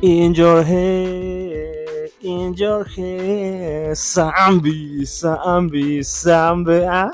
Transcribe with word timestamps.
اینجاره 0.00 1.06
اینجا 2.20 2.84
که 2.84 3.92
سمبی 3.96 5.04
سمبی 5.06 6.02
سمبه 6.02 7.10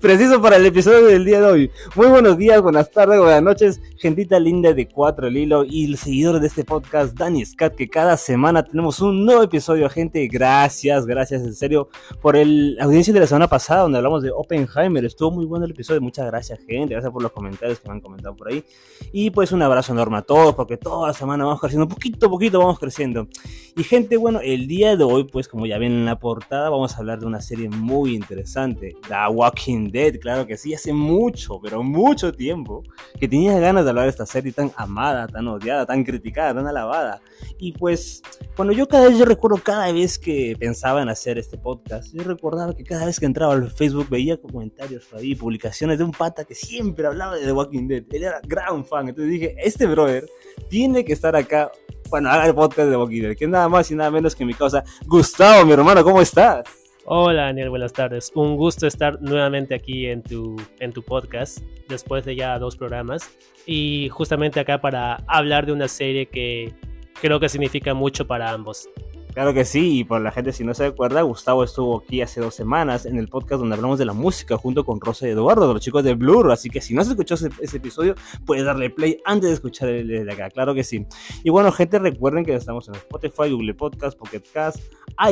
Preciso 0.00 0.40
para 0.40 0.56
el 0.56 0.66
episodio 0.66 1.06
del 1.06 1.24
día 1.24 1.40
de 1.40 1.46
hoy. 1.46 1.70
Muy 1.94 2.06
buenos 2.06 2.38
días, 2.38 2.60
buenas 2.62 2.90
tardes, 2.90 3.18
buenas 3.18 3.42
noches, 3.42 3.80
gentita 3.96 4.40
linda 4.40 4.72
de 4.72 4.88
Cuatro 4.88 5.26
el 5.26 5.36
Hilo 5.36 5.64
y 5.64 5.84
el 5.84 5.98
seguidor 5.98 6.40
de 6.40 6.46
este 6.46 6.64
podcast, 6.64 7.16
Danny 7.16 7.44
Scott, 7.44 7.74
que 7.74 7.88
cada 7.88 8.16
semana 8.16 8.64
tenemos 8.64 9.00
un 9.00 9.24
nuevo 9.24 9.42
episodio, 9.42 9.88
gente. 9.90 10.26
Gracias, 10.26 11.04
gracias 11.06 11.42
en 11.42 11.54
serio 11.54 11.88
por 12.22 12.36
el 12.36 12.78
audiencia 12.80 13.12
de 13.12 13.20
la 13.20 13.26
semana 13.26 13.48
pasada 13.48 13.82
donde 13.82 13.98
hablamos 13.98 14.22
de 14.22 14.30
Oppenheimer. 14.30 15.04
Estuvo 15.04 15.30
muy 15.30 15.44
bueno 15.44 15.66
el 15.66 15.72
episodio. 15.72 16.00
Muchas 16.00 16.26
gracias, 16.26 16.58
gente. 16.66 16.94
Gracias 16.94 17.12
por 17.12 17.22
los 17.22 17.32
comentarios 17.32 17.78
que 17.78 17.88
me 17.88 17.94
han 17.94 18.00
comentado 18.00 18.34
por 18.34 18.48
ahí. 18.48 18.64
Y 19.12 19.30
pues 19.30 19.52
un 19.52 19.62
abrazo 19.62 19.92
enorme 19.92 20.18
a 20.18 20.22
todos, 20.22 20.54
porque 20.54 20.76
toda 20.76 21.08
la 21.08 21.14
semana 21.14 21.44
vamos 21.44 21.60
creciendo, 21.60 21.86
poquito 21.88 22.26
a 22.26 22.30
poquito 22.30 22.58
vamos 22.58 22.78
creciendo. 22.78 23.28
Y 23.76 23.84
gente, 23.84 24.16
bueno, 24.16 24.40
el 24.42 24.66
día 24.66 24.96
de 24.96 25.04
hoy, 25.04 25.24
pues 25.24 25.46
como 25.46 25.66
ya 25.66 25.78
ven 25.78 25.92
en 25.92 26.04
la 26.06 26.18
portada, 26.18 26.70
vamos 26.70 26.94
a 26.94 26.98
hablar 26.98 27.20
de 27.20 27.26
una 27.26 27.40
serie 27.40 27.68
muy 27.68 28.14
interesante, 28.14 28.96
The 29.08 29.32
Walking 29.32 29.83
Dead, 29.90 30.18
claro 30.20 30.46
que 30.46 30.56
sí, 30.56 30.74
hace 30.74 30.92
mucho, 30.92 31.60
pero 31.62 31.82
mucho 31.82 32.32
tiempo 32.32 32.82
que 33.18 33.28
tenía 33.28 33.58
ganas 33.58 33.84
de 33.84 33.90
hablar 33.90 34.04
de 34.04 34.10
esta 34.10 34.26
serie 34.26 34.52
tan 34.52 34.72
amada, 34.76 35.26
tan 35.26 35.46
odiada, 35.48 35.86
tan 35.86 36.04
criticada, 36.04 36.54
tan 36.54 36.66
alabada. 36.66 37.20
Y 37.58 37.72
pues, 37.72 38.22
cuando 38.56 38.72
yo 38.72 38.86
cada 38.88 39.08
vez, 39.08 39.18
yo 39.18 39.24
recuerdo 39.24 39.58
cada 39.62 39.90
vez 39.92 40.18
que 40.18 40.56
pensaba 40.58 41.02
en 41.02 41.08
hacer 41.08 41.38
este 41.38 41.58
podcast, 41.58 42.12
yo 42.12 42.22
recordaba 42.22 42.74
que 42.74 42.84
cada 42.84 43.06
vez 43.06 43.18
que 43.18 43.26
entraba 43.26 43.54
al 43.54 43.70
Facebook 43.70 44.08
veía 44.08 44.36
comentarios 44.36 45.12
ahí, 45.14 45.34
publicaciones 45.34 45.98
de 45.98 46.04
un 46.04 46.12
pata 46.12 46.44
que 46.44 46.54
siempre 46.54 47.06
hablaba 47.06 47.36
de 47.36 47.44
The 47.44 47.52
Walking 47.52 47.88
Dead. 47.88 48.04
Él 48.10 48.24
era 48.24 48.40
gran 48.46 48.84
fan, 48.84 49.08
entonces 49.08 49.32
dije, 49.32 49.56
este 49.58 49.86
brother 49.86 50.28
tiene 50.68 51.04
que 51.04 51.12
estar 51.12 51.34
acá 51.36 51.70
bueno, 52.10 52.30
haga 52.30 52.46
el 52.46 52.54
podcast 52.54 52.90
de 52.90 52.96
Walking 52.96 53.22
Dead, 53.22 53.36
que 53.36 53.48
nada 53.48 53.68
más 53.68 53.90
y 53.90 53.94
nada 53.94 54.10
menos 54.10 54.36
que 54.36 54.44
mi 54.44 54.54
causa. 54.54 54.84
Gustavo, 55.06 55.64
mi 55.64 55.72
hermano, 55.72 56.04
¿cómo 56.04 56.20
estás? 56.20 56.83
Hola 57.06 57.42
Daniel, 57.42 57.68
buenas 57.68 57.92
tardes. 57.92 58.32
Un 58.34 58.56
gusto 58.56 58.86
estar 58.86 59.20
nuevamente 59.20 59.74
aquí 59.74 60.06
en 60.06 60.22
tu, 60.22 60.56
en 60.80 60.90
tu 60.90 61.02
podcast, 61.02 61.58
después 61.86 62.24
de 62.24 62.34
ya 62.34 62.58
dos 62.58 62.78
programas. 62.78 63.28
Y 63.66 64.08
justamente 64.10 64.58
acá 64.58 64.80
para 64.80 65.16
hablar 65.26 65.66
de 65.66 65.72
una 65.72 65.86
serie 65.86 66.24
que 66.24 66.72
creo 67.20 67.38
que 67.38 67.50
significa 67.50 67.92
mucho 67.92 68.26
para 68.26 68.50
ambos. 68.50 68.88
Claro 69.34 69.52
que 69.52 69.66
sí, 69.66 69.98
y 69.98 70.04
por 70.04 70.22
la 70.22 70.30
gente 70.30 70.52
si 70.52 70.64
no 70.64 70.72
se 70.72 70.86
acuerda, 70.86 71.20
Gustavo 71.20 71.62
estuvo 71.62 71.98
aquí 71.98 72.22
hace 72.22 72.40
dos 72.40 72.54
semanas 72.54 73.04
en 73.04 73.18
el 73.18 73.28
podcast 73.28 73.60
donde 73.60 73.74
hablamos 73.74 73.98
de 73.98 74.06
la 74.06 74.14
música 74.14 74.56
junto 74.56 74.86
con 74.86 74.98
Rosa 74.98 75.28
y 75.28 75.32
Eduardo, 75.32 75.74
los 75.74 75.82
chicos 75.82 76.04
de 76.04 76.14
Blur, 76.14 76.52
así 76.52 76.70
que 76.70 76.80
si 76.80 76.94
no 76.94 77.04
se 77.04 77.10
escuchó 77.10 77.34
ese, 77.34 77.50
ese 77.60 77.78
episodio, 77.78 78.14
puedes 78.46 78.64
darle 78.64 78.90
play 78.90 79.20
antes 79.24 79.50
de 79.50 79.54
escuchar 79.54 79.88
el 79.88 80.06
de 80.06 80.32
acá, 80.32 80.48
claro 80.50 80.72
que 80.72 80.84
sí. 80.84 81.04
Y 81.42 81.50
bueno, 81.50 81.72
gente, 81.72 81.98
recuerden 81.98 82.44
que 82.44 82.54
estamos 82.54 82.86
en 82.86 82.94
Spotify, 82.94 83.50
Google 83.50 83.74
Podcast, 83.74 84.16
Pocket 84.16 84.42
Cast, 84.52 84.78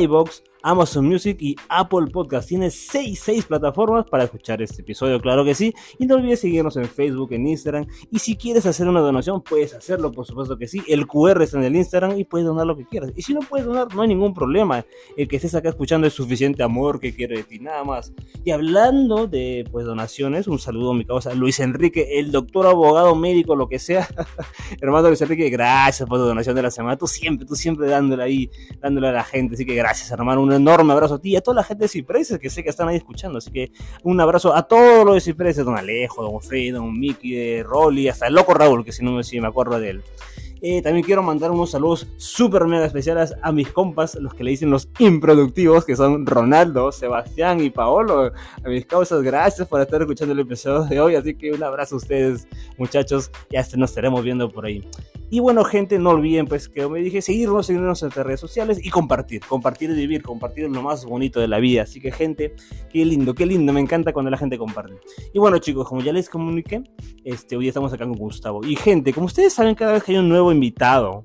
iBox, 0.01 0.43
Amazon 0.63 1.05
Music 1.05 1.37
y 1.41 1.55
Apple 1.69 2.07
Podcast. 2.11 2.47
Tiene 2.47 2.71
6, 2.71 3.19
6 3.21 3.45
plataformas 3.45 4.05
para 4.09 4.23
escuchar 4.23 4.61
este 4.61 4.81
episodio, 4.81 5.19
claro 5.19 5.43
que 5.43 5.53
sí. 5.53 5.73
Y 5.99 6.05
no 6.05 6.15
olvides 6.15 6.39
seguirnos 6.39 6.77
en 6.77 6.85
Facebook, 6.85 7.33
en 7.33 7.45
Instagram. 7.47 7.85
Y 8.09 8.19
si 8.19 8.35
quieres 8.35 8.65
hacer 8.65 8.87
una 8.87 9.01
donación, 9.01 9.41
puedes 9.41 9.73
hacerlo, 9.73 10.11
por 10.11 10.25
supuesto 10.25 10.57
que 10.57 10.67
sí. 10.67 10.81
El 10.87 11.05
QR 11.05 11.41
está 11.43 11.57
en 11.57 11.65
el 11.65 11.75
Instagram 11.75 12.17
y 12.17 12.23
puedes 12.23 12.47
donar 12.47 12.65
lo 12.65 12.77
que 12.77 12.85
quieras. 12.85 13.11
Y 13.15 13.21
si 13.21 13.33
no 13.33 13.41
puedes 13.41 13.65
donar, 13.65 13.93
no 13.93 14.01
hay 14.01 14.07
ningún 14.07 14.33
problema. 14.33 14.85
El 15.17 15.27
que 15.27 15.35
estés 15.35 15.53
acá 15.55 15.69
escuchando 15.69 16.07
es 16.07 16.13
suficiente 16.13 16.63
amor 16.63 16.99
que 16.99 17.13
quiere 17.13 17.37
de 17.37 17.43
ti, 17.43 17.59
nada 17.59 17.83
más. 17.83 18.13
Y 18.45 18.51
hablando 18.51 19.27
de 19.27 19.67
pues 19.69 19.85
donaciones, 19.85 20.47
un 20.47 20.59
saludo 20.59 20.91
a 20.91 20.93
mi 20.93 21.03
causa 21.03 21.33
Luis 21.33 21.59
Enrique, 21.59 22.19
el 22.19 22.31
doctor, 22.31 22.67
abogado, 22.67 23.15
médico, 23.15 23.55
lo 23.55 23.67
que 23.67 23.79
sea. 23.79 24.07
Hermano 24.81 25.09
Luis 25.09 25.21
Enrique, 25.21 25.49
gracias 25.49 26.07
por 26.07 26.19
tu 26.19 26.25
donación 26.25 26.55
de 26.55 26.61
la 26.61 26.71
semana. 26.71 26.97
Tú 26.97 27.07
siempre, 27.07 27.45
tú 27.45 27.55
siempre 27.55 27.87
dándole 27.87 28.23
ahí, 28.23 28.49
dándole 28.81 29.09
a 29.09 29.11
la 29.11 29.23
gente. 29.23 29.55
Así 29.55 29.65
que 29.65 29.75
gracias, 29.75 30.09
hermano. 30.11 30.41
Un 30.41 30.52
enorme 30.55 30.93
abrazo 30.93 31.15
a 31.15 31.19
ti 31.19 31.31
y 31.31 31.35
a 31.35 31.41
toda 31.41 31.55
la 31.55 31.63
gente 31.63 31.85
de 31.85 31.87
Cipreses 31.89 32.39
que 32.39 32.49
sé 32.49 32.63
que 32.63 32.69
están 32.69 32.87
ahí 32.87 32.97
escuchando. 32.97 33.37
Así 33.37 33.51
que 33.51 33.71
un 34.03 34.19
abrazo 34.19 34.55
a 34.55 34.63
todos 34.63 35.05
los 35.05 35.15
de 35.15 35.21
Cipreses, 35.21 35.65
don 35.65 35.77
Alejo, 35.77 36.23
don 36.23 36.41
Fred, 36.41 36.73
don 36.73 36.99
Mickey, 36.99 37.31
de 37.31 37.63
Rolly, 37.63 38.07
hasta 38.07 38.27
el 38.27 38.33
loco 38.33 38.53
Raúl, 38.53 38.83
que 38.83 38.91
si 38.91 39.03
no 39.03 39.11
me, 39.11 39.23
si 39.23 39.37
acuerdo 39.39 39.79
de 39.79 39.89
él. 39.89 40.03
Eh, 40.65 40.81
también 40.81 41.05
quiero 41.05 41.21
mandar 41.21 41.51
unos 41.51 41.71
saludos 41.71 42.07
súper 42.15 42.63
mega 42.63 42.85
especiales 42.85 43.35
a 43.41 43.51
mis 43.51 43.69
compas, 43.69 44.15
los 44.15 44.33
que 44.33 44.45
le 44.45 44.51
dicen 44.51 44.69
los 44.69 44.87
improductivos, 44.97 45.83
que 45.83 45.97
son 45.97 46.25
Ronaldo, 46.25 46.93
Sebastián 46.93 47.59
y 47.59 47.69
Paolo. 47.69 48.31
A 48.63 48.69
mis 48.69 48.85
causas, 48.85 49.21
gracias 49.23 49.67
por 49.67 49.81
estar 49.81 50.01
escuchando 50.01 50.33
el 50.33 50.39
episodio 50.39 50.85
de 50.85 51.01
hoy. 51.01 51.15
Así 51.15 51.35
que 51.35 51.51
un 51.51 51.61
abrazo 51.61 51.95
a 51.95 51.97
ustedes, 51.97 52.47
muchachos. 52.77 53.29
Ya 53.49 53.65
nos 53.75 53.89
estaremos 53.89 54.23
viendo 54.23 54.49
por 54.49 54.65
ahí. 54.65 54.87
Y 55.33 55.39
bueno, 55.39 55.63
gente, 55.63 55.97
no 55.97 56.11
olviden, 56.11 56.45
pues, 56.45 56.69
que 56.69 56.87
me 56.87 56.99
dije, 56.99 57.19
seguirnos, 57.19 57.65
seguirnos 57.65 57.99
en 58.03 58.05
nuestras 58.05 58.23
redes 58.23 58.39
sociales 58.39 58.79
y 58.79 58.91
compartir. 58.91 59.41
Compartir 59.41 59.89
y 59.89 59.95
vivir, 59.95 60.21
compartir 60.21 60.69
lo 60.69 60.83
más 60.83 61.05
bonito 61.05 61.39
de 61.39 61.47
la 61.47 61.57
vida. 61.57 61.81
Así 61.81 61.99
que, 61.99 62.11
gente, 62.11 62.53
qué 62.91 63.03
lindo, 63.03 63.33
qué 63.33 63.47
lindo. 63.47 63.73
Me 63.73 63.79
encanta 63.79 64.13
cuando 64.13 64.29
la 64.29 64.37
gente 64.37 64.59
comparte. 64.59 64.93
Y 65.33 65.39
bueno, 65.39 65.57
chicos, 65.57 65.87
como 65.87 66.01
ya 66.01 66.13
les 66.13 66.29
comuniqué, 66.29 66.83
este, 67.23 67.57
hoy 67.57 67.67
estamos 67.67 67.91
acá 67.91 68.05
con 68.05 68.15
Gustavo. 68.15 68.63
Y, 68.63 68.75
gente, 68.75 69.11
como 69.11 69.25
ustedes 69.25 69.53
saben, 69.53 69.73
cada 69.73 69.93
vez 69.93 70.03
que 70.03 70.11
hay 70.11 70.19
un 70.19 70.29
nuevo 70.29 70.51
invitado 70.51 71.23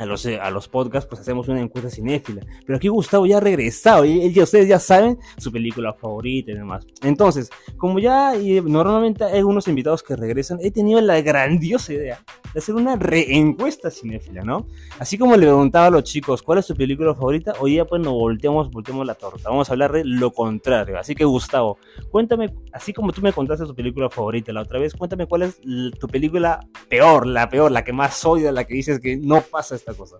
a 0.00 0.06
los, 0.06 0.24
a 0.24 0.50
los 0.50 0.66
podcasts, 0.66 1.06
pues 1.08 1.20
hacemos 1.20 1.46
una 1.48 1.60
encuesta 1.60 1.90
cinéfila. 1.90 2.42
Pero 2.66 2.76
aquí 2.76 2.88
Gustavo 2.88 3.26
ya 3.26 3.36
ha 3.36 3.40
regresado 3.40 4.06
y, 4.06 4.26
y 4.26 4.40
ustedes 4.40 4.66
ya 4.66 4.80
saben 4.80 5.18
su 5.36 5.52
película 5.52 5.92
favorita 5.92 6.52
y 6.52 6.54
demás. 6.54 6.86
Entonces, 7.02 7.50
como 7.76 7.98
ya 7.98 8.34
y 8.34 8.62
normalmente 8.62 9.24
hay 9.24 9.42
unos 9.42 9.68
invitados 9.68 10.02
que 10.02 10.16
regresan, 10.16 10.58
he 10.62 10.70
tenido 10.70 11.00
la 11.02 11.20
grandiosa 11.20 11.92
idea 11.92 12.18
de 12.54 12.58
hacer 12.58 12.74
una 12.74 12.96
reencuesta 12.96 13.90
cinéfila, 13.90 14.42
¿no? 14.42 14.66
Así 14.98 15.18
como 15.18 15.36
le 15.36 15.46
preguntaba 15.46 15.86
a 15.86 15.90
los 15.90 16.04
chicos 16.04 16.42
cuál 16.42 16.58
es 16.58 16.66
su 16.66 16.74
película 16.74 17.14
favorita, 17.14 17.52
hoy 17.60 17.76
ya 17.76 17.84
pues 17.84 18.00
nos 18.00 18.14
volteamos, 18.14 18.70
volteamos 18.70 19.06
la 19.06 19.14
torta. 19.14 19.50
Vamos 19.50 19.68
a 19.68 19.72
hablar 19.74 19.92
de 19.92 20.04
lo 20.04 20.32
contrario. 20.32 20.98
Así 20.98 21.14
que 21.14 21.24
Gustavo, 21.26 21.78
cuéntame, 22.10 22.54
así 22.72 22.94
como 22.94 23.12
tú 23.12 23.20
me 23.20 23.34
contaste 23.34 23.66
tu 23.66 23.74
película 23.74 24.08
favorita 24.08 24.50
la 24.52 24.62
otra 24.62 24.78
vez, 24.78 24.94
cuéntame 24.94 25.26
cuál 25.26 25.42
es 25.42 25.60
tu 25.98 26.08
película 26.08 26.60
peor, 26.88 27.26
la 27.26 27.50
peor, 27.50 27.70
la 27.70 27.84
que 27.84 27.92
más 27.92 28.24
odia, 28.24 28.50
la 28.50 28.64
que 28.64 28.74
dices 28.74 28.98
que 28.98 29.18
no 29.18 29.42
pasa 29.42 29.74
esta 29.74 29.89
cosa. 29.94 30.16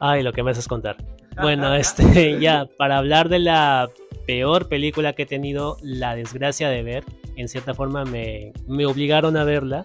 Ay, 0.00 0.22
lo 0.22 0.32
que 0.32 0.42
me 0.42 0.50
haces 0.50 0.68
contar. 0.68 0.96
Bueno, 1.40 1.72
este, 1.76 2.40
ya, 2.40 2.66
para 2.78 2.98
hablar 2.98 3.28
de 3.28 3.38
la 3.38 3.88
peor 4.26 4.68
película 4.68 5.12
que 5.12 5.22
he 5.22 5.26
tenido 5.26 5.76
la 5.82 6.16
desgracia 6.16 6.68
de 6.68 6.82
ver, 6.82 7.04
en 7.36 7.48
cierta 7.48 7.74
forma 7.74 8.04
me, 8.04 8.52
me 8.66 8.86
obligaron 8.86 9.36
a 9.36 9.44
verla. 9.44 9.84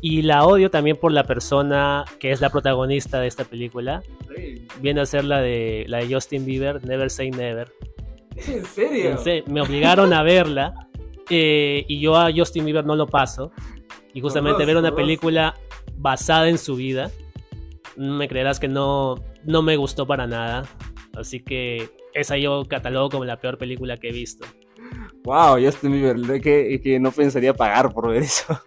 Y 0.00 0.22
la 0.22 0.46
odio 0.46 0.70
también 0.70 0.96
por 0.96 1.12
la 1.12 1.24
persona 1.24 2.06
que 2.18 2.30
es 2.30 2.40
la 2.40 2.48
protagonista 2.48 3.20
de 3.20 3.26
esta 3.26 3.44
película. 3.44 4.02
Viene 4.80 5.02
a 5.02 5.06
ser 5.06 5.24
la 5.24 5.40
de, 5.40 5.84
la 5.86 5.98
de 5.98 6.14
Justin 6.14 6.46
Bieber, 6.46 6.82
Never 6.84 7.10
Say 7.10 7.30
Never. 7.30 7.70
¿En 8.34 8.64
serio? 8.64 9.44
me 9.46 9.60
obligaron 9.60 10.12
a 10.12 10.22
verla 10.22 10.88
eh, 11.30 11.84
y 11.88 12.00
yo 12.00 12.16
a 12.16 12.30
Justin 12.34 12.64
Bieber 12.64 12.84
no 12.84 12.96
lo 12.96 13.06
paso. 13.06 13.52
Y 14.12 14.20
justamente 14.20 14.64
ver 14.64 14.76
una 14.76 14.94
película 14.94 15.54
basada 15.96 16.48
en 16.48 16.58
su 16.58 16.76
vida 16.76 17.10
me 17.96 18.28
creerás 18.28 18.60
que 18.60 18.68
no, 18.68 19.16
no 19.44 19.62
me 19.62 19.76
gustó 19.76 20.06
para 20.06 20.26
nada. 20.26 20.64
Así 21.16 21.40
que 21.40 21.90
esa 22.12 22.36
yo 22.36 22.64
catalogo 22.68 23.10
como 23.10 23.24
la 23.24 23.40
peor 23.40 23.58
película 23.58 23.96
que 23.96 24.08
he 24.08 24.12
visto. 24.12 24.46
Wow, 25.24 25.58
Justin 25.58 25.92
Bieber, 25.92 26.40
que, 26.42 26.80
que 26.82 27.00
no 27.00 27.10
pensaría 27.10 27.54
pagar 27.54 27.92
por 27.94 28.10
ver 28.10 28.22
eso. 28.22 28.60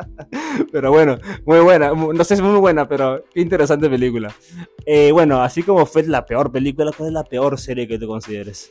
pero 0.72 0.92
bueno, 0.92 1.18
muy 1.44 1.58
buena. 1.60 1.92
No 1.92 2.24
sé 2.24 2.36
si 2.36 2.42
es 2.42 2.48
muy 2.48 2.60
buena, 2.60 2.86
pero 2.88 3.24
qué 3.34 3.40
interesante 3.40 3.90
película. 3.90 4.32
Eh, 4.86 5.10
bueno, 5.10 5.42
así 5.42 5.64
como 5.64 5.84
fue 5.86 6.04
la 6.04 6.24
peor 6.24 6.52
película, 6.52 6.92
¿cuál 6.96 7.08
es 7.08 7.12
la 7.12 7.24
peor 7.24 7.58
serie 7.58 7.88
que 7.88 7.98
te 7.98 8.06
consideres? 8.06 8.70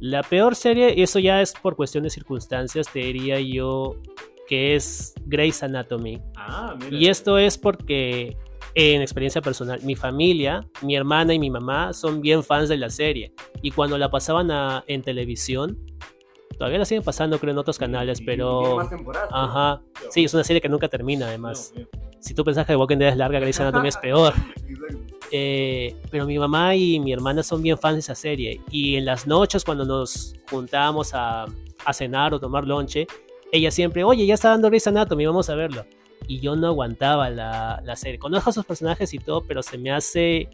La 0.00 0.22
peor 0.22 0.56
serie, 0.56 0.94
y 0.96 1.02
eso 1.02 1.20
ya 1.20 1.40
es 1.40 1.52
por 1.52 1.76
cuestión 1.76 2.04
de 2.04 2.10
circunstancias, 2.10 2.88
te 2.92 3.00
diría 3.00 3.38
yo 3.40 3.96
que 4.48 4.74
es 4.74 5.14
Grey's 5.26 5.62
Anatomy. 5.62 6.20
Ah, 6.36 6.74
mira. 6.76 6.96
Y 6.96 7.06
esto 7.06 7.38
es 7.38 7.56
porque 7.56 8.36
en 8.80 9.02
experiencia 9.02 9.42
personal, 9.42 9.80
mi 9.82 9.96
familia, 9.96 10.64
mi 10.82 10.94
hermana 10.94 11.34
y 11.34 11.40
mi 11.40 11.50
mamá 11.50 11.92
son 11.92 12.20
bien 12.20 12.44
fans 12.44 12.68
de 12.68 12.76
la 12.76 12.90
serie. 12.90 13.32
Y 13.60 13.72
cuando 13.72 13.98
la 13.98 14.08
pasaban 14.08 14.52
a, 14.52 14.84
en 14.86 15.02
televisión, 15.02 15.76
todavía 16.56 16.78
la 16.78 16.84
siguen 16.84 17.02
pasando, 17.02 17.40
creo, 17.40 17.50
en 17.50 17.58
otros 17.58 17.76
canales, 17.76 18.20
pero. 18.24 18.76
Más 18.76 18.88
temporadas, 18.88 19.30
Ajá. 19.32 19.82
Sí, 20.10 20.22
es 20.22 20.32
una 20.32 20.44
serie 20.44 20.60
que 20.60 20.68
nunca 20.68 20.86
termina, 20.86 21.26
además. 21.26 21.74
Si 22.20 22.34
tú 22.34 22.44
pensás 22.44 22.66
que 22.66 22.72
The 22.74 22.76
Walking 22.76 22.98
Dead 22.98 23.08
es 23.08 23.16
larga, 23.16 23.40
Grey's 23.40 23.58
Anatomy 23.58 23.88
es 23.88 23.96
peor. 23.96 24.32
Eh, 25.30 25.94
pero 26.10 26.24
mi 26.24 26.38
mamá 26.38 26.74
y 26.74 26.98
mi 27.00 27.12
hermana 27.12 27.42
son 27.42 27.60
bien 27.60 27.76
fans 27.76 27.96
de 27.96 28.00
esa 28.00 28.14
serie. 28.14 28.62
Y 28.70 28.96
en 28.96 29.04
las 29.04 29.26
noches, 29.26 29.62
cuando 29.62 29.84
nos 29.84 30.34
juntábamos 30.50 31.12
a, 31.12 31.44
a 31.84 31.92
cenar 31.92 32.32
o 32.32 32.40
tomar 32.40 32.66
lonche, 32.66 33.06
ella 33.52 33.70
siempre, 33.70 34.04
oye, 34.04 34.24
ya 34.24 34.32
está 34.32 34.48
dando 34.48 34.68
Grey's 34.68 34.86
Anatomy, 34.86 35.26
vamos 35.26 35.50
a 35.50 35.54
verlo 35.54 35.84
y 36.28 36.40
yo 36.40 36.54
no 36.54 36.68
aguantaba 36.68 37.30
la, 37.30 37.82
la, 37.84 37.96
serie. 37.96 38.18
Conozco 38.18 38.50
a 38.50 38.52
sus 38.52 38.64
personajes 38.64 39.12
y 39.14 39.18
todo, 39.18 39.44
pero 39.44 39.62
se 39.62 39.78
me 39.78 39.90
hace 39.90 40.48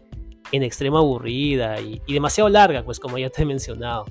en 0.51 0.63
extremo 0.63 0.97
aburrida 0.97 1.79
y, 1.81 2.01
y, 2.07 2.13
demasiado 2.13 2.49
larga, 2.49 2.83
pues 2.83 2.99
como 2.99 3.17
ya 3.17 3.29
te 3.29 3.43
he 3.43 3.45
mencionado. 3.45 4.05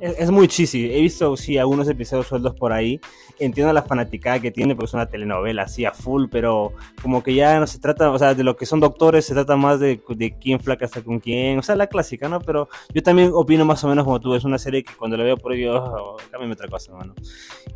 Es, 0.00 0.18
es 0.18 0.30
muy 0.30 0.48
cheesy. 0.48 0.92
He 0.94 1.00
visto, 1.00 1.36
sí, 1.36 1.58
algunos 1.58 1.88
episodios 1.88 2.26
sueldos 2.26 2.54
por 2.54 2.72
ahí. 2.72 3.00
Entiendo 3.38 3.72
la 3.72 3.82
fanaticada 3.82 4.38
que 4.40 4.50
tiene, 4.52 4.74
porque 4.76 4.86
es 4.86 4.94
una 4.94 5.06
telenovela 5.06 5.62
así 5.62 5.84
a 5.84 5.92
full, 5.92 6.26
pero 6.30 6.72
como 7.02 7.22
que 7.22 7.34
ya 7.34 7.58
no 7.58 7.66
se 7.66 7.80
trata, 7.80 8.10
o 8.12 8.18
sea, 8.18 8.34
de 8.34 8.44
lo 8.44 8.56
que 8.56 8.64
son 8.66 8.78
doctores, 8.78 9.24
se 9.24 9.34
trata 9.34 9.56
más 9.56 9.80
de, 9.80 10.00
de 10.08 10.38
quién 10.38 10.60
flaca 10.60 10.84
está 10.84 11.02
con 11.02 11.18
quién, 11.18 11.58
o 11.58 11.62
sea, 11.62 11.74
la 11.74 11.88
clásica, 11.88 12.28
¿no? 12.28 12.40
Pero 12.40 12.68
yo 12.94 13.02
también 13.02 13.32
opino 13.34 13.64
más 13.64 13.82
o 13.82 13.88
menos 13.88 14.04
como 14.04 14.20
tú, 14.20 14.34
es 14.36 14.44
una 14.44 14.58
serie 14.58 14.84
que 14.84 14.94
cuando 14.94 15.16
la 15.16 15.24
veo 15.24 15.36
por 15.36 15.50
ahí, 15.52 15.64
oh, 15.66 16.16
cámbiame 16.30 16.52
otra 16.54 16.68
cosa, 16.68 16.92
mano. 16.94 17.12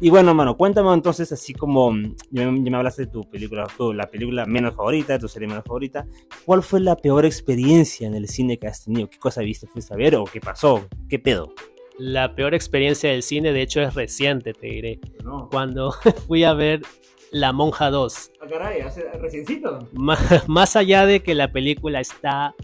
Y 0.01 0.11
bueno, 0.11 0.33
mano, 0.33 0.57
cuéntame 0.57 0.93
entonces, 0.93 1.33
así 1.33 1.53
como 1.55 1.93
ya, 2.31 2.45
ya 2.45 2.51
me 2.51 2.77
hablaste 2.77 3.07
de 3.07 3.11
tu 3.13 3.23
película, 3.29 3.67
tu- 3.77 3.93
la 3.93 4.07
película 4.07 4.47
menos 4.47 4.77
favorita, 4.77 5.15
de 5.15 5.19
tu 5.19 5.29
serie 5.29 5.49
menos 5.49 5.65
favorita, 5.65 6.07
¿cuál 6.45 6.63
fue 6.63 6.79
la 6.79 6.95
peor 6.97 7.25
experiencia 7.25 8.07
en 8.07 8.15
el 8.15 8.29
cine 8.29 8.59
que 8.59 8.69
has 8.69 8.85
tenido? 8.85 9.11
¿Qué 9.11 9.19
cosa 9.19 9.41
viste, 9.41 9.67
fuiste 9.67 9.93
a 9.93 9.97
ver 9.97 10.15
o 10.15 10.25
qué 10.25 10.41
pasó? 10.41 10.87
¿Qué 11.09 11.19
pedo? 11.19 11.53
La 11.99 12.35
peor 12.35 12.55
experiencia 12.55 13.11
del 13.11 13.23
cine, 13.23 13.53
de 13.53 13.63
hecho, 13.63 13.81
es 13.83 13.95
reciente, 13.95 14.53
te 14.53 14.67
diré. 14.69 15.01
No. 15.25 15.49
Cuando 15.51 15.93
fui 16.29 16.45
a 16.45 16.53
ver 16.55 16.81
La 17.33 17.53
Monja 17.53 17.91
2. 17.91 18.31
Ah, 18.41 18.47
caray, 18.49 18.81
hace 18.83 19.03
reciencito. 19.21 19.81
Má- 19.93 20.17
Más 20.47 20.77
allá 20.77 21.07
de 21.07 21.21
que 21.21 21.35
la 21.35 21.51
película 21.53 22.01
está 22.01 22.55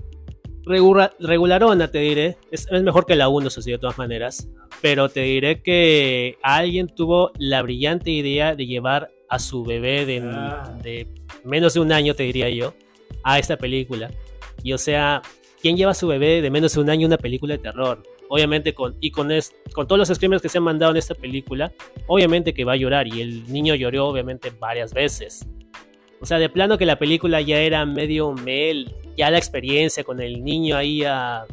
regula- 0.64 1.12
regularona, 1.18 1.90
te 1.90 1.98
diré. 1.98 2.36
Es, 2.50 2.66
es 2.70 2.82
mejor 2.82 3.06
que 3.06 3.16
la 3.16 3.28
1, 3.28 3.48
eso 3.48 3.60
sí, 3.60 3.70
de 3.72 3.78
todas 3.78 3.98
maneras. 3.98 4.48
Pero 4.80 5.08
te 5.08 5.20
diré 5.20 5.62
que 5.62 6.36
alguien 6.42 6.88
tuvo 6.88 7.32
la 7.38 7.62
brillante 7.62 8.10
idea 8.10 8.54
de 8.54 8.66
llevar 8.66 9.10
a 9.28 9.38
su 9.38 9.64
bebé 9.64 10.06
de, 10.06 10.20
Ah. 10.22 10.78
de 10.82 11.08
menos 11.44 11.74
de 11.74 11.80
un 11.80 11.90
año, 11.92 12.14
te 12.14 12.22
diría 12.22 12.48
yo, 12.50 12.74
a 13.24 13.38
esta 13.38 13.56
película. 13.56 14.10
Y 14.62 14.72
o 14.72 14.78
sea, 14.78 15.22
¿quién 15.60 15.76
lleva 15.76 15.90
a 15.90 15.94
su 15.94 16.06
bebé 16.06 16.40
de 16.40 16.50
menos 16.50 16.74
de 16.74 16.80
un 16.80 16.88
año 16.90 17.06
a 17.06 17.08
una 17.08 17.18
película 17.18 17.54
de 17.56 17.62
terror? 17.62 18.02
Obviamente, 18.34 18.74
con, 18.74 18.96
y 19.00 19.12
con, 19.12 19.30
es- 19.30 19.54
con 19.74 19.86
todos 19.86 19.96
los 19.96 20.08
screamers 20.08 20.42
que 20.42 20.48
se 20.48 20.58
han 20.58 20.64
mandado 20.64 20.90
en 20.90 20.96
esta 20.96 21.14
película, 21.14 21.72
obviamente 22.08 22.52
que 22.52 22.64
va 22.64 22.72
a 22.72 22.76
llorar. 22.76 23.06
Y 23.06 23.20
el 23.20 23.44
niño 23.52 23.76
lloró, 23.76 24.08
obviamente, 24.08 24.50
varias 24.58 24.92
veces. 24.92 25.46
O 26.20 26.26
sea, 26.26 26.40
de 26.40 26.48
plano 26.48 26.76
que 26.76 26.84
la 26.84 26.98
película 26.98 27.40
ya 27.42 27.60
era 27.60 27.86
medio 27.86 28.32
mel, 28.32 28.92
ya 29.16 29.30
la 29.30 29.38
experiencia 29.38 30.02
con 30.02 30.20
el 30.20 30.42
niño 30.42 30.76
ahí 30.76 31.04
a, 31.04 31.44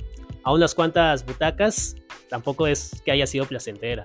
a 0.41 0.53
unas 0.53 0.73
cuantas 0.73 1.23
butacas, 1.23 1.95
tampoco 2.29 2.65
es 2.65 2.99
que 3.05 3.11
haya 3.11 3.27
sido 3.27 3.45
placentera. 3.45 4.03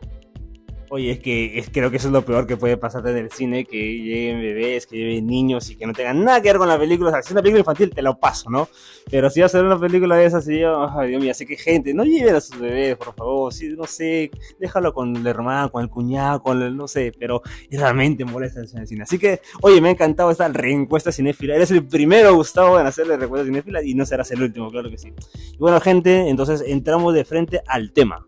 Oye, 0.89 1.11
es 1.11 1.19
que 1.19 1.59
es- 1.59 1.69
creo 1.71 1.91
que 1.91 1.97
eso 1.97 2.07
es 2.09 2.13
lo 2.13 2.23
peor 2.23 2.47
que 2.47 2.57
puede 2.57 2.77
pasarte 2.77 3.11
en 3.11 3.17
el 3.17 3.31
cine, 3.33 3.65
que 3.65 3.77
lleguen 3.77 4.41
bebés, 4.41 4.87
que 4.87 4.97
lleguen 4.97 5.27
niños 5.27 5.69
y 5.71 5.77
que 5.77 5.87
no 5.87 5.93
tengan 5.93 6.23
nada 6.25 6.41
que 6.41 6.49
ver 6.49 6.59
con 6.59 6.69
la 6.69 6.79
película. 6.79 7.11
O 7.11 7.13
sea, 7.13 7.23
si 7.23 7.29
es 7.29 7.33
una 7.33 7.43
película 7.43 7.61
infantil, 7.61 7.91
te 7.91 8.03
lo 8.03 8.19
paso, 8.19 8.49
¿no? 8.51 8.69
Pero 9.11 9.29
si 9.31 9.41
vas 9.41 9.55
a 9.55 9.59
ver 9.59 9.67
una 9.67 9.81
película 9.81 10.17
de 10.17 10.27
esas, 10.27 10.49
y 10.49 10.61
yo, 10.61 10.89
ay, 10.89 11.09
Dios 11.09 11.23
mío, 11.23 11.35
sé 11.35 11.45
que 11.45 11.57
gente, 11.57 11.93
no 11.93 12.05
lleven 12.05 12.37
a 12.37 12.41
sus 12.41 12.59
bebés, 12.59 12.97
por 12.97 13.15
favor, 13.15 13.53
sí, 13.53 13.69
no 13.77 13.85
sé, 13.85 14.31
déjalo 14.61 14.93
con 14.93 15.17
el 15.17 15.27
hermano, 15.27 15.73
con 15.73 15.83
el 15.83 15.91
cuñado, 15.91 16.41
con 16.43 16.63
el, 16.63 16.77
no 16.77 16.87
sé, 16.87 17.13
pero 17.19 17.43
realmente 17.71 18.25
molesta 18.25 18.61
en 18.61 18.79
el 18.79 18.87
cine. 18.87 19.03
Así 19.03 19.19
que, 19.19 19.41
oye, 19.63 19.81
me 19.81 19.89
ha 19.89 19.93
encantado 19.93 20.31
esta 20.31 20.47
reencuesta 20.49 21.11
cinéfila. 21.11 21.57
Eres 21.57 21.71
el 21.73 21.85
primero, 21.85 22.35
Gustavo, 22.35 22.79
en 22.79 22.87
hacerle 22.87 23.17
reencuesta 23.17 23.45
cinéfila 23.47 23.83
y 23.83 23.95
no 23.95 24.07
serás 24.07 24.31
el 24.31 24.43
último, 24.43 24.71
claro 24.71 24.89
que 24.91 24.99
sí. 24.99 25.13
Y 25.53 25.59
bueno, 25.59 25.81
gente, 25.81 26.29
entonces 26.29 26.63
entramos 26.67 27.13
de 27.15 27.25
frente 27.25 27.61
al 27.67 27.93
tema. 27.93 28.25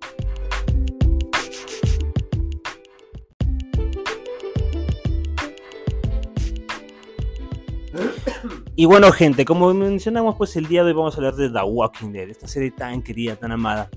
Y 8.80 8.84
bueno, 8.84 9.10
gente, 9.10 9.44
como 9.44 9.74
mencionamos, 9.74 10.36
pues 10.36 10.54
el 10.54 10.68
día 10.68 10.84
de 10.84 10.90
hoy 10.90 10.96
vamos 10.96 11.12
a 11.12 11.16
hablar 11.16 11.34
de 11.34 11.50
The 11.50 11.64
Walking 11.64 12.12
Dead, 12.12 12.30
esta 12.30 12.46
serie 12.46 12.70
tan 12.70 13.02
querida, 13.02 13.34
tan 13.34 13.50
amada. 13.50 13.90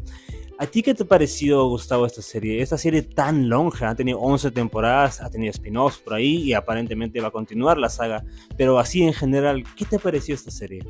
¿A 0.58 0.66
ti 0.66 0.82
qué 0.82 0.96
te 0.96 1.06
pareció, 1.06 1.68
Gustavo, 1.68 2.08
esta 2.08 2.24
serie? 2.24 2.64
Esta 2.64 2.80
serie 2.80 3.04
tan 3.04 3.48
lonja, 3.48 3.92
ha 3.92 3.96
tenido 3.96 4.18
11 4.18 4.50
temporadas, 4.50 5.22
ha 5.22 5.30
tenido 5.30 5.52
spin-offs 5.52 6.00
por 6.00 6.16
ahí 6.16 6.38
y 6.38 6.54
aparentemente 6.54 7.22
va 7.22 7.28
a 7.28 7.32
continuar 7.32 7.78
la 7.78 7.90
saga. 7.90 8.26
Pero 8.58 8.80
así 8.80 9.04
en 9.04 9.14
general, 9.14 9.64
¿qué 9.78 9.86
te 9.86 10.00
pareció 10.00 10.34
esta 10.34 10.50
serie? 10.50 10.84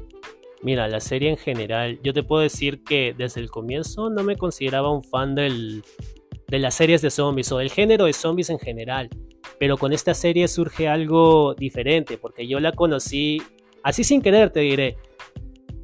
Mira, 0.62 0.88
la 0.88 1.02
serie 1.02 1.30
en 1.30 1.38
general, 1.38 2.00
yo 2.02 2.14
te 2.14 2.24
puedo 2.24 2.44
decir 2.44 2.86
que 2.86 3.14
desde 3.18 3.42
el 3.42 3.52
comienzo 3.52 4.10
no 4.10 4.24
me 4.24 4.38
consideraba 4.38 4.90
un 4.90 5.04
fan 5.04 5.36
del, 5.36 5.84
de 6.48 6.60
las 6.60 6.76
series 6.76 7.02
de 7.02 7.10
zombies 7.10 7.52
o 7.52 7.58
del 7.58 7.70
género 7.70 8.06
de 8.06 8.14
zombies 8.14 8.52
en 8.52 8.60
general. 8.60 9.10
Pero 9.60 9.76
con 9.78 9.92
esta 9.92 10.14
serie 10.14 10.48
surge 10.48 10.88
algo 10.88 11.56
diferente, 11.56 12.18
porque 12.18 12.48
yo 12.48 12.62
la 12.62 12.72
conocí 12.72 13.42
así 13.84 14.04
sin 14.04 14.22
querer, 14.22 14.50
te 14.52 14.62
diré. 14.62 14.98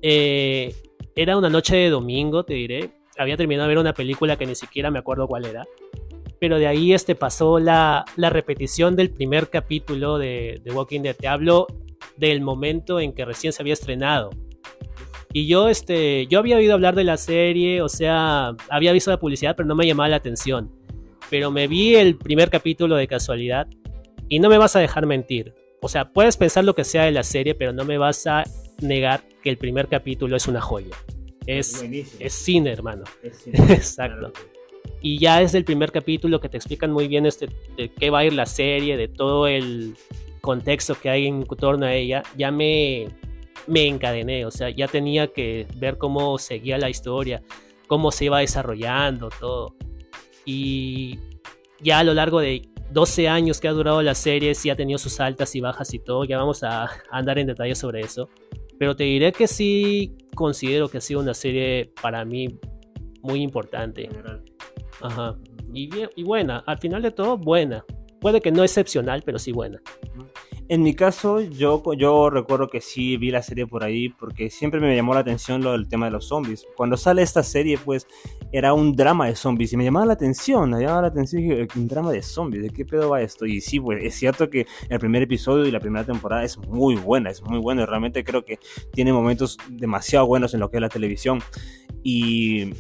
Eh, 0.02 0.74
era 1.16 1.38
una 1.38 1.50
noche 1.50 1.76
de 1.76 1.90
domingo, 1.90 2.44
te 2.44 2.54
diré. 2.54 2.92
Había 3.18 3.38
terminado 3.38 3.68
de 3.68 3.76
ver 3.76 3.82
una 3.82 3.94
película 3.94 4.38
que 4.38 4.46
ni 4.46 4.56
siquiera 4.56 4.92
me 4.92 5.00
acuerdo 5.00 5.28
cuál 5.28 5.46
era. 5.46 5.66
Pero 6.40 6.60
de 6.60 6.68
ahí 6.68 6.94
este, 6.94 7.16
pasó 7.16 7.60
la, 7.60 8.06
la 8.16 8.30
repetición 8.30 8.96
del 8.96 9.10
primer 9.10 9.50
capítulo 9.50 10.20
de, 10.20 10.62
de 10.64 10.72
Walking 10.72 11.02
Dead. 11.02 11.16
Te 11.16 11.28
hablo 11.28 11.66
del 12.16 12.42
momento 12.42 13.00
en 13.00 13.14
que 13.14 13.26
recién 13.26 13.54
se 13.54 13.64
había 13.64 13.74
estrenado. 13.74 14.30
Y 15.34 15.48
yo, 15.48 15.70
este, 15.70 16.28
yo 16.28 16.40
había 16.40 16.58
oído 16.58 16.74
hablar 16.74 16.96
de 16.96 17.04
la 17.04 17.18
serie, 17.18 17.82
o 17.82 17.90
sea, 17.90 18.56
había 18.70 18.92
visto 18.92 19.12
la 19.12 19.20
publicidad, 19.20 19.56
pero 19.56 19.68
no 19.68 19.76
me 19.76 19.86
llamaba 19.86 20.10
la 20.10 20.16
atención. 20.16 20.72
Pero 21.30 21.52
me 21.52 21.68
vi 21.68 21.96
el 21.96 22.18
primer 22.18 22.50
capítulo 22.50 22.96
de 22.96 23.08
casualidad 23.08 23.68
y 24.30 24.40
no 24.40 24.50
me 24.50 24.58
vas 24.58 24.76
a 24.76 24.80
dejar 24.80 25.06
mentir. 25.06 25.54
O 25.82 25.90
sea, 25.90 26.12
puedes 26.12 26.38
pensar 26.38 26.64
lo 26.64 26.76
que 26.76 26.84
sea 26.84 27.04
de 27.04 27.12
la 27.12 27.24
serie, 27.24 27.56
pero 27.56 27.72
no 27.72 27.86
me 27.86 27.98
vas 27.98 28.26
a 28.28 28.44
negar 28.82 29.24
que 29.44 29.50
el 29.50 29.58
primer 29.58 29.88
capítulo 29.88 30.36
es 30.36 30.48
una 30.48 30.62
joya. 30.62 30.96
Es, 31.46 31.84
es 32.20 32.34
cine, 32.34 32.72
hermano. 32.72 33.04
Exacto. 33.46 34.34
Y 35.02 35.20
ya 35.20 35.42
es 35.42 35.54
el 35.54 35.64
primer 35.64 35.92
capítulo 35.92 36.40
que 36.40 36.50
te 36.50 36.58
explican 36.58 36.92
muy 36.92 37.08
bien 37.08 37.26
este, 37.26 37.48
de 37.78 37.90
qué 37.90 38.10
va 38.10 38.20
a 38.20 38.26
ir 38.26 38.34
la 38.34 38.46
serie, 38.46 38.98
de 38.98 39.08
todo 39.08 39.48
el 39.48 39.96
contexto 40.42 40.96
que 40.96 41.10
hay 41.10 41.28
en 41.28 41.46
torno 41.46 41.86
a 41.86 41.94
ella. 41.94 42.24
Ya 42.36 42.52
me, 42.52 43.08
me 43.68 43.88
encadené, 43.88 44.46
o 44.46 44.52
sea, 44.52 44.70
ya 44.70 44.88
tenía 44.88 45.28
que 45.28 45.68
ver 45.76 45.98
cómo 45.98 46.38
seguía 46.40 46.78
la 46.78 46.90
historia, 46.90 47.44
cómo 47.88 48.12
se 48.12 48.26
iba 48.26 48.40
desarrollando 48.40 49.30
todo. 49.40 49.76
Y 50.46 51.20
ya 51.80 52.00
a 52.00 52.04
lo 52.04 52.14
largo 52.14 52.40
de 52.40 52.68
12 52.92 53.28
años 53.28 53.60
que 53.60 53.68
ha 53.68 53.72
durado 53.72 54.02
la 54.02 54.16
serie, 54.16 54.56
sí 54.56 54.70
ha 54.70 54.76
tenido 54.76 54.98
sus 54.98 55.20
altas 55.20 55.56
y 55.56 55.62
bajas 55.62 55.94
y 55.94 56.00
todo, 56.00 56.24
ya 56.24 56.38
vamos 56.38 56.64
a, 56.64 56.90
andar 57.12 57.40
en 57.40 57.48
detalle 57.48 57.76
sobre 57.76 58.02
eso. 58.02 58.30
Pero 58.80 58.96
te 58.96 59.04
diré 59.04 59.32
que 59.32 59.48
sí 59.48 60.16
considero 60.36 60.88
que 60.88 61.00
ha 61.00 61.02
sido 61.02 61.20
una 61.20 61.34
serie 61.34 61.92
para 62.02 62.24
mí 62.26 62.48
muy 63.22 63.42
importante. 63.42 64.10
Ajá. 65.02 65.36
Y, 65.74 65.90
y 66.16 66.24
buena, 66.24 66.60
al 66.66 66.78
final 66.78 67.02
de 67.02 67.12
todo, 67.12 67.38
buena. 67.38 67.84
Puede 68.22 68.42
que 68.42 68.52
no 68.52 68.64
excepcional, 68.64 69.24
pero 69.26 69.40
sí 69.40 69.52
buena. 69.52 69.82
En 70.70 70.84
mi 70.84 70.94
caso, 70.94 71.40
yo, 71.40 71.82
yo 71.94 72.30
recuerdo 72.30 72.68
que 72.68 72.82
sí 72.82 73.16
vi 73.16 73.32
la 73.32 73.42
serie 73.42 73.66
por 73.66 73.86
ahí 73.86 74.10
porque 74.10 74.50
siempre 74.50 74.82
me 74.82 74.94
llamó 74.94 75.14
la 75.14 75.22
atención 75.22 75.64
lo 75.64 75.72
del 75.72 75.88
tema 75.88 76.08
de 76.08 76.12
los 76.12 76.28
zombies. 76.28 76.66
Cuando 76.76 76.98
sale 76.98 77.22
esta 77.22 77.42
serie, 77.42 77.78
pues 77.78 78.06
era 78.52 78.74
un 78.74 78.94
drama 78.94 79.28
de 79.28 79.36
zombies 79.38 79.72
y 79.72 79.78
me 79.78 79.86
llamaba 79.86 80.06
la 80.06 80.14
atención, 80.14 80.72
me 80.72 80.82
llamaba 80.82 81.04
la 81.04 81.08
atención 81.08 81.42
dije, 81.42 81.68
un 81.76 81.88
drama 81.88 82.12
de 82.12 82.22
zombies, 82.22 82.64
¿de 82.64 82.70
qué 82.72 82.84
pedo 82.84 83.10
va 83.10 83.22
esto? 83.22 83.46
Y 83.46 83.62
sí, 83.62 83.80
pues 83.80 84.04
es 84.04 84.16
cierto 84.16 84.50
que 84.50 84.68
el 84.90 85.00
primer 85.00 85.22
episodio 85.22 85.66
y 85.66 85.72
la 85.72 85.80
primera 85.80 86.06
temporada 86.06 86.44
es 86.44 86.58
muy 86.58 86.96
buena, 86.96 87.30
es 87.30 87.42
muy 87.42 87.60
buena, 87.60 87.86
realmente 87.86 88.26
creo 88.26 88.44
que 88.44 88.60
tiene 88.92 89.14
momentos 89.14 89.58
demasiado 89.70 90.28
buenos 90.28 90.54
en 90.54 90.60
lo 90.60 90.70
que 90.70 90.78
es 90.78 90.82
la 90.82 90.90
televisión. 90.90 91.40
Y 92.04 92.74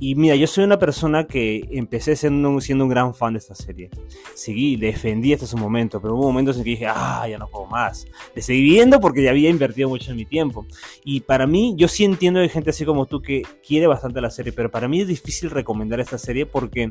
y 0.00 0.16
mira, 0.16 0.34
yo 0.34 0.46
soy 0.46 0.64
una 0.64 0.78
persona 0.78 1.24
que 1.24 1.68
empecé 1.70 2.16
siendo 2.16 2.60
siendo 2.60 2.84
un 2.84 2.90
gran 2.90 3.14
fan 3.14 3.34
de 3.34 3.38
esta 3.38 3.54
serie. 3.54 3.90
Seguí, 4.34 4.76
defendí 4.76 5.32
hasta 5.32 5.46
su 5.46 5.56
momento, 5.56 6.00
pero 6.00 6.14
hubo 6.14 6.24
momentos 6.24 6.56
en 6.56 6.64
que 6.64 6.70
dije, 6.70 6.86
ah, 6.88 7.26
ya 7.28 7.38
no 7.38 7.48
puedo 7.48 7.66
más. 7.66 8.06
Le 8.34 8.42
seguí 8.42 8.62
viendo 8.62 9.00
porque 9.00 9.22
ya 9.22 9.30
había 9.30 9.50
invertido 9.50 9.88
mucho 9.88 10.10
en 10.10 10.16
mi 10.16 10.24
tiempo. 10.24 10.66
Y 11.04 11.20
para 11.20 11.46
mí, 11.46 11.74
yo 11.76 11.86
sí 11.88 12.04
entiendo 12.04 12.40
de 12.40 12.48
gente 12.48 12.70
así 12.70 12.84
como 12.84 13.06
tú 13.06 13.22
que 13.22 13.42
quiere 13.66 13.86
bastante 13.86 14.20
la 14.20 14.30
serie, 14.30 14.52
pero 14.52 14.70
para 14.70 14.88
mí 14.88 15.00
es 15.00 15.08
difícil 15.08 15.50
recomendar 15.50 16.00
esta 16.00 16.18
serie 16.18 16.44
porque 16.44 16.90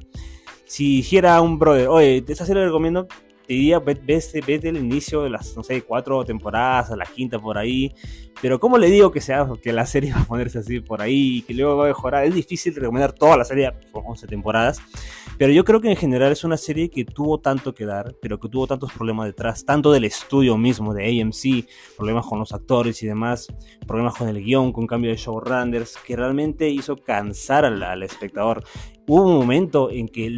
si 0.65 0.97
dijera 0.97 1.41
un 1.41 1.59
brother, 1.59 1.89
oye, 1.89 2.23
esta 2.27 2.45
serie 2.45 2.61
la 2.61 2.67
recomiendo, 2.67 3.07
te 3.45 3.53
diría, 3.53 3.79
vete, 3.79 4.41
vete 4.45 4.69
el 4.69 4.77
inicio 4.77 5.23
de 5.23 5.29
las, 5.29 5.55
no 5.55 5.63
sé, 5.63 5.81
cuatro 5.81 6.23
temporadas, 6.23 6.91
a 6.91 6.95
la 6.95 7.05
quinta 7.05 7.39
por 7.39 7.57
ahí. 7.57 7.93
Pero 8.41 8.59
¿cómo 8.59 8.77
le 8.77 8.87
digo 8.87 9.11
que 9.11 9.21
sea 9.21 9.47
que 9.61 9.71
la 9.71 9.85
serie 9.85 10.13
va 10.13 10.21
a 10.21 10.25
ponerse 10.25 10.59
así 10.59 10.79
por 10.79 11.01
ahí 11.01 11.37
y 11.37 11.41
que 11.43 11.53
luego 11.53 11.77
va 11.77 11.85
a 11.85 11.87
mejorar? 11.89 12.25
Es 12.25 12.33
difícil 12.33 12.75
recomendar 12.75 13.13
toda 13.13 13.37
la 13.37 13.45
serie 13.45 13.71
por 13.91 14.03
11 14.05 14.27
temporadas. 14.27 14.81
Pero 15.37 15.51
yo 15.51 15.63
creo 15.63 15.81
que 15.81 15.89
en 15.89 15.95
general 15.95 16.31
es 16.31 16.43
una 16.43 16.57
serie 16.57 16.89
que 16.89 17.05
tuvo 17.05 17.39
tanto 17.39 17.73
que 17.73 17.85
dar, 17.85 18.15
pero 18.21 18.39
que 18.39 18.49
tuvo 18.49 18.67
tantos 18.67 18.91
problemas 18.93 19.25
detrás, 19.25 19.65
tanto 19.65 19.91
del 19.91 20.05
estudio 20.05 20.57
mismo, 20.57 20.93
de 20.93 21.21
AMC, 21.21 21.67
problemas 21.97 22.25
con 22.25 22.39
los 22.39 22.53
actores 22.53 23.01
y 23.01 23.07
demás, 23.07 23.47
problemas 23.87 24.15
con 24.15 24.27
el 24.29 24.43
guion, 24.43 24.71
con 24.71 24.87
cambio 24.87 25.11
de 25.11 25.17
showrunners, 25.17 25.97
que 26.05 26.15
realmente 26.15 26.69
hizo 26.69 26.97
cansar 26.97 27.65
al, 27.65 27.81
al 27.81 28.03
espectador. 28.03 28.63
Hubo 29.07 29.23
un 29.23 29.35
momento 29.35 29.91
en 29.91 30.07
que 30.07 30.31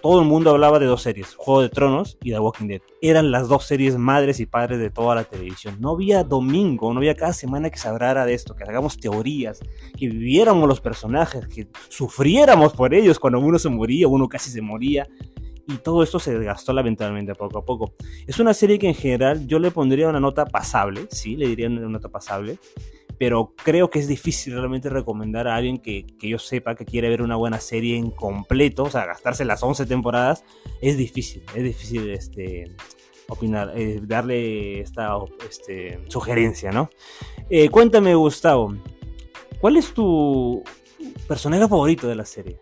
todo 0.00 0.20
el 0.20 0.26
mundo 0.26 0.50
hablaba 0.50 0.78
de 0.78 0.86
dos 0.86 1.02
series, 1.02 1.34
Juego 1.34 1.62
de 1.62 1.68
Tronos 1.68 2.18
y 2.22 2.30
The 2.30 2.38
Walking 2.38 2.66
Dead. 2.66 2.80
Eran 3.00 3.30
las 3.30 3.48
dos 3.48 3.64
series 3.64 3.96
madres 3.96 4.40
y 4.40 4.46
padres 4.46 4.78
de 4.78 4.90
toda 4.90 5.14
la 5.14 5.24
televisión. 5.24 5.76
No 5.80 5.90
había 5.90 6.24
domingo, 6.24 6.92
no 6.92 6.98
había 6.98 7.14
cada 7.14 7.32
semana 7.32 7.70
que 7.70 7.78
se 7.78 7.88
hablara 7.88 8.24
de 8.24 8.34
esto, 8.34 8.54
que 8.54 8.64
hagamos 8.64 8.98
teorías, 8.98 9.60
que 9.98 10.08
viviéramos 10.08 10.68
los 10.68 10.80
personajes, 10.80 11.46
que 11.48 11.68
sufriéramos 11.88 12.72
por 12.74 12.94
ellos 12.94 13.18
cuando 13.18 13.40
uno 13.40 13.58
se 13.58 13.68
moría, 13.68 14.08
uno 14.08 14.28
casi 14.28 14.50
se 14.50 14.62
moría. 14.62 15.06
Y 15.68 15.76
todo 15.76 16.02
esto 16.02 16.18
se 16.18 16.36
desgastó 16.36 16.72
lamentablemente 16.72 17.34
poco 17.36 17.58
a 17.58 17.64
poco. 17.64 17.94
Es 18.26 18.40
una 18.40 18.52
serie 18.52 18.80
que 18.80 18.88
en 18.88 18.94
general 18.94 19.46
yo 19.46 19.60
le 19.60 19.70
pondría 19.70 20.08
una 20.08 20.18
nota 20.18 20.44
pasable, 20.44 21.06
sí, 21.10 21.36
le 21.36 21.46
diría 21.46 21.68
una 21.68 21.88
nota 21.88 22.08
pasable 22.08 22.58
pero 23.22 23.54
creo 23.54 23.88
que 23.88 24.00
es 24.00 24.08
difícil 24.08 24.54
realmente 24.54 24.88
recomendar 24.88 25.46
a 25.46 25.54
alguien 25.54 25.78
que, 25.78 26.04
que, 26.18 26.28
yo 26.28 26.40
sepa 26.40 26.74
que 26.74 26.84
quiere 26.84 27.08
ver 27.08 27.22
una 27.22 27.36
buena 27.36 27.60
serie 27.60 27.96
en 27.96 28.10
completo, 28.10 28.82
o 28.82 28.90
sea, 28.90 29.06
gastarse 29.06 29.44
las 29.44 29.62
11 29.62 29.86
temporadas, 29.86 30.44
es 30.80 30.96
difícil, 30.96 31.44
es 31.54 31.62
difícil 31.62 32.10
este, 32.10 32.64
opinar, 33.28 33.74
eh, 33.76 34.00
darle 34.02 34.80
esta 34.80 35.16
este, 35.48 36.00
sugerencia, 36.08 36.72
¿no? 36.72 36.90
Eh, 37.48 37.68
cuéntame, 37.68 38.12
Gustavo, 38.16 38.74
¿cuál 39.60 39.76
es 39.76 39.94
tu 39.94 40.64
personaje 41.28 41.68
favorito 41.68 42.08
de 42.08 42.16
la 42.16 42.24
serie? 42.24 42.58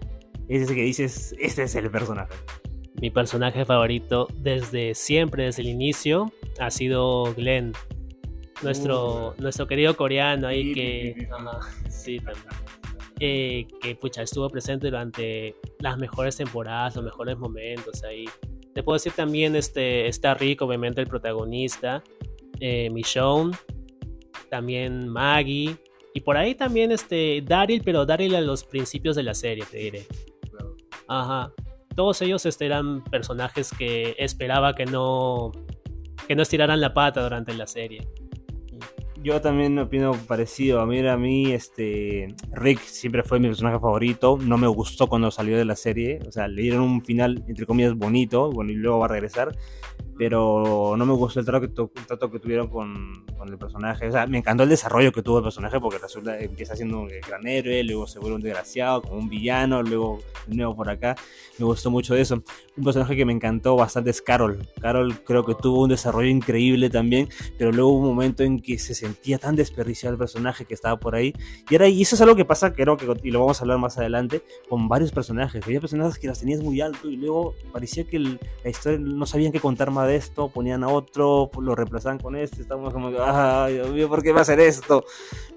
Es 0.47 0.61
ese 0.61 0.75
que 0.75 0.83
dices, 0.83 1.35
este 1.39 1.63
es 1.63 1.75
el 1.75 1.91
personaje. 1.91 2.35
Mi 3.01 3.11
personaje 3.11 3.65
favorito 3.65 4.29
desde 4.37 4.95
siempre, 4.95 5.45
desde 5.45 5.63
el 5.63 5.69
inicio, 5.69 6.31
ha 6.59 6.71
sido 6.71 7.33
Glenn 7.33 7.73
nuestro, 8.63 9.35
nuestro 9.39 9.67
querido 9.67 9.97
coreano 9.97 10.49
ahí 10.49 10.73
que, 10.73 11.29
sí, 11.89 12.21
eh, 13.19 13.67
que 13.81 13.95
pucha, 13.95 14.23
estuvo 14.23 14.49
presente 14.49 14.87
durante 14.87 15.57
las 15.79 15.99
mejores 15.99 16.37
temporadas, 16.37 16.97
los 16.97 17.05
mejores 17.05 17.39
momentos 17.39 18.03
ahí. 18.05 18.27
Te 18.75 18.83
puedo 18.83 18.97
decir 18.97 19.13
también, 19.13 19.57
este, 19.57 20.07
está 20.07 20.35
Rick, 20.35 20.63
obviamente 20.63 21.01
el 21.01 21.07
protagonista, 21.07 22.03
eh, 22.61 22.89
Michonne, 22.91 23.57
también 24.49 25.09
Maggie, 25.09 25.77
y 26.15 26.21
por 26.21 26.37
ahí 26.37 26.55
también 26.55 26.93
este, 26.93 27.43
Daryl, 27.45 27.83
pero 27.85 28.07
Daryl 28.07 28.35
a 28.35 28.41
los 28.41 28.65
principios 28.65 29.17
de 29.17 29.23
la 29.23 29.35
serie, 29.35 29.65
te 29.71 29.79
diré. 29.79 30.07
Ajá. 31.09 31.53
Todos 31.97 32.23
ellos 32.23 32.47
este, 32.47 32.67
eran 32.67 33.03
personajes 33.05 33.71
que 33.77 34.15
esperaba 34.19 34.75
que 34.75 34.87
no, 34.87 35.51
que 36.29 36.37
no 36.37 36.43
estiraran 36.43 36.81
la 36.81 36.95
pata 36.95 37.23
durante 37.23 37.53
la 37.55 37.67
serie 37.67 38.07
yo 39.23 39.41
también 39.41 39.79
opino 39.79 40.13
parecido. 40.13 40.81
A 40.81 40.87
mí, 40.87 41.07
a 41.07 41.17
mí, 41.17 41.53
este, 41.53 42.35
Rick 42.53 42.81
siempre 42.81 43.23
fue 43.23 43.39
mi 43.39 43.49
personaje 43.49 43.79
favorito. 43.79 44.39
No 44.41 44.57
me 44.59 44.67
gustó 44.67 45.09
cuando 45.09 45.31
salió 45.31 45.57
de 45.59 45.65
la 45.65 45.77
serie. 45.77 46.21
O 46.27 46.33
sea, 46.33 46.49
le 46.49 46.63
dieron 46.63 46.83
un 46.83 47.03
final, 47.03 47.45
entre 47.47 47.67
comillas, 47.67 47.95
bonito. 47.95 48.51
Bueno, 48.51 48.73
y 48.73 48.75
luego 48.75 48.99
va 48.99 49.07
a 49.07 49.09
regresar 49.09 49.57
pero 50.21 50.97
no 50.99 51.07
me 51.07 51.15
gustó 51.15 51.41
el 51.41 51.47
trato 51.47 51.67
que, 51.67 52.03
trato 52.03 52.31
que 52.31 52.39
tuvieron 52.39 52.69
con, 52.69 53.25
con, 53.39 53.49
el 53.49 53.57
personaje. 53.57 54.07
O 54.07 54.13
sea, 54.13 54.27
me 54.27 54.37
encantó 54.37 54.65
el 54.65 54.69
desarrollo 54.69 55.13
que 55.13 55.23
tuvo 55.23 55.39
el 55.39 55.45
personaje 55.45 55.81
porque 55.81 55.97
resulta 55.97 56.39
empieza 56.39 56.77
siendo 56.77 57.01
un 57.01 57.09
gran 57.27 57.47
héroe, 57.47 57.83
luego 57.85 58.07
se 58.07 58.19
vuelve 58.19 58.37
un 58.37 58.43
desgraciado, 58.43 59.01
como 59.01 59.17
un 59.17 59.31
villano, 59.31 59.83
luego 59.83 60.19
de 60.47 60.57
nuevo 60.57 60.77
por 60.77 60.91
acá. 60.91 61.17
Me 61.59 61.65
gustó 61.65 61.91
mucho 61.91 62.15
eso. 62.15 62.43
Un 62.77 62.85
personaje 62.85 63.17
que 63.17 63.25
me 63.25 63.33
encantó 63.33 63.77
bastante 63.77 64.11
es 64.11 64.21
Carol. 64.21 64.69
Carol 64.83 65.23
creo 65.25 65.43
que 65.43 65.55
tuvo 65.55 65.85
un 65.85 65.89
desarrollo 65.89 66.29
increíble 66.29 66.91
también, 66.91 67.31
pero 67.57 67.73
luego 67.73 67.89
hubo 67.89 68.01
un 68.01 68.15
momento 68.15 68.43
en 68.43 68.61
que 68.61 68.79
se 68.79 68.95
sentía 68.95 69.39
tan 69.39 69.57
desperdiciado 69.57 70.13
el 70.13 70.19
personaje 70.19 70.67
que 70.67 70.75
estaba 70.75 71.01
por 71.01 71.15
ahí. 71.15 71.33
Y, 71.71 71.75
era, 71.75 71.89
y 71.89 72.03
eso 72.03 72.15
es 72.15 72.21
algo 72.21 72.37
que 72.37 72.45
pasa, 72.45 72.75
creo 72.75 72.99
que, 72.99 73.07
y 73.23 73.31
lo 73.31 73.41
vamos 73.41 73.59
a 73.59 73.65
hablar 73.65 73.79
más 73.79 73.97
adelante, 73.97 74.43
con 74.69 74.87
varios 74.87 75.13
personajes. 75.13 75.65
Había 75.65 75.81
personajes 75.81 76.19
que 76.19 76.27
las 76.27 76.41
tenías 76.41 76.61
muy 76.61 76.83
alto 76.83 77.09
y 77.09 77.17
luego 77.17 77.55
parecía 77.73 78.05
que 78.05 78.19
la 78.19 78.39
historia 78.71 78.99
no 78.99 79.25
sabían 79.25 79.51
qué 79.51 79.61
contar 79.61 79.91
más 79.91 80.10
esto, 80.11 80.49
ponían 80.49 80.85
a 80.85 80.89
otro, 80.89 81.51
lo 81.61 81.75
reemplazaban 81.75 82.19
con 82.19 82.37
este, 82.37 82.63
estamos 82.63 82.93
como, 82.93 83.11
ay, 83.21 83.75
Dios 83.75 83.91
mío, 83.91 84.09
¿por 84.09 84.23
qué 84.23 84.33
va 84.33 84.41
a 84.41 84.43
hacer 84.43 84.61
esto? 84.61 85.05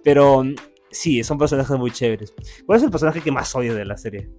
Pero 0.04 0.44
sí, 0.92 1.24
son 1.24 1.38
personajes 1.38 1.78
muy 1.78 1.92
chéveres. 1.92 2.34
¿Cuál 2.66 2.78
es 2.78 2.84
el 2.84 2.92
personaje 2.92 3.22
que 3.22 3.32
más 3.32 3.54
odio 3.56 3.76
de 3.76 3.86
la 3.86 3.98
serie? 3.98 4.30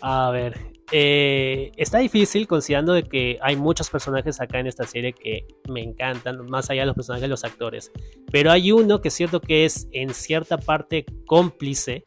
A 0.00 0.30
ver, 0.30 0.56
eh, 0.92 1.72
está 1.76 1.98
difícil 1.98 2.46
considerando 2.46 2.92
de 2.92 3.02
que 3.02 3.38
hay 3.42 3.56
muchos 3.56 3.90
personajes 3.90 4.40
acá 4.40 4.60
en 4.60 4.68
esta 4.68 4.84
serie 4.84 5.12
que 5.12 5.46
me 5.68 5.82
encantan, 5.82 6.46
más 6.46 6.70
allá 6.70 6.82
de 6.82 6.86
los 6.86 6.94
personajes 6.94 7.22
de 7.22 7.28
los 7.28 7.44
actores. 7.44 7.92
Pero 8.30 8.50
hay 8.50 8.72
uno 8.72 9.00
que 9.00 9.08
es 9.08 9.14
cierto 9.14 9.40
que 9.40 9.64
es 9.64 9.88
en 9.92 10.14
cierta 10.14 10.58
parte 10.58 11.04
cómplice 11.26 12.02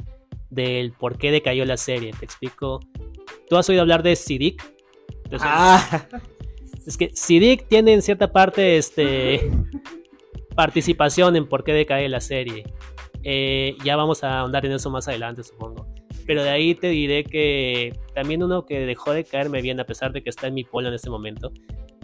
del 0.50 0.94
por 0.94 1.18
qué 1.18 1.32
decayó 1.32 1.66
la 1.66 1.78
serie. 1.78 2.12
Te 2.18 2.26
explico. 2.26 2.80
¿Tú 3.50 3.58
has 3.58 3.70
oído 3.70 3.82
hablar 3.82 4.04
de 4.04 4.16
Sidic? 4.16 4.64
Ah. 5.40 6.08
Es 6.86 6.98
que 6.98 7.12
Sidic 7.14 7.68
tiene 7.68 7.94
en 7.94 8.02
cierta 8.02 8.32
parte 8.32 8.78
este, 8.78 9.52
participación 10.56 11.36
en 11.36 11.48
por 11.48 11.64
qué 11.64 11.74
decae 11.74 12.10
la 12.10 12.22
serie. 12.22 12.64
Eh, 13.24 13.76
ya 13.84 13.96
vamos 13.96 14.24
a 14.24 14.40
ahondar 14.40 14.66
en 14.66 14.74
eso 14.74 14.90
más 14.90 15.08
adelante, 15.08 15.44
supongo. 15.44 15.88
Pero 16.26 16.44
de 16.44 16.50
ahí 16.50 16.76
te 16.76 16.88
diré 16.88 17.24
que 17.24 17.94
también 18.14 18.44
uno 18.44 18.66
que 18.66 18.80
dejó 18.80 19.14
de 19.14 19.24
caerme 19.24 19.62
bien, 19.62 19.80
a 19.80 19.86
pesar 19.86 20.12
de 20.12 20.24
que 20.24 20.30
está 20.30 20.48
en 20.48 20.56
mi 20.56 20.64
polo 20.64 20.88
en 20.88 20.94
este 20.94 21.10
momento, 21.10 21.52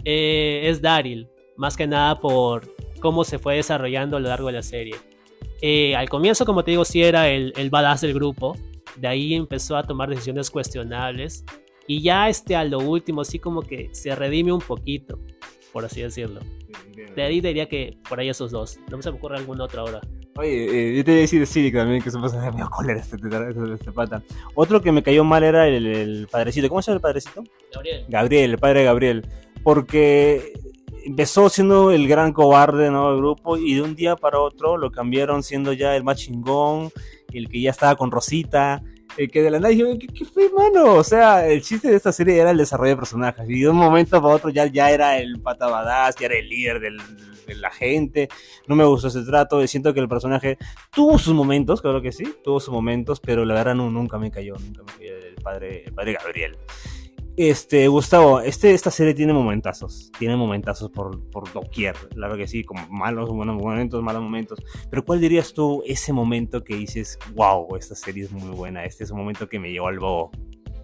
eh, 0.04 0.62
es 0.64 0.80
Daryl. 0.80 1.28
Más 1.56 1.76
que 1.76 1.86
nada 1.86 2.20
por 2.20 2.72
cómo 3.00 3.24
se 3.24 3.38
fue 3.38 3.56
desarrollando 3.56 4.16
a 4.16 4.20
lo 4.20 4.28
largo 4.28 4.46
de 4.46 4.52
la 4.54 4.62
serie. 4.62 4.94
Eh, 5.60 5.96
al 5.96 6.08
comienzo, 6.08 6.44
como 6.44 6.62
te 6.62 6.70
digo, 6.70 6.84
sí 6.84 7.02
era 7.02 7.28
el, 7.28 7.52
el 7.56 7.70
badass 7.70 8.02
del 8.02 8.14
grupo. 8.14 8.56
De 8.96 9.08
ahí 9.08 9.34
empezó 9.34 9.76
a 9.76 9.82
tomar 9.82 10.08
decisiones 10.08 10.50
cuestionables. 10.50 11.44
Y 11.88 12.02
ya 12.02 12.28
este 12.28 12.54
a 12.54 12.64
lo 12.64 12.78
último, 12.78 13.22
así 13.22 13.40
como 13.40 13.62
que 13.62 13.88
se 13.92 14.14
redime 14.14 14.52
un 14.52 14.60
poquito, 14.60 15.18
por 15.72 15.84
así 15.84 16.02
decirlo. 16.02 16.40
De 17.16 17.22
ahí 17.22 17.40
diría 17.40 17.66
que 17.66 17.98
por 18.08 18.20
ahí 18.20 18.28
esos 18.28 18.50
dos. 18.50 18.78
No 18.90 19.02
se 19.02 19.10
me 19.10 19.16
ocurre 19.16 19.38
alguna 19.38 19.64
otra 19.64 19.82
hora. 19.82 20.00
Oye, 20.36 20.92
eh, 20.92 20.96
yo 20.96 21.04
te 21.04 21.12
voy 21.12 21.18
a 21.18 21.22
decir 21.22 21.46
Civic 21.46 21.74
también, 21.74 22.02
que 22.02 22.10
se 22.10 22.18
pasa 22.18 22.46
a 22.46 22.52
medio 22.52 22.68
cólera 22.70 23.00
este, 23.00 23.16
este, 23.16 23.74
este, 23.74 23.90
pata. 23.90 24.22
Otro 24.54 24.80
que 24.80 24.92
me 24.92 25.02
cayó 25.02 25.24
mal 25.24 25.42
era 25.42 25.66
el, 25.66 25.86
el, 25.86 26.28
padrecito. 26.30 26.68
¿Cómo 26.68 26.82
se 26.82 26.90
llama 26.90 26.96
el 26.96 27.02
padrecito? 27.02 27.42
Gabriel. 27.72 28.04
Gabriel, 28.08 28.50
el 28.52 28.58
padre 28.58 28.80
de 28.80 28.84
Gabriel. 28.84 29.26
Porque 29.64 30.52
empezó 31.04 31.48
siendo 31.48 31.90
el 31.90 32.06
gran 32.06 32.34
cobarde 32.34 32.90
¿no? 32.90 33.10
del 33.10 33.18
grupo 33.18 33.56
y 33.56 33.74
de 33.74 33.82
un 33.82 33.96
día 33.96 34.14
para 34.14 34.38
otro 34.40 34.76
lo 34.76 34.90
cambiaron 34.90 35.42
siendo 35.42 35.72
ya 35.72 35.96
el 35.96 36.04
más 36.04 36.18
chingón, 36.18 36.90
el 37.32 37.48
que 37.48 37.62
ya 37.62 37.70
estaba 37.70 37.96
con 37.96 38.10
Rosita, 38.10 38.82
el 39.16 39.30
que 39.30 39.42
de 39.42 39.50
la 39.50 39.58
nada 39.58 39.70
dije, 39.70 39.98
¿qué, 40.14 40.24
fue, 40.24 40.50
mano? 40.50 40.94
O 40.94 41.04
sea, 41.04 41.46
el 41.46 41.62
chiste 41.62 41.88
de 41.88 41.96
esta 41.96 42.12
serie 42.12 42.38
era 42.38 42.50
el 42.50 42.56
desarrollo 42.56 42.90
de 42.90 42.96
personajes. 42.96 43.48
Y 43.48 43.60
de 43.60 43.68
un 43.68 43.76
momento 43.76 44.20
para 44.22 44.34
otro 44.34 44.50
ya, 44.50 44.66
ya 44.66 44.90
era 44.90 45.18
el 45.18 45.40
pata 45.40 45.66
badass, 45.66 46.16
ya 46.16 46.26
era 46.26 46.36
el 46.36 46.48
líder 46.48 46.80
de 46.80 47.54
la 47.54 47.70
gente. 47.70 48.28
No 48.66 48.76
me 48.76 48.84
gustó 48.84 49.08
ese 49.08 49.22
trato. 49.22 49.66
Siento 49.66 49.94
que 49.94 50.00
el 50.00 50.08
personaje 50.08 50.58
tuvo 50.92 51.18
sus 51.18 51.34
momentos, 51.34 51.80
claro 51.80 52.02
que 52.02 52.12
sí, 52.12 52.34
tuvo 52.44 52.60
sus 52.60 52.72
momentos, 52.72 53.20
pero 53.20 53.44
la 53.44 53.54
verdad 53.54 53.74
no, 53.74 53.90
nunca 53.90 54.18
me 54.18 54.30
cayó, 54.30 54.56
nunca 54.56 54.82
me 54.82 54.92
cayó 54.98 55.16
el 55.16 55.34
padre, 55.42 55.84
el 55.86 55.92
padre 55.92 56.12
Gabriel. 56.14 56.58
Este, 57.40 57.86
Gustavo, 57.86 58.40
este, 58.40 58.74
esta 58.74 58.90
serie 58.90 59.14
tiene 59.14 59.32
momentazos, 59.32 60.10
tiene 60.18 60.34
momentazos 60.34 60.90
por, 60.90 61.30
por 61.30 61.52
doquier, 61.52 61.94
claro 62.12 62.36
que 62.36 62.48
sí, 62.48 62.64
como 62.64 62.84
malos, 62.88 63.28
buenos 63.30 63.54
momentos, 63.54 64.02
malos 64.02 64.22
momentos, 64.22 64.58
pero 64.90 65.04
¿cuál 65.04 65.20
dirías 65.20 65.52
tú 65.52 65.84
ese 65.86 66.12
momento 66.12 66.64
que 66.64 66.74
dices, 66.74 67.16
wow, 67.36 67.76
esta 67.76 67.94
serie 67.94 68.24
es 68.24 68.32
muy 68.32 68.50
buena, 68.50 68.84
este 68.84 69.04
es 69.04 69.12
un 69.12 69.18
momento 69.18 69.48
que 69.48 69.60
me 69.60 69.70
llevó 69.70 69.86
al 69.86 70.00
bobo? 70.00 70.32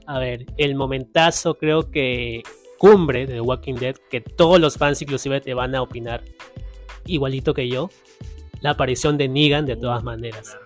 A 0.07 0.21
ver, 0.21 0.47
el 0.57 0.77
momentazo 0.77 1.59
creo 1.59 1.91
que 1.91 2.45
cumbre 2.79 3.27
de 3.27 3.35
The 3.35 3.41
Walking 3.41 3.75
Dead, 3.75 3.97
que 4.09 4.21
todos 4.21 4.61
los 4.61 4.79
fans 4.79 5.03
inclusive 5.03 5.41
te 5.41 5.55
van 5.55 5.75
a 5.75 5.83
opinar 5.83 6.23
igualito 7.05 7.53
que 7.53 7.69
yo, 7.69 7.91
la 8.61 8.71
aparición 8.71 9.19
de 9.19 9.27
Negan 9.29 9.67
de 9.67 9.75
todas 9.75 10.05
maneras. 10.05 10.57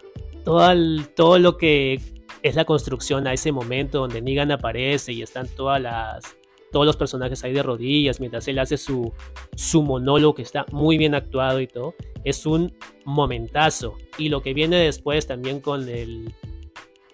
Todo, 0.45 0.71
todo 1.16 1.38
lo 1.38 1.57
que 1.57 1.99
es 2.42 2.54
la 2.54 2.64
construcción 2.64 3.26
a 3.26 3.33
ese 3.33 3.52
momento 3.52 3.99
donde 3.99 4.21
Negan 4.21 4.50
aparece 4.50 5.12
y 5.12 5.23
están 5.23 5.49
todas 5.49 5.80
las 5.80 6.37
todos 6.71 6.85
los 6.85 6.97
personajes 6.97 7.42
ahí 7.45 7.52
de 7.52 7.62
rodillas 7.62 8.21
mientras 8.21 8.47
él 8.47 8.59
hace 8.59 8.76
su, 8.76 9.12
su 9.57 9.83
monólogo 9.83 10.35
que 10.35 10.42
está 10.42 10.66
muy 10.71 10.99
bien 10.99 11.14
actuado 11.14 11.61
y 11.61 11.66
todo. 11.66 11.95
Es 12.25 12.45
un 12.45 12.76
momentazo. 13.07 13.95
Y 14.18 14.28
lo 14.28 14.42
que 14.42 14.52
viene 14.52 14.76
después 14.76 15.26
también 15.26 15.61
con 15.61 15.88
el 15.88 16.35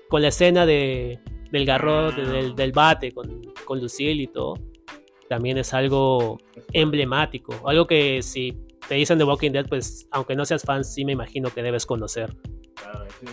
con 0.08 0.22
la 0.22 0.28
escena 0.28 0.66
de, 0.66 1.18
del 1.50 1.64
garrote, 1.64 2.22
del, 2.22 2.54
del, 2.54 2.72
bate 2.72 3.12
con, 3.12 3.42
con 3.64 3.80
Lucille 3.80 4.22
y 4.22 4.26
todo, 4.26 4.54
también 5.28 5.58
es 5.58 5.72
algo 5.72 6.38
emblemático. 6.72 7.54
Algo 7.66 7.86
que 7.86 8.22
si 8.22 8.56
te 8.88 8.96
dicen 8.96 9.18
de 9.18 9.24
Walking 9.24 9.52
Dead, 9.52 9.66
pues 9.68 10.06
aunque 10.10 10.36
no 10.36 10.44
seas 10.44 10.62
fan, 10.62 10.84
sí 10.84 11.04
me 11.04 11.12
imagino 11.12 11.50
que 11.50 11.62
debes 11.62 11.86
conocer 11.86 12.36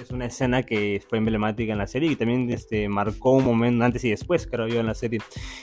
es 0.01 0.11
una 0.11 0.25
escena 0.25 0.63
que 0.63 1.01
fue 1.07 1.17
emblemática 1.17 1.71
en 1.71 1.77
la 1.77 1.87
serie 1.87 2.11
y 2.11 2.15
también 2.15 2.49
este, 2.49 2.87
marcó 2.87 3.31
un 3.31 3.43
momento 3.43 3.83
antes 3.83 4.03
y 4.03 4.09
después, 4.09 4.47
creo 4.47 4.67
yo, 4.67 4.79
en 4.79 4.87
la 4.87 4.95
serie. 4.95 5.19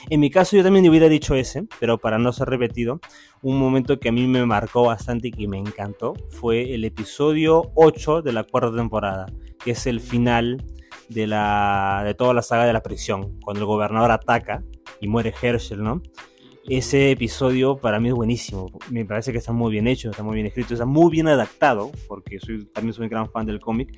En 0.09 0.19
mi 0.19 0.29
caso, 0.29 0.55
yo 0.55 0.63
también 0.63 0.87
hubiera 0.87 1.09
dicho 1.09 1.35
ese, 1.35 1.65
pero 1.79 1.97
para 1.97 2.17
no 2.17 2.31
ser 2.31 2.49
repetido, 2.49 2.99
un 3.41 3.57
momento 3.57 3.99
que 3.99 4.09
a 4.09 4.11
mí 4.11 4.27
me 4.27 4.45
marcó 4.45 4.83
bastante 4.83 5.29
y 5.29 5.31
que 5.31 5.47
me 5.47 5.57
encantó 5.57 6.13
fue 6.29 6.73
el 6.73 6.85
episodio 6.85 7.71
8 7.75 8.21
de 8.21 8.33
la 8.33 8.43
cuarta 8.43 8.75
temporada, 8.75 9.25
que 9.63 9.71
es 9.71 9.87
el 9.87 9.99
final 9.99 10.63
de, 11.09 11.27
la, 11.27 12.03
de 12.05 12.13
toda 12.13 12.33
la 12.33 12.41
saga 12.41 12.65
de 12.65 12.73
la 12.73 12.81
prisión, 12.81 13.39
cuando 13.41 13.61
el 13.61 13.65
gobernador 13.65 14.11
ataca 14.11 14.63
y 15.01 15.07
muere 15.07 15.33
Herschel, 15.41 15.83
¿no? 15.83 16.01
Ese 16.69 17.09
episodio 17.09 17.77
para 17.77 17.99
mí 17.99 18.09
es 18.09 18.13
buenísimo, 18.13 18.69
me 18.91 19.03
parece 19.03 19.31
que 19.31 19.39
está 19.39 19.51
muy 19.51 19.71
bien 19.71 19.87
hecho, 19.87 20.11
está 20.11 20.21
muy 20.21 20.35
bien 20.35 20.45
escrito, 20.45 20.75
está 20.75 20.85
muy 20.85 21.09
bien 21.09 21.27
adaptado, 21.27 21.89
porque 22.07 22.39
soy, 22.39 22.63
también 22.65 22.93
soy 22.93 23.05
un 23.05 23.09
gran 23.09 23.27
fan 23.27 23.47
del 23.47 23.59
cómic, 23.59 23.91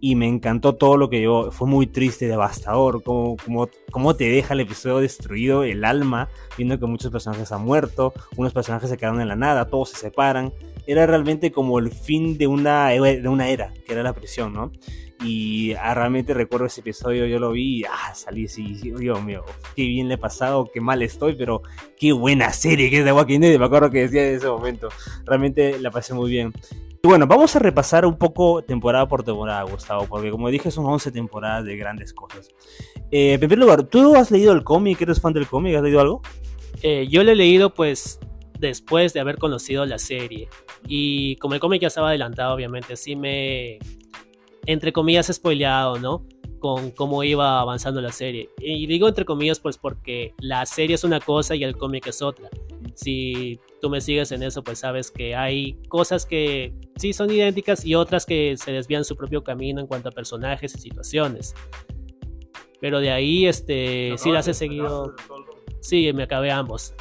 y 0.00 0.14
me 0.14 0.28
encantó 0.28 0.76
todo 0.76 0.96
lo 0.96 1.10
que 1.10 1.20
yo, 1.20 1.50
fue 1.50 1.66
muy 1.66 1.88
triste, 1.88 2.28
devastador, 2.28 3.02
como, 3.02 3.36
como, 3.38 3.68
como 3.90 4.14
te 4.14 4.30
deja 4.30 4.54
el 4.54 4.60
episodio 4.60 4.98
destruido, 4.98 5.64
el 5.64 5.84
alma, 5.84 6.28
viendo 6.56 6.78
que 6.78 6.86
muchos 6.86 7.10
personajes 7.10 7.50
han 7.50 7.64
muerto, 7.64 8.12
unos 8.36 8.52
personajes 8.52 8.88
se 8.88 8.96
quedaron 8.96 9.20
en 9.20 9.26
la 9.26 9.34
nada, 9.34 9.68
todos 9.68 9.88
se 9.90 9.96
separan, 9.96 10.52
era 10.86 11.06
realmente 11.06 11.50
como 11.50 11.80
el 11.80 11.90
fin 11.90 12.38
de 12.38 12.46
una, 12.46 12.90
de 12.90 13.28
una 13.28 13.48
era, 13.48 13.72
que 13.84 13.92
era 13.92 14.04
la 14.04 14.12
prisión, 14.12 14.52
¿no? 14.52 14.70
Y 15.24 15.74
realmente 15.74 16.34
recuerdo 16.34 16.66
ese 16.66 16.80
episodio, 16.80 17.26
yo 17.26 17.38
lo 17.38 17.52
vi 17.52 17.80
y 17.80 17.84
ah, 17.84 18.14
salí 18.14 18.44
así, 18.44 18.74
Dios 18.98 19.22
mío, 19.24 19.44
qué 19.74 19.82
bien 19.82 20.08
le 20.08 20.14
he 20.14 20.18
pasado, 20.18 20.70
qué 20.72 20.80
mal 20.80 21.02
estoy, 21.02 21.34
pero 21.34 21.62
qué 21.98 22.12
buena 22.12 22.52
serie 22.52 22.90
que 22.90 22.98
es 22.98 23.04
de 23.04 23.12
Walking 23.12 23.40
Dead, 23.40 23.58
me 23.58 23.64
acuerdo 23.64 23.90
que 23.90 24.02
decía 24.02 24.28
en 24.28 24.36
ese 24.36 24.48
momento, 24.48 24.88
realmente 25.24 25.78
la 25.78 25.90
pasé 25.90 26.12
muy 26.12 26.30
bien. 26.30 26.52
Bueno, 27.02 27.26
vamos 27.26 27.54
a 27.54 27.60
repasar 27.60 28.04
un 28.04 28.18
poco 28.18 28.62
temporada 28.62 29.06
por 29.06 29.22
temporada, 29.22 29.62
Gustavo, 29.62 30.06
porque 30.08 30.30
como 30.30 30.50
dije 30.50 30.70
son 30.70 30.86
11 30.86 31.12
temporadas 31.12 31.64
de 31.64 31.76
grandes 31.76 32.12
cosas. 32.12 32.48
Eh, 33.12 33.34
en 33.34 33.40
primer 33.40 33.58
lugar, 33.58 33.84
¿tú 33.84 34.16
has 34.16 34.30
leído 34.30 34.52
el 34.52 34.64
cómic? 34.64 35.00
¿Eres 35.00 35.20
fan 35.20 35.32
del 35.32 35.46
cómic? 35.46 35.76
¿Has 35.76 35.82
leído 35.82 36.00
algo? 36.00 36.22
Eh, 36.82 37.06
yo 37.08 37.22
lo 37.22 37.30
he 37.30 37.36
leído 37.36 37.72
pues 37.72 38.18
después 38.58 39.12
de 39.12 39.20
haber 39.20 39.38
conocido 39.38 39.86
la 39.86 39.98
serie. 39.98 40.48
Y 40.88 41.36
como 41.36 41.54
el 41.54 41.60
cómic 41.60 41.82
ya 41.82 41.88
estaba 41.88 42.08
adelantado, 42.08 42.54
obviamente, 42.54 42.96
sí 42.96 43.14
me, 43.14 43.78
entre 44.66 44.92
comillas, 44.92 45.26
spoileado, 45.32 45.98
¿no? 45.98 46.26
Con 46.58 46.90
cómo 46.90 47.22
iba 47.22 47.60
avanzando 47.60 48.00
la 48.00 48.12
serie. 48.12 48.50
Y 48.58 48.86
digo 48.86 49.08
entre 49.08 49.24
comillas, 49.24 49.60
pues 49.60 49.78
porque 49.78 50.34
la 50.38 50.66
serie 50.66 50.94
es 50.94 51.04
una 51.04 51.20
cosa 51.20 51.54
y 51.54 51.64
el 51.64 51.76
cómic 51.76 52.06
es 52.06 52.22
otra. 52.22 52.50
Si 52.94 53.60
tú 53.80 53.90
me 53.90 54.00
sigues 54.00 54.32
en 54.32 54.42
eso, 54.42 54.62
pues 54.64 54.80
sabes 54.80 55.10
que 55.10 55.34
hay 55.34 55.78
cosas 55.88 56.26
que 56.26 56.74
sí 56.96 57.12
son 57.12 57.30
idénticas 57.30 57.84
y 57.84 57.94
otras 57.94 58.26
que 58.26 58.56
se 58.56 58.72
desvían 58.72 59.04
su 59.04 59.16
propio 59.16 59.44
camino 59.44 59.80
en 59.80 59.86
cuanto 59.86 60.08
a 60.08 60.12
personajes 60.12 60.74
y 60.74 60.78
situaciones. 60.78 61.54
Pero 62.80 63.00
de 63.00 63.10
ahí, 63.10 63.46
este, 63.46 64.14
sí 64.18 64.30
las 64.30 64.48
he 64.48 64.54
seguido. 64.54 65.14
Sí, 65.80 66.12
me 66.12 66.24
acabé 66.24 66.50
ambos. 66.50 66.94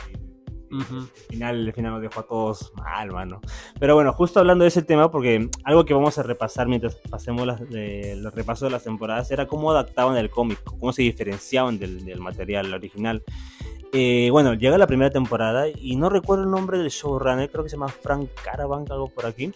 Final, 1.30 1.68
el 1.68 1.74
final 1.74 1.94
nos 1.94 2.02
dejó 2.02 2.22
a 2.22 2.24
todos 2.24 2.74
mal, 2.76 3.12
mano. 3.12 3.42
Pero 3.80 3.96
bueno, 3.96 4.14
justo 4.14 4.40
hablando 4.40 4.64
de 4.64 4.70
ese 4.70 4.82
tema, 4.82 5.12
porque 5.12 5.50
algo 5.64 5.86
que 5.86 5.94
vamos 5.94 6.18
a 6.18 6.24
repasar 6.24 6.68
mientras 6.68 6.96
pasemos 7.10 7.46
las, 7.46 7.62
los 7.62 8.34
repasos 8.34 8.68
de 8.68 8.72
las 8.72 8.84
temporadas 8.84 9.30
era 9.32 9.48
cómo 9.48 9.72
adaptaban 9.72 10.18
el 10.18 10.30
cómic, 10.30 10.62
cómo 10.64 10.92
se 10.94 11.04
diferenciaban 11.04 11.78
del, 11.80 12.04
del 12.06 12.20
material 12.20 12.74
original. 12.74 13.24
Eh, 13.98 14.30
bueno, 14.30 14.56
llega 14.56 14.78
la 14.78 14.88
primera 14.88 15.10
temporada 15.10 15.68
y 15.70 15.96
no 15.96 16.10
recuerdo 16.10 16.44
el 16.44 16.52
nombre 16.52 16.78
del 16.78 16.90
showrunner, 16.90 17.50
creo 17.50 17.64
que 17.64 17.70
se 17.70 17.78
llama 17.78 17.88
Frank 17.88 18.30
Caravan, 18.44 18.86
algo 18.90 19.08
por 19.08 19.26
aquí. 19.26 19.54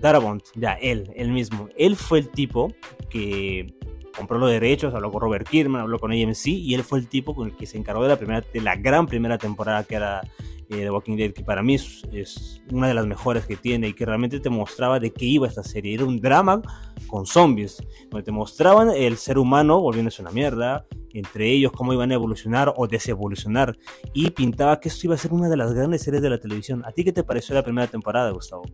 Darabont. 0.00 0.44
ya, 0.54 0.74
él, 0.74 1.10
él 1.16 1.32
mismo. 1.32 1.70
Él 1.76 1.96
fue 1.96 2.18
el 2.18 2.28
tipo 2.28 2.74
que 3.08 3.74
compró 4.16 4.38
los 4.38 4.50
derechos, 4.50 4.94
habló 4.94 5.10
con 5.10 5.20
Robert 5.20 5.48
Kirkman, 5.48 5.82
habló 5.82 5.98
con 5.98 6.12
AMC 6.12 6.46
y 6.46 6.74
él 6.74 6.82
fue 6.84 6.98
el 6.98 7.08
tipo 7.08 7.34
con 7.34 7.48
el 7.48 7.56
que 7.56 7.66
se 7.66 7.78
encargó 7.78 8.02
de 8.02 8.08
la 8.08 8.16
primera, 8.16 8.44
de 8.52 8.60
la 8.60 8.76
gran 8.76 9.06
primera 9.06 9.38
temporada 9.38 9.84
que 9.84 9.96
era 9.96 10.22
eh, 10.68 10.82
The 10.82 10.90
Walking 10.90 11.16
Dead, 11.16 11.32
que 11.32 11.42
para 11.42 11.62
mí 11.62 11.74
es, 11.74 12.62
una 12.70 12.88
de 12.88 12.94
las 12.94 13.06
mejores 13.06 13.46
que 13.46 13.56
tiene 13.56 13.88
y 13.88 13.92
que 13.92 14.06
realmente 14.06 14.40
te 14.40 14.50
mostraba 14.50 14.98
de 14.98 15.12
qué 15.12 15.26
iba 15.26 15.46
esta 15.46 15.62
serie. 15.62 15.94
Era 15.94 16.04
un 16.04 16.20
drama 16.20 16.62
con 17.06 17.26
zombies, 17.26 17.82
donde 18.10 18.24
te 18.24 18.32
mostraban 18.32 18.90
el 18.90 19.16
ser 19.16 19.38
humano 19.38 19.80
volviéndose 19.80 20.22
una 20.22 20.30
mierda, 20.30 20.86
entre 21.12 21.50
ellos 21.50 21.72
cómo 21.72 21.92
iban 21.92 22.10
a 22.10 22.14
evolucionar 22.14 22.72
o 22.76 22.86
desevolucionar, 22.88 23.76
y 24.12 24.30
pintaba 24.30 24.80
que 24.80 24.88
esto 24.88 25.06
iba 25.06 25.14
a 25.14 25.18
ser 25.18 25.32
una 25.32 25.48
de 25.48 25.56
las 25.56 25.72
grandes 25.74 26.02
series 26.02 26.22
de 26.22 26.30
la 26.30 26.38
televisión. 26.38 26.82
¿A 26.84 26.92
ti 26.92 27.04
qué 27.04 27.12
te 27.12 27.22
pareció 27.22 27.54
la 27.54 27.62
primera 27.62 27.86
temporada, 27.86 28.30
Gustavo? 28.30 28.64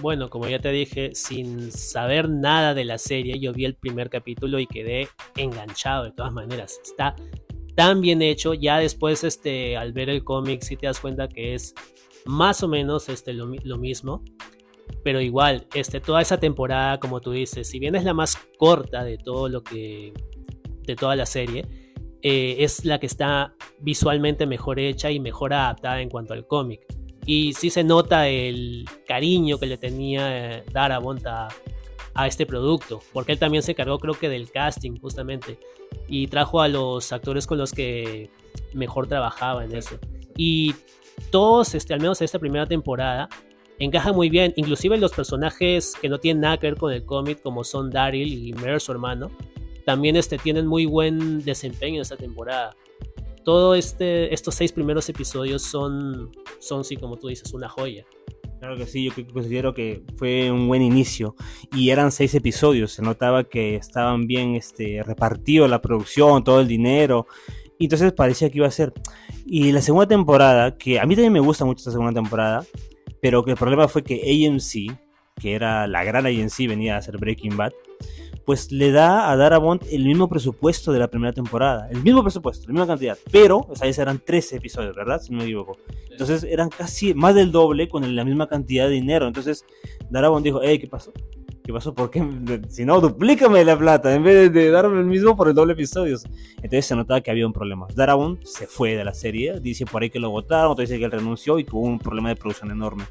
Bueno, 0.00 0.28
como 0.28 0.48
ya 0.48 0.58
te 0.58 0.70
dije, 0.70 1.14
sin 1.14 1.70
saber 1.70 2.28
nada 2.28 2.74
de 2.74 2.84
la 2.84 2.98
serie, 2.98 3.38
yo 3.38 3.52
vi 3.52 3.64
el 3.64 3.74
primer 3.74 4.10
capítulo 4.10 4.58
y 4.58 4.66
quedé 4.66 5.08
enganchado 5.36 6.04
de 6.04 6.12
todas 6.12 6.32
maneras. 6.32 6.80
Está 6.82 7.14
tan 7.74 8.00
bien 8.00 8.22
hecho. 8.22 8.54
Ya 8.54 8.78
después, 8.78 9.24
este, 9.24 9.76
al 9.76 9.92
ver 9.92 10.10
el 10.10 10.24
cómic, 10.24 10.62
sí 10.62 10.76
te 10.76 10.86
das 10.86 11.00
cuenta 11.00 11.28
que 11.28 11.54
es 11.54 11.74
más 12.24 12.62
o 12.62 12.68
menos 12.68 13.08
este, 13.08 13.32
lo, 13.32 13.46
mismo. 13.46 14.22
Pero 15.02 15.20
igual, 15.20 15.66
este, 15.74 16.00
toda 16.00 16.22
esa 16.22 16.38
temporada, 16.38 16.98
como 16.98 17.20
tú 17.20 17.32
dices, 17.32 17.68
si 17.68 17.78
bien 17.78 17.94
es 17.94 18.04
la 18.04 18.14
más 18.14 18.36
corta 18.58 19.04
de 19.04 19.18
todo 19.18 19.48
lo 19.48 19.62
que. 19.62 20.12
de 20.82 20.96
toda 20.96 21.16
la 21.16 21.26
serie, 21.26 21.64
eh, 22.22 22.56
es 22.58 22.84
la 22.84 22.98
que 22.98 23.06
está 23.06 23.54
visualmente 23.80 24.46
mejor 24.46 24.80
hecha 24.80 25.10
y 25.10 25.20
mejor 25.20 25.52
adaptada 25.52 26.00
en 26.00 26.08
cuanto 26.08 26.34
al 26.34 26.46
cómic. 26.46 26.80
Y 27.26 27.54
sí 27.54 27.70
se 27.70 27.84
nota 27.84 28.28
el 28.28 28.88
cariño 29.06 29.58
que 29.58 29.66
le 29.66 29.78
tenía 29.78 30.56
eh, 30.56 30.64
Darabont 30.72 31.26
a, 31.26 31.48
a 32.14 32.26
este 32.26 32.46
producto, 32.46 33.02
porque 33.12 33.32
él 33.32 33.38
también 33.38 33.62
se 33.62 33.74
cargó 33.74 33.98
creo 33.98 34.14
que 34.14 34.28
del 34.28 34.50
casting 34.50 34.98
justamente 35.00 35.58
y 36.08 36.26
trajo 36.28 36.60
a 36.60 36.68
los 36.68 37.12
actores 37.12 37.46
con 37.46 37.58
los 37.58 37.72
que 37.72 38.30
mejor 38.72 39.06
trabajaba 39.06 39.64
en 39.64 39.74
eso. 39.74 39.98
Y 40.36 40.74
todos, 41.30 41.74
este, 41.74 41.94
al 41.94 42.00
menos 42.00 42.20
en 42.20 42.26
esta 42.26 42.38
primera 42.38 42.66
temporada, 42.66 43.28
encaja 43.78 44.12
muy 44.12 44.28
bien, 44.28 44.52
inclusive 44.56 44.96
los 44.98 45.12
personajes 45.12 45.94
que 46.00 46.08
no 46.08 46.18
tienen 46.18 46.42
nada 46.42 46.58
que 46.58 46.68
ver 46.68 46.76
con 46.76 46.92
el 46.92 47.04
cómic, 47.04 47.40
como 47.42 47.64
son 47.64 47.90
Daryl 47.90 48.32
y 48.32 48.52
Mer, 48.52 48.80
su 48.80 48.92
hermano, 48.92 49.30
también 49.84 50.16
este, 50.16 50.38
tienen 50.38 50.66
muy 50.66 50.86
buen 50.86 51.44
desempeño 51.44 51.96
en 51.96 52.02
esta 52.02 52.16
temporada. 52.16 52.74
Todos 53.44 53.78
este, 53.78 54.32
estos 54.32 54.54
seis 54.54 54.72
primeros 54.72 55.08
episodios 55.08 55.62
son, 55.62 56.30
son, 56.58 56.84
sí, 56.84 56.96
como 56.96 57.16
tú 57.16 57.28
dices, 57.28 57.52
una 57.52 57.68
joya. 57.68 58.04
Claro 58.58 58.78
que 58.78 58.86
sí, 58.86 59.04
yo 59.04 59.12
considero 59.32 59.74
que 59.74 60.02
fue 60.16 60.50
un 60.50 60.68
buen 60.68 60.80
inicio. 60.80 61.36
Y 61.76 61.90
eran 61.90 62.10
seis 62.10 62.34
episodios, 62.34 62.92
se 62.92 63.02
notaba 63.02 63.44
que 63.44 63.76
estaban 63.76 64.26
bien 64.26 64.54
este, 64.54 65.02
repartidos 65.02 65.68
la 65.68 65.82
producción, 65.82 66.42
todo 66.42 66.60
el 66.60 66.68
dinero. 66.68 67.26
Y 67.78 67.84
entonces 67.84 68.12
parecía 68.14 68.48
que 68.48 68.58
iba 68.58 68.66
a 68.66 68.70
ser. 68.70 68.94
Y 69.44 69.72
la 69.72 69.82
segunda 69.82 70.06
temporada, 70.06 70.78
que 70.78 70.98
a 70.98 71.04
mí 71.04 71.14
también 71.14 71.34
me 71.34 71.40
gusta 71.40 71.66
mucho 71.66 71.80
esta 71.80 71.90
segunda 71.90 72.14
temporada, 72.14 72.64
pero 73.20 73.44
que 73.44 73.50
el 73.50 73.58
problema 73.58 73.88
fue 73.88 74.02
que 74.02 74.22
AMC, 74.48 74.98
que 75.38 75.54
era 75.54 75.86
la 75.86 76.02
gran 76.02 76.24
AMC, 76.24 76.66
venía 76.68 76.94
a 76.94 76.98
hacer 76.98 77.18
Breaking 77.18 77.58
Bad, 77.58 77.72
pues 78.44 78.70
le 78.70 78.92
da 78.92 79.30
a 79.30 79.36
Darabont 79.36 79.82
el 79.90 80.04
mismo 80.04 80.28
presupuesto 80.28 80.92
de 80.92 80.98
la 80.98 81.08
primera 81.08 81.32
temporada. 81.32 81.88
El 81.90 82.02
mismo 82.02 82.22
presupuesto, 82.22 82.66
la 82.66 82.72
misma 82.72 82.86
cantidad. 82.86 83.18
Pero, 83.30 83.66
o 83.68 83.74
sea, 83.74 83.88
eran 83.88 84.18
13 84.18 84.56
episodios, 84.56 84.94
¿verdad? 84.94 85.20
Si 85.20 85.32
no 85.32 85.38
me 85.38 85.44
equivoco. 85.44 85.78
Entonces 86.10 86.44
eran 86.44 86.68
casi 86.68 87.14
más 87.14 87.34
del 87.34 87.50
doble 87.50 87.88
con 87.88 88.14
la 88.14 88.24
misma 88.24 88.46
cantidad 88.48 88.86
de 88.86 88.92
dinero. 88.92 89.26
Entonces 89.26 89.64
Darabont 90.10 90.44
dijo, 90.44 90.60
hey, 90.62 90.78
¿qué 90.78 90.86
pasó? 90.86 91.12
¿Qué 91.64 91.72
pasó? 91.72 91.94
¿Por 91.94 92.10
qué? 92.10 92.22
Si 92.68 92.84
no, 92.84 93.00
duplícame 93.00 93.64
la 93.64 93.78
plata 93.78 94.14
en 94.14 94.22
vez 94.22 94.52
de 94.52 94.70
darme 94.70 95.00
el 95.00 95.06
mismo 95.06 95.34
por 95.34 95.48
el 95.48 95.54
doble 95.54 95.72
episodios. 95.72 96.24
Entonces 96.56 96.84
se 96.84 96.94
notaba 96.94 97.22
que 97.22 97.30
había 97.30 97.46
un 97.46 97.54
problema. 97.54 97.86
Darabont 97.94 98.44
se 98.44 98.66
fue 98.66 98.96
de 98.96 99.04
la 99.04 99.14
serie. 99.14 99.58
Dice 99.60 99.86
por 99.86 100.02
ahí 100.02 100.10
que 100.10 100.18
lo 100.18 100.30
votaron, 100.30 100.72
otro 100.72 100.82
dice 100.82 100.98
que 100.98 101.06
él 101.06 101.10
renunció 101.10 101.58
y 101.58 101.66
hubo 101.72 101.80
un 101.80 101.98
problema 101.98 102.28
de 102.28 102.36
producción 102.36 102.70
enorme 102.70 103.04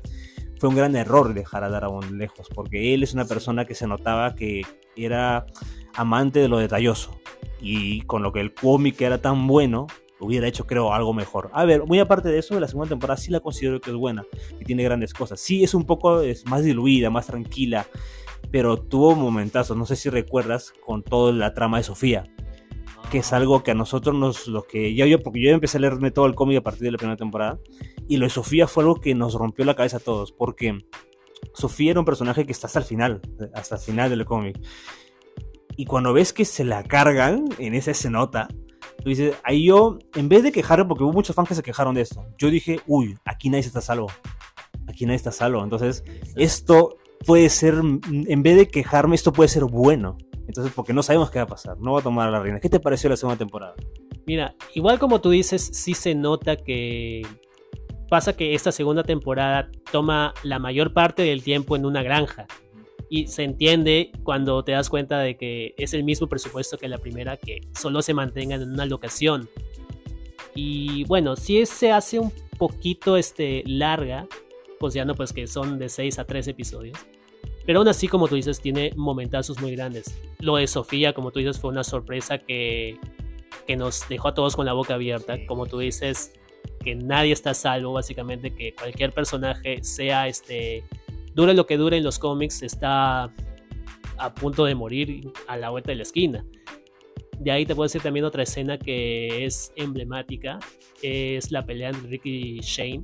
fue 0.64 0.70
un 0.70 0.78
gran 0.78 0.96
error 0.96 1.34
dejar 1.34 1.66
a 1.66 1.70
Darabont 1.70 2.10
lejos, 2.12 2.48
porque 2.48 2.94
él 2.94 3.04
es 3.04 3.14
una 3.14 3.26
persona 3.26 3.66
que 3.66 3.76
se 3.76 3.86
notaba 3.86 4.34
que 4.34 4.62
era 4.96 5.46
amante 5.94 6.40
de 6.40 6.48
lo 6.48 6.58
detalloso. 6.58 7.20
Y 7.60 8.04
con 8.04 8.24
lo 8.24 8.32
que 8.32 8.40
el 8.40 8.54
cómic 8.54 9.02
era 9.02 9.22
tan 9.22 9.46
bueno, 9.46 9.88
hubiera 10.22 10.48
hecho, 10.48 10.66
creo, 10.66 10.94
algo 10.94 11.14
mejor. 11.14 11.50
A 11.52 11.66
ver, 11.66 11.84
muy 11.86 12.00
aparte 12.00 12.30
de 12.30 12.40
eso, 12.40 12.58
la 12.62 12.70
segunda 12.70 12.88
temporada 12.88 13.18
sí 13.18 13.30
la 13.30 13.42
considero 13.42 13.82
que 13.82 13.90
es 13.90 13.98
buena, 13.98 14.24
que 14.58 14.64
tiene 14.64 14.84
grandes 14.84 15.14
cosas. 15.14 15.42
Sí, 15.42 15.66
es 15.66 15.74
un 15.74 15.84
poco 15.84 16.22
es 16.22 16.46
más 16.46 16.64
diluida, 16.64 17.10
más 17.10 17.28
tranquila, 17.28 17.86
pero 18.50 18.78
tuvo 18.78 19.16
momentazos, 19.16 19.76
no 19.76 19.86
sé 19.86 19.98
si 19.98 20.10
recuerdas, 20.10 20.74
con 20.86 21.04
toda 21.04 21.34
la 21.34 21.54
trama 21.54 21.80
de 21.80 21.84
Sofía 21.84 22.24
que 23.12 23.20
es 23.20 23.32
algo 23.32 23.62
que 23.62 23.70
a 23.70 23.76
nosotros 23.76 24.16
nos, 24.16 24.48
lo 24.48 24.64
que 24.64 24.96
ya 24.96 25.06
yo, 25.06 25.22
porque 25.22 25.40
yo 25.40 25.52
empecé 25.52 25.78
a 25.78 25.82
leerme 25.82 26.10
todo 26.10 26.26
el 26.26 26.34
cómic 26.34 26.58
a 26.58 26.62
partir 26.62 26.84
de 26.84 26.92
la 26.94 26.98
primera 26.98 27.16
temporada, 27.16 27.60
y 28.08 28.18
lo 28.18 28.26
de 28.26 28.30
Sofía 28.30 28.68
fue 28.68 28.84
algo 28.84 28.96
que 28.96 29.16
nos 29.16 29.34
rompió 29.36 29.66
la 29.66 29.76
cabeza 29.76 29.98
a 29.98 30.00
todos, 30.00 30.32
porque 30.32 30.86
Sofía 31.54 31.92
era 31.92 32.00
un 32.00 32.06
personaje 32.06 32.46
que 32.46 32.52
está 32.52 32.68
hasta 32.68 32.80
el 32.80 32.86
final, 32.86 33.22
hasta 33.54 33.76
el 33.76 33.82
final 33.82 34.10
del 34.10 34.26
cómic. 34.26 34.60
Y 35.76 35.86
cuando 35.86 36.14
ves 36.14 36.34
que 36.34 36.46
se 36.46 36.64
la 36.64 36.84
cargan 36.84 37.46
en 37.58 37.74
esa 37.74 37.92
escenota, 37.92 38.48
tú 39.04 39.10
dices, 39.10 39.36
ahí 39.44 39.66
yo, 39.66 39.98
en 40.16 40.30
vez 40.30 40.44
de 40.44 40.52
quejarme, 40.52 40.86
porque 40.86 41.04
hubo 41.04 41.14
muchos 41.14 41.36
fans 41.36 41.50
que 41.50 41.56
se 41.56 41.64
quejaron 41.64 41.96
de 41.96 42.02
esto, 42.02 42.26
yo 42.38 42.50
dije, 42.50 42.80
uy, 42.88 43.18
aquí 43.26 43.50
nadie 43.50 43.66
está 43.66 43.82
salvo. 43.82 44.08
Aquí 44.88 45.06
nadie 45.06 45.16
está 45.16 45.32
salvo. 45.32 45.64
Entonces, 45.64 46.04
esto 46.36 46.98
puede 47.26 47.50
ser, 47.50 47.76
en 47.76 48.44
vez 48.44 48.58
de 48.58 48.68
quejarme, 48.68 49.16
esto 49.16 49.34
puede 49.34 49.50
ser 49.50 49.66
bueno. 49.66 50.18
Entonces, 50.48 50.74
porque 50.76 50.94
no 50.94 51.02
sabemos 51.04 51.32
qué 51.32 51.40
va 51.40 51.44
a 51.44 51.48
pasar, 51.48 51.80
no 51.80 51.94
va 51.94 52.02
a 52.02 52.04
tomar 52.04 52.28
a 52.28 52.32
la 52.32 52.40
reina. 52.40 52.60
¿Qué 52.60 52.70
te 52.70 52.80
pareció 52.80 53.10
la 53.10 53.16
segunda 53.16 53.38
temporada? 53.38 53.76
Mira, 54.26 54.56
igual 54.74 55.00
como 55.00 55.22
tú 55.22 55.30
dices, 55.30 55.70
sí 55.74 55.94
se 55.94 56.16
nota 56.16 56.56
que 56.58 57.26
pasa 58.14 58.38
que 58.38 58.54
esta 58.54 58.72
segunda 58.72 59.02
temporada 59.02 59.72
toma 59.92 60.36
la 60.44 60.60
mayor 60.60 60.94
parte 60.94 61.24
del 61.24 61.42
tiempo 61.42 61.76
en 61.76 61.84
una 61.84 62.04
granja. 62.04 62.46
Y 63.10 63.26
se 63.26 63.42
entiende 63.42 64.12
cuando 64.22 64.64
te 64.64 64.74
das 64.74 64.88
cuenta 64.88 65.18
de 65.18 65.36
que 65.36 65.74
es 65.80 65.96
el 65.96 66.04
mismo 66.04 66.28
presupuesto 66.28 66.78
que 66.78 66.88
la 66.88 67.00
primera, 67.00 67.38
que 67.38 67.62
solo 67.74 68.04
se 68.04 68.14
mantengan 68.14 68.62
en 68.62 68.70
una 68.70 68.86
locación. 68.86 69.50
Y 70.54 71.06
bueno, 71.06 71.36
si 71.36 71.66
se 71.66 71.92
hace 71.92 72.20
un 72.20 72.32
poquito 72.60 73.18
este, 73.18 73.64
larga, 73.66 74.28
considerando 74.80 75.16
pues 75.16 75.34
que 75.34 75.48
son 75.48 75.80
de 75.80 75.90
6 75.90 76.20
a 76.20 76.26
3 76.26 76.50
episodios. 76.50 77.00
Pero 77.66 77.80
aún 77.80 77.88
así, 77.88 78.08
como 78.08 78.28
tú 78.28 78.36
dices, 78.36 78.62
tiene 78.62 78.92
momentazos 78.96 79.60
muy 79.60 79.76
grandes. 79.76 80.22
Lo 80.38 80.58
de 80.58 80.68
Sofía, 80.68 81.14
como 81.14 81.32
tú 81.32 81.40
dices, 81.40 81.60
fue 81.60 81.72
una 81.72 81.84
sorpresa 81.84 82.38
que, 82.38 83.00
que 83.66 83.76
nos 83.76 84.08
dejó 84.08 84.28
a 84.28 84.34
todos 84.36 84.56
con 84.56 84.68
la 84.68 84.74
boca 84.74 84.94
abierta. 84.94 85.44
Como 85.48 85.66
tú 85.66 85.80
dices, 85.80 86.34
que 86.84 86.96
nadie 86.96 87.34
está 87.34 87.54
salvo, 87.54 87.94
básicamente, 87.94 88.54
que 88.54 88.74
cualquier 88.74 89.12
personaje 89.12 89.84
sea 89.84 90.28
este. 90.28 90.84
Dure 91.34 91.54
lo 91.54 91.66
que 91.66 91.78
dure 91.78 91.98
en 91.98 92.04
los 92.04 92.20
cómics, 92.20 92.62
está 92.62 93.34
a 94.18 94.34
punto 94.36 94.66
de 94.66 94.76
morir 94.76 95.32
a 95.48 95.58
la 95.58 95.70
vuelta 95.70 95.92
de 95.92 95.96
la 95.96 96.04
esquina. 96.04 96.46
De 97.40 97.52
ahí 97.52 97.66
te 97.66 97.76
puedo 97.76 97.86
decir 97.86 98.02
también 98.02 98.26
otra 98.26 98.44
escena 98.44 98.78
que 98.78 99.46
es 99.46 99.74
emblemática, 99.76 100.60
es 101.02 101.52
la 101.52 101.66
pelea 101.66 101.90
entre 101.90 102.10
Ricky 102.10 102.58
y 102.58 102.60
Shane 102.60 103.04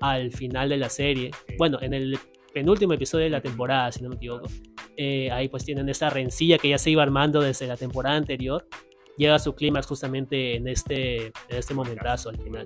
al 0.00 0.32
final 0.32 0.70
de 0.70 0.78
la 0.78 0.88
serie. 0.88 1.30
Bueno, 1.58 1.78
en 1.80 1.94
el 1.94 2.18
penúltimo 2.52 2.94
episodio 2.94 3.24
de 3.24 3.30
la 3.30 3.40
temporada, 3.40 3.92
si 3.92 4.02
no 4.02 4.08
me 4.08 4.16
equivoco. 4.16 4.48
Eh, 4.96 5.30
ahí 5.30 5.48
pues 5.48 5.64
tienen 5.64 5.88
esa 5.88 6.10
rencilla 6.10 6.58
que 6.58 6.68
ya 6.68 6.78
se 6.78 6.90
iba 6.90 7.02
armando 7.02 7.40
desde 7.40 7.66
la 7.66 7.76
temporada 7.76 8.16
anterior. 8.16 8.66
Llega 9.16 9.34
a 9.34 9.38
su 9.38 9.54
clímax 9.54 9.86
justamente 9.86 10.56
en 10.56 10.68
este, 10.68 11.26
en 11.26 11.32
este 11.48 11.74
momentazo 11.74 12.30
al 12.30 12.38
final. 12.38 12.64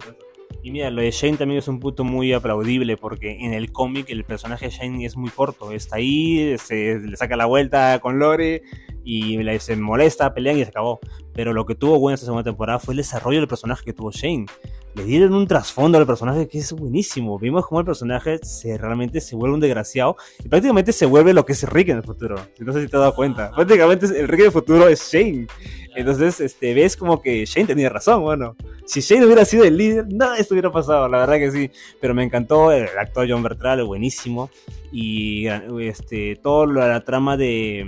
Y 0.62 0.70
mira, 0.70 0.90
lo 0.90 1.02
de 1.02 1.10
Shane 1.10 1.36
también 1.36 1.58
es 1.58 1.68
un 1.68 1.78
punto 1.78 2.04
muy 2.04 2.32
aplaudible 2.32 2.96
porque 2.96 3.44
en 3.44 3.52
el 3.52 3.70
cómic 3.70 4.08
el 4.08 4.24
personaje 4.24 4.66
de 4.66 4.70
Shane 4.70 5.04
es 5.04 5.14
muy 5.14 5.30
corto. 5.30 5.72
Está 5.72 5.96
ahí, 5.96 6.56
se 6.56 6.98
le 7.00 7.16
saca 7.18 7.36
la 7.36 7.44
vuelta 7.44 7.98
con 8.00 8.18
Lore 8.18 8.62
y 9.04 9.38
se 9.58 9.76
molesta, 9.76 10.32
pelean 10.32 10.58
y 10.58 10.62
se 10.62 10.70
acabó. 10.70 11.00
Pero 11.34 11.52
lo 11.52 11.66
que 11.66 11.74
tuvo 11.74 11.98
bueno 11.98 12.14
esta 12.14 12.24
segunda 12.24 12.44
temporada 12.44 12.78
fue 12.78 12.94
el 12.94 12.98
desarrollo 12.98 13.40
del 13.40 13.48
personaje 13.48 13.84
que 13.84 13.92
tuvo 13.92 14.10
Shane. 14.10 14.46
Le 14.94 15.04
dieron 15.04 15.34
un 15.34 15.46
trasfondo 15.46 15.98
al 15.98 16.06
personaje 16.06 16.48
que 16.48 16.58
es 16.58 16.72
buenísimo. 16.72 17.38
Vimos 17.38 17.66
cómo 17.66 17.80
el 17.80 17.86
personaje 17.86 18.38
se, 18.42 18.78
realmente 18.78 19.20
se 19.20 19.36
vuelve 19.36 19.54
un 19.54 19.60
desgraciado 19.60 20.16
y 20.42 20.48
prácticamente 20.48 20.92
se 20.92 21.04
vuelve 21.04 21.34
lo 21.34 21.44
que 21.44 21.52
es 21.52 21.68
Rick 21.68 21.88
en 21.88 21.98
el 21.98 22.04
futuro. 22.04 22.36
No 22.60 22.72
sé 22.72 22.82
si 22.82 22.88
te 22.88 22.96
has 22.96 23.00
dado 23.00 23.14
cuenta. 23.14 23.50
Prácticamente 23.50 24.06
el 24.06 24.28
Rick 24.28 24.42
del 24.42 24.52
futuro 24.52 24.88
es 24.88 25.10
Shane. 25.12 25.46
Entonces, 25.94 26.40
este, 26.40 26.74
ves 26.74 26.96
como 26.96 27.22
que 27.22 27.44
Shane 27.46 27.66
tenía 27.66 27.88
razón, 27.88 28.22
bueno. 28.22 28.56
Si 28.86 29.00
Shane 29.00 29.24
hubiera 29.24 29.44
sido 29.44 29.64
el 29.64 29.76
líder, 29.76 30.06
nada 30.12 30.34
de 30.34 30.40
esto 30.40 30.54
hubiera 30.54 30.70
pasado, 30.70 31.08
la 31.08 31.18
verdad 31.18 31.36
que 31.36 31.50
sí. 31.50 31.70
Pero 32.00 32.14
me 32.14 32.22
encantó 32.22 32.72
el 32.72 32.88
actor 32.98 33.26
John 33.28 33.42
Bertrand, 33.42 33.82
buenísimo. 33.82 34.50
Y 34.92 35.46
este, 35.80 36.36
toda 36.36 36.66
la 36.66 37.00
trama 37.04 37.36
de, 37.36 37.80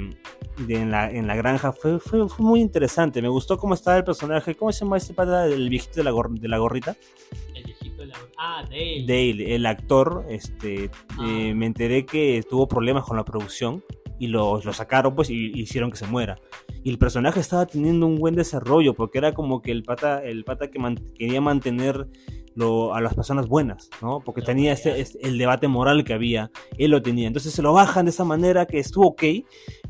en, 0.69 0.91
la, 0.91 1.11
en, 1.11 1.27
la, 1.27 1.37
granja 1.37 1.73
fue, 1.73 2.01
fue, 2.01 2.29
fue, 2.29 2.45
muy 2.45 2.61
interesante. 2.61 3.23
Me 3.23 3.29
gustó 3.29 3.59
cómo 3.59 3.75
estaba 3.75 3.97
el 3.97 4.05
personaje. 4.05 4.55
¿Cómo 4.55 4.73
se 4.73 4.85
llama 4.85 4.97
este 4.97 5.15
padre, 5.15 5.55
el 5.55 5.69
viejito 5.69 5.97
de 5.97 6.05
la, 6.05 6.13
de 6.31 6.49
la 6.49 6.59
gorrita? 6.59 6.97
El 7.55 7.65
viejito 7.65 8.03
de 8.03 8.07
la 8.07 8.19
gorrita. 8.19 8.37
Ah, 8.39 8.63
Dale. 8.63 9.05
Dale, 9.07 9.55
el 9.55 9.67
actor. 9.67 10.25
Este, 10.29 10.91
ah. 11.11 11.27
eh, 11.29 11.55
me 11.55 11.67
enteré 11.67 12.07
que 12.07 12.43
tuvo 12.49 12.67
problemas 12.67 13.05
con 13.05 13.17
la 13.17 13.25
producción 13.25 13.85
y 14.19 14.29
lo, 14.29 14.61
lo 14.63 14.73
sacaron 14.73 15.15
pues 15.15 15.31
y, 15.31 15.53
hicieron 15.55 15.91
que 15.91 15.97
se 15.97 16.07
muera. 16.07 16.39
Y 16.87 16.91
el 16.91 16.99
personaje 16.99 17.41
estaba 17.41 17.67
teniendo 17.67 18.07
un 18.07 18.15
buen 18.15 18.37
desarrollo 18.37 18.95
porque 18.95 19.19
era 19.19 19.35
como 19.35 19.61
que 19.61 19.73
el 19.73 19.83
pata, 19.83 20.23
el 20.23 20.45
pata 20.45 20.71
que 20.71 20.79
quería 21.19 21.41
mantener 21.41 22.07
a 22.95 23.01
las 23.01 23.13
personas 23.13 23.49
buenas, 23.49 23.91
¿no? 24.01 24.21
Porque 24.21 24.41
tenía 24.41 24.73
este, 24.73 25.01
este, 25.01 25.19
el 25.27 25.37
debate 25.37 25.67
moral 25.67 26.05
que 26.05 26.15
había, 26.15 26.53
él 26.79 26.93
lo 26.93 27.03
tenía. 27.03 27.27
Entonces 27.27 27.53
se 27.53 27.61
lo 27.61 27.73
bajan 27.73 28.05
de 28.05 28.13
esa 28.13 28.23
manera 28.23 28.67
que 28.67 28.79
estuvo 28.79 29.09
ok, 29.09 29.25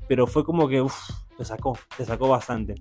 pero 0.09 0.27
fue 0.27 0.43
como 0.43 0.69
que, 0.69 0.81
uff, 0.81 1.11
te 1.37 1.45
sacó, 1.45 1.79
te 1.97 2.05
sacó 2.05 2.29
bastante. 2.29 2.75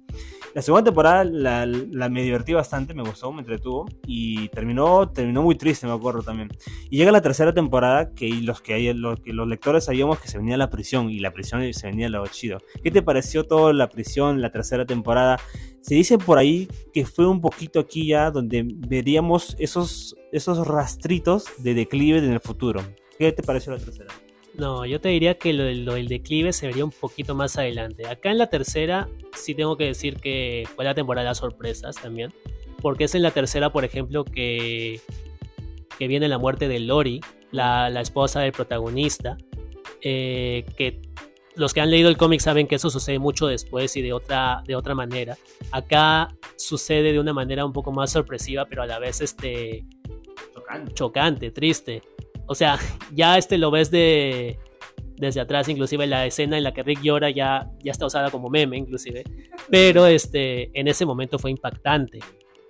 La 0.54 0.62
segunda 0.62 0.86
temporada 0.86 1.24
la, 1.26 1.66
la, 1.66 2.10
me 2.10 2.24
divertí 2.24 2.54
bastante, 2.54 2.94
me 2.94 3.04
gustó, 3.04 3.32
me 3.32 3.42
entretuvo 3.42 3.88
y 4.08 4.48
terminó, 4.50 5.10
terminó 5.10 5.44
muy 5.44 5.56
triste, 5.56 5.86
me 5.86 5.94
acuerdo 5.94 6.24
también. 6.24 6.50
Y 6.90 6.98
llega 6.98 7.12
la 7.12 7.22
tercera 7.22 7.54
temporada 7.54 8.14
que 8.14 8.30
los 8.30 8.62
que, 8.62 8.74
hay, 8.74 8.94
los, 8.94 9.20
lectores 9.26 9.86
sabíamos 9.86 10.20
que 10.20 10.28
se 10.28 10.38
venía 10.38 10.58
la 10.58 10.70
prisión 10.70 11.10
y 11.10 11.20
la 11.20 11.34
prisión 11.34 11.74
se 11.74 11.88
venía 11.88 12.10
lo 12.10 12.26
chido. 12.28 12.60
¿Qué 12.82 12.92
te 12.92 13.02
pareció 13.02 13.44
toda 13.46 13.74
la 13.74 13.90
prisión, 13.90 14.42
la 14.42 14.52
tercera 14.52 14.86
temporada? 14.86 15.40
Se 15.82 15.94
dice 15.94 16.18
por 16.18 16.38
ahí 16.38 16.68
que 16.94 17.06
fue 17.06 17.28
un 17.28 17.42
poquito 17.42 17.80
aquí 17.80 18.08
ya 18.08 18.32
donde 18.32 18.66
veríamos 18.66 19.56
esos, 19.60 20.16
esos 20.32 20.66
rastritos 20.66 21.46
de 21.58 21.74
declive 21.74 22.20
en 22.20 22.32
el 22.32 22.40
futuro. 22.40 22.82
¿Qué 23.20 23.32
te 23.32 23.44
pareció 23.44 23.74
la 23.74 23.80
tercera? 23.80 24.25
No, 24.58 24.86
yo 24.86 25.02
te 25.02 25.10
diría 25.10 25.38
que 25.38 25.54
lo, 25.54 25.64
del 25.66 26.08
declive 26.08 26.54
se 26.54 26.68
vería 26.68 26.86
un 26.86 26.92
poquito 26.92 27.36
más 27.36 27.58
adelante. 27.58 28.08
Acá 28.08 28.32
en 28.32 28.38
la 28.38 28.48
tercera 28.48 29.10
sí 29.34 29.54
tengo 29.54 29.76
que 29.76 29.86
decir 29.86 30.18
que 30.18 30.68
fue 30.76 30.86
la 30.86 30.96
temporada 30.96 31.30
de 31.30 31.36
sorpresas 31.36 31.96
también. 31.96 32.34
Porque 32.82 33.06
es 33.06 33.16
en 33.16 33.24
la 33.24 33.32
tercera, 33.32 33.72
por 33.72 33.84
ejemplo, 33.84 34.24
que, 34.24 35.02
que 35.98 36.08
viene 36.08 36.28
la 36.28 36.38
muerte 36.38 36.68
de 36.68 36.80
Lori, 36.80 37.20
la, 37.52 37.90
esposa 38.00 38.42
del 38.42 38.54
protagonista. 38.54 39.38
Eh, 40.02 40.66
que 40.78 41.02
los 41.56 41.74
que 41.74 41.82
han 41.82 41.90
leído 41.90 42.10
el 42.10 42.18
cómic 42.18 42.40
saben 42.40 42.68
que 42.68 42.76
eso 42.76 42.90
sucede 42.90 43.18
mucho 43.18 43.48
después 43.48 43.96
y 43.98 44.02
de 44.02 44.14
otra, 44.14 44.62
de 44.66 44.76
otra 44.76 44.96
manera. 44.96 45.38
Acá 45.72 46.30
sucede 46.56 47.12
de 47.12 47.20
una 47.20 47.34
manera 47.34 47.66
un 47.66 47.74
poco 47.74 47.92
más 47.92 48.12
sorpresiva, 48.12 48.66
pero 48.66 48.84
a 48.84 48.88
la 48.88 49.00
vez 49.00 49.22
este, 49.22 49.86
chocante 50.94 51.52
triste. 51.52 52.04
O 52.48 52.56
sea, 52.56 52.78
ya 53.14 53.38
este 53.38 53.58
lo 53.58 53.72
ves 53.72 53.92
de 53.92 54.60
desde 55.18 55.40
atrás, 55.40 55.70
inclusive 55.70 56.08
la 56.08 56.26
escena 56.26 56.58
en 56.58 56.64
la 56.64 56.74
que 56.74 56.84
Rick 56.84 57.02
llora 57.02 57.30
ya, 57.30 57.70
ya 57.82 57.92
está 57.92 58.06
usada 58.06 58.32
como 58.32 58.50
meme, 58.50 58.78
inclusive. 58.78 59.24
Pero 59.70 60.08
este, 60.08 60.78
en 60.78 60.88
ese 60.88 61.06
momento 61.06 61.40
fue 61.40 61.52
impactante. 61.52 62.20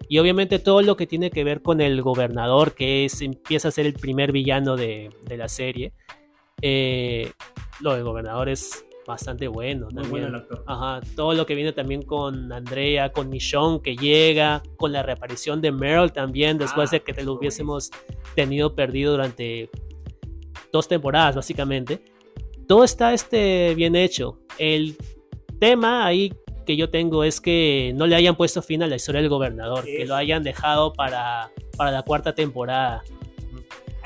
Y 0.07 0.19
obviamente 0.19 0.59
todo 0.59 0.81
lo 0.81 0.95
que 0.95 1.07
tiene 1.07 1.31
que 1.31 1.43
ver 1.43 1.61
con 1.61 1.81
el 1.81 2.01
gobernador, 2.01 2.75
que 2.75 3.05
es, 3.05 3.21
empieza 3.21 3.69
a 3.69 3.71
ser 3.71 3.87
el 3.87 3.93
primer 3.93 4.31
villano 4.31 4.75
de, 4.75 5.09
de 5.23 5.37
la 5.37 5.47
serie. 5.47 5.93
Eh, 6.61 7.31
lo 7.81 7.93
del 7.93 8.03
gobernador 8.03 8.49
es 8.49 8.85
bastante 9.05 9.47
bueno. 9.47 9.87
Muy 9.91 10.07
bueno 10.07 10.27
el 10.27 10.35
actor. 10.35 10.63
Ajá, 10.65 11.01
todo 11.15 11.33
lo 11.33 11.45
que 11.45 11.55
viene 11.55 11.73
también 11.73 12.01
con 12.01 12.51
Andrea, 12.51 13.11
con 13.11 13.29
Michonne 13.29 13.81
que 13.81 13.95
llega, 13.95 14.63
con 14.77 14.91
la 14.91 15.03
reaparición 15.03 15.61
de 15.61 15.71
Meryl 15.71 16.11
también, 16.11 16.57
después 16.57 16.91
de 16.91 16.97
ah, 16.97 16.99
que 17.01 17.13
te 17.13 17.23
lo 17.23 17.33
hubiésemos 17.33 17.91
tenido 18.35 18.75
perdido 18.75 19.11
durante 19.11 19.69
dos 20.71 20.87
temporadas, 20.87 21.35
básicamente. 21.35 22.03
Todo 22.67 22.83
está 22.83 23.13
este, 23.13 23.73
bien 23.75 23.95
hecho. 23.95 24.39
El 24.57 24.97
tema 25.59 26.05
ahí 26.05 26.33
que 26.65 26.75
yo 26.75 26.89
tengo 26.89 27.23
es 27.23 27.39
que 27.39 27.93
no 27.95 28.07
le 28.07 28.15
hayan 28.15 28.35
puesto 28.35 28.61
fin 28.61 28.81
a 28.81 28.87
la 28.87 28.95
historia 28.95 29.21
del 29.21 29.29
gobernador, 29.29 29.85
que 29.85 30.05
lo 30.05 30.15
hayan 30.15 30.41
dejado 30.43 30.93
para, 30.93 31.51
para 31.77 31.91
la 31.91 32.01
cuarta 32.01 32.33
temporada 32.33 33.03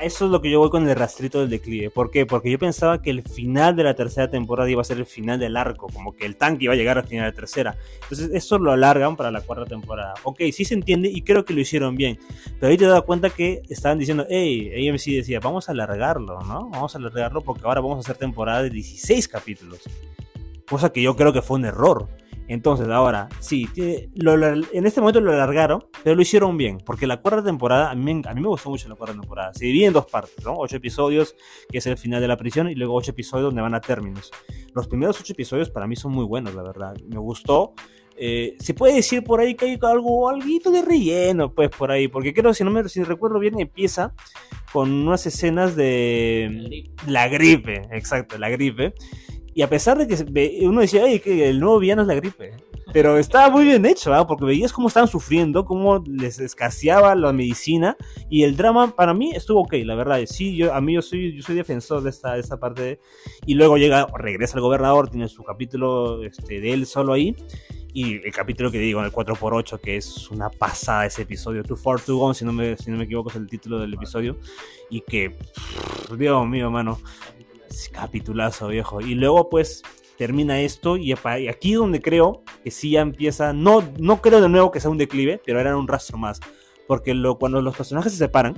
eso 0.00 0.24
es 0.24 0.30
lo 0.30 0.40
que 0.40 0.50
yo 0.50 0.58
voy 0.58 0.70
con 0.70 0.88
el 0.88 0.96
rastrito 0.96 1.40
del 1.40 1.50
declive. 1.50 1.90
¿Por 1.90 2.10
qué? 2.10 2.26
Porque 2.26 2.50
yo 2.50 2.58
pensaba 2.58 3.02
que 3.02 3.10
el 3.10 3.22
final 3.22 3.76
de 3.76 3.84
la 3.84 3.94
tercera 3.94 4.30
temporada 4.30 4.70
iba 4.70 4.80
a 4.80 4.84
ser 4.84 4.98
el 4.98 5.06
final 5.06 5.38
del 5.38 5.56
arco, 5.56 5.88
como 5.92 6.14
que 6.14 6.26
el 6.26 6.36
tanque 6.36 6.64
iba 6.64 6.74
a 6.74 6.76
llegar 6.76 6.98
al 6.98 7.06
final 7.06 7.26
de 7.26 7.30
la 7.30 7.34
tercera. 7.34 7.76
Entonces, 8.02 8.30
eso 8.32 8.58
lo 8.58 8.72
alargan 8.72 9.16
para 9.16 9.30
la 9.30 9.40
cuarta 9.40 9.66
temporada. 9.66 10.14
Ok, 10.24 10.40
sí 10.52 10.64
se 10.64 10.74
entiende 10.74 11.08
y 11.08 11.22
creo 11.22 11.44
que 11.44 11.54
lo 11.54 11.60
hicieron 11.60 11.96
bien. 11.96 12.18
Pero 12.58 12.70
ahí 12.70 12.78
te 12.78 12.86
das 12.86 13.02
cuenta 13.02 13.30
que 13.30 13.62
estaban 13.68 13.98
diciendo, 13.98 14.26
hey, 14.28 14.88
AMC 14.88 15.04
decía, 15.06 15.40
vamos 15.40 15.68
a 15.68 15.72
alargarlo, 15.72 16.40
¿no? 16.42 16.70
Vamos 16.70 16.94
a 16.94 16.98
alargarlo 16.98 17.42
porque 17.42 17.62
ahora 17.64 17.80
vamos 17.80 17.98
a 17.98 18.00
hacer 18.00 18.16
temporada 18.16 18.62
de 18.62 18.70
16 18.70 19.28
capítulos. 19.28 19.80
Cosa 20.68 20.90
que 20.90 21.02
yo 21.02 21.16
creo 21.16 21.32
que 21.32 21.42
fue 21.42 21.58
un 21.58 21.64
error. 21.64 22.08
Entonces, 22.50 22.88
ahora, 22.88 23.28
sí, 23.38 23.68
en 23.76 24.84
este 24.84 25.00
momento 25.00 25.20
lo 25.20 25.30
alargaron, 25.30 25.84
pero 26.02 26.16
lo 26.16 26.22
hicieron 26.22 26.56
bien, 26.56 26.78
porque 26.84 27.06
la 27.06 27.20
cuarta 27.20 27.44
temporada, 27.44 27.92
a 27.92 27.94
mí, 27.94 28.22
a 28.26 28.34
mí 28.34 28.40
me 28.40 28.48
gustó 28.48 28.70
mucho 28.70 28.88
la 28.88 28.96
cuarta 28.96 29.14
temporada. 29.14 29.54
Se 29.54 29.66
divide 29.66 29.86
en 29.86 29.92
dos 29.92 30.06
partes, 30.06 30.44
¿no? 30.44 30.56
Ocho 30.56 30.74
episodios, 30.74 31.36
que 31.70 31.78
es 31.78 31.86
el 31.86 31.96
final 31.96 32.20
de 32.20 32.26
la 32.26 32.36
prisión, 32.36 32.68
y 32.68 32.74
luego 32.74 32.94
ocho 32.96 33.12
episodios 33.12 33.44
donde 33.44 33.62
van 33.62 33.76
a 33.76 33.80
términos. 33.80 34.32
Los 34.74 34.88
primeros 34.88 35.20
ocho 35.20 35.32
episodios 35.32 35.70
para 35.70 35.86
mí 35.86 35.94
son 35.94 36.10
muy 36.10 36.24
buenos, 36.24 36.52
la 36.56 36.64
verdad. 36.64 36.96
Me 37.06 37.18
gustó. 37.20 37.72
Eh, 38.16 38.56
se 38.58 38.74
puede 38.74 38.94
decir 38.94 39.22
por 39.22 39.38
ahí 39.38 39.54
que 39.54 39.66
hay 39.66 39.78
algo, 39.82 40.28
algo 40.28 40.70
de 40.72 40.82
relleno, 40.82 41.54
pues 41.54 41.70
por 41.70 41.92
ahí, 41.92 42.08
porque 42.08 42.34
creo, 42.34 42.52
si 42.52 42.64
no 42.64 42.72
me 42.72 42.88
si 42.88 43.04
recuerdo 43.04 43.38
bien, 43.38 43.60
empieza 43.60 44.12
con 44.72 44.90
unas 44.90 45.24
escenas 45.24 45.76
de 45.76 46.90
la 47.06 47.28
gripe, 47.28 47.82
exacto, 47.92 48.38
la 48.38 48.48
gripe. 48.48 48.92
Y 49.54 49.62
a 49.62 49.68
pesar 49.68 49.98
de 49.98 50.06
que 50.06 50.66
uno 50.66 50.80
decía, 50.80 51.02
que 51.20 51.48
el 51.48 51.60
nuevo 51.60 51.78
villano 51.78 52.02
es 52.02 52.08
la 52.08 52.14
gripe. 52.14 52.52
Pero 52.92 53.18
estaba 53.18 53.50
muy 53.50 53.64
bien 53.64 53.86
hecho, 53.86 54.12
¿ah? 54.12 54.26
porque 54.26 54.44
veías 54.44 54.72
cómo 54.72 54.88
estaban 54.88 55.08
sufriendo, 55.08 55.64
cómo 55.64 56.02
les 56.06 56.40
escaseaba 56.40 57.14
la 57.14 57.32
medicina. 57.32 57.96
Y 58.28 58.42
el 58.42 58.56
drama 58.56 58.94
para 58.94 59.14
mí 59.14 59.32
estuvo 59.32 59.60
ok, 59.60 59.74
la 59.84 59.94
verdad. 59.94 60.20
Sí, 60.26 60.56
yo, 60.56 60.74
a 60.74 60.80
mí 60.80 60.94
yo 60.94 61.02
soy, 61.02 61.36
yo 61.36 61.42
soy 61.42 61.54
defensor 61.54 62.02
de 62.02 62.10
esta, 62.10 62.36
esta 62.36 62.58
parte. 62.58 63.00
Y 63.46 63.54
luego 63.54 63.76
llega, 63.76 64.06
regresa 64.14 64.56
el 64.56 64.62
gobernador, 64.62 65.08
tiene 65.08 65.28
su 65.28 65.44
capítulo 65.44 66.24
este, 66.24 66.60
de 66.60 66.72
él 66.72 66.86
solo 66.86 67.12
ahí. 67.12 67.36
Y 67.92 68.24
el 68.24 68.32
capítulo 68.32 68.70
que 68.70 68.78
digo, 68.78 69.02
el 69.02 69.10
4x8, 69.10 69.80
que 69.80 69.96
es 69.96 70.30
una 70.30 70.48
pasada 70.48 71.06
ese 71.06 71.22
episodio, 71.22 71.64
Too 71.64 71.76
Far 71.76 72.00
Too 72.00 72.16
Gone, 72.18 72.34
si 72.34 72.44
no 72.44 72.52
me, 72.52 72.76
si 72.76 72.90
no 72.90 72.96
me 72.96 73.04
equivoco 73.04 73.30
es 73.30 73.36
el 73.36 73.48
título 73.48 73.80
del 73.80 73.94
episodio. 73.94 74.36
Y 74.90 75.00
que, 75.00 75.36
Dios 76.16 76.48
mío, 76.48 76.70
mano 76.70 76.98
Capitulazo, 77.92 78.68
viejo. 78.68 79.00
Y 79.00 79.14
luego, 79.14 79.48
pues, 79.48 79.82
termina 80.20 80.60
esto 80.60 80.98
y 80.98 81.14
aquí 81.14 81.72
donde 81.72 82.02
creo 82.02 82.42
que 82.62 82.70
sí 82.70 82.90
ya 82.90 83.00
empieza, 83.00 83.54
no, 83.54 83.82
no 83.98 84.20
creo 84.20 84.42
de 84.42 84.50
nuevo 84.50 84.70
que 84.70 84.78
sea 84.78 84.90
un 84.90 84.98
declive, 84.98 85.40
pero 85.46 85.58
era 85.58 85.74
un 85.74 85.88
rastro 85.88 86.18
más. 86.18 86.40
Porque 86.86 87.14
lo, 87.14 87.38
cuando 87.38 87.62
los 87.62 87.74
personajes 87.74 88.12
se 88.12 88.18
separan, 88.18 88.54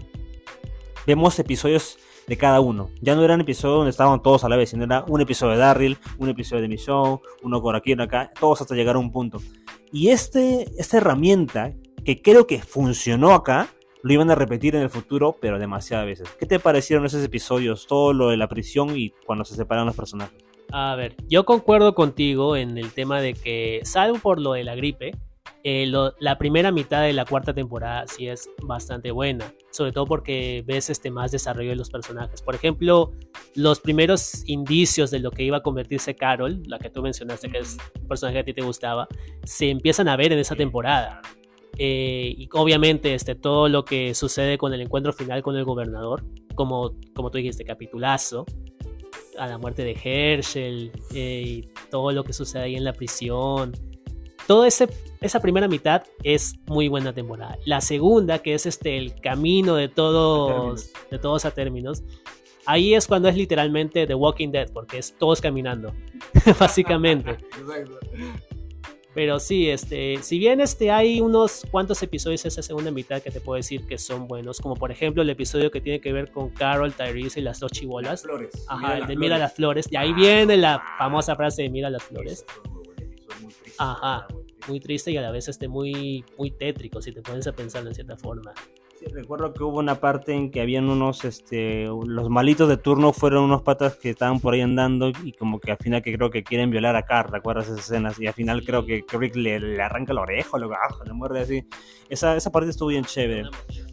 vemos 1.06 1.38
episodios 1.38 1.98
de 2.26 2.36
cada 2.36 2.60
uno. 2.60 2.90
Ya 3.00 3.14
no 3.14 3.24
eran 3.24 3.40
episodios 3.40 3.78
donde 3.78 3.90
estaban 3.90 4.22
todos 4.22 4.42
a 4.42 4.48
la 4.48 4.56
vez, 4.56 4.70
sino 4.70 4.82
era 4.82 5.04
un 5.06 5.20
episodio 5.20 5.52
de 5.52 5.58
Darryl, 5.58 5.98
un 6.18 6.28
episodio 6.28 6.62
de 6.62 6.68
Mission, 6.68 7.20
uno 7.42 7.62
por 7.62 7.76
aquí, 7.76 7.92
uno 7.92 8.02
acá, 8.02 8.32
todos 8.40 8.60
hasta 8.60 8.74
llegar 8.74 8.96
a 8.96 8.98
un 8.98 9.12
punto. 9.12 9.38
Y 9.92 10.08
este, 10.08 10.68
esta 10.78 10.96
herramienta, 10.96 11.74
que 12.04 12.20
creo 12.20 12.48
que 12.48 12.60
funcionó 12.60 13.34
acá, 13.34 13.68
lo 14.02 14.12
iban 14.12 14.30
a 14.30 14.34
repetir 14.34 14.74
en 14.74 14.82
el 14.82 14.90
futuro, 14.90 15.36
pero 15.40 15.58
demasiadas 15.58 16.06
veces. 16.06 16.28
¿Qué 16.38 16.46
te 16.46 16.58
parecieron 16.58 17.06
esos 17.06 17.24
episodios? 17.24 17.86
Todo 17.86 18.12
lo 18.12 18.28
de 18.28 18.36
la 18.36 18.48
prisión 18.48 18.96
y 18.96 19.10
cuando 19.26 19.44
se 19.44 19.54
separan 19.54 19.86
los 19.86 19.96
personajes. 19.96 20.42
A 20.72 20.94
ver, 20.96 21.14
yo 21.28 21.44
concuerdo 21.44 21.94
contigo 21.94 22.56
en 22.56 22.78
el 22.78 22.92
tema 22.92 23.20
de 23.20 23.34
que, 23.34 23.80
salvo 23.84 24.18
por 24.18 24.40
lo 24.40 24.54
de 24.54 24.64
la 24.64 24.74
gripe, 24.74 25.12
eh, 25.64 25.86
la 26.18 26.38
primera 26.38 26.72
mitad 26.72 27.02
de 27.02 27.12
la 27.12 27.24
cuarta 27.24 27.54
temporada 27.54 28.04
sí 28.08 28.26
es 28.26 28.50
bastante 28.62 29.12
buena, 29.12 29.52
sobre 29.70 29.92
todo 29.92 30.06
porque 30.06 30.64
ves 30.66 30.90
este 30.90 31.10
más 31.10 31.30
desarrollo 31.30 31.70
de 31.70 31.76
los 31.76 31.88
personajes. 31.88 32.42
Por 32.42 32.56
ejemplo, 32.56 33.12
los 33.54 33.78
primeros 33.78 34.42
indicios 34.48 35.12
de 35.12 35.20
lo 35.20 35.30
que 35.30 35.44
iba 35.44 35.58
a 35.58 35.62
convertirse 35.62 36.16
Carol, 36.16 36.62
la 36.66 36.78
que 36.78 36.90
tú 36.90 37.00
mencionaste 37.02 37.48
que 37.48 37.58
es 37.58 37.76
un 38.00 38.08
personaje 38.08 38.36
que 38.36 38.40
a 38.40 38.44
ti 38.44 38.54
te 38.54 38.62
gustaba, 38.62 39.06
se 39.44 39.70
empiezan 39.70 40.08
a 40.08 40.16
ver 40.16 40.32
en 40.32 40.40
esa 40.40 40.56
temporada. 40.56 41.20
Eh, 41.78 42.34
y 42.36 42.48
obviamente 42.52 43.14
este, 43.14 43.34
todo 43.34 43.68
lo 43.68 43.84
que 43.84 44.14
sucede 44.14 44.58
con 44.58 44.74
el 44.74 44.80
encuentro 44.80 45.12
final 45.12 45.42
con 45.42 45.56
el 45.56 45.64
gobernador, 45.64 46.22
como, 46.54 46.94
como 47.14 47.30
tú 47.30 47.38
dijiste, 47.38 47.64
capitulazo, 47.64 48.44
a 49.38 49.46
la 49.46 49.58
muerte 49.58 49.82
de 49.82 49.96
Herschel 50.02 50.92
eh, 51.14 51.42
y 51.46 51.68
todo 51.90 52.12
lo 52.12 52.24
que 52.24 52.32
sucede 52.32 52.64
ahí 52.64 52.76
en 52.76 52.84
la 52.84 52.92
prisión. 52.92 53.72
Toda 54.46 54.66
esa 54.66 55.40
primera 55.40 55.68
mitad 55.68 56.02
es 56.24 56.54
muy 56.66 56.88
buena 56.88 57.12
temporada. 57.12 57.56
La 57.64 57.80
segunda, 57.80 58.40
que 58.40 58.54
es 58.54 58.66
este, 58.66 58.98
el 58.98 59.14
camino 59.20 59.76
de 59.76 59.88
todos, 59.88 60.90
de 61.10 61.18
todos 61.18 61.44
a 61.44 61.52
términos, 61.52 62.02
ahí 62.66 62.94
es 62.94 63.06
cuando 63.06 63.28
es 63.28 63.36
literalmente 63.36 64.06
The 64.06 64.14
Walking 64.14 64.50
Dead, 64.50 64.70
porque 64.72 64.98
es 64.98 65.16
todos 65.16 65.40
caminando, 65.40 65.94
básicamente. 66.58 67.38
Pero 69.14 69.38
sí, 69.38 69.68
este, 69.68 70.22
si 70.22 70.38
bien 70.38 70.60
este, 70.60 70.90
hay 70.90 71.20
unos 71.20 71.66
cuantos 71.70 72.02
episodios 72.02 72.42
de 72.42 72.48
esa 72.48 72.62
segunda 72.62 72.90
mitad 72.90 73.20
que 73.20 73.30
te 73.30 73.40
puedo 73.40 73.56
decir 73.56 73.86
que 73.86 73.98
son 73.98 74.26
buenos, 74.26 74.60
como 74.60 74.74
por 74.74 74.90
ejemplo 74.90 75.22
el 75.22 75.28
episodio 75.28 75.70
que 75.70 75.80
tiene 75.80 76.00
que 76.00 76.12
ver 76.12 76.30
con 76.30 76.50
Carol, 76.50 76.92
Tyrese 76.94 77.40
y 77.40 77.42
las 77.42 77.60
dos 77.60 77.72
chibolas. 77.72 78.22
flores. 78.22 78.50
Ajá, 78.68 78.98
el 78.98 79.06
de 79.06 79.16
Mira 79.16 79.38
las 79.38 79.54
flores. 79.54 79.86
Y 79.90 79.96
ahí 79.96 80.12
viene 80.14 80.56
la 80.56 80.82
famosa 80.98 81.36
frase 81.36 81.62
de 81.62 81.68
Mira 81.68 81.90
las 81.90 82.02
flores. 82.02 82.46
Ajá, 83.78 84.26
muy 84.66 84.80
triste 84.80 85.10
y 85.10 85.16
a 85.16 85.22
la 85.22 85.30
vez 85.30 85.48
este, 85.48 85.68
muy, 85.68 86.24
muy 86.38 86.50
tétrico, 86.50 87.02
si 87.02 87.12
te 87.12 87.20
pones 87.20 87.46
a 87.46 87.52
pensarlo 87.52 87.90
en 87.90 87.94
cierta 87.94 88.16
forma 88.16 88.54
recuerdo 89.12 89.54
que 89.54 89.62
hubo 89.64 89.78
una 89.78 90.00
parte 90.00 90.32
en 90.32 90.50
que 90.50 90.60
habían 90.60 90.88
unos, 90.88 91.24
este, 91.24 91.84
los 91.84 92.28
malitos 92.28 92.68
de 92.68 92.76
turno 92.76 93.12
fueron 93.12 93.44
unos 93.44 93.62
patas 93.62 93.96
que 93.96 94.10
estaban 94.10 94.40
por 94.40 94.54
ahí 94.54 94.60
andando 94.60 95.10
y 95.24 95.32
como 95.32 95.60
que 95.60 95.72
al 95.72 95.78
final 95.78 96.02
que 96.02 96.14
creo 96.14 96.30
que 96.30 96.42
quieren 96.42 96.70
violar 96.70 96.96
a 96.96 97.02
Carl, 97.02 97.32
¿recuerdas 97.32 97.66
esas 97.66 97.80
escenas? 97.80 98.18
Y 98.20 98.26
al 98.26 98.34
final 98.34 98.64
creo 98.64 98.84
que, 98.86 99.04
Rick 99.12 99.36
le, 99.36 99.82
arranca 99.82 100.12
la 100.12 100.22
oreja, 100.22 100.58
lo 100.58 100.70
le 100.70 101.12
muerde 101.12 101.40
así. 101.40 101.64
Esa, 102.08 102.36
esa 102.36 102.52
parte 102.52 102.70
estuvo 102.70 102.88
bien 102.88 103.04
chévere. 103.04 103.48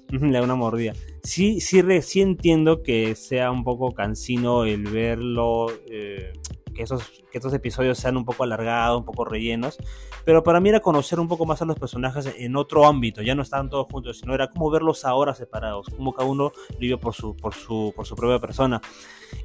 Le 0.10 0.32
da 0.32 0.42
una 0.42 0.56
mordida. 0.56 0.94
Sí, 1.24 1.62
sí, 1.62 1.82
sí 2.02 2.22
entiendo 2.22 2.82
que 2.82 3.16
sea 3.16 3.52
un 3.52 3.64
poco 3.64 3.94
cansino 3.94 4.66
el 4.66 4.84
verlo, 4.84 5.68
eh, 5.90 6.34
que, 6.59 6.59
esos, 6.84 7.04
que 7.32 7.38
estos 7.38 7.54
episodios 7.54 7.98
sean 7.98 8.18
un 8.18 8.26
poco 8.26 8.44
alargados, 8.44 9.00
un 9.00 9.06
poco 9.06 9.26
rellenos, 9.26 9.78
pero 10.26 10.44
para 10.44 10.60
mí 10.60 10.70
era 10.70 10.80
conocer 10.80 11.20
un 11.20 11.28
poco 11.28 11.46
más 11.46 11.62
a 11.62 11.66
los 11.66 11.78
personajes 11.78 12.34
en 12.38 12.56
otro 12.56 12.86
ámbito, 12.86 13.22
ya 13.22 13.36
no 13.36 13.42
estaban 13.42 13.70
todos 13.70 13.88
juntos, 13.92 14.20
sino 14.20 14.34
era 14.34 14.50
como 14.50 14.70
verlos 14.70 15.06
ahora 15.06 15.34
separados, 15.34 15.88
como 15.90 16.14
cada 16.14 16.30
uno 16.30 16.52
vive 16.80 16.98
por 16.98 17.14
su, 17.14 17.36
por 17.36 17.54
su, 17.54 17.94
por 17.96 18.06
su 18.06 18.16
propia 18.16 18.40
persona. 18.40 18.82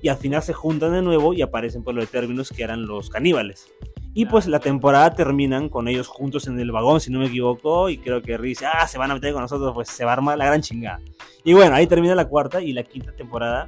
Y 0.00 0.08
al 0.08 0.16
final 0.16 0.42
se 0.42 0.52
juntan 0.52 0.92
de 0.92 1.02
nuevo 1.02 1.34
y 1.34 1.42
aparecen 1.42 1.82
por 1.82 1.94
los 1.94 2.08
términos 2.08 2.50
que 2.50 2.62
eran 2.62 2.86
los 2.86 3.10
caníbales. 3.10 3.70
Y 4.16 4.26
pues 4.26 4.46
la 4.46 4.60
temporada 4.60 5.12
terminan 5.12 5.68
con 5.68 5.88
ellos 5.88 6.06
juntos 6.06 6.46
en 6.46 6.58
el 6.60 6.70
vagón, 6.70 7.00
si 7.00 7.10
no 7.10 7.18
me 7.18 7.26
equivoco, 7.26 7.88
y 7.88 7.98
creo 7.98 8.22
que 8.22 8.38
Riz, 8.38 8.62
ah, 8.62 8.86
se 8.86 8.96
van 8.96 9.10
a 9.10 9.14
meter 9.14 9.32
con 9.32 9.42
nosotros, 9.42 9.72
pues 9.74 9.88
se 9.88 10.04
va 10.04 10.12
a 10.12 10.14
armar 10.14 10.38
la 10.38 10.46
gran 10.46 10.62
chingada. 10.62 11.00
Y 11.42 11.52
bueno, 11.52 11.74
ahí 11.74 11.88
termina 11.88 12.14
la 12.14 12.28
cuarta 12.28 12.62
y 12.62 12.72
la 12.72 12.84
quinta 12.84 13.12
temporada 13.12 13.66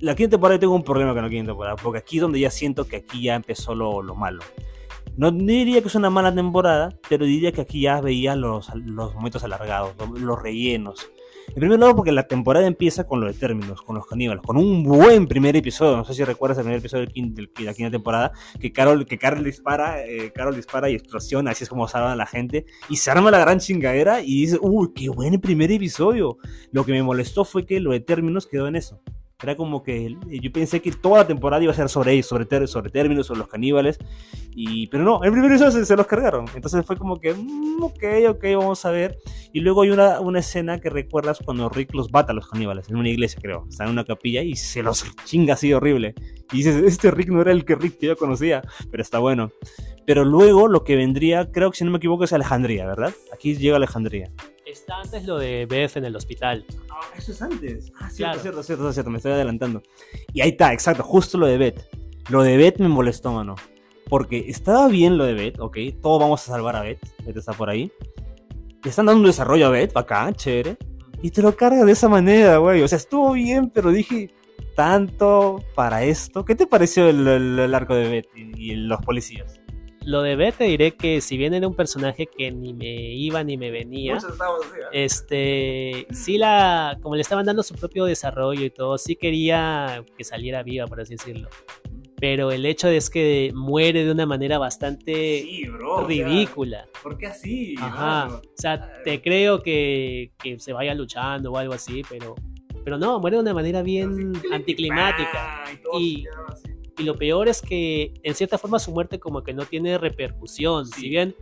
la 0.00 0.14
quinta 0.14 0.32
temporada 0.32 0.58
tengo 0.58 0.74
un 0.74 0.84
problema 0.84 1.14
con 1.14 1.22
la 1.22 1.30
quinta 1.30 1.50
temporada, 1.50 1.76
porque 1.76 1.98
aquí 1.98 2.16
es 2.16 2.22
donde 2.22 2.40
ya 2.40 2.50
siento 2.50 2.86
que 2.86 2.96
aquí 2.96 3.22
ya 3.22 3.34
empezó 3.34 3.74
lo, 3.74 4.02
lo 4.02 4.14
malo. 4.14 4.42
No, 5.16 5.30
diría 5.30 5.80
que 5.80 5.88
es 5.88 5.94
una 5.94 6.10
mala 6.10 6.34
temporada, 6.34 6.90
pero 7.08 7.24
diría 7.24 7.50
que 7.50 7.62
aquí 7.62 7.80
ya 7.80 8.02
veía 8.02 8.36
los, 8.36 8.74
los 8.74 9.14
momentos 9.14 9.42
alargados, 9.44 9.94
los, 10.20 10.42
rellenos. 10.42 11.10
En 11.48 11.54
primer 11.54 11.78
lugar, 11.78 11.96
porque 11.96 12.12
la 12.12 12.26
temporada 12.26 12.66
empieza 12.66 13.04
con 13.04 13.20
los 13.20 13.32
de 13.32 13.40
términos, 13.40 13.80
con 13.80 13.96
los 13.96 14.06
caníbales, 14.06 14.42
con 14.44 14.58
un 14.58 14.82
buen 14.82 15.26
primer 15.26 15.56
episodio. 15.56 15.96
No 15.96 16.04
sé 16.04 16.12
si 16.12 16.22
recuerdas 16.22 16.58
el 16.58 16.64
primer 16.64 16.80
episodio 16.80 17.06
de 17.06 17.64
la 17.64 17.72
quinta 17.72 17.90
temporada, 17.90 18.32
que 18.60 18.72
Carol, 18.72 19.06
que 19.06 19.16
Carol 19.16 19.42
dispara, 19.42 20.04
eh, 20.04 20.32
Carol 20.34 20.54
dispara 20.54 20.90
y 20.90 20.94
explosiona, 20.94 21.52
así 21.52 21.64
es 21.64 21.70
como 21.70 21.88
salvan 21.88 22.10
a 22.10 22.16
la 22.16 22.26
gente, 22.26 22.66
y 22.90 22.96
se 22.96 23.10
arma 23.10 23.30
la 23.30 23.38
gran 23.38 23.58
chingadera 23.58 24.20
y 24.20 24.42
dice, 24.42 24.58
uy, 24.60 24.90
qué 24.94 25.08
buen 25.08 25.40
primer 25.40 25.72
episodio. 25.72 26.36
Lo 26.72 26.84
que 26.84 26.92
me 26.92 27.02
molestó 27.02 27.46
fue 27.46 27.64
que 27.64 27.80
lo 27.80 27.92
de 27.92 28.00
términos 28.00 28.46
quedó 28.46 28.68
en 28.68 28.76
eso. 28.76 29.00
Era 29.42 29.54
como 29.54 29.82
que 29.82 30.16
yo 30.24 30.50
pensé 30.50 30.80
que 30.80 30.90
toda 30.92 31.18
la 31.18 31.26
temporada 31.26 31.62
iba 31.62 31.70
a 31.70 31.76
ser 31.76 31.90
sobre 31.90 32.12
ellos, 32.12 32.24
sobre, 32.26 32.66
sobre 32.66 32.90
términos, 32.90 33.26
sobre 33.26 33.40
los 33.40 33.48
caníbales. 33.48 33.98
Y, 34.54 34.86
pero 34.86 35.04
no, 35.04 35.22
el 35.24 35.30
primer 35.30 35.50
episodio 35.50 35.84
se, 35.84 35.94
los 35.94 36.06
cargaron. 36.06 36.46
Entonces 36.54 36.86
fue 36.86 36.96
como 36.96 37.20
que, 37.20 37.34
mm, 37.34 37.82
ok, 37.82 38.04
ok, 38.30 38.44
vamos 38.56 38.82
a 38.86 38.90
ver. 38.90 39.18
Y 39.52 39.60
luego 39.60 39.82
hay 39.82 39.90
una, 39.90 40.20
una 40.20 40.38
escena 40.38 40.80
que 40.80 40.88
recuerdas 40.88 41.40
cuando 41.44 41.68
Rick 41.68 41.92
los 41.92 42.10
bata 42.10 42.32
a 42.32 42.34
los 42.34 42.48
caníbales, 42.48 42.88
en 42.88 42.96
una 42.96 43.10
iglesia 43.10 43.38
creo. 43.42 43.66
Está 43.68 43.84
en 43.84 43.90
una 43.90 44.04
capilla 44.04 44.40
y 44.40 44.56
se 44.56 44.82
los 44.82 45.04
chinga 45.26 45.52
así 45.52 45.70
horrible. 45.70 46.14
Y 46.50 46.58
dices, 46.58 46.82
este 46.82 47.10
Rick 47.10 47.28
no 47.28 47.42
era 47.42 47.52
el 47.52 47.66
que 47.66 47.74
Rick 47.74 47.98
que 47.98 48.06
yo 48.06 48.16
conocía, 48.16 48.62
pero 48.90 49.02
está 49.02 49.18
bueno. 49.18 49.50
Pero 50.06 50.24
luego 50.24 50.66
lo 50.66 50.82
que 50.82 50.96
vendría, 50.96 51.52
creo 51.52 51.70
que 51.70 51.76
si 51.76 51.84
no 51.84 51.90
me 51.90 51.98
equivoco, 51.98 52.24
es 52.24 52.32
Alejandría, 52.32 52.86
¿verdad? 52.86 53.12
Aquí 53.34 53.54
llega 53.54 53.76
Alejandría. 53.76 54.30
Está 54.66 55.00
antes 55.00 55.24
lo 55.24 55.38
de 55.38 55.64
Beth 55.64 55.96
en 55.96 56.06
el 56.06 56.16
hospital. 56.16 56.66
Ah, 56.90 57.00
eso 57.16 57.30
es 57.30 57.40
antes. 57.40 57.92
Ah, 58.00 58.10
cierto, 58.10 58.40
cierto, 58.40 58.62
cierto, 58.64 58.92
cierto, 58.92 59.10
me 59.10 59.18
estoy 59.18 59.30
adelantando. 59.30 59.80
Y 60.32 60.40
ahí 60.40 60.50
está, 60.50 60.72
exacto, 60.72 61.04
justo 61.04 61.38
lo 61.38 61.46
de 61.46 61.56
Beth. 61.56 61.88
Lo 62.30 62.42
de 62.42 62.56
Beth 62.56 62.78
me 62.80 62.88
molestó, 62.88 63.30
mano. 63.30 63.54
Porque 64.08 64.44
estaba 64.48 64.88
bien 64.88 65.18
lo 65.18 65.24
de 65.24 65.34
Beth, 65.34 65.60
ok, 65.60 65.78
todos 66.02 66.20
vamos 66.20 66.42
a 66.42 66.52
salvar 66.52 66.74
a 66.74 66.82
Beth, 66.82 66.98
Beth 67.24 67.36
está 67.36 67.52
por 67.52 67.70
ahí. 67.70 67.92
Le 68.82 68.90
están 68.90 69.06
dando 69.06 69.20
un 69.20 69.26
desarrollo 69.26 69.68
a 69.68 69.70
Beth, 69.70 69.92
bacán, 69.92 70.34
chévere. 70.34 70.76
Y 71.22 71.30
te 71.30 71.42
lo 71.42 71.54
carga 71.54 71.84
de 71.84 71.92
esa 71.92 72.08
manera, 72.08 72.56
güey. 72.56 72.82
O 72.82 72.88
sea, 72.88 72.98
estuvo 72.98 73.32
bien, 73.34 73.70
pero 73.70 73.92
dije, 73.92 74.34
tanto 74.74 75.62
para 75.76 76.02
esto. 76.02 76.44
¿Qué 76.44 76.56
te 76.56 76.66
pareció 76.66 77.08
el, 77.08 77.72
arco 77.72 77.94
de 77.94 78.08
Beth 78.08 78.28
y 78.34 78.74
los 78.74 79.00
policías? 79.00 79.60
Lo 80.06 80.22
de 80.22 80.36
Beth 80.36 80.58
te 80.58 80.64
diré 80.64 80.92
que 80.92 81.20
si 81.20 81.36
bien 81.36 81.52
era 81.52 81.66
un 81.66 81.74
personaje 81.74 82.28
que 82.28 82.52
ni 82.52 82.72
me 82.72 83.12
iba 83.12 83.42
ni 83.42 83.56
me 83.56 83.72
venía, 83.72 84.18
este, 84.92 86.06
sí 86.12 86.38
la, 86.38 86.96
como 87.02 87.16
le 87.16 87.22
estaban 87.22 87.44
dando 87.44 87.64
su 87.64 87.74
propio 87.74 88.04
desarrollo 88.04 88.64
y 88.64 88.70
todo, 88.70 88.98
sí 88.98 89.16
quería 89.16 90.04
que 90.16 90.22
saliera 90.22 90.62
viva, 90.62 90.86
por 90.86 91.00
así 91.00 91.16
decirlo. 91.16 91.48
Pero 92.20 92.52
el 92.52 92.64
hecho 92.66 92.86
es 92.86 93.10
que 93.10 93.50
muere 93.52 94.04
de 94.04 94.12
una 94.12 94.26
manera 94.26 94.58
bastante 94.58 95.44
ridícula. 96.06 96.86
¿Por 97.02 97.18
qué 97.18 97.26
así? 97.26 97.74
Ajá. 97.80 98.28
O 98.28 98.42
sea, 98.54 99.02
te 99.02 99.20
creo 99.20 99.60
que, 99.60 100.30
que 100.38 100.60
se 100.60 100.72
vaya 100.72 100.94
luchando 100.94 101.50
o 101.50 101.58
algo 101.58 101.74
así, 101.74 102.02
pero 102.08 102.36
pero 102.84 102.98
no, 102.98 103.18
muere 103.18 103.38
de 103.38 103.42
una 103.42 103.54
manera 103.54 103.82
bien 103.82 104.32
anticlimática. 104.52 105.64
Y, 105.98 106.24
y 106.24 106.24
lo 107.04 107.16
peor 107.16 107.48
es 107.48 107.62
que 107.62 108.14
en 108.22 108.34
cierta 108.34 108.58
forma 108.58 108.78
su 108.78 108.92
muerte 108.92 109.18
como 109.18 109.42
que 109.42 109.52
no 109.52 109.64
tiene 109.64 109.98
repercusión. 109.98 110.86
si 110.86 111.08
bien 111.08 111.34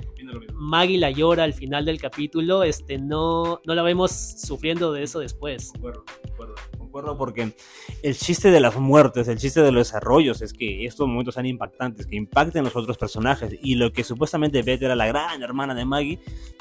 Maggie 0.55 0.99
la 0.99 1.11
llora 1.11 1.45
al 1.45 1.53
final 1.53 1.85
del 1.85 2.01
capítulo, 2.01 2.63
este 2.63 2.99
no, 2.99 3.61
no 3.65 3.75
la 3.75 3.83
vemos 3.83 4.11
sufriendo 4.13 4.93
de 4.93 5.03
eso 5.03 5.21
después. 5.21 5.73
Concuerdo, 5.73 6.05
concuerdo, 6.23 6.55
concuerdo 6.79 7.17
porque 7.17 7.53
el 8.03 8.17
chiste 8.17 8.51
de 8.51 8.61
las 8.61 8.77
muertes, 8.77 9.29
el 9.29 9.39
chiste 9.39 9.63
de 9.63 9.73
los 9.73 9.89
desarrollos 9.89 10.43
es 10.43 10.53
que 10.53 10.87
estos 10.87 11.09
momentos 11.09 11.35
sean 11.35 11.47
impactantes, 11.47 12.07
que 12.07 12.17
impacten 12.17 12.65
los 12.65 12.77
otros 12.77 12.99
personajes. 12.99 13.57
Y 13.63 13.77
lo 13.77 13.93
que 13.93 14.05
supuestamente 14.05 14.63
Beth 14.63 14.83
era 14.83 14.95
la 14.95 15.07
gran 15.07 15.43
hermana 15.43 15.75
de 15.75 15.85
Maggie, 15.85 16.21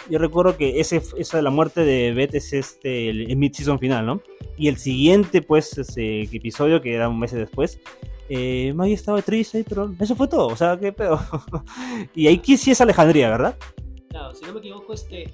yo 0.09 0.19
recuerdo 0.19 0.57
que 0.57 0.79
ese, 0.79 1.01
esa 1.17 1.37
de 1.37 1.43
la 1.43 1.49
muerte 1.49 1.81
de 1.81 2.13
Beth 2.13 2.35
es 2.35 2.53
este, 2.53 3.09
el, 3.09 3.35
mid-season 3.37 3.79
final, 3.79 4.05
¿no? 4.05 4.21
Y 4.57 4.67
el 4.67 4.77
siguiente, 4.77 5.41
pues, 5.41 5.77
ese 5.77 6.23
episodio, 6.23 6.81
que 6.81 6.93
era 6.93 7.09
un 7.09 7.19
mes 7.19 7.31
después, 7.31 7.79
eh, 8.29 8.73
Maggie 8.73 8.93
estaba 8.93 9.21
triste, 9.21 9.65
pero 9.67 9.93
eso 9.99 10.15
fue 10.15 10.27
todo, 10.27 10.47
o 10.47 10.55
sea, 10.55 10.77
qué 10.79 10.91
pedo. 10.91 11.19
y 12.15 12.27
ahí 12.27 12.41
sí 12.57 12.71
es 12.71 12.81
Alejandría, 12.81 13.29
¿verdad? 13.29 13.57
Claro, 14.09 14.35
si 14.35 14.45
no 14.45 14.53
me 14.53 14.59
equivoco, 14.59 14.93
este, 14.93 15.33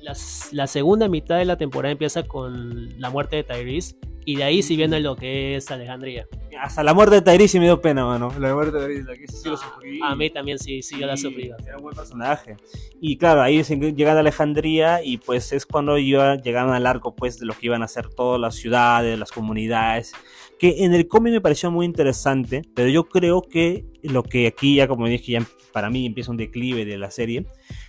la 0.52 0.67
segunda 0.67 1.10
mitad 1.10 1.38
de 1.38 1.45
la 1.45 1.58
temporada 1.58 1.91
empieza 1.91 2.23
con 2.23 2.97
la 2.99 3.10
muerte 3.10 3.36
de 3.36 3.43
Tyrese 3.43 3.95
y 4.25 4.36
de 4.36 4.43
ahí 4.43 4.62
sí 4.62 4.78
viene 4.78 4.99
lo 4.99 5.15
que 5.15 5.56
es 5.56 5.71
Alejandría. 5.71 6.28
Hasta 6.62 6.84
la 6.84 6.93
muerte 6.93 7.15
de 7.15 7.21
Tyrese 7.23 7.60
me 7.60 7.65
dio 7.65 7.82
pena, 7.82 8.06
mano. 8.06 8.32
La 8.39 8.54
muerte 8.54 8.78
de 8.78 8.88
Tyrese, 8.88 9.12
aquí 9.12 9.28
sí 9.28 9.49
lo 9.49 9.58
sufrí. 9.58 9.99
A 10.04 10.15
mí 10.15 10.30
también 10.30 10.60
sí, 10.60 10.82
sí, 10.82 10.99
yo 10.99 11.08
la 11.08 11.17
sufrí. 11.17 11.52
Era 11.65 11.78
un 11.78 11.84
buen 11.84 11.95
personaje. 11.95 12.56
Y 13.02 13.17
claro, 13.17 13.41
ahí 13.41 13.62
llegan 13.63 14.17
a 14.17 14.19
Alejandría 14.19 15.04
y 15.04 15.17
pues 15.17 15.52
es 15.52 15.65
cuando 15.65 15.97
iba, 15.97 16.36
llegaron 16.36 16.73
al 16.73 16.86
arco 16.86 17.15
pues 17.15 17.39
de 17.39 17.45
lo 17.45 17.54
que 17.54 17.65
iban 17.65 17.82
a 17.82 17.86
hacer 17.86 18.08
todas 18.08 18.39
las 18.39 18.56
ciudades, 18.56 19.17
las 19.17 19.32
comunidades. 19.32 20.13
Que 20.60 20.84
en 20.84 20.93
el 20.93 21.08
cómic 21.08 21.34
me 21.34 21.41
pareció 21.41 21.72
muy 21.72 21.86
interesante, 21.86 22.62
pero 22.76 22.89
yo 22.89 23.06
creo 23.06 23.41
que 23.41 23.86
lo 24.04 24.24
que 24.24 24.45
aquí 24.48 24.76
ya 24.76 24.88
como 24.88 25.08
dije, 25.08 25.32
ya 25.32 25.45
para 25.72 25.89
mí 25.89 26.06
empieza 26.06 26.32
un 26.32 26.38
declive 26.38 26.86
de 26.86 26.98
la 26.98 27.12
serie. 27.12 27.45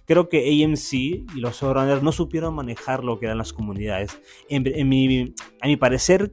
Creo 0.07 0.29
que 0.29 0.65
AMC 0.65 0.93
y 0.93 1.41
los 1.41 1.61
showrunners 1.61 2.03
no 2.03 2.13
supieron 2.13 2.55
manejar 2.55 3.05
lo 3.05 3.19
que 3.19 3.27
eran 3.27 3.39
las 3.39 3.53
comunidades. 3.53 4.19
En, 4.49 4.89
mi, 4.89 5.35
a 5.61 5.67
mi 5.67 5.77
parecer, 5.77 6.33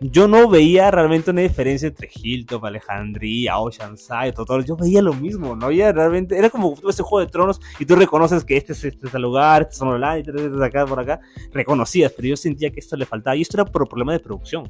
yo 0.00 0.28
no 0.28 0.48
veía 0.48 0.90
realmente 0.90 1.30
una 1.30 1.42
diferencia 1.42 1.88
entre 1.88 2.10
Hilltop, 2.12 2.64
Alejandría, 2.64 3.58
Oceanside, 3.58 4.32
todo. 4.32 4.60
Yo 4.60 4.76
veía 4.76 5.02
lo 5.02 5.12
mismo, 5.12 5.54
no 5.56 5.66
había 5.66 5.92
realmente. 5.92 6.38
Era 6.38 6.50
como 6.50 6.74
ese 6.88 7.02
juego 7.02 7.24
de 7.24 7.30
tronos 7.30 7.60
y 7.78 7.86
tú 7.86 7.94
reconoces 7.94 8.44
que 8.44 8.56
este 8.56 8.72
es 8.72 8.84
este, 8.84 9.06
es 9.06 9.14
el 9.14 9.22
lugar, 9.22 9.62
este 9.62 9.74
es 9.74 9.82
online, 9.82 10.20
este 10.20 10.46
es 10.46 10.62
acá, 10.62 10.86
por 10.86 11.00
acá. 11.00 11.20
Reconocías, 11.52 12.12
pero 12.12 12.28
yo 12.28 12.36
sentía 12.36 12.70
que 12.70 12.80
esto 12.80 12.96
le 12.96 13.06
faltaba. 13.06 13.36
Y 13.36 13.42
esto 13.42 13.56
era 13.56 13.64
por 13.64 13.88
problema 13.88 14.12
de 14.12 14.20
producción 14.20 14.68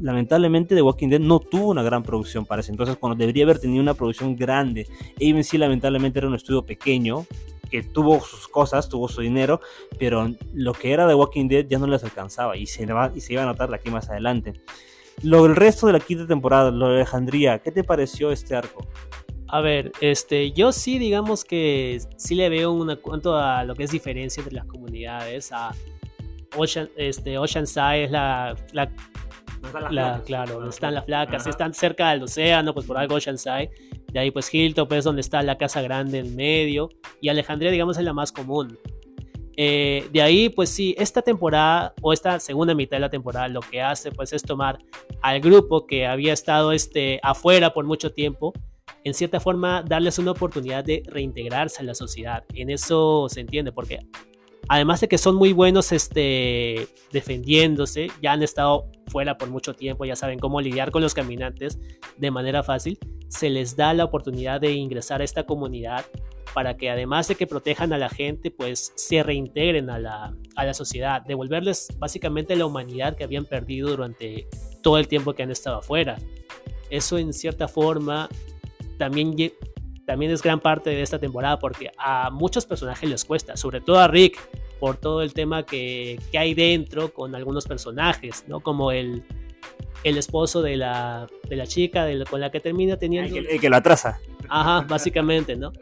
lamentablemente 0.00 0.74
The 0.74 0.82
Walking 0.82 1.08
Dead 1.08 1.20
no 1.20 1.40
tuvo 1.40 1.70
una 1.70 1.82
gran 1.82 2.02
producción 2.02 2.46
para 2.46 2.60
ese 2.60 2.70
entonces, 2.70 2.96
cuando 2.96 3.16
debería 3.16 3.44
haber 3.44 3.58
tenido 3.58 3.82
una 3.82 3.94
producción 3.94 4.36
grande. 4.36 4.86
AMC 5.20 5.54
lamentablemente 5.54 6.18
era 6.18 6.28
un 6.28 6.34
estudio 6.34 6.62
pequeño, 6.62 7.26
que 7.70 7.82
tuvo 7.82 8.20
sus 8.20 8.46
cosas, 8.48 8.88
tuvo 8.88 9.08
su 9.08 9.20
dinero, 9.20 9.60
pero 9.98 10.30
lo 10.52 10.72
que 10.72 10.92
era 10.92 11.08
The 11.08 11.14
Walking 11.14 11.48
Dead 11.48 11.66
ya 11.66 11.78
no 11.78 11.86
les 11.86 12.04
alcanzaba 12.04 12.56
y 12.56 12.66
se, 12.66 12.86
va, 12.86 13.10
y 13.14 13.20
se 13.20 13.32
iba 13.32 13.42
a 13.42 13.46
notar 13.46 13.72
aquí 13.74 13.90
más 13.90 14.08
adelante. 14.10 14.54
Lo 15.22 15.46
el 15.46 15.56
resto 15.56 15.86
de 15.86 15.92
la 15.92 16.00
quinta 16.00 16.26
temporada, 16.26 16.70
lo 16.70 16.88
de 16.88 16.96
Alejandría, 16.96 17.58
¿qué 17.60 17.70
te 17.70 17.84
pareció 17.84 18.32
este 18.32 18.54
arco? 18.54 18.86
A 19.48 19.60
ver, 19.60 19.92
este, 20.00 20.52
yo 20.52 20.72
sí 20.72 20.98
digamos 20.98 21.44
que 21.44 22.00
sí 22.16 22.34
le 22.34 22.48
veo 22.48 22.72
una 22.72 22.96
cuanto 22.96 23.36
a 23.36 23.62
lo 23.64 23.74
que 23.74 23.84
es 23.84 23.90
diferencia 23.90 24.40
entre 24.40 24.54
las 24.54 24.66
comunidades. 24.66 25.52
A 25.52 25.72
Ocean, 26.56 26.88
este, 26.96 27.34
es 27.34 28.10
la 28.10 28.56
la, 29.90 30.22
claro, 30.24 30.68
están 30.68 30.94
las 30.94 31.04
flacas, 31.04 31.46
están 31.46 31.74
cerca 31.74 32.10
del 32.10 32.22
océano, 32.22 32.74
pues 32.74 32.86
por 32.86 32.98
algo 32.98 33.16
Oceanside. 33.16 33.70
De 34.12 34.20
ahí 34.20 34.30
pues 34.30 34.52
Hilltop 34.52 34.92
es 34.92 35.04
donde 35.04 35.20
está 35.20 35.42
la 35.42 35.58
casa 35.58 35.82
grande 35.82 36.20
en 36.20 36.36
medio. 36.36 36.88
Y 37.20 37.28
Alejandría, 37.28 37.70
digamos, 37.70 37.98
es 37.98 38.04
la 38.04 38.12
más 38.12 38.32
común. 38.32 38.78
Eh, 39.56 40.08
de 40.12 40.22
ahí, 40.22 40.48
pues 40.48 40.70
sí, 40.70 40.94
esta 40.98 41.22
temporada 41.22 41.94
o 42.02 42.12
esta 42.12 42.40
segunda 42.40 42.74
mitad 42.74 42.96
de 42.96 43.02
la 43.02 43.10
temporada 43.10 43.46
lo 43.48 43.60
que 43.60 43.80
hace 43.80 44.10
pues 44.10 44.32
es 44.32 44.42
tomar 44.42 44.78
al 45.22 45.40
grupo 45.40 45.86
que 45.86 46.06
había 46.06 46.32
estado 46.32 46.72
este, 46.72 47.20
afuera 47.22 47.72
por 47.72 47.84
mucho 47.84 48.12
tiempo, 48.12 48.52
en 49.04 49.14
cierta 49.14 49.38
forma 49.38 49.82
darles 49.86 50.18
una 50.18 50.32
oportunidad 50.32 50.82
de 50.82 51.02
reintegrarse 51.06 51.82
a 51.82 51.84
la 51.84 51.94
sociedad. 51.94 52.44
En 52.54 52.70
eso 52.70 53.28
se 53.28 53.40
entiende, 53.40 53.70
porque 53.70 54.00
además 54.68 55.00
de 55.00 55.08
que 55.08 55.18
son 55.18 55.36
muy 55.36 55.52
buenos 55.52 55.92
este, 55.92 56.88
defendiéndose, 57.12 58.08
ya 58.22 58.32
han 58.32 58.42
estado 58.42 58.86
fuera 59.06 59.36
por 59.36 59.50
mucho 59.50 59.74
tiempo, 59.74 60.04
ya 60.04 60.16
saben 60.16 60.38
cómo 60.38 60.60
lidiar 60.60 60.90
con 60.90 61.02
los 61.02 61.14
caminantes 61.14 61.78
de 62.16 62.30
manera 62.30 62.62
fácil, 62.62 62.98
se 63.28 63.50
les 63.50 63.76
da 63.76 63.94
la 63.94 64.04
oportunidad 64.04 64.60
de 64.60 64.72
ingresar 64.72 65.20
a 65.20 65.24
esta 65.24 65.44
comunidad 65.44 66.04
para 66.54 66.76
que 66.76 66.88
además 66.88 67.26
de 67.26 67.34
que 67.34 67.48
protejan 67.48 67.92
a 67.92 67.98
la 67.98 68.08
gente, 68.08 68.50
pues 68.50 68.92
se 68.94 69.22
reintegren 69.22 69.90
a 69.90 69.98
la, 69.98 70.36
a 70.54 70.64
la 70.64 70.72
sociedad, 70.72 71.22
devolverles 71.22 71.88
básicamente 71.98 72.54
la 72.54 72.66
humanidad 72.66 73.16
que 73.16 73.24
habían 73.24 73.44
perdido 73.44 73.88
durante 73.90 74.46
todo 74.80 74.98
el 74.98 75.08
tiempo 75.08 75.32
que 75.32 75.42
han 75.42 75.50
estado 75.50 75.78
afuera. 75.78 76.16
Eso 76.90 77.18
en 77.18 77.32
cierta 77.32 77.66
forma 77.66 78.28
también 78.98 79.34
también 80.06 80.30
es 80.32 80.42
gran 80.42 80.60
parte 80.60 80.90
de 80.90 81.02
esta 81.02 81.18
temporada 81.18 81.58
porque 81.58 81.90
a 81.98 82.30
muchos 82.30 82.66
personajes 82.66 83.08
les 83.08 83.24
cuesta, 83.24 83.56
sobre 83.56 83.80
todo 83.80 83.98
a 83.98 84.08
Rick, 84.08 84.38
por 84.78 84.96
todo 84.96 85.22
el 85.22 85.32
tema 85.32 85.64
que, 85.64 86.18
que 86.30 86.38
hay 86.38 86.54
dentro 86.54 87.12
con 87.12 87.34
algunos 87.34 87.66
personajes, 87.66 88.44
¿no? 88.48 88.60
Como 88.60 88.92
el, 88.92 89.24
el 90.04 90.18
esposo 90.18 90.62
de 90.62 90.76
la, 90.76 91.26
de 91.48 91.56
la 91.56 91.66
chica 91.66 92.06
con 92.28 92.40
la 92.40 92.50
que 92.50 92.60
termina 92.60 92.96
teniendo... 92.96 93.36
El 93.36 93.46
que, 93.46 93.54
el 93.54 93.60
que 93.60 93.70
lo 93.70 93.76
atrasa. 93.76 94.20
Ajá, 94.48 94.86
básicamente, 94.86 95.56
¿no? 95.56 95.72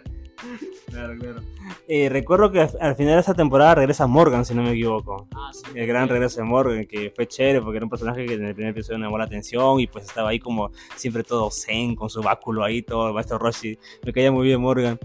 Claro, 0.86 1.14
claro. 1.18 1.40
Eh, 1.88 2.08
recuerdo 2.08 2.50
que 2.50 2.60
al 2.60 2.96
final 2.96 3.14
de 3.14 3.20
esta 3.20 3.34
temporada 3.34 3.76
regresa 3.76 4.06
Morgan, 4.06 4.44
si 4.44 4.54
no 4.54 4.62
me 4.62 4.72
equivoco. 4.72 5.26
Ah, 5.34 5.50
el 5.74 5.86
gran 5.86 6.08
regreso 6.08 6.40
de 6.40 6.44
Morgan, 6.44 6.84
que 6.86 7.12
fue 7.14 7.26
chévere 7.26 7.60
porque 7.60 7.78
era 7.78 7.86
un 7.86 7.90
personaje 7.90 8.26
que 8.26 8.34
en 8.34 8.44
el 8.44 8.54
primer 8.54 8.72
episodio 8.72 8.98
me 8.98 9.06
llamó 9.06 9.18
la 9.18 9.24
atención 9.24 9.80
y 9.80 9.86
pues 9.86 10.04
estaba 10.04 10.30
ahí 10.30 10.38
como 10.38 10.70
siempre 10.96 11.22
todo 11.22 11.50
zen, 11.50 11.94
con 11.94 12.10
su 12.10 12.22
báculo 12.22 12.64
ahí, 12.64 12.82
todo 12.82 13.08
el 13.08 13.14
maestro 13.14 13.38
Roshi. 13.38 13.78
Me 14.04 14.12
caía 14.12 14.32
muy 14.32 14.46
bien 14.46 14.60
Morgan. 14.60 14.98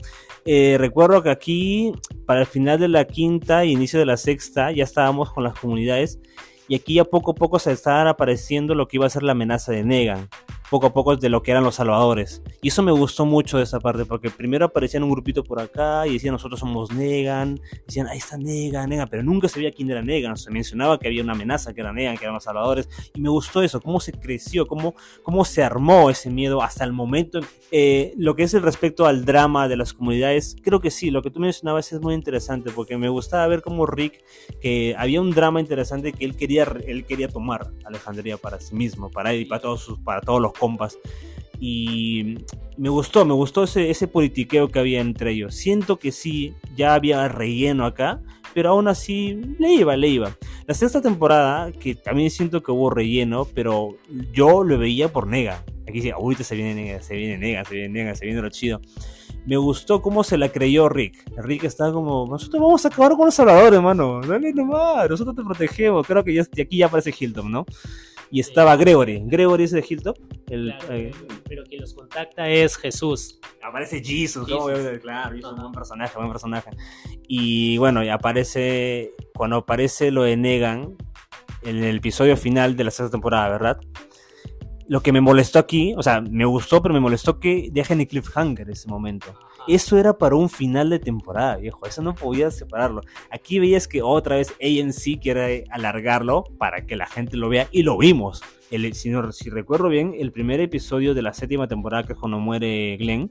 Eh, 0.45 0.77
recuerdo 0.79 1.21
que 1.23 1.29
aquí, 1.29 1.93
para 2.25 2.41
el 2.41 2.47
final 2.47 2.79
de 2.79 2.87
la 2.87 3.05
quinta 3.05 3.65
y 3.65 3.71
inicio 3.71 3.99
de 3.99 4.05
la 4.05 4.17
sexta, 4.17 4.71
ya 4.71 4.83
estábamos 4.83 5.31
con 5.31 5.43
las 5.43 5.59
comunidades 5.59 6.19
y 6.67 6.75
aquí 6.75 6.95
ya 6.95 7.05
poco 7.05 7.31
a 7.31 7.35
poco 7.35 7.59
se 7.59 7.71
estaban 7.71 8.07
apareciendo 8.07 8.75
lo 8.75 8.87
que 8.87 8.97
iba 8.97 9.05
a 9.05 9.09
ser 9.09 9.23
la 9.23 9.31
amenaza 9.31 9.71
de 9.71 9.83
Negan 9.83 10.27
poco 10.69 10.87
a 10.87 10.93
poco 10.93 11.15
de 11.15 11.29
lo 11.29 11.43
que 11.43 11.51
eran 11.51 11.63
los 11.63 11.75
salvadores. 11.75 12.41
Y 12.61 12.69
eso 12.69 12.83
me 12.83 12.91
gustó 12.91 13.25
mucho 13.25 13.57
de 13.57 13.63
esa 13.63 13.79
parte, 13.79 14.05
porque 14.05 14.29
primero 14.29 14.65
aparecían 14.65 15.03
un 15.03 15.11
grupito 15.11 15.43
por 15.43 15.61
acá 15.61 16.07
y 16.07 16.13
decían 16.13 16.33
nosotros 16.33 16.59
somos 16.59 16.91
Negan, 16.91 17.59
decían 17.85 18.07
ahí 18.07 18.17
está 18.17 18.37
Negan, 18.37 18.89
Negan, 18.89 19.07
pero 19.09 19.23
nunca 19.23 19.47
se 19.47 19.59
veía 19.59 19.71
quién 19.71 19.89
era 19.89 20.01
Negan, 20.01 20.37
se 20.37 20.51
mencionaba 20.51 20.99
que 20.99 21.07
había 21.07 21.23
una 21.23 21.33
amenaza 21.33 21.73
que 21.73 21.81
era 21.81 21.93
Negan, 21.93 22.17
que 22.17 22.25
eran 22.25 22.35
los 22.35 22.43
salvadores, 22.43 22.89
y 23.13 23.21
me 23.21 23.29
gustó 23.29 23.61
eso, 23.61 23.81
cómo 23.81 23.99
se 23.99 24.11
creció, 24.11 24.67
cómo, 24.67 24.95
cómo 25.23 25.45
se 25.45 25.63
armó 25.63 26.09
ese 26.09 26.29
miedo 26.29 26.61
hasta 26.61 26.83
el 26.83 26.93
momento. 26.93 27.39
Eh, 27.71 28.13
lo 28.17 28.35
que 28.35 28.43
es 28.43 28.53
el 28.53 28.61
respecto 28.61 29.05
al 29.05 29.25
drama 29.25 29.67
de 29.67 29.77
las 29.77 29.93
comunidades, 29.93 30.55
creo 30.61 30.79
que 30.79 30.91
sí, 30.91 31.11
lo 31.11 31.21
que 31.21 31.31
tú 31.31 31.39
mencionabas 31.39 31.91
es 31.91 32.01
muy 32.01 32.13
interesante, 32.13 32.71
porque 32.71 32.97
me 32.97 33.09
gustaba 33.09 33.47
ver 33.47 33.61
cómo 33.61 33.85
Rick, 33.85 34.23
que 34.61 34.95
había 34.97 35.21
un 35.21 35.31
drama 35.31 35.59
interesante 35.59 36.13
que 36.13 36.25
él 36.25 36.35
quería, 36.35 36.63
él 36.85 37.05
quería 37.05 37.27
tomar 37.27 37.71
Alejandría 37.85 38.37
para 38.37 38.59
sí 38.59 38.75
mismo, 38.75 39.09
para 39.09 39.33
él 39.33 39.41
y 39.41 39.45
para 39.45 39.61
todos, 39.61 39.81
sus, 39.81 39.99
para 39.99 40.21
todos 40.21 40.41
los 40.41 40.53
compas. 40.57 40.97
Y 41.59 42.35
me 42.77 42.89
gustó, 42.89 43.25
me 43.25 43.33
gustó 43.33 43.63
ese, 43.63 43.89
ese 43.89 44.07
politiqueo 44.07 44.69
que 44.69 44.79
había 44.79 45.01
entre 45.01 45.31
ellos. 45.31 45.55
Siento 45.55 45.97
que 45.97 46.11
sí, 46.11 46.53
ya 46.75 46.93
había 46.93 47.27
relleno 47.27 47.85
acá, 47.85 48.21
pero 48.53 48.69
aún 48.69 48.87
así 48.87 49.39
le 49.59 49.73
iba, 49.73 49.95
le 49.95 50.07
iba. 50.07 50.37
La 50.67 50.73
sexta 50.73 51.01
temporada, 51.01 51.71
que 51.71 51.95
también 51.95 52.29
siento 52.29 52.61
que 52.61 52.71
hubo 52.71 52.89
relleno, 52.89 53.47
pero 53.53 53.97
yo 54.33 54.63
lo 54.63 54.77
veía 54.77 55.11
por 55.11 55.27
nega. 55.27 55.63
Aquí 55.83 55.93
dice, 55.93 56.11
ahorita 56.11 56.43
se 56.43 56.55
viene 56.55 56.75
nega, 56.75 57.01
se 57.01 57.15
viene 57.15 57.37
nega, 57.37 57.63
se 57.63 57.75
viene 57.75 57.89
nega, 57.89 58.15
se 58.15 58.25
viene 58.25 58.41
lo 58.41 58.49
chido. 58.49 58.81
Me 59.45 59.55
gustó 59.55 60.01
cómo 60.01 60.25
se 60.25 60.37
la 60.37 60.49
creyó 60.49 60.89
Rick. 60.89 61.23
Rick 61.37 61.63
está 61.63 61.91
como, 61.93 62.27
nosotros 62.29 62.61
vamos 62.61 62.83
a 62.83 62.89
acabar 62.89 63.15
con 63.15 63.27
los 63.27 63.35
salvadores, 63.35 63.73
hermano. 63.73 64.19
Dale 64.19 64.53
nomás, 64.53 65.09
nosotros 65.09 65.35
te 65.37 65.43
protegemos. 65.43 66.05
Creo 66.05 66.21
que 66.23 66.33
ya, 66.33 66.41
aquí 66.41 66.77
ya 66.77 66.87
aparece 66.87 67.13
Hilton, 67.17 67.49
¿no? 67.49 67.65
Y 68.31 68.39
estaba 68.39 68.75
Gregory. 68.75 69.23
Gregory 69.25 69.63
es 69.63 69.71
de 69.71 69.85
Hilltop. 69.87 70.17
El, 70.49 70.73
eh, 70.89 71.11
pero 71.47 71.63
quien 71.63 71.81
los 71.81 71.93
contacta 71.93 72.47
es 72.49 72.77
Jesús. 72.77 73.39
Aparece 73.61 74.03
Jesus, 74.03 74.47
¿no? 74.47 74.65
claro, 75.01 75.35
es 75.35 75.43
un 75.43 75.55
buen 75.55 75.71
personaje, 75.71 76.17
buen 76.17 76.29
personaje. 76.31 76.69
Y 77.27 77.77
bueno, 77.77 78.03
y 78.03 78.09
aparece, 78.09 79.13
cuando 79.33 79.57
aparece 79.57 80.11
lo 80.11 80.23
de 80.23 80.37
Negan, 80.37 80.95
en 81.63 81.83
el 81.83 81.97
episodio 81.97 82.37
final 82.37 82.75
de 82.75 82.83
la 82.85 82.91
sexta 82.91 83.11
temporada, 83.11 83.49
¿verdad? 83.49 83.79
Lo 84.87 85.01
que 85.01 85.11
me 85.11 85.21
molestó 85.21 85.59
aquí, 85.59 85.93
o 85.97 86.03
sea, 86.03 86.21
me 86.21 86.45
gustó, 86.45 86.81
pero 86.81 86.93
me 86.93 86.99
molestó 86.99 87.39
que 87.39 87.69
dejen 87.71 87.99
el 87.99 88.07
cliffhanger 88.07 88.69
ese 88.69 88.87
momento. 88.87 89.33
Eso 89.67 89.97
era 89.97 90.17
para 90.17 90.35
un 90.35 90.49
final 90.49 90.89
de 90.89 90.99
temporada, 90.99 91.57
viejo. 91.57 91.85
Eso 91.85 92.01
no 92.01 92.15
podía 92.15 92.49
separarlo. 92.51 93.01
Aquí 93.29 93.59
veías 93.59 93.87
que 93.87 94.01
otra 94.01 94.37
vez 94.37 94.55
ANC 94.61 95.21
quiere 95.21 95.65
alargarlo 95.69 96.45
para 96.57 96.85
que 96.85 96.95
la 96.95 97.05
gente 97.05 97.35
lo 97.35 97.49
vea 97.49 97.67
y 97.71 97.83
lo 97.83 97.97
vimos. 97.97 98.41
El, 98.71 98.93
si, 98.93 99.11
si 99.31 99.49
recuerdo 99.49 99.89
bien, 99.89 100.13
el 100.17 100.31
primer 100.31 100.61
episodio 100.61 101.13
de 101.13 101.21
la 101.21 101.33
séptima 101.33 101.67
temporada, 101.67 102.03
que 102.03 102.13
es 102.13 102.19
cuando 102.19 102.39
muere 102.39 102.95
Glenn, 102.97 103.29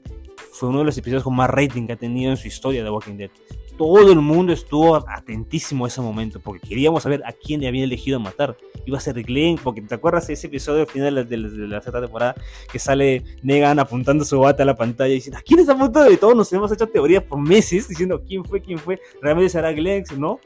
fue 0.51 0.69
uno 0.69 0.79
de 0.79 0.85
los 0.85 0.97
episodios 0.97 1.23
con 1.23 1.35
más 1.35 1.49
rating 1.49 1.87
que 1.87 1.93
ha 1.93 1.97
tenido 1.97 2.29
en 2.29 2.37
su 2.37 2.47
historia 2.47 2.83
de 2.83 2.89
Walking 2.89 3.17
Dead 3.17 3.31
todo 3.77 4.11
el 4.11 4.19
mundo 4.19 4.51
estuvo 4.51 4.95
atentísimo 4.95 5.85
a 5.85 5.87
ese 5.87 6.01
momento, 6.01 6.39
porque 6.39 6.67
queríamos 6.67 7.03
saber 7.03 7.21
a 7.25 7.31
quién 7.31 7.61
le 7.61 7.67
habían 7.67 7.85
elegido 7.85 8.19
matar. 8.19 8.57
Iba 8.85 8.97
a 8.97 9.01
ser 9.01 9.21
Glenn, 9.23 9.57
porque 9.63 9.81
te 9.81 9.95
acuerdas 9.95 10.27
de 10.27 10.33
ese 10.33 10.47
episodio 10.47 10.85
final 10.85 11.27
de 11.27 11.37
la, 11.37 11.49
la 11.67 11.81
temporada 11.81 12.35
que 12.71 12.79
sale 12.79 13.23
Negan 13.43 13.79
apuntando 13.79 14.25
su 14.25 14.39
bata 14.39 14.63
a 14.63 14.65
la 14.65 14.75
pantalla 14.75 15.11
y 15.11 15.15
diciendo, 15.15 15.37
¿a 15.37 15.41
quién 15.41 15.59
está 15.59 15.73
apuntando? 15.73 16.11
Y 16.11 16.17
todos 16.17 16.35
nos 16.35 16.51
hemos 16.51 16.71
hecho 16.71 16.87
teorías 16.87 17.23
por 17.23 17.39
meses 17.39 17.87
diciendo 17.89 18.21
quién 18.25 18.43
fue, 18.43 18.61
quién 18.61 18.79
fue, 18.79 18.99
realmente 19.21 19.49
será 19.49 19.71
Glenn, 19.71 20.03
¿no? 20.17 20.39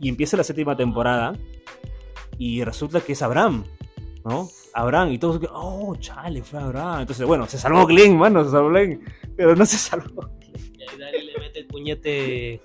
Y 0.00 0.08
empieza 0.08 0.36
la 0.36 0.44
séptima 0.44 0.76
temporada 0.76 1.34
y 2.38 2.64
resulta 2.64 3.00
que 3.00 3.12
es 3.12 3.22
Abraham, 3.22 3.64
¿no? 4.24 4.48
Abraham, 4.74 5.12
y 5.12 5.18
todos, 5.18 5.40
oh, 5.52 5.94
chale, 5.96 6.42
fue 6.42 6.58
Abraham. 6.58 7.02
Entonces, 7.02 7.26
bueno, 7.26 7.46
se 7.46 7.58
salvó 7.58 7.86
Glenn, 7.86 8.16
mano, 8.16 8.42
se 8.44 8.50
salvó 8.50 8.70
Glenn, 8.70 9.04
pero 9.36 9.54
no 9.54 9.66
se 9.66 9.76
salvó 9.76 10.30
y 10.78 11.31
el 11.54 11.66
puñete 11.66 12.60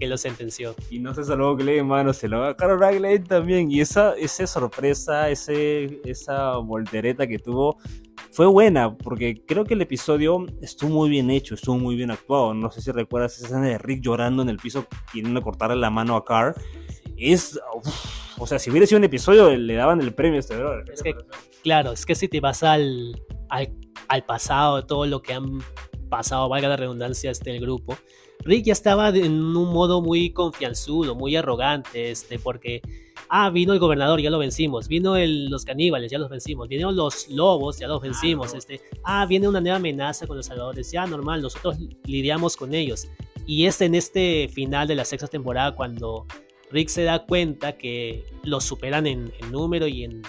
que 0.00 0.06
lo 0.06 0.16
sentenció. 0.16 0.74
Y 0.90 0.98
no 0.98 1.14
se 1.14 1.24
salvó 1.24 1.54
Glenn, 1.54 1.86
mano, 1.86 2.12
se 2.14 2.26
lo 2.26 2.42
agarraron 2.42 2.82
a 2.82 2.90
Glenn 2.90 3.22
también. 3.24 3.70
Y 3.70 3.80
esa, 3.82 4.14
esa 4.16 4.46
sorpresa, 4.46 5.28
ese, 5.28 6.00
esa 6.04 6.56
voltereta 6.56 7.26
que 7.26 7.38
tuvo 7.38 7.76
fue 8.32 8.46
buena, 8.46 8.96
porque 8.96 9.42
creo 9.46 9.64
que 9.64 9.74
el 9.74 9.82
episodio 9.82 10.46
estuvo 10.62 10.90
muy 10.90 11.10
bien 11.10 11.30
hecho, 11.30 11.54
estuvo 11.54 11.78
muy 11.78 11.96
bien 11.96 12.10
actuado. 12.10 12.54
No 12.54 12.70
sé 12.70 12.80
si 12.80 12.90
recuerdas 12.90 13.36
esa 13.36 13.46
escena 13.46 13.66
de 13.66 13.76
Rick 13.76 14.00
llorando 14.02 14.42
en 14.42 14.48
el 14.48 14.56
piso, 14.56 14.86
queriendo 15.12 15.42
cortarle 15.42 15.76
la 15.76 15.90
mano 15.90 16.16
a 16.16 16.24
Carr. 16.24 16.54
Es. 17.18 17.60
o 18.38 18.46
sea, 18.46 18.58
si 18.58 18.70
hubiera 18.70 18.86
sido 18.86 18.98
un 18.98 19.04
episodio, 19.04 19.54
le 19.54 19.74
daban 19.74 20.00
el 20.00 20.14
premio 20.14 20.36
a 20.36 20.40
este 20.40 20.56
bro. 20.56 20.82
Es 20.90 21.02
que, 21.02 21.14
claro, 21.62 21.92
es 21.92 22.06
que 22.06 22.14
si 22.14 22.28
te 22.28 22.40
vas 22.40 22.62
al, 22.62 23.20
al, 23.50 23.70
al 24.08 24.24
pasado 24.24 24.86
todo 24.86 25.04
lo 25.04 25.20
que 25.20 25.34
han 25.34 25.58
pasado, 26.10 26.50
valga 26.50 26.68
la 26.68 26.76
redundancia, 26.76 27.30
este 27.30 27.56
el 27.56 27.60
grupo, 27.60 27.96
Rick 28.44 28.66
ya 28.66 28.72
estaba 28.72 29.10
en 29.10 29.32
un 29.56 29.72
modo 29.72 30.00
muy 30.00 30.30
confianzudo, 30.30 31.14
muy 31.14 31.36
arrogante, 31.36 32.10
este, 32.10 32.38
porque, 32.38 32.80
ah, 33.28 33.50
vino 33.50 33.72
el 33.72 33.78
gobernador, 33.78 34.20
ya 34.20 34.30
lo 34.30 34.38
vencimos, 34.38 34.88
vino 34.88 35.16
el, 35.16 35.50
los 35.50 35.64
caníbales, 35.64 36.10
ya 36.10 36.18
los 36.18 36.30
vencimos, 36.30 36.68
vinieron 36.68 36.96
los 36.96 37.28
lobos, 37.28 37.78
ya 37.78 37.86
los 37.86 38.00
vencimos, 38.00 38.54
este, 38.54 38.80
ah, 39.04 39.26
viene 39.26 39.48
una 39.48 39.60
nueva 39.60 39.76
amenaza 39.76 40.26
con 40.26 40.36
los 40.36 40.46
salvadores, 40.46 40.90
ya 40.90 41.06
normal, 41.06 41.42
nosotros 41.42 41.76
lidiamos 42.04 42.56
con 42.56 42.74
ellos. 42.74 43.08
Y 43.46 43.66
es 43.66 43.80
en 43.80 43.94
este 43.94 44.48
final 44.52 44.88
de 44.88 44.94
la 44.94 45.04
sexta 45.04 45.26
temporada 45.26 45.74
cuando 45.74 46.26
Rick 46.70 46.88
se 46.88 47.02
da 47.02 47.26
cuenta 47.26 47.76
que 47.76 48.24
los 48.42 48.64
superan 48.64 49.06
en, 49.06 49.32
número 49.50 49.86
y 49.86 50.04
en, 50.04 50.22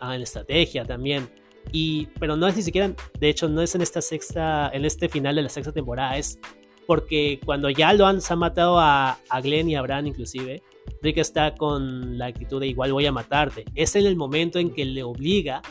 ah, 0.00 0.14
en 0.14 0.22
estrategia 0.22 0.84
también. 0.84 1.28
Y, 1.72 2.06
pero 2.18 2.36
no 2.36 2.46
es 2.48 2.56
ni 2.56 2.62
siquiera, 2.62 2.92
de 3.18 3.28
hecho, 3.28 3.48
no 3.48 3.62
es 3.62 3.74
en 3.74 3.82
esta 3.82 4.00
sexta, 4.00 4.70
en 4.72 4.84
este 4.84 5.08
final 5.08 5.36
de 5.36 5.42
la 5.42 5.48
sexta 5.48 5.72
temporada, 5.72 6.16
es 6.16 6.38
porque 6.86 7.38
cuando 7.44 7.70
ya 7.70 7.92
lo 7.92 8.06
han, 8.06 8.20
se 8.20 8.32
han 8.32 8.40
matado 8.40 8.78
a, 8.78 9.18
a 9.28 9.40
Glenn 9.40 9.70
y 9.70 9.76
a 9.76 9.82
Bran 9.82 10.08
inclusive, 10.08 10.62
Rick 11.02 11.18
está 11.18 11.54
con 11.54 12.18
la 12.18 12.26
actitud 12.26 12.60
de 12.60 12.66
igual 12.66 12.92
voy 12.92 13.06
a 13.06 13.12
matarte. 13.12 13.64
Es 13.74 13.94
en 13.96 14.06
el 14.06 14.16
momento 14.16 14.58
en 14.58 14.70
que 14.70 14.84
le 14.84 15.02
obliga 15.02 15.62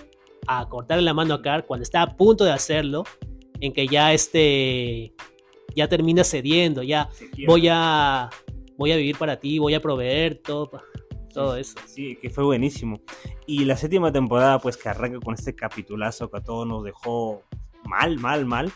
a 0.48 0.68
cortarle 0.68 1.04
la 1.04 1.14
mano 1.14 1.34
a 1.34 1.42
Carl 1.42 1.66
cuando 1.66 1.84
está 1.84 2.02
a 2.02 2.16
punto 2.16 2.44
de 2.44 2.52
hacerlo, 2.52 3.04
en 3.60 3.74
que 3.74 3.88
ya 3.88 4.14
este 4.14 5.14
ya 5.76 5.88
termina 5.88 6.24
cediendo, 6.24 6.82
ya 6.84 7.10
voy 7.46 7.68
a 7.70 8.30
voy 8.78 8.92
a 8.92 8.96
vivir 8.96 9.18
para 9.18 9.40
ti, 9.40 9.60
voy 9.60 9.74
a 9.74 9.82
proveer 9.82 10.36
todo 10.36 10.72
todo 11.40 11.56
eso. 11.56 11.80
Sí, 11.86 12.18
que 12.22 12.30
fue 12.30 12.44
buenísimo. 12.44 13.00
Y 13.46 13.64
la 13.64 13.78
séptima 13.78 14.12
temporada 14.12 14.60
pues 14.60 14.76
que 14.76 14.90
arranca 14.90 15.20
con 15.20 15.34
este 15.34 15.56
capitulazo 15.56 16.30
que 16.30 16.38
a 16.38 16.44
todos 16.44 16.68
nos 16.68 16.84
dejó 16.84 17.44
mal, 17.86 18.18
mal, 18.20 18.46
mal 18.46 18.74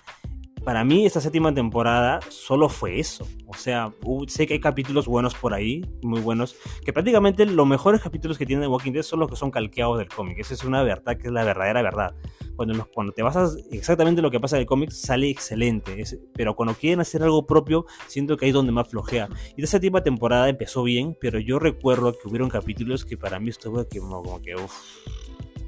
para 0.63 0.83
mí 0.83 1.05
esta 1.05 1.19
séptima 1.19 1.53
temporada 1.53 2.19
solo 2.29 2.69
fue 2.69 2.99
eso. 2.99 3.27
O 3.47 3.53
sea, 3.53 3.93
sé 4.27 4.47
que 4.47 4.53
hay 4.53 4.59
capítulos 4.59 5.07
buenos 5.07 5.35
por 5.35 5.53
ahí, 5.53 5.85
muy 6.01 6.21
buenos, 6.21 6.55
que 6.85 6.93
prácticamente 6.93 7.45
los 7.45 7.67
mejores 7.67 8.01
capítulos 8.01 8.37
que 8.37 8.45
tiene 8.45 8.67
Walking 8.67 8.93
Dead 8.93 9.03
son 9.03 9.19
los 9.19 9.29
que 9.29 9.35
son 9.35 9.51
calqueados 9.51 9.97
del 9.97 10.07
cómic. 10.07 10.39
Esa 10.39 10.53
es 10.53 10.63
una 10.63 10.81
verdad 10.83 11.17
que 11.17 11.27
es 11.27 11.33
la 11.33 11.43
verdadera 11.43 11.81
verdad. 11.81 12.15
Cuando, 12.55 12.87
cuando 12.93 13.13
te 13.13 13.23
basas 13.23 13.57
exactamente 13.71 14.21
lo 14.21 14.31
que 14.31 14.39
pasa 14.39 14.55
en 14.55 14.61
el 14.61 14.65
cómic, 14.65 14.91
sale 14.91 15.29
excelente. 15.29 16.03
pero 16.33 16.55
cuando 16.55 16.75
quieren 16.75 16.99
hacer 17.01 17.23
algo 17.23 17.45
propio, 17.45 17.85
siento 18.07 18.37
que 18.37 18.45
ahí 18.45 18.49
es 18.49 18.55
donde 18.55 18.71
más 18.71 18.87
flojea. 18.87 19.27
Y 19.57 19.63
esta 19.63 19.77
séptima 19.77 20.01
temporada 20.01 20.49
empezó 20.49 20.83
bien, 20.83 21.17
pero 21.19 21.39
yo 21.39 21.59
recuerdo 21.59 22.13
que 22.13 22.27
hubieron 22.27 22.49
capítulos 22.49 23.05
que 23.05 23.17
para 23.17 23.39
mí 23.39 23.49
estuvo 23.49 23.85
como 23.85 24.41
que, 24.41 24.55
uff, 24.55 24.73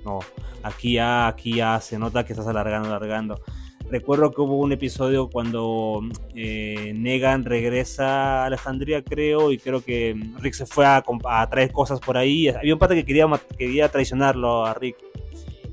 no, 0.05 0.19
aquí 0.63 0.93
ya, 0.93 1.27
aquí 1.27 1.55
ya 1.55 1.81
se 1.81 1.99
nota 1.99 2.23
que 2.25 2.33
estás 2.33 2.47
alargando, 2.47 2.89
alargando. 2.89 3.41
Recuerdo 3.89 4.31
que 4.31 4.41
hubo 4.41 4.57
un 4.57 4.71
episodio 4.71 5.29
cuando 5.29 6.01
eh, 6.33 6.91
Negan 6.95 7.45
regresa 7.45 8.41
a 8.41 8.45
Alejandría, 8.45 9.03
creo, 9.03 9.51
y 9.51 9.59
creo 9.59 9.83
que 9.83 10.19
Rick 10.39 10.55
se 10.55 10.65
fue 10.65 10.85
a, 10.85 11.03
traer 11.49 11.71
cosas 11.71 11.99
por 11.99 12.17
ahí. 12.17 12.49
Había 12.49 12.73
un 12.73 12.79
pata 12.79 12.95
que 12.95 13.05
quería, 13.05 13.27
quería 13.57 13.89
traicionarlo 13.89 14.65
a 14.65 14.73
Rick. 14.73 14.97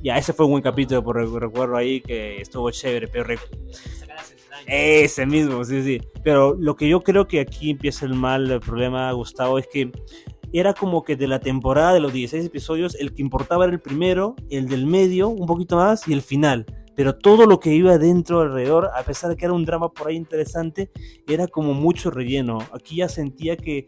Ya, 0.03 0.19
ese 0.19 0.35
fue 0.35 0.45
un 0.45 0.53
buen 0.53 0.63
capítulo, 0.63 1.03
por 1.03 1.17
recuerdo 1.17 1.77
ahí 1.77 2.01
que 2.01 2.41
estuvo 2.41 2.71
chévere, 2.71 3.09
pero... 3.09 3.35
Ese 4.67 5.27
mismo, 5.27 5.65
sí, 5.65 5.83
sí. 5.83 6.01
Pero 6.23 6.55
lo 6.55 6.77
que 6.77 6.89
yo 6.89 7.01
creo 7.01 7.27
que 7.27 7.41
aquí 7.41 7.71
empieza 7.71 8.05
el 8.05 8.15
mal, 8.15 8.51
el 8.51 8.61
problema, 8.61 9.11
Gustavo, 9.13 9.59
es 9.59 9.67
que 9.67 9.91
era 10.53 10.75
como 10.75 11.03
que 11.03 11.17
de 11.17 11.27
la 11.27 11.41
temporada 11.41 11.95
de 11.95 12.01
los 12.01 12.13
16 12.13 12.47
episodios, 12.47 12.95
el 12.97 13.15
que 13.15 13.23
importaba 13.23 13.65
era 13.65 13.73
el 13.73 13.81
primero, 13.81 14.37
el 14.51 14.69
del 14.69 14.87
medio, 14.87 15.29
un 15.29 15.47
poquito 15.47 15.77
más, 15.77 16.07
y 16.07 16.13
el 16.13 16.21
final 16.21 16.67
pero 16.95 17.17
todo 17.17 17.47
lo 17.47 17.61
que 17.61 17.75
iba 17.75 17.99
dentro 17.99 18.41
alrededor, 18.41 18.91
a 18.95 19.03
pesar 19.03 19.31
de 19.31 19.37
que 19.37 19.45
era 19.45 19.55
un 19.55 19.65
drama 19.65 19.91
por 19.91 20.09
ahí 20.09 20.17
interesante, 20.17 20.91
era 21.27 21.47
como 21.47 21.75
mucho 21.75 22.11
relleno. 22.11 22.59
Aquí 22.73 22.97
ya 22.97 23.09
sentía 23.09 23.57
que 23.57 23.87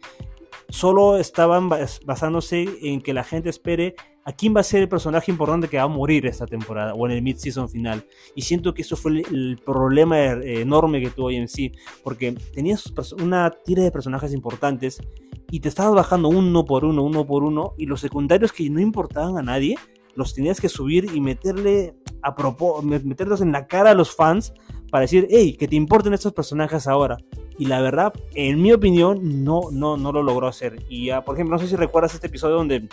solo 0.69 1.19
estaban 1.19 1.69
basándose 1.69 2.67
en 2.83 3.01
que 3.01 3.13
la 3.13 3.25
gente 3.25 3.51
espere 3.51 3.95
a 4.25 4.33
quién 4.33 4.57
va 4.57 4.61
a 4.61 4.65
ser 4.65 4.81
el 4.81 4.89
personaje 4.89 5.31
importante 5.31 5.69
que 5.69 5.77
va 5.77 5.83
a 5.83 5.89
morir 5.89 6.27
esta 6.27 6.47
temporada 6.47 6.95
o 6.95 7.07
en 7.07 7.13
el 7.13 7.23
mid-season 7.23 7.69
final. 7.69 8.07
Y 8.35 8.43
siento 8.43 8.73
que 8.73 8.83
eso 8.83 8.97
fue 8.97 9.23
el, 9.31 9.61
problema 9.65 10.19
enorme 10.19 11.01
que 11.01 11.11
tuvo 11.11 11.31
en 11.31 11.49
sí, 11.49 11.73
porque 12.03 12.33
tenías 12.33 12.93
una 13.21 13.51
tira 13.51 13.83
de 13.83 13.91
personajes 13.91 14.33
importantes 14.33 15.01
y 15.51 15.61
te 15.61 15.69
estabas 15.69 15.95
bajando 15.95 16.29
uno 16.29 16.65
por 16.65 16.85
uno, 16.85 17.03
uno 17.03 17.27
por 17.27 17.45
uno, 17.45 17.75
y 17.77 17.87
los 17.87 18.01
secundarios 18.01 18.53
que 18.53 18.69
no 18.71 18.81
importaban 18.81 19.37
a 19.37 19.43
nadie, 19.43 19.77
los 20.15 20.33
tenías 20.35 20.61
que 20.61 20.69
subir 20.69 21.07
y 21.15 21.21
meterle 21.21 21.95
a 22.25 22.83
meterlos 22.83 23.41
en 23.41 23.53
la 23.53 23.67
cara 23.67 23.91
a 23.91 23.95
los 23.95 24.15
fans 24.15 24.53
para 24.91 25.03
decir, 25.03 25.27
hey, 25.31 25.57
que 25.59 25.69
te 25.69 25.77
importen 25.77 26.15
estos 26.15 26.33
personajes 26.33 26.87
ahora. 26.87 27.19
Y 27.59 27.67
la 27.67 27.81
verdad, 27.81 28.13
en 28.35 28.61
mi 28.63 28.73
opinión, 28.73 29.45
no, 29.45 29.63
no, 29.73 29.97
no 29.97 30.13
lo 30.13 30.23
logró 30.23 30.49
hacer. 30.49 30.85
Y 30.89 31.07
ya, 31.07 31.25
por 31.25 31.37
ejemplo, 31.37 31.57
no 31.57 31.63
sé 31.63 31.69
si 31.69 31.77
recuerdas 31.77 32.15
este 32.15 32.29
episodio 32.29 32.57
donde 32.57 32.89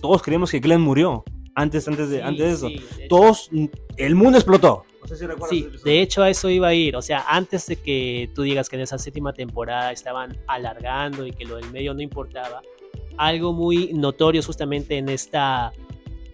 todos 0.00 0.22
creíamos 0.22 0.50
que 0.50 0.60
Glenn 0.60 0.80
murió. 0.80 1.24
Antes, 1.56 1.86
antes 1.86 2.08
de, 2.10 2.20
antes 2.20 2.60
de 2.60 2.74
eso. 2.74 2.82
todos, 3.08 3.48
el 3.96 4.14
mundo 4.16 4.38
explotó. 4.38 4.84
No 5.00 5.06
sé 5.06 5.16
si 5.16 5.26
recuerdas 5.26 5.50
sí, 5.50 5.68
de 5.84 6.00
hecho 6.00 6.22
a 6.22 6.30
eso 6.30 6.48
iba 6.48 6.68
a 6.68 6.74
ir. 6.74 6.96
O 6.96 7.02
sea, 7.02 7.24
antes 7.28 7.66
de 7.66 7.76
que 7.76 8.30
tú 8.34 8.42
digas 8.42 8.68
que 8.68 8.76
en 8.76 8.82
esa 8.82 8.98
séptima 8.98 9.32
temporada 9.32 9.92
estaban 9.92 10.36
alargando 10.48 11.26
y 11.26 11.30
que 11.30 11.44
lo 11.44 11.56
del 11.56 11.70
medio 11.70 11.94
no 11.94 12.00
importaba, 12.00 12.62
algo 13.16 13.52
muy 13.52 13.92
notorio 13.92 14.42
justamente 14.42 14.96
en 14.96 15.08
esta 15.08 15.72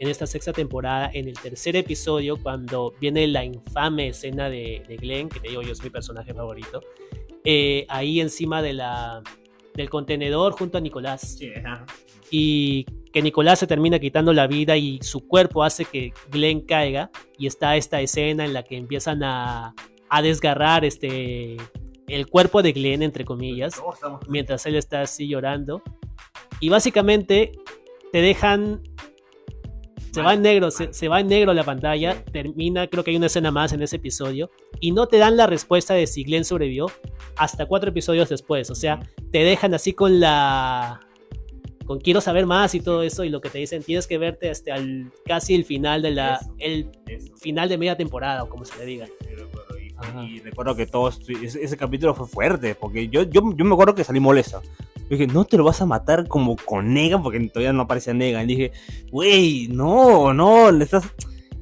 en 0.00 0.08
esta 0.08 0.26
sexta 0.26 0.54
temporada, 0.54 1.10
en 1.12 1.28
el 1.28 1.34
tercer 1.34 1.76
episodio, 1.76 2.42
cuando 2.42 2.94
viene 2.98 3.26
la 3.26 3.44
infame 3.44 4.08
escena 4.08 4.48
de, 4.48 4.82
Glenn, 4.98 5.28
que 5.28 5.40
te 5.40 5.48
digo 5.50 5.60
yo 5.60 5.72
es 5.72 5.82
mi 5.84 5.90
personaje 5.90 6.32
favorito, 6.32 6.80
eh, 7.44 7.84
ahí 7.90 8.18
encima 8.18 8.62
de 8.62 8.72
la, 8.72 9.22
del 9.74 9.90
contenedor 9.90 10.54
junto 10.54 10.78
a 10.78 10.80
Nicolás. 10.80 11.38
y 12.30 12.86
que 13.12 13.20
Nicolás 13.20 13.58
se 13.58 13.66
termina 13.66 13.98
quitando 13.98 14.32
la 14.32 14.46
vida 14.46 14.76
y 14.76 15.00
su 15.02 15.26
cuerpo 15.26 15.64
hace 15.64 15.84
que 15.84 16.14
Glenn 16.30 16.62
caiga 16.62 17.10
y 17.36 17.46
está 17.46 17.76
esta 17.76 18.00
escena 18.00 18.46
en 18.46 18.54
la 18.54 18.62
que 18.62 18.76
empiezan 18.76 19.22
a, 19.22 19.74
a 20.08 20.22
desgarrar 20.22 20.84
este 20.84 21.56
el 22.06 22.26
cuerpo 22.28 22.62
de 22.62 22.72
Glenn 22.72 23.02
entre 23.02 23.24
comillas 23.24 23.82
mientras 24.28 24.64
él 24.66 24.76
está 24.76 25.02
así 25.02 25.26
llorando 25.26 25.82
y 26.60 26.68
básicamente 26.68 27.50
te 28.12 28.20
dejan 28.20 28.82
se 30.12 30.22
va 30.22 30.34
en 30.34 30.42
negro, 30.42 30.70
se, 30.70 31.08
va 31.08 31.20
en 31.20 31.28
negro 31.28 31.54
la 31.54 31.64
pantalla, 31.64 32.24
termina, 32.24 32.86
creo 32.88 33.04
que 33.04 33.10
hay 33.10 33.16
una 33.16 33.26
escena 33.26 33.50
más 33.50 33.72
en 33.72 33.82
ese 33.82 33.96
episodio, 33.96 34.50
y 34.80 34.92
no 34.92 35.06
te 35.06 35.18
dan 35.18 35.36
la 35.36 35.46
respuesta 35.46 35.94
de 35.94 36.06
si 36.06 36.24
Glenn 36.24 36.44
sobrevivió 36.44 36.90
hasta 37.36 37.66
cuatro 37.66 37.90
episodios 37.90 38.28
después. 38.28 38.70
O 38.70 38.74
sea, 38.74 39.00
te 39.30 39.38
dejan 39.44 39.74
así 39.74 39.92
con 39.92 40.20
la. 40.20 41.00
con 41.86 42.00
quiero 42.00 42.20
saber 42.20 42.46
más 42.46 42.74
y 42.74 42.80
todo 42.80 43.02
eso, 43.02 43.24
y 43.24 43.28
lo 43.28 43.40
que 43.40 43.50
te 43.50 43.58
dicen, 43.58 43.82
tienes 43.82 44.06
que 44.06 44.18
verte 44.18 44.50
hasta 44.50 44.74
el, 44.74 45.10
casi 45.24 45.54
el 45.54 45.64
final 45.64 46.02
de 46.02 46.10
la. 46.10 46.40
el 46.58 46.90
final 47.40 47.68
de 47.68 47.78
media 47.78 47.96
temporada, 47.96 48.42
o 48.42 48.48
como 48.48 48.64
se 48.64 48.76
le 48.78 48.84
diga. 48.84 49.06
Y, 50.26 50.40
recuerdo 50.40 50.74
que 50.74 50.86
todo 50.86 51.08
ese, 51.10 51.76
capítulo 51.76 52.14
fue 52.14 52.26
fuerte, 52.26 52.74
porque 52.74 53.08
yo, 53.08 53.22
yo, 53.22 53.42
yo 53.54 53.64
me 53.64 53.74
acuerdo 53.74 53.94
que 53.94 54.02
salí 54.02 54.18
molesto 55.10 55.24
dije, 55.24 55.26
no 55.26 55.44
te 55.44 55.56
lo 55.56 55.64
vas 55.64 55.80
a 55.80 55.86
matar 55.86 56.28
como 56.28 56.56
con 56.56 56.94
Negan, 56.94 57.22
porque 57.22 57.40
todavía 57.48 57.72
no 57.72 57.82
aparece 57.82 58.14
Negan. 58.14 58.44
Y 58.44 58.54
dije, 58.54 58.72
güey, 59.10 59.68
no, 59.68 60.32
no, 60.32 60.70
le 60.70 60.84
estás, 60.84 61.04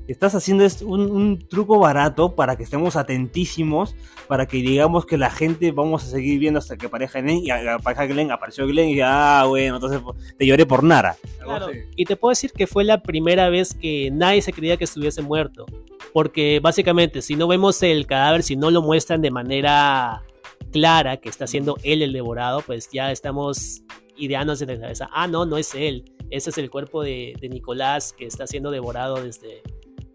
estás 0.06 0.34
haciendo 0.34 0.66
un, 0.82 1.10
un, 1.10 1.38
truco 1.48 1.78
barato 1.78 2.34
para 2.34 2.56
que 2.56 2.62
estemos 2.62 2.96
atentísimos, 2.96 3.94
para 4.26 4.46
que 4.46 4.58
digamos 4.58 5.06
que 5.06 5.16
la 5.16 5.30
gente 5.30 5.72
vamos 5.72 6.04
a 6.04 6.08
seguir 6.08 6.38
viendo 6.38 6.58
hasta 6.58 6.76
que 6.76 6.86
aparezca 6.86 7.20
Glenn, 7.20 7.44
y 7.44 7.50
aparezca 7.50 8.06
Glenn, 8.06 8.30
apareció 8.30 8.66
Glenn, 8.66 8.88
y 8.88 8.92
dije, 8.92 9.04
ah, 9.04 9.44
bueno, 9.48 9.76
entonces 9.76 10.00
te 10.36 10.46
lloré 10.46 10.66
por 10.66 10.84
Nara. 10.84 11.16
Claro, 11.42 11.68
y 11.96 12.04
te 12.04 12.16
puedo 12.16 12.30
decir 12.30 12.52
que 12.52 12.66
fue 12.66 12.84
la 12.84 13.02
primera 13.02 13.48
vez 13.48 13.74
que 13.74 14.10
nadie 14.12 14.42
se 14.42 14.52
creía 14.52 14.76
que 14.76 14.84
estuviese 14.84 15.22
muerto. 15.22 15.66
Porque 16.12 16.58
básicamente, 16.60 17.20
si 17.20 17.36
no 17.36 17.46
vemos 17.46 17.82
el 17.82 18.06
cadáver, 18.06 18.42
si 18.42 18.56
no 18.56 18.70
lo 18.70 18.80
muestran 18.80 19.20
de 19.20 19.30
manera 19.30 20.22
clara 20.72 21.16
que 21.18 21.28
está 21.28 21.46
siendo 21.46 21.76
él 21.82 22.02
el 22.02 22.12
devorado, 22.12 22.62
pues 22.62 22.88
ya 22.92 23.10
estamos 23.10 23.82
ideándonos 24.16 24.60
en 24.62 24.68
la 24.68 24.80
cabeza, 24.80 25.08
ah, 25.12 25.26
no, 25.26 25.46
no 25.46 25.56
es 25.58 25.74
él, 25.74 26.04
ese 26.30 26.50
es 26.50 26.58
el 26.58 26.70
cuerpo 26.70 27.02
de, 27.02 27.36
Nicolás 27.50 28.12
que 28.12 28.26
está 28.26 28.46
siendo 28.46 28.70
devorado 28.70 29.22
desde, 29.22 29.62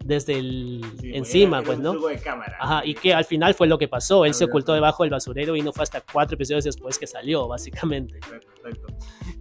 desde 0.04 0.38
el 0.38 0.82
Sí, 1.00 1.10
encima, 1.14 1.58
era- 1.58 1.66
pues, 1.66 1.78
¿no? 1.78 1.94
de 1.94 2.18
cámara. 2.18 2.56
Ajá, 2.60 2.82
y 2.84 2.94
que 2.94 3.14
al 3.14 3.24
final 3.24 3.54
fue 3.54 3.66
lo 3.66 3.78
que 3.78 3.88
pasó. 3.88 4.24
Él 4.24 4.34
se 4.34 4.44
ocultó 4.44 4.74
debajo 4.74 5.02
del 5.02 5.10
basurero 5.10 5.56
y 5.56 5.62
no 5.62 5.72
fue 5.72 5.82
hasta 5.82 6.02
cuatro 6.02 6.34
episodios 6.34 6.64
después 6.64 6.98
que 6.98 7.06
salió, 7.06 7.48
básicamente. 7.48 8.16
Exacto. 8.16 8.86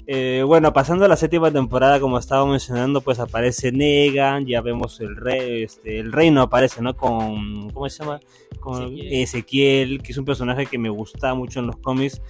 Eh, 0.06 0.43
bueno, 0.45 0.74
pasando 0.74 1.06
a 1.06 1.08
la 1.08 1.16
séptima 1.16 1.49
temporada, 1.49 1.99
como 1.99 2.18
estaba 2.18 2.45
mencionando, 2.45 2.99
pues 2.99 3.20
aparece 3.20 3.72
Negan, 3.72 4.45
ya 4.45 4.60
vemos 4.62 4.99
el 4.99 5.16
rey, 5.16 5.64
este, 5.64 5.99
el 5.99 6.12
reino 6.12 6.41
aparece, 6.41 6.82
¿no? 6.82 6.95
Con, 6.95 7.70
¿cómo 7.70 7.89
se 7.89 8.04
llama? 8.04 8.20
Con 8.60 8.84
Ezequiel. 8.84 9.14
Ezequiel, 9.14 10.04
que 10.04 10.12
es 10.12 10.18
un 10.18 10.26
personaje 10.26 10.66
que 10.66 10.78
me 10.78 10.89
gusta 10.89 11.34
mucho 11.34 11.62
en 11.62 11.68
los 11.68 11.78
cómics, 11.78 12.22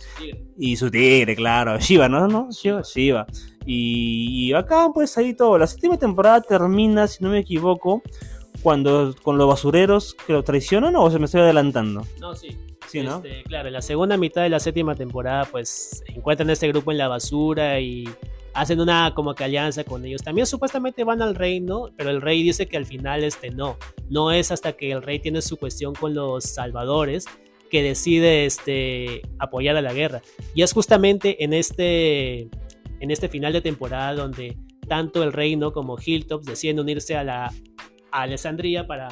y 0.55 0.75
su 0.75 0.91
tigre, 0.91 1.35
claro, 1.35 1.79
Shiva, 1.79 2.07
¿no? 2.07 2.27
¿No? 2.27 2.49
Shiva, 2.51 2.81
Shiva. 2.83 3.25
Y, 3.65 4.49
y 4.49 4.53
acá, 4.53 4.89
pues 4.93 5.17
ahí 5.17 5.33
todo. 5.33 5.57
La 5.57 5.65
séptima 5.65 5.97
temporada 5.97 6.41
termina, 6.41 7.07
si 7.07 7.23
no 7.23 7.31
me 7.31 7.39
equivoco, 7.39 8.03
cuando 8.63 9.13
con 9.21 9.37
los 9.37 9.47
basureros 9.47 10.15
que 10.25 10.33
lo 10.33 10.43
traicionan 10.43 10.95
o 10.95 11.11
se 11.11 11.19
me 11.19 11.25
estoy 11.25 11.41
adelantando. 11.41 12.07
No, 12.19 12.33
sí. 12.33 12.57
Sí, 12.87 13.01
¿no? 13.01 13.17
Este, 13.17 13.43
claro, 13.43 13.67
en 13.67 13.73
la 13.73 13.81
segunda 13.81 14.17
mitad 14.17 14.43
de 14.43 14.49
la 14.49 14.59
séptima 14.59 14.95
temporada, 14.95 15.45
pues 15.45 16.03
encuentran 16.07 16.49
a 16.49 16.53
este 16.53 16.67
grupo 16.67 16.91
en 16.91 16.97
la 16.97 17.07
basura 17.07 17.79
y 17.79 18.07
hacen 18.53 18.79
una 18.79 19.13
como 19.15 19.35
que 19.35 19.43
alianza 19.43 19.83
con 19.83 20.05
ellos. 20.05 20.21
También 20.23 20.47
supuestamente 20.47 21.03
van 21.03 21.21
al 21.21 21.35
reino, 21.35 21.89
pero 21.97 22.09
el 22.09 22.21
rey 22.21 22.43
dice 22.43 22.67
que 22.67 22.77
al 22.77 22.85
final 22.85 23.23
este 23.23 23.49
no. 23.49 23.77
No 24.09 24.31
es 24.31 24.51
hasta 24.51 24.73
que 24.73 24.91
el 24.91 25.01
rey 25.01 25.19
tiene 25.19 25.41
su 25.41 25.57
cuestión 25.57 25.93
con 25.93 26.13
los 26.13 26.43
salvadores 26.45 27.25
que 27.69 27.81
decide 27.81 28.45
este, 28.45 29.23
apoyar 29.39 29.75
a 29.75 29.81
la 29.81 29.93
guerra. 29.93 30.21
Y 30.53 30.61
es 30.61 30.73
justamente 30.73 31.43
en 31.43 31.53
este, 31.53 32.49
en 32.99 33.11
este 33.11 33.27
final 33.27 33.53
de 33.53 33.61
temporada 33.61 34.13
donde 34.13 34.57
tanto 34.87 35.23
el 35.23 35.33
reino 35.33 35.73
como 35.73 35.97
Hilltops 35.97 36.45
deciden 36.45 36.79
unirse 36.79 37.15
a 37.15 37.23
la 37.23 37.51
a 38.13 38.21
Alessandría 38.21 38.87
para, 38.87 39.09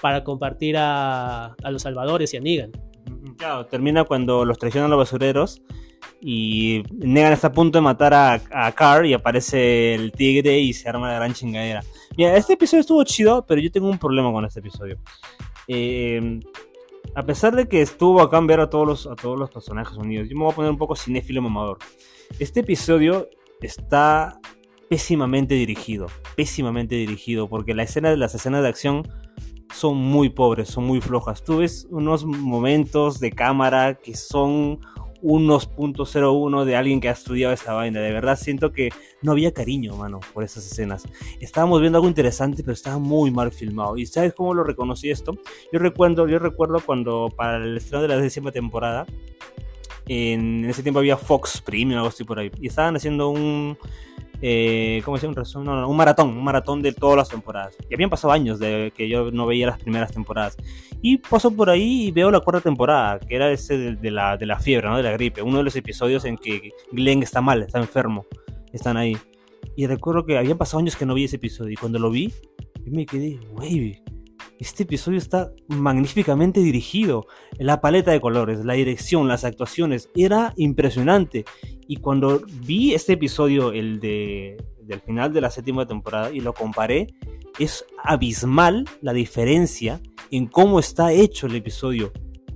para 0.00 0.24
compartir 0.24 0.76
a, 0.76 1.54
a 1.62 1.70
los 1.70 1.82
salvadores 1.82 2.34
y 2.34 2.38
a 2.38 2.40
Negan. 2.40 2.72
Claro, 3.36 3.66
termina 3.66 4.04
cuando 4.04 4.44
los 4.44 4.58
traicionan 4.58 4.90
los 4.90 4.98
basureros 4.98 5.62
y 6.20 6.82
Negan 6.92 7.32
está 7.32 7.48
a 7.48 7.52
punto 7.52 7.78
de 7.78 7.82
matar 7.82 8.14
a, 8.14 8.40
a 8.50 8.72
Carr 8.72 9.06
y 9.06 9.14
aparece 9.14 9.94
el 9.94 10.10
tigre 10.12 10.58
y 10.58 10.72
se 10.72 10.88
arma 10.88 11.08
la 11.08 11.14
gran 11.14 11.34
chingadera. 11.34 11.82
Mira, 12.16 12.36
este 12.36 12.54
episodio 12.54 12.80
estuvo 12.80 13.04
chido, 13.04 13.46
pero 13.46 13.60
yo 13.60 13.70
tengo 13.70 13.88
un 13.88 13.98
problema 13.98 14.32
con 14.32 14.44
este 14.44 14.60
episodio. 14.60 14.98
Eh, 15.68 16.40
a 17.14 17.22
pesar 17.24 17.54
de 17.54 17.68
que 17.68 17.82
estuvo 17.82 18.36
en 18.36 18.46
ver 18.46 18.60
a 18.60 18.70
todos, 18.70 18.86
los, 18.86 19.06
a 19.06 19.14
todos 19.14 19.38
los 19.38 19.50
personajes 19.50 19.96
unidos, 19.96 20.28
yo 20.28 20.36
me 20.36 20.44
voy 20.44 20.52
a 20.52 20.56
poner 20.56 20.70
un 20.70 20.78
poco 20.78 20.96
cinéfilo 20.96 21.42
mamador. 21.42 21.78
Este 22.38 22.60
episodio 22.60 23.28
está 23.60 24.40
pésimamente 24.88 25.54
dirigido, 25.54 26.06
pésimamente 26.36 26.94
dirigido, 26.94 27.48
porque 27.48 27.74
la 27.74 27.82
escena, 27.82 28.14
las 28.16 28.34
escenas 28.34 28.62
de 28.62 28.68
acción 28.68 29.08
son 29.74 29.96
muy 29.96 30.30
pobres, 30.30 30.68
son 30.68 30.84
muy 30.84 31.00
flojas. 31.00 31.44
Tú 31.44 31.58
ves 31.58 31.86
unos 31.90 32.24
momentos 32.24 33.20
de 33.20 33.32
cámara 33.32 33.94
que 33.94 34.14
son 34.16 34.80
unos 35.20 35.70
.01 35.76 36.64
de 36.64 36.76
alguien 36.76 37.00
que 37.00 37.08
ha 37.08 37.12
estudiado 37.12 37.52
esta 37.52 37.74
vaina. 37.74 38.00
De 38.00 38.12
verdad 38.12 38.38
siento 38.38 38.72
que 38.72 38.90
no 39.22 39.32
había 39.32 39.52
cariño, 39.52 39.96
mano, 39.96 40.20
por 40.32 40.44
esas 40.44 40.66
escenas. 40.66 41.04
Estábamos 41.40 41.80
viendo 41.80 41.98
algo 41.98 42.08
interesante, 42.08 42.62
pero 42.62 42.72
estaba 42.72 42.98
muy 42.98 43.30
mal 43.30 43.50
filmado. 43.50 43.96
¿Y 43.96 44.06
sabes 44.06 44.32
cómo 44.34 44.54
lo 44.54 44.64
reconocí 44.64 45.10
esto? 45.10 45.36
Yo 45.72 45.78
recuerdo, 45.78 46.28
yo 46.28 46.38
recuerdo 46.38 46.80
cuando 46.80 47.28
para 47.34 47.56
el 47.58 47.76
estreno 47.76 48.02
de 48.02 48.08
la 48.08 48.16
décima 48.16 48.52
temporada, 48.52 49.06
en 50.06 50.64
ese 50.64 50.82
tiempo 50.82 51.00
había 51.00 51.16
Fox 51.16 51.60
Premium 51.60 51.98
algo 51.98 52.08
así 52.08 52.24
por 52.24 52.38
ahí. 52.38 52.50
Y 52.60 52.68
estaban 52.68 52.96
haciendo 52.96 53.30
un... 53.30 53.76
Eh, 54.40 55.02
¿Cómo 55.04 55.16
se 55.16 55.22
llama? 55.22 55.32
Un 55.32 55.36
resumen, 55.36 55.66
no, 55.66 55.80
no, 55.80 55.88
un 55.88 55.96
maratón, 55.96 56.28
un 56.28 56.44
maratón 56.44 56.82
de 56.82 56.92
todas 56.92 57.16
las 57.16 57.28
temporadas. 57.28 57.76
Y 57.88 57.94
habían 57.94 58.10
pasado 58.10 58.32
años 58.32 58.58
de 58.58 58.92
que 58.96 59.08
yo 59.08 59.30
no 59.30 59.46
veía 59.46 59.66
las 59.66 59.80
primeras 59.80 60.12
temporadas. 60.12 60.56
Y 61.02 61.18
paso 61.18 61.50
por 61.50 61.70
ahí 61.70 62.06
y 62.06 62.10
veo 62.10 62.30
la 62.30 62.40
cuarta 62.40 62.60
temporada, 62.60 63.18
que 63.18 63.34
era 63.34 63.50
ese 63.50 63.76
de, 63.76 63.96
de 63.96 64.10
la, 64.10 64.36
de 64.36 64.46
la 64.46 64.58
fiebre, 64.58 64.88
¿no? 64.88 64.96
De 64.96 65.02
la 65.02 65.12
gripe. 65.12 65.42
Uno 65.42 65.58
de 65.58 65.64
los 65.64 65.76
episodios 65.76 66.24
en 66.24 66.36
que 66.36 66.72
Glenn 66.92 67.22
está 67.22 67.40
mal, 67.40 67.62
está 67.62 67.78
enfermo. 67.78 68.26
Están 68.72 68.96
ahí. 68.96 69.16
Y 69.76 69.86
recuerdo 69.86 70.24
que 70.24 70.36
habían 70.38 70.58
pasado 70.58 70.80
años 70.80 70.96
que 70.96 71.06
no 71.06 71.14
vi 71.14 71.24
ese 71.24 71.36
episodio. 71.36 71.72
Y 71.72 71.76
cuando 71.76 71.98
lo 71.98 72.10
vi, 72.10 72.32
yo 72.84 72.92
me 72.92 73.06
quedé, 73.06 73.38
wey, 73.52 74.02
este 74.58 74.82
episodio 74.82 75.18
está 75.18 75.52
magníficamente 75.68 76.60
dirigido. 76.60 77.26
La 77.58 77.80
paleta 77.80 78.10
de 78.10 78.20
colores, 78.20 78.64
la 78.64 78.74
dirección, 78.74 79.28
las 79.28 79.44
actuaciones, 79.44 80.10
era 80.16 80.52
impresionante. 80.56 81.44
Y 81.86 81.96
cuando 81.96 82.42
vi 82.66 82.94
este 82.94 83.14
episodio, 83.14 83.72
el 83.72 84.00
de, 84.00 84.56
del 84.82 85.00
final 85.00 85.32
de 85.32 85.40
la 85.40 85.50
séptima 85.50 85.86
temporada, 85.86 86.32
y 86.32 86.40
lo 86.40 86.52
comparé, 86.54 87.08
es 87.58 87.84
abismal 88.04 88.84
la 89.00 89.12
diferencia 89.12 90.00
en 90.30 90.46
cómo 90.46 90.78
está 90.78 91.12
hecho 91.12 91.46
el 91.46 91.56
episodio. 91.56 92.12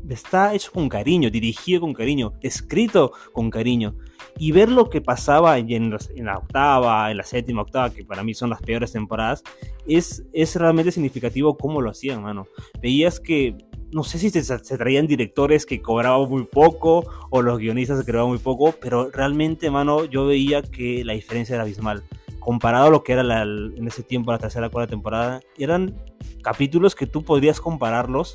Está 0.09 0.55
hecho 0.55 0.73
con 0.73 0.89
cariño, 0.89 1.31
dirigido 1.31 1.81
con 1.81 1.95
cariño, 1.95 2.35
escrito 2.43 3.13
con 3.33 3.51
cariño. 3.51 3.97
Y 4.39 4.53
ver 4.53 4.71
lo 4.71 4.91
que 4.91 5.01
pasaba 5.01 5.59
en, 5.59 5.91
la 5.91 6.39
octava, 6.39 7.11
en 7.11 7.17
la 7.17 7.23
séptima, 7.23 7.63
octava, 7.63 7.91
que 7.91 8.05
para 8.05 8.23
mí 8.23 8.35
son 8.35 8.51
las 8.51 8.61
peores 8.63 8.93
temporadas, 8.93 9.43
es, 9.87 10.25
es 10.33 10.57
realmente 10.57 10.91
significativo 10.91 11.57
cómo 11.57 11.81
lo 11.81 11.91
hacían, 11.91 12.23
mano. 12.23 12.47
Veías 12.81 13.21
que, 13.21 13.57
no 13.93 14.05
sé 14.05 14.19
si 14.19 14.31
se, 14.31 14.43
se 14.43 14.79
traían 14.79 15.07
directores 15.07 15.67
que 15.67 15.81
cobraban 15.81 16.29
muy 16.29 16.45
poco 16.45 17.05
o 17.31 17.43
los 17.43 17.59
guionistas 17.59 18.01
que 18.01 18.07
cobraban 18.07 18.31
muy 18.31 18.39
poco, 18.39 18.75
pero 18.81 19.11
realmente, 19.11 19.71
mano, 19.71 20.05
yo 20.05 20.27
veía 20.27 20.63
que 20.63 21.05
la 21.05 21.13
diferencia 21.13 21.55
era 21.55 21.65
abismal. 21.65 22.03
Comparado 22.39 22.87
a 22.87 22.91
lo 22.91 23.05
que 23.05 23.13
era 23.13 23.43
en 23.43 23.87
ese 23.87 24.03
tiempo 24.03 24.33
la 24.33 24.39
tercera, 24.39 24.69
cuarta 24.69 24.91
temporada, 24.91 25.41
eran 25.57 25.95
capítulos 26.43 26.97
que 26.97 27.07
tú 27.07 27.23
podrías 27.23 27.61
compararlos 27.61 28.35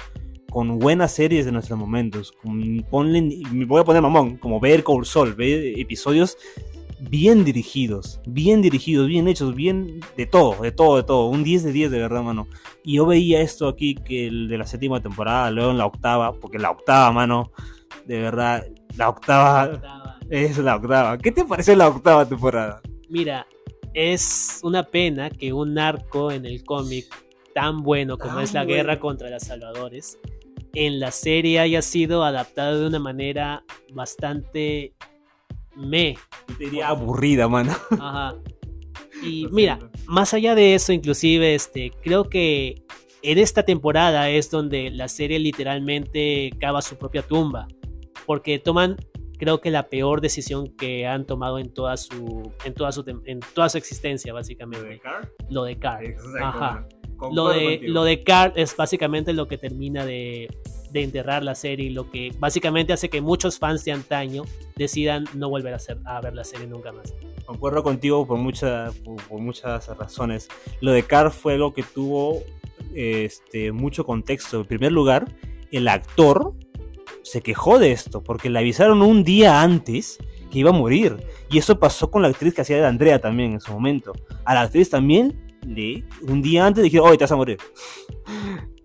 con 0.50 0.80
buenas 0.80 1.14
series 1.14 1.46
de 1.46 1.52
nuestros 1.52 1.78
momentos. 1.78 2.32
Con, 2.32 2.86
ponle, 2.90 3.22
me 3.52 3.66
voy 3.66 3.82
a 3.82 3.84
poner 3.84 4.02
mamón, 4.02 4.38
como 4.38 4.60
ver 4.60 4.84
Call 4.84 5.06
Sol, 5.06 5.34
ver 5.34 5.80
episodios 5.80 6.38
bien 7.00 7.44
dirigidos, 7.44 8.20
bien 8.26 8.62
dirigidos, 8.62 9.08
bien 9.08 9.28
hechos, 9.28 9.56
bien 9.56 10.00
de 10.16 10.26
todo, 10.26 10.62
de 10.62 10.72
todo, 10.72 10.98
de 10.98 11.04
todo. 11.04 11.28
Un 11.28 11.44
10 11.44 11.64
de 11.64 11.72
10 11.72 11.92
de 11.92 12.00
verdad, 12.00 12.24
mano. 12.24 12.48
Y 12.84 12.96
yo 12.96 13.06
veía 13.06 13.42
esto 13.42 13.68
aquí, 13.68 13.96
que 13.96 14.28
el 14.28 14.48
de 14.48 14.58
la 14.58 14.66
séptima 14.66 15.02
temporada, 15.02 15.52
luego 15.52 15.72
en 15.72 15.78
la 15.78 15.86
octava, 15.86 16.34
porque 16.34 16.58
la 16.58 16.72
octava, 16.72 17.12
mano, 17.12 17.52
de 18.06 18.20
verdad, 18.20 18.66
la 18.96 19.10
octava 19.10 20.18
es 20.30 20.58
la 20.58 20.76
octava. 20.76 21.18
¿Qué 21.18 21.32
te 21.32 21.46
parece 21.46 21.76
la 21.76 21.88
octava 21.88 22.28
temporada? 22.28 22.82
Mira, 23.10 23.46
es 23.94 24.60
una 24.64 24.84
pena 24.84 25.30
que 25.30 25.54
un 25.54 25.78
arco 25.78 26.32
en 26.32 26.46
el 26.46 26.64
cómic 26.64 27.06
tan 27.54 27.82
bueno 27.82 28.18
como 28.18 28.36
Tan 28.36 28.44
es 28.44 28.54
la 28.54 28.64
bueno. 28.64 28.76
guerra 28.76 29.00
contra 29.00 29.30
los 29.30 29.44
salvadores, 29.44 30.20
en 30.74 31.00
la 31.00 31.12
serie 31.12 31.60
haya 31.60 31.82
sido 31.82 32.24
adaptado 32.24 32.82
de 32.82 32.88
una 32.88 33.00
manera 33.00 33.64
bastante 33.94 34.94
me. 35.76 36.18
Diría 36.60 36.90
aburrida, 36.90 37.48
mano. 37.48 37.74
Ajá. 37.92 38.36
Y 39.24 39.48
mira, 39.52 39.80
más 40.06 40.34
allá 40.34 40.56
de 40.56 40.76
eso, 40.76 40.94
inclusive, 40.94 41.56
este, 41.56 41.92
creo 42.04 42.30
que 42.30 42.84
en 43.22 43.38
esta 43.38 43.64
temporada 43.64 44.30
es 44.30 44.52
donde 44.52 44.92
la 44.92 45.08
serie 45.08 45.40
literalmente 45.40 46.52
cava 46.60 46.82
su 46.82 46.98
propia 46.98 47.22
tumba. 47.22 47.68
Porque 48.26 48.60
toman, 48.60 48.98
creo 49.38 49.62
que 49.62 49.72
la 49.72 49.90
peor 49.90 50.22
decisión 50.22 50.68
que 50.76 51.08
han 51.08 51.26
tomado 51.26 51.60
en 51.60 51.74
toda 51.74 51.98
su, 51.98 52.52
en 52.66 52.74
toda 52.74 52.92
su, 52.92 53.04
en 53.26 53.40
toda 53.54 53.70
su 53.70 53.78
existencia, 53.78 54.34
básicamente. 54.34 55.02
Lo 55.50 55.64
de 55.64 55.78
Carl. 55.80 56.14
Ajá. 56.42 56.86
Lo 57.32 57.50
de, 57.50 57.80
lo 57.88 58.04
de 58.04 58.24
Carl 58.24 58.54
es 58.56 58.76
básicamente 58.76 59.34
lo 59.34 59.48
que 59.48 59.58
termina 59.58 60.06
de, 60.06 60.48
de 60.92 61.04
enterrar 61.04 61.44
la 61.44 61.56
serie 61.56 61.88
y 61.88 61.90
lo 61.90 62.10
que 62.10 62.32
básicamente 62.40 62.94
hace 62.94 63.10
que 63.10 63.22
muchos 63.22 63.58
fans 63.60 63.84
de 63.86 63.92
antaño 63.92 64.44
decidan 64.76 65.26
no 65.34 65.50
volver 65.50 65.74
a, 65.74 65.78
hacer, 65.78 65.98
a 66.06 66.22
ver 66.22 66.34
la 66.36 66.44
serie 66.44 66.68
nunca 66.68 66.92
más. 66.92 67.14
Concuerdo 67.46 67.82
contigo 67.84 68.26
por, 68.28 68.38
mucha- 68.38 68.92
por, 69.04 69.16
por 69.24 69.40
muchas 69.40 69.88
razones. 69.98 70.48
Lo 70.82 70.92
de 70.92 71.04
Carr 71.04 71.32
fue 71.32 71.54
algo 71.54 71.74
que 71.74 71.84
tuvo 71.84 72.42
este, 72.94 73.72
mucho 73.72 74.06
contexto. 74.06 74.62
En 74.62 74.66
primer 74.66 74.92
lugar, 74.92 75.26
el 75.72 75.88
actor 75.88 76.54
se 77.24 77.42
quejó 77.42 77.80
de 77.80 77.92
esto 77.92 78.24
porque 78.24 78.50
le 78.50 78.60
avisaron 78.60 79.02
un 79.02 79.24
día 79.24 79.62
antes 79.62 80.18
que 80.52 80.60
iba 80.60 80.70
a 80.70 80.74
morir. 80.74 81.18
Y 81.50 81.58
eso 81.58 81.80
pasó 81.80 82.10
con 82.12 82.22
la 82.22 82.28
actriz 82.30 82.54
que 82.54 82.62
hacía 82.62 82.78
de 82.78 82.86
Andrea 82.86 83.20
también 83.20 83.54
en 83.54 83.60
su 83.62 83.72
momento. 83.72 84.14
A 84.46 84.54
la 84.54 84.62
actriz 84.62 84.90
también 84.90 85.47
le, 85.68 86.04
un 86.28 86.42
día 86.42 86.66
antes 86.66 86.84
dijeron, 86.84 87.08
oye, 87.10 87.18
te 87.18 87.24
vas 87.26 87.32
a 87.32 87.36
morir. 87.36 87.58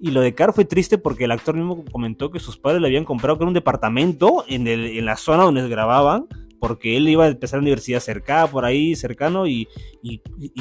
Y 0.01 0.11
lo 0.11 0.20
de 0.20 0.35
Carr 0.35 0.53
fue 0.53 0.64
triste 0.64 0.99
porque 0.99 1.24
el 1.24 1.30
actor 1.30 1.55
mismo 1.55 1.85
comentó 1.91 2.30
que 2.30 2.41
sus 2.41 2.57
padres 2.57 2.80
le 2.80 2.89
habían 2.89 3.05
comprado 3.05 3.39
que 3.39 3.45
era 3.45 3.49
un 3.49 3.55
departamento 3.55 4.45
en, 4.49 4.66
el- 4.66 4.87
en 4.99 5.05
la 5.05 5.16
zona 5.16 5.45
donde 5.45 5.68
grababan 5.68 6.26
porque 6.59 6.97
él 6.97 7.09
iba 7.09 7.24
a 7.24 7.28
empezar 7.28 7.59
la 7.59 7.62
universidad 7.62 7.99
cerca, 7.99 8.47
por 8.47 8.64
ahí, 8.64 8.95
cercano, 8.95 9.49
y, 9.49 9.66
y- 10.01 10.20
y- 10.39 10.53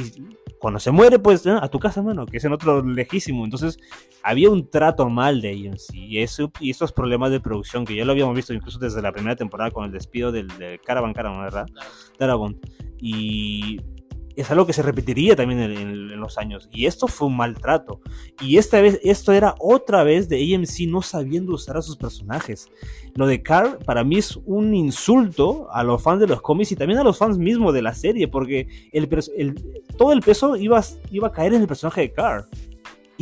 cuando 0.57 0.80
se 0.80 0.89
muere, 0.89 1.19
pues, 1.19 1.45
¿no? 1.45 1.57
a 1.57 1.67
tu 1.69 1.78
casa, 1.78 2.01
mano, 2.01 2.26
que 2.26 2.38
es 2.38 2.43
en 2.43 2.53
otro 2.53 2.84
lejísimo. 2.84 3.45
Entonces, 3.45 3.78
había 4.24 4.49
un 4.49 4.67
trato 4.67 5.07
mal 5.09 5.41
de 5.41 5.51
ellos, 5.51 5.88
y, 5.93 6.17
eso, 6.17 6.51
y 6.59 6.72
estos 6.72 6.91
problemas 6.91 7.30
de 7.30 7.39
producción, 7.39 7.86
que 7.86 7.95
ya 7.95 8.03
lo 8.03 8.13
habíamos 8.13 8.36
visto 8.36 8.51
incluso 8.51 8.80
desde 8.80 8.99
la 9.03 9.11
primera 9.11 9.36
temporada 9.36 9.69
con 9.69 9.86
el 9.86 9.91
despido 9.91 10.32
del, 10.32 10.47
del 10.57 10.82
Caravan 10.82 11.13
Caravan, 11.13 11.41
¿verdad? 11.43 11.67
Darabont. 12.17 12.57
Y 12.99 13.80
es 14.41 14.51
algo 14.51 14.65
que 14.65 14.73
se 14.73 14.81
repetiría 14.81 15.35
también 15.35 15.59
en, 15.61 16.19
los 16.19 16.37
años. 16.37 16.69
Y 16.71 16.85
esto 16.85 17.07
fue 17.07 17.27
un 17.27 17.37
maltrato. 17.37 17.99
Y 18.41 18.57
esta 18.57 18.79
vez, 18.79 18.99
esto 19.03 19.31
era 19.31 19.55
otra 19.59 20.03
vez 20.03 20.29
de 20.29 20.55
AMC 20.55 20.87
no 20.87 21.01
sabiendo 21.01 21.53
usar 21.53 21.77
a 21.77 21.81
sus 21.81 21.97
personajes. 21.97 22.69
Lo 23.15 23.25
de 23.25 23.41
Carl 23.41 23.79
para 23.85 24.03
mí 24.03 24.17
es 24.17 24.37
un 24.45 24.75
insulto 24.75 25.67
a 25.71 25.83
los 25.83 26.01
fans 26.01 26.19
de 26.19 26.27
los 26.27 26.41
cómics 26.41 26.71
y 26.71 26.75
también 26.75 26.99
a 26.99 27.03
los 27.03 27.17
fans 27.17 27.37
mismos 27.37 27.73
de 27.73 27.81
la 27.81 27.95
serie, 27.95 28.27
porque 28.27 28.67
todo 29.97 30.11
el 30.13 30.21
peso 30.21 30.55
iba, 30.55 30.83
iba 31.09 31.27
a 31.27 31.31
caer 31.31 31.53
en 31.53 31.61
el 31.61 31.67
personaje 31.67 32.01
de 32.01 32.11
Carl 32.11 32.45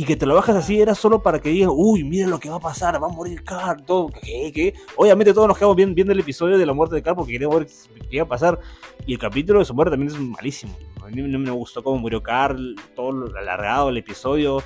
y 0.00 0.04
que 0.04 0.16
te 0.16 0.24
lo 0.24 0.34
bajas 0.34 0.56
así 0.56 0.80
era 0.80 0.94
solo 0.94 1.22
para 1.22 1.40
que 1.40 1.50
digan, 1.50 1.68
uy, 1.74 2.04
miren 2.04 2.30
lo 2.30 2.40
que 2.40 2.48
va 2.48 2.56
a 2.56 2.60
pasar, 2.60 2.94
va 3.02 3.06
a 3.06 3.10
morir 3.10 3.44
Carl, 3.44 3.84
todo, 3.84 4.08
¿qué? 4.08 4.50
¿qué? 4.50 4.72
Obviamente 4.96 5.34
todos 5.34 5.46
nos 5.46 5.58
quedamos 5.58 5.76
viendo, 5.76 5.94
viendo 5.94 6.14
el 6.14 6.20
episodio 6.20 6.56
de 6.56 6.64
la 6.64 6.72
muerte 6.72 6.94
de 6.94 7.02
Carl 7.02 7.16
porque 7.16 7.32
queríamos 7.32 7.58
ver 7.58 7.66
qué 8.08 8.16
iba 8.16 8.24
a 8.24 8.28
pasar. 8.28 8.58
Y 9.04 9.12
el 9.12 9.18
capítulo 9.18 9.58
de 9.58 9.66
su 9.66 9.74
muerte 9.74 9.90
también 9.90 10.10
es 10.10 10.18
malísimo. 10.18 10.72
A 11.10 11.14
mí 11.14 11.22
no 11.22 11.38
me 11.38 11.50
gustó 11.50 11.82
cómo 11.82 11.98
murió 11.98 12.22
Carl, 12.22 12.76
todo 12.94 13.12
lo 13.12 13.38
alargado 13.38 13.88
el 13.88 13.96
episodio. 13.96 14.62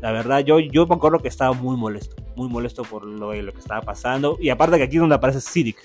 La 0.00 0.12
verdad, 0.12 0.40
yo, 0.40 0.60
yo 0.60 0.86
me 0.86 0.94
acuerdo 0.94 1.18
que 1.18 1.28
estaba 1.28 1.52
muy 1.52 1.76
molesto, 1.76 2.16
muy 2.36 2.48
molesto 2.48 2.82
por 2.82 3.04
lo, 3.04 3.34
lo 3.34 3.52
que 3.52 3.58
estaba 3.58 3.82
pasando. 3.82 4.38
Y 4.40 4.48
aparte 4.48 4.78
que 4.78 4.84
aquí 4.84 4.96
es 4.96 5.00
donde 5.00 5.16
aparece 5.16 5.40
Sidic 5.40 5.76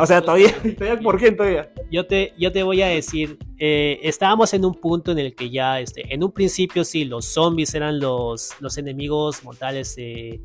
o, 0.00 0.06
sea, 0.06 0.20
todavía, 0.22 0.54
¿por 1.02 1.18
qué 1.18 1.32
todavía? 1.32 1.72
Yo 1.90 2.06
te, 2.06 2.32
yo 2.38 2.52
te 2.52 2.62
voy 2.62 2.82
a 2.82 2.88
decir, 2.88 3.38
eh, 3.58 3.98
estábamos 4.02 4.52
en 4.54 4.64
un 4.64 4.74
punto 4.74 5.12
en 5.12 5.18
el 5.18 5.34
que 5.34 5.50
ya, 5.50 5.80
este, 5.80 6.12
en 6.12 6.22
un 6.22 6.32
principio 6.32 6.84
sí, 6.84 7.04
los 7.04 7.24
zombies 7.26 7.74
eran 7.74 7.98
los, 7.98 8.54
los 8.60 8.78
enemigos 8.78 9.42
mortales 9.44 9.94
eh, 9.98 10.40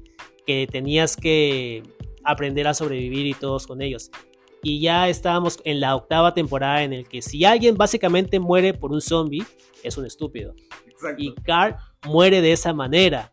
que 0.46 0.68
tenías 0.68 1.16
que 1.16 1.84
aprender 2.24 2.68
a 2.68 2.74
sobrevivir 2.74 3.26
y 3.26 3.34
todos 3.34 3.68
con 3.68 3.82
ellos. 3.82 4.10
Y 4.62 4.82
ya 4.82 5.08
estábamos 5.08 5.60
en 5.64 5.80
la 5.80 5.96
octava 5.96 6.34
temporada 6.34 6.84
en 6.84 6.94
el 6.94 7.08
que 7.08 7.22
si 7.22 7.46
alguien 7.46 7.78
básicamente 7.78 8.40
muere 8.40 8.74
por 8.74 8.92
un 8.92 9.02
zombie, 9.02 9.46
es 9.84 9.98
un 9.98 10.06
estúpido. 10.06 10.54
Y 11.18 11.34
Carl 11.44 11.76
muere 12.06 12.42
de 12.42 12.52
esa 12.52 12.74
manera. 12.74 13.32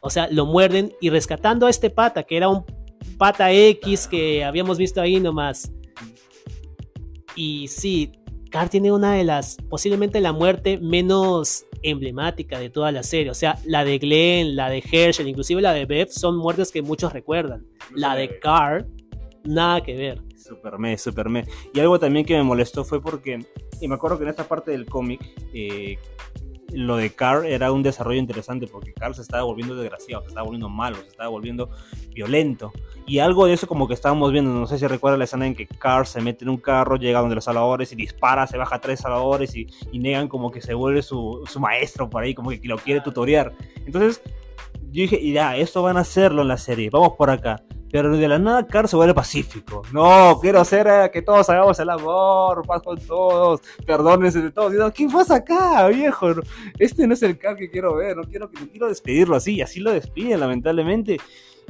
O 0.00 0.10
sea, 0.10 0.28
lo 0.30 0.46
muerden 0.46 0.92
y 1.00 1.10
rescatando 1.10 1.66
a 1.66 1.70
este 1.70 1.90
pata, 1.90 2.22
que 2.22 2.36
era 2.36 2.48
un 2.48 2.64
pata 3.18 3.52
X 3.52 4.06
que 4.06 4.44
habíamos 4.44 4.78
visto 4.78 5.00
ahí 5.00 5.20
nomás. 5.20 5.70
Y 7.36 7.68
sí, 7.68 8.12
Carl 8.50 8.70
tiene 8.70 8.92
una 8.92 9.14
de 9.14 9.24
las, 9.24 9.56
posiblemente 9.68 10.20
la 10.20 10.32
muerte 10.32 10.78
menos 10.78 11.66
emblemática 11.82 12.58
de 12.58 12.70
toda 12.70 12.92
la 12.92 13.02
serie. 13.02 13.30
O 13.30 13.34
sea, 13.34 13.58
la 13.64 13.84
de 13.84 13.98
Glenn, 13.98 14.56
la 14.56 14.70
de 14.70 14.78
Herschel, 14.78 15.28
inclusive 15.28 15.60
la 15.60 15.72
de 15.72 15.86
Beth, 15.86 16.10
son 16.10 16.36
muertes 16.36 16.70
que 16.70 16.82
muchos 16.82 17.12
recuerdan. 17.12 17.66
La 17.94 18.14
de 18.14 18.38
Carl, 18.38 18.86
nada 19.44 19.82
que 19.82 19.94
ver. 19.94 20.22
Super 20.44 20.78
me, 20.78 20.98
super 20.98 21.30
me. 21.30 21.46
Y 21.72 21.80
algo 21.80 21.98
también 21.98 22.26
que 22.26 22.36
me 22.36 22.42
molestó 22.42 22.84
fue 22.84 23.00
porque, 23.00 23.38
y 23.80 23.88
me 23.88 23.94
acuerdo 23.94 24.18
que 24.18 24.24
en 24.24 24.30
esta 24.30 24.44
parte 24.44 24.72
del 24.72 24.84
cómic, 24.84 25.20
eh, 25.54 25.98
lo 26.70 26.98
de 26.98 27.14
Carl 27.14 27.46
era 27.46 27.72
un 27.72 27.82
desarrollo 27.82 28.18
interesante 28.18 28.66
porque 28.66 28.92
Carl 28.92 29.14
se 29.14 29.22
estaba 29.22 29.44
volviendo 29.44 29.74
desgraciado, 29.74 30.22
se 30.22 30.28
estaba 30.28 30.44
volviendo 30.44 30.68
malo, 30.68 30.96
se 30.96 31.08
estaba 31.08 31.30
volviendo 31.30 31.70
violento. 32.12 32.72
Y 33.06 33.20
algo 33.20 33.46
de 33.46 33.54
eso 33.54 33.66
como 33.66 33.88
que 33.88 33.94
estábamos 33.94 34.32
viendo, 34.32 34.50
no 34.50 34.66
sé 34.66 34.78
si 34.78 34.86
recuerda 34.86 35.16
la 35.16 35.24
escena 35.24 35.46
en 35.46 35.54
que 35.54 35.66
Carl 35.66 36.06
se 36.06 36.20
mete 36.20 36.44
en 36.44 36.50
un 36.50 36.58
carro, 36.58 36.96
llega 36.96 37.20
donde 37.20 37.36
los 37.36 37.44
salvadores 37.44 37.90
y 37.92 37.96
dispara, 37.96 38.46
se 38.46 38.58
baja 38.58 38.76
a 38.76 38.80
tres 38.82 39.00
salvadores 39.00 39.56
y, 39.56 39.66
negan 39.94 40.28
como 40.28 40.50
que 40.50 40.60
se 40.60 40.74
vuelve 40.74 41.00
su, 41.00 41.42
maestro 41.58 42.10
por 42.10 42.22
ahí, 42.22 42.34
como 42.34 42.50
que 42.50 42.60
lo 42.64 42.76
quiere 42.76 43.00
tutoriar. 43.00 43.54
Entonces 43.86 44.20
yo 44.90 45.02
dije, 45.02 45.32
ya, 45.32 45.56
esto 45.56 45.82
van 45.82 45.96
a 45.96 46.00
hacerlo 46.00 46.42
en 46.42 46.48
la 46.48 46.58
serie, 46.58 46.90
vamos 46.90 47.14
por 47.16 47.30
acá. 47.30 47.63
Pero 47.94 48.16
de 48.16 48.26
la 48.26 48.40
nada 48.40 48.66
Carl 48.66 48.88
se 48.88 48.96
vuelve 48.96 49.14
pacífico. 49.14 49.82
No, 49.92 50.40
quiero 50.42 50.58
hacer 50.58 50.88
eh, 50.88 51.10
que 51.12 51.22
todos 51.22 51.48
hagamos 51.48 51.78
el 51.78 51.88
amor, 51.88 52.66
paz 52.66 52.82
con 52.82 52.98
todos, 52.98 53.60
perdónense 53.86 54.42
de 54.42 54.50
todos. 54.50 54.74
Y 54.74 54.92
¿qué 54.92 55.12
pasa 55.12 55.36
acá, 55.36 55.86
viejo? 55.86 56.26
Este 56.76 57.06
no 57.06 57.14
es 57.14 57.22
el 57.22 57.38
Carl 57.38 57.56
que 57.56 57.70
quiero 57.70 57.94
ver, 57.94 58.16
no 58.16 58.24
quiero, 58.24 58.50
no 58.52 58.68
quiero 58.68 58.88
despedirlo 58.88 59.36
así. 59.36 59.54
Y 59.54 59.62
así 59.62 59.78
lo 59.78 59.92
despiden, 59.92 60.40
lamentablemente. 60.40 61.18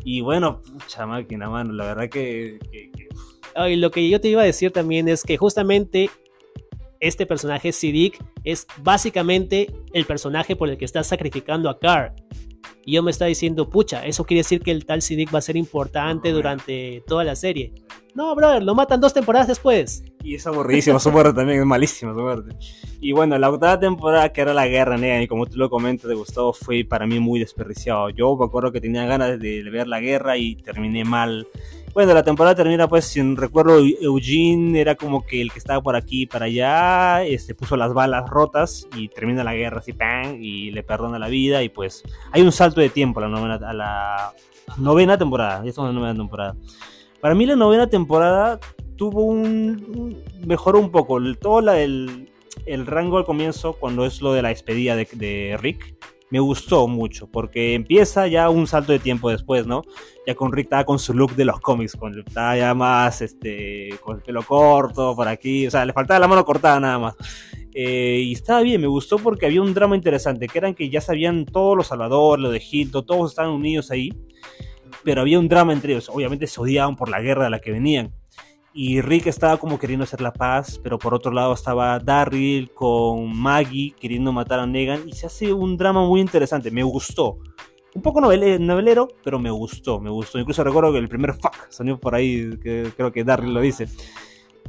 Y 0.02 0.22
bueno, 0.22 0.62
pucha 0.62 1.04
máquina, 1.04 1.50
mano, 1.50 1.74
la 1.74 1.84
verdad 1.84 2.08
que... 2.08 2.58
que, 2.72 3.76
lo 3.76 3.90
que 3.90 4.08
yo 4.08 4.18
te 4.18 4.28
iba 4.28 4.40
a 4.40 4.46
decir 4.46 4.70
también 4.72 5.08
es 5.08 5.24
que 5.24 5.36
justamente 5.36 6.08
este 7.00 7.26
personaje, 7.26 7.70
Siddiq, 7.70 8.18
es 8.44 8.66
básicamente 8.78 9.74
el 9.92 10.06
personaje 10.06 10.56
por 10.56 10.70
el 10.70 10.78
que 10.78 10.86
estás 10.86 11.06
sacrificando 11.06 11.68
a 11.68 11.78
Carl. 11.78 12.14
Y 12.84 12.92
yo 12.92 13.02
me 13.02 13.10
está 13.10 13.26
diciendo, 13.26 13.68
pucha, 13.68 14.06
eso 14.06 14.24
quiere 14.24 14.40
decir 14.40 14.60
que 14.60 14.70
el 14.70 14.84
tal 14.84 15.02
Siddiq 15.02 15.34
va 15.34 15.38
a 15.38 15.42
ser 15.42 15.56
importante 15.56 16.30
durante 16.30 17.02
toda 17.06 17.24
la 17.24 17.36
serie. 17.36 17.72
No, 18.14 18.34
brother, 18.34 18.62
lo 18.62 18.74
matan 18.74 19.00
dos 19.00 19.12
temporadas 19.12 19.48
después. 19.48 20.04
Y 20.22 20.36
es 20.36 20.46
aburridísimo, 20.46 21.00
su 21.00 21.10
muerte 21.10 21.34
también 21.34 21.60
es 21.60 21.66
malísimo, 21.66 22.14
su 22.14 22.20
muerte. 22.20 22.56
Y 23.00 23.12
bueno, 23.12 23.36
la 23.38 23.50
octava 23.50 23.78
temporada, 23.78 24.32
que 24.32 24.40
era 24.40 24.54
la 24.54 24.68
guerra 24.68 24.96
negra, 24.96 25.22
y 25.22 25.26
como 25.26 25.46
tú 25.46 25.58
lo 25.58 25.68
comentas 25.68 26.08
de 26.08 26.14
Gustavo, 26.14 26.52
fue 26.52 26.84
para 26.84 27.06
mí 27.06 27.18
muy 27.18 27.40
desperdiciado. 27.40 28.10
Yo 28.10 28.36
me 28.36 28.44
acuerdo 28.44 28.70
que 28.70 28.80
tenía 28.80 29.04
ganas 29.04 29.38
de 29.40 29.62
ver 29.70 29.88
la 29.88 30.00
guerra 30.00 30.36
y 30.38 30.56
terminé 30.56 31.04
mal 31.04 31.46
bueno, 31.94 32.12
la 32.12 32.24
temporada 32.24 32.56
termina 32.56 32.88
pues, 32.88 33.04
sin 33.04 33.36
recuerdo, 33.36 33.78
Eugene 33.78 34.80
era 34.80 34.96
como 34.96 35.24
que 35.24 35.40
el 35.40 35.52
que 35.52 35.60
estaba 35.60 35.80
por 35.80 35.94
aquí 35.94 36.22
y 36.22 36.26
para 36.26 36.46
allá, 36.46 37.24
este, 37.24 37.54
puso 37.54 37.76
las 37.76 37.94
balas 37.94 38.28
rotas 38.28 38.88
y 38.96 39.08
termina 39.08 39.44
la 39.44 39.54
guerra 39.54 39.78
así, 39.78 39.92
¡pam! 39.92 40.42
y 40.42 40.72
le 40.72 40.82
perdona 40.82 41.20
la 41.20 41.28
vida 41.28 41.62
y 41.62 41.68
pues 41.68 42.02
hay 42.32 42.42
un 42.42 42.50
salto 42.50 42.80
de 42.80 42.90
tiempo 42.90 43.20
a 43.20 43.22
la 43.22 43.28
novena, 43.28 43.54
a 43.54 43.72
la 43.72 44.32
novena 44.76 45.16
temporada, 45.16 45.62
ya 45.62 45.70
estamos 45.70 45.90
en 45.90 45.94
la 45.94 46.00
novena 46.00 46.18
temporada. 46.18 46.56
Para 47.20 47.36
mí 47.36 47.46
la 47.46 47.56
novena 47.56 47.88
temporada 47.88 48.58
tuvo 48.96 49.22
un... 49.22 50.20
mejoró 50.44 50.80
un 50.80 50.90
poco, 50.90 51.20
todo 51.40 51.60
la, 51.60 51.80
el, 51.80 52.28
el 52.66 52.86
rango 52.86 53.18
al 53.18 53.24
comienzo 53.24 53.74
cuando 53.74 54.04
es 54.04 54.20
lo 54.20 54.32
de 54.32 54.42
la 54.42 54.48
despedida 54.48 54.96
de, 54.96 55.06
de 55.12 55.56
Rick 55.60 55.94
me 56.34 56.40
gustó 56.40 56.88
mucho, 56.88 57.28
porque 57.28 57.74
empieza 57.74 58.26
ya 58.26 58.50
un 58.50 58.66
salto 58.66 58.90
de 58.90 58.98
tiempo 58.98 59.30
después, 59.30 59.68
¿no? 59.68 59.84
Ya 60.26 60.34
con 60.34 60.52
Rick 60.52 60.64
estaba 60.64 60.84
con 60.84 60.98
su 60.98 61.14
look 61.14 61.36
de 61.36 61.44
los 61.44 61.60
cómics, 61.60 61.94
con, 61.94 62.18
estaba 62.18 62.56
ya 62.56 62.74
más, 62.74 63.22
este, 63.22 63.90
con 64.00 64.16
el 64.16 64.22
pelo 64.24 64.42
corto, 64.42 65.14
por 65.14 65.28
aquí, 65.28 65.68
o 65.68 65.70
sea, 65.70 65.84
le 65.84 65.92
faltaba 65.92 66.18
la 66.18 66.26
mano 66.26 66.44
cortada 66.44 66.80
nada 66.80 66.98
más. 66.98 67.14
Eh, 67.72 68.20
y 68.24 68.32
estaba 68.32 68.62
bien, 68.62 68.80
me 68.80 68.88
gustó 68.88 69.18
porque 69.18 69.46
había 69.46 69.62
un 69.62 69.74
drama 69.74 69.94
interesante, 69.94 70.48
que 70.48 70.58
eran 70.58 70.74
que 70.74 70.90
ya 70.90 71.00
sabían 71.00 71.46
todos 71.46 71.76
los 71.76 71.86
salvadores, 71.86 72.42
lo 72.42 72.50
de 72.50 72.60
Hilton, 72.68 73.06
todos 73.06 73.30
estaban 73.30 73.52
unidos 73.52 73.92
ahí, 73.92 74.12
pero 75.04 75.20
había 75.20 75.38
un 75.38 75.46
drama 75.46 75.72
entre 75.72 75.92
ellos, 75.92 76.08
obviamente 76.08 76.48
se 76.48 76.60
odiaban 76.60 76.96
por 76.96 77.10
la 77.10 77.20
guerra 77.20 77.44
de 77.44 77.50
la 77.50 77.60
que 77.60 77.70
venían 77.70 78.12
y 78.76 79.00
Rick 79.00 79.28
estaba 79.28 79.56
como 79.56 79.78
queriendo 79.78 80.02
hacer 80.02 80.20
la 80.20 80.32
paz, 80.32 80.80
pero 80.82 80.98
por 80.98 81.14
otro 81.14 81.30
lado 81.30 81.54
estaba 81.54 82.00
Darryl 82.00 82.72
con 82.72 83.32
Maggie 83.34 83.94
queriendo 84.00 84.32
matar 84.32 84.58
a 84.58 84.66
Negan 84.66 85.08
y 85.08 85.12
se 85.12 85.26
hace 85.26 85.52
un 85.52 85.76
drama 85.76 86.04
muy 86.04 86.20
interesante, 86.20 86.72
me 86.72 86.82
gustó. 86.82 87.38
Un 87.94 88.02
poco 88.02 88.20
novelero, 88.20 89.06
pero 89.22 89.38
me 89.38 89.52
gustó, 89.52 90.00
me 90.00 90.10
gustó. 90.10 90.40
Incluso 90.40 90.64
recuerdo 90.64 90.92
que 90.92 90.98
el 90.98 91.08
primer 91.08 91.34
fuck 91.34 91.70
sonido 91.70 92.00
por 92.00 92.16
ahí, 92.16 92.50
creo 92.60 93.12
que 93.12 93.22
Darryl 93.22 93.54
lo 93.54 93.60
dice. 93.60 93.86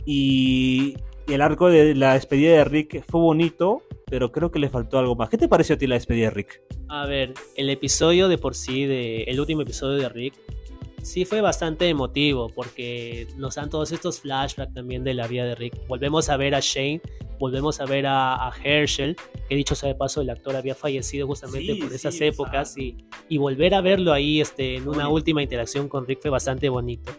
Y 0.06 0.96
el 1.28 1.42
arco 1.42 1.70
de 1.70 1.96
la 1.96 2.14
despedida 2.14 2.58
de 2.58 2.64
Rick 2.64 3.04
fue 3.10 3.20
bonito, 3.20 3.82
pero 4.06 4.32
creo 4.32 4.52
que 4.52 4.60
le 4.60 4.70
faltó 4.70 5.00
algo 5.00 5.16
más. 5.16 5.30
¿Qué 5.30 5.40
te 5.40 5.48
pareció 5.48 5.74
a 5.74 5.78
ti 5.80 5.88
la 5.88 5.96
despedida 5.96 6.26
de 6.26 6.36
Rick? 6.36 6.62
A 6.90 7.08
ver, 7.08 7.34
el 7.56 7.72
episodio 7.72 8.28
de 8.28 8.38
por 8.38 8.54
sí, 8.54 8.84
el 8.84 9.40
último 9.40 9.64
episodio 9.64 9.98
de 9.98 10.10
Rick, 10.10 10.36
sí 11.06 11.24
fue 11.24 11.42
bastante 11.42 11.88
emotivo 11.88 12.50
porque 12.50 13.28
nos 13.38 13.56
dan 13.56 13.70
todos 13.70 13.92
estos 13.92 14.22
flashbacks 14.22 14.74
también 14.74 15.04
de 15.04 15.14
la 15.14 15.28
vida 15.28 15.46
de 15.46 15.56
Rick. 15.56 15.88
Volvemos 15.88 16.30
a 16.30 16.38
ver 16.38 16.56
a 16.56 16.60
Shane, 16.60 17.02
volvemos 17.40 17.80
a 17.80 17.86
ver 17.86 18.06
a, 18.08 18.52
Herschel, 18.64 19.16
que 19.48 19.56
dicho 19.56 19.76
sea 19.76 19.90
de 19.90 19.96
paso, 19.96 20.22
el 20.22 20.30
actor 20.30 20.56
había 20.56 20.76
fallecido 20.76 21.28
justamente 21.28 21.76
por 21.76 21.94
esas 21.94 22.20
épocas 22.22 22.78
y, 22.78 22.98
y, 23.30 23.38
volver 23.38 23.76
a 23.76 23.82
verlo 23.82 24.14
ahí 24.14 24.42
este, 24.42 24.76
en 24.76 24.88
una 24.88 25.08
última 25.08 25.44
interacción 25.44 25.88
con 25.88 26.08
Rick 26.08 26.22
fue 26.22 26.32
bastante 26.32 26.70
bonito. 26.70 27.12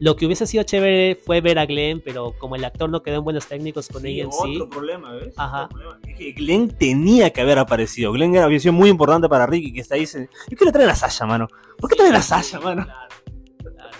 Lo 0.00 0.16
que 0.16 0.26
hubiese 0.26 0.46
sido 0.46 0.64
chévere 0.64 1.14
fue 1.14 1.40
ver 1.40 1.58
a 1.58 1.66
Glenn, 1.66 2.00
pero 2.04 2.34
como 2.38 2.56
el 2.56 2.64
actor 2.64 2.90
no 2.90 3.02
quedó 3.02 3.18
en 3.18 3.24
buenos 3.24 3.46
técnicos 3.46 3.88
con 3.88 4.04
ella 4.04 4.24
en 4.24 4.32
sí. 4.32 4.56
Otro 4.56 4.68
problema, 4.68 5.12
¿ves? 5.12 5.34
Ajá. 5.36 5.68
Es 6.04 6.16
que 6.16 6.32
Glenn 6.32 6.68
tenía 6.68 7.30
que 7.30 7.40
haber 7.40 7.60
aparecido. 7.60 8.10
Glenn 8.10 8.36
había 8.38 8.58
sido 8.58 8.72
muy 8.72 8.90
importante 8.90 9.28
para 9.28 9.46
Rick 9.46 9.66
y 9.66 9.72
que 9.72 9.80
está 9.80 9.94
ahí. 9.94 10.04
Yo 10.04 10.56
quiero 10.56 10.72
traer 10.72 10.90
a 10.90 10.96
Sasha, 10.96 11.26
mano. 11.26 11.46
¿Por 11.78 11.88
qué 11.88 11.96
traer 11.96 12.16
a 12.16 12.22
Sasha, 12.22 12.58
mano? 12.58 12.86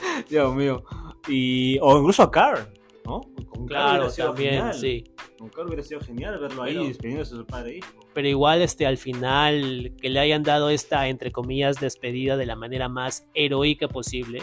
Dios 0.28 0.55
mío. 0.55 0.84
Y, 1.28 1.78
o 1.80 1.98
incluso 1.98 2.22
a 2.22 2.30
Carl, 2.30 2.66
¿no? 3.05 3.20
Con 3.48 3.66
claro, 3.66 4.11
también, 4.11 4.74
sí. 4.74 5.05
Con 5.38 5.48
Carl 5.48 5.66
hubiera 5.68 5.82
sido 5.82 6.00
genial 6.00 6.38
verlo 6.38 6.62
ahí 6.62 6.86
despidiéndose 6.86 7.34
de 7.34 7.40
su 7.40 7.46
padre 7.46 7.72
e 7.72 7.76
hijo. 7.78 7.88
Pero 8.12 8.28
igual, 8.28 8.62
este, 8.62 8.86
al 8.86 8.98
final, 8.98 9.92
que 10.00 10.11
le 10.11 10.20
hayan 10.20 10.42
dado 10.42 10.70
esta, 10.70 11.09
entre 11.09 11.32
comillas, 11.32 11.80
despedida 11.80 12.36
de 12.36 12.46
la 12.46 12.57
manera 12.57 12.88
más 12.88 13.26
heroica 13.34 13.88
posible, 13.88 14.42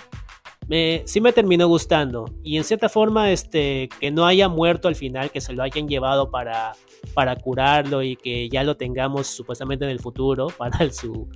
me, 0.67 1.03
sí 1.05 1.21
me 1.21 1.33
terminó 1.33 1.67
gustando. 1.67 2.25
Y 2.43 2.57
en 2.57 2.63
cierta 2.63 2.89
forma, 2.89 3.31
este, 3.31 3.89
que 3.99 4.11
no 4.11 4.25
haya 4.25 4.49
muerto 4.49 4.87
al 4.87 4.95
final, 4.95 5.31
que 5.31 5.41
se 5.41 5.53
lo 5.53 5.63
hayan 5.63 5.87
llevado 5.87 6.31
para, 6.31 6.73
para 7.13 7.35
curarlo 7.35 8.01
y 8.03 8.15
que 8.15 8.49
ya 8.49 8.63
lo 8.63 8.77
tengamos 8.77 9.27
supuestamente 9.27 9.85
en 9.85 9.91
el 9.91 9.99
futuro 9.99 10.47
para 10.57 10.91
su, 10.91 11.27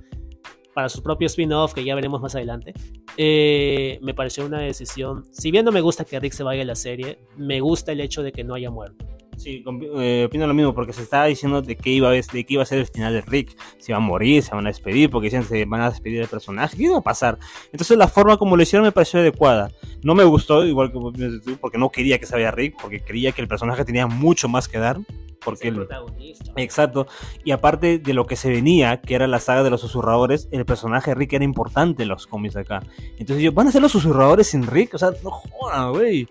para 0.76 0.90
su 0.90 1.02
propio 1.02 1.24
spin-off, 1.24 1.72
que 1.72 1.82
ya 1.82 1.94
veremos 1.94 2.20
más 2.20 2.34
adelante, 2.34 2.74
eh, 3.16 3.98
me 4.02 4.12
pareció 4.12 4.44
una 4.44 4.58
decisión. 4.58 5.24
Si 5.32 5.50
bien 5.50 5.64
no 5.64 5.72
me 5.72 5.80
gusta 5.80 6.04
que 6.04 6.20
Rick 6.20 6.34
se 6.34 6.42
vaya 6.42 6.60
a 6.60 6.66
la 6.66 6.74
serie, 6.74 7.18
me 7.38 7.62
gusta 7.62 7.92
el 7.92 8.00
hecho 8.02 8.22
de 8.22 8.30
que 8.30 8.44
no 8.44 8.52
haya 8.52 8.70
muerto. 8.70 9.06
Sí, 9.38 9.64
eh, 9.98 10.24
opino 10.26 10.46
lo 10.46 10.52
mismo, 10.52 10.74
porque 10.74 10.92
se 10.92 11.00
estaba 11.00 11.24
diciendo 11.24 11.62
de 11.62 11.76
qué 11.76 11.88
iba 11.88 12.10
a, 12.10 12.12
de 12.12 12.22
qué 12.22 12.46
iba 12.46 12.62
a 12.62 12.66
ser 12.66 12.80
el 12.80 12.86
final 12.86 13.14
de 13.14 13.22
Rick. 13.22 13.56
Si 13.78 13.90
va 13.90 13.96
a 13.96 14.02
morir, 14.02 14.42
se 14.42 14.54
van 14.54 14.66
a 14.66 14.68
despedir, 14.68 15.08
porque 15.08 15.28
dicen 15.28 15.44
se 15.44 15.64
van 15.64 15.80
a 15.80 15.88
despedir 15.88 16.18
del 16.18 16.28
personaje. 16.28 16.76
¿Qué 16.76 16.82
iba 16.82 16.98
a 16.98 17.02
pasar? 17.02 17.38
Entonces 17.72 17.96
la 17.96 18.08
forma 18.08 18.36
como 18.36 18.54
lo 18.54 18.62
hicieron 18.62 18.84
me 18.84 18.92
pareció 18.92 19.20
adecuada. 19.20 19.70
No 20.02 20.14
me 20.14 20.24
gustó, 20.24 20.62
igual 20.66 20.92
que 20.92 21.56
porque 21.58 21.78
no 21.78 21.88
quería 21.88 22.18
que 22.18 22.26
se 22.26 22.34
vaya 22.34 22.50
Rick, 22.50 22.76
porque 22.82 23.00
creía 23.00 23.32
que 23.32 23.40
el 23.40 23.48
personaje 23.48 23.82
tenía 23.86 24.06
mucho 24.06 24.46
más 24.46 24.68
que 24.68 24.78
dar. 24.78 24.98
Porque 25.46 25.68
el, 25.68 25.76
protagonista. 25.76 26.52
Exacto. 26.56 27.06
Y 27.44 27.52
aparte 27.52 27.98
de 27.98 28.12
lo 28.12 28.26
que 28.26 28.36
se 28.36 28.50
venía, 28.50 29.00
que 29.00 29.14
era 29.14 29.26
la 29.26 29.40
saga 29.40 29.62
de 29.62 29.70
los 29.70 29.80
susurradores, 29.80 30.48
el 30.50 30.66
personaje 30.66 31.14
Rick 31.14 31.32
era 31.32 31.44
importante 31.44 32.02
en 32.02 32.10
los 32.10 32.26
cómics 32.26 32.56
acá. 32.56 32.82
Entonces 33.16 33.42
yo, 33.42 33.52
¿van 33.52 33.68
a 33.68 33.72
ser 33.72 33.80
los 33.80 33.92
susurradores 33.92 34.48
sin 34.48 34.66
Rick? 34.66 34.94
O 34.94 34.98
sea, 34.98 35.12
no 35.22 35.30
jodan, 35.30 35.92
güey. 35.92 36.28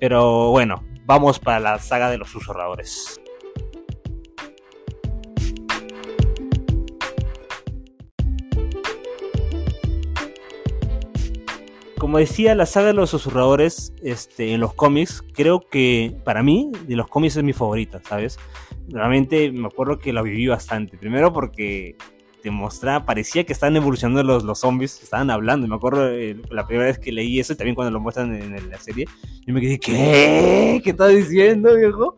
Pero 0.00 0.50
bueno, 0.50 0.82
vamos 1.04 1.38
para 1.38 1.60
la 1.60 1.78
saga 1.78 2.10
de 2.10 2.18
los 2.18 2.30
susurradores. 2.30 3.20
Como 11.98 12.18
decía, 12.18 12.54
la 12.54 12.66
saga 12.66 12.88
de 12.88 12.92
los 12.94 13.10
susurradores 13.10 13.94
este, 14.02 14.52
en 14.52 14.60
los 14.60 14.74
cómics, 14.74 15.22
creo 15.32 15.60
que 15.60 16.16
para 16.24 16.42
mí, 16.42 16.70
de 16.86 16.96
los 16.96 17.08
cómics 17.08 17.36
es 17.36 17.44
mi 17.44 17.52
favorita, 17.52 18.00
¿sabes? 18.06 18.38
Realmente 18.88 19.50
me 19.52 19.66
acuerdo 19.66 19.98
que 19.98 20.12
la 20.12 20.22
viví 20.22 20.46
bastante. 20.46 20.98
Primero 20.98 21.32
porque 21.32 21.96
te 22.44 22.50
mostraba, 22.50 23.06
parecía 23.06 23.44
que 23.44 23.54
estaban 23.54 23.74
evolucionando 23.76 24.22
los, 24.22 24.44
los 24.44 24.58
zombies, 24.58 25.02
estaban 25.02 25.30
hablando. 25.30 25.66
Me 25.66 25.76
acuerdo 25.76 26.10
eh, 26.10 26.36
la 26.50 26.66
primera 26.66 26.88
vez 26.88 26.98
que 26.98 27.10
leí 27.10 27.40
eso 27.40 27.54
y 27.54 27.56
también 27.56 27.74
cuando 27.74 27.90
lo 27.90 28.00
muestran 28.00 28.34
en, 28.34 28.70
la 28.70 28.78
serie, 28.78 29.06
yo 29.46 29.54
me 29.54 29.62
quedé, 29.62 29.80
¿qué? 29.80 30.80
¿Qué 30.84 30.90
estás 30.90 31.08
diciendo, 31.14 31.74
viejo? 31.74 32.16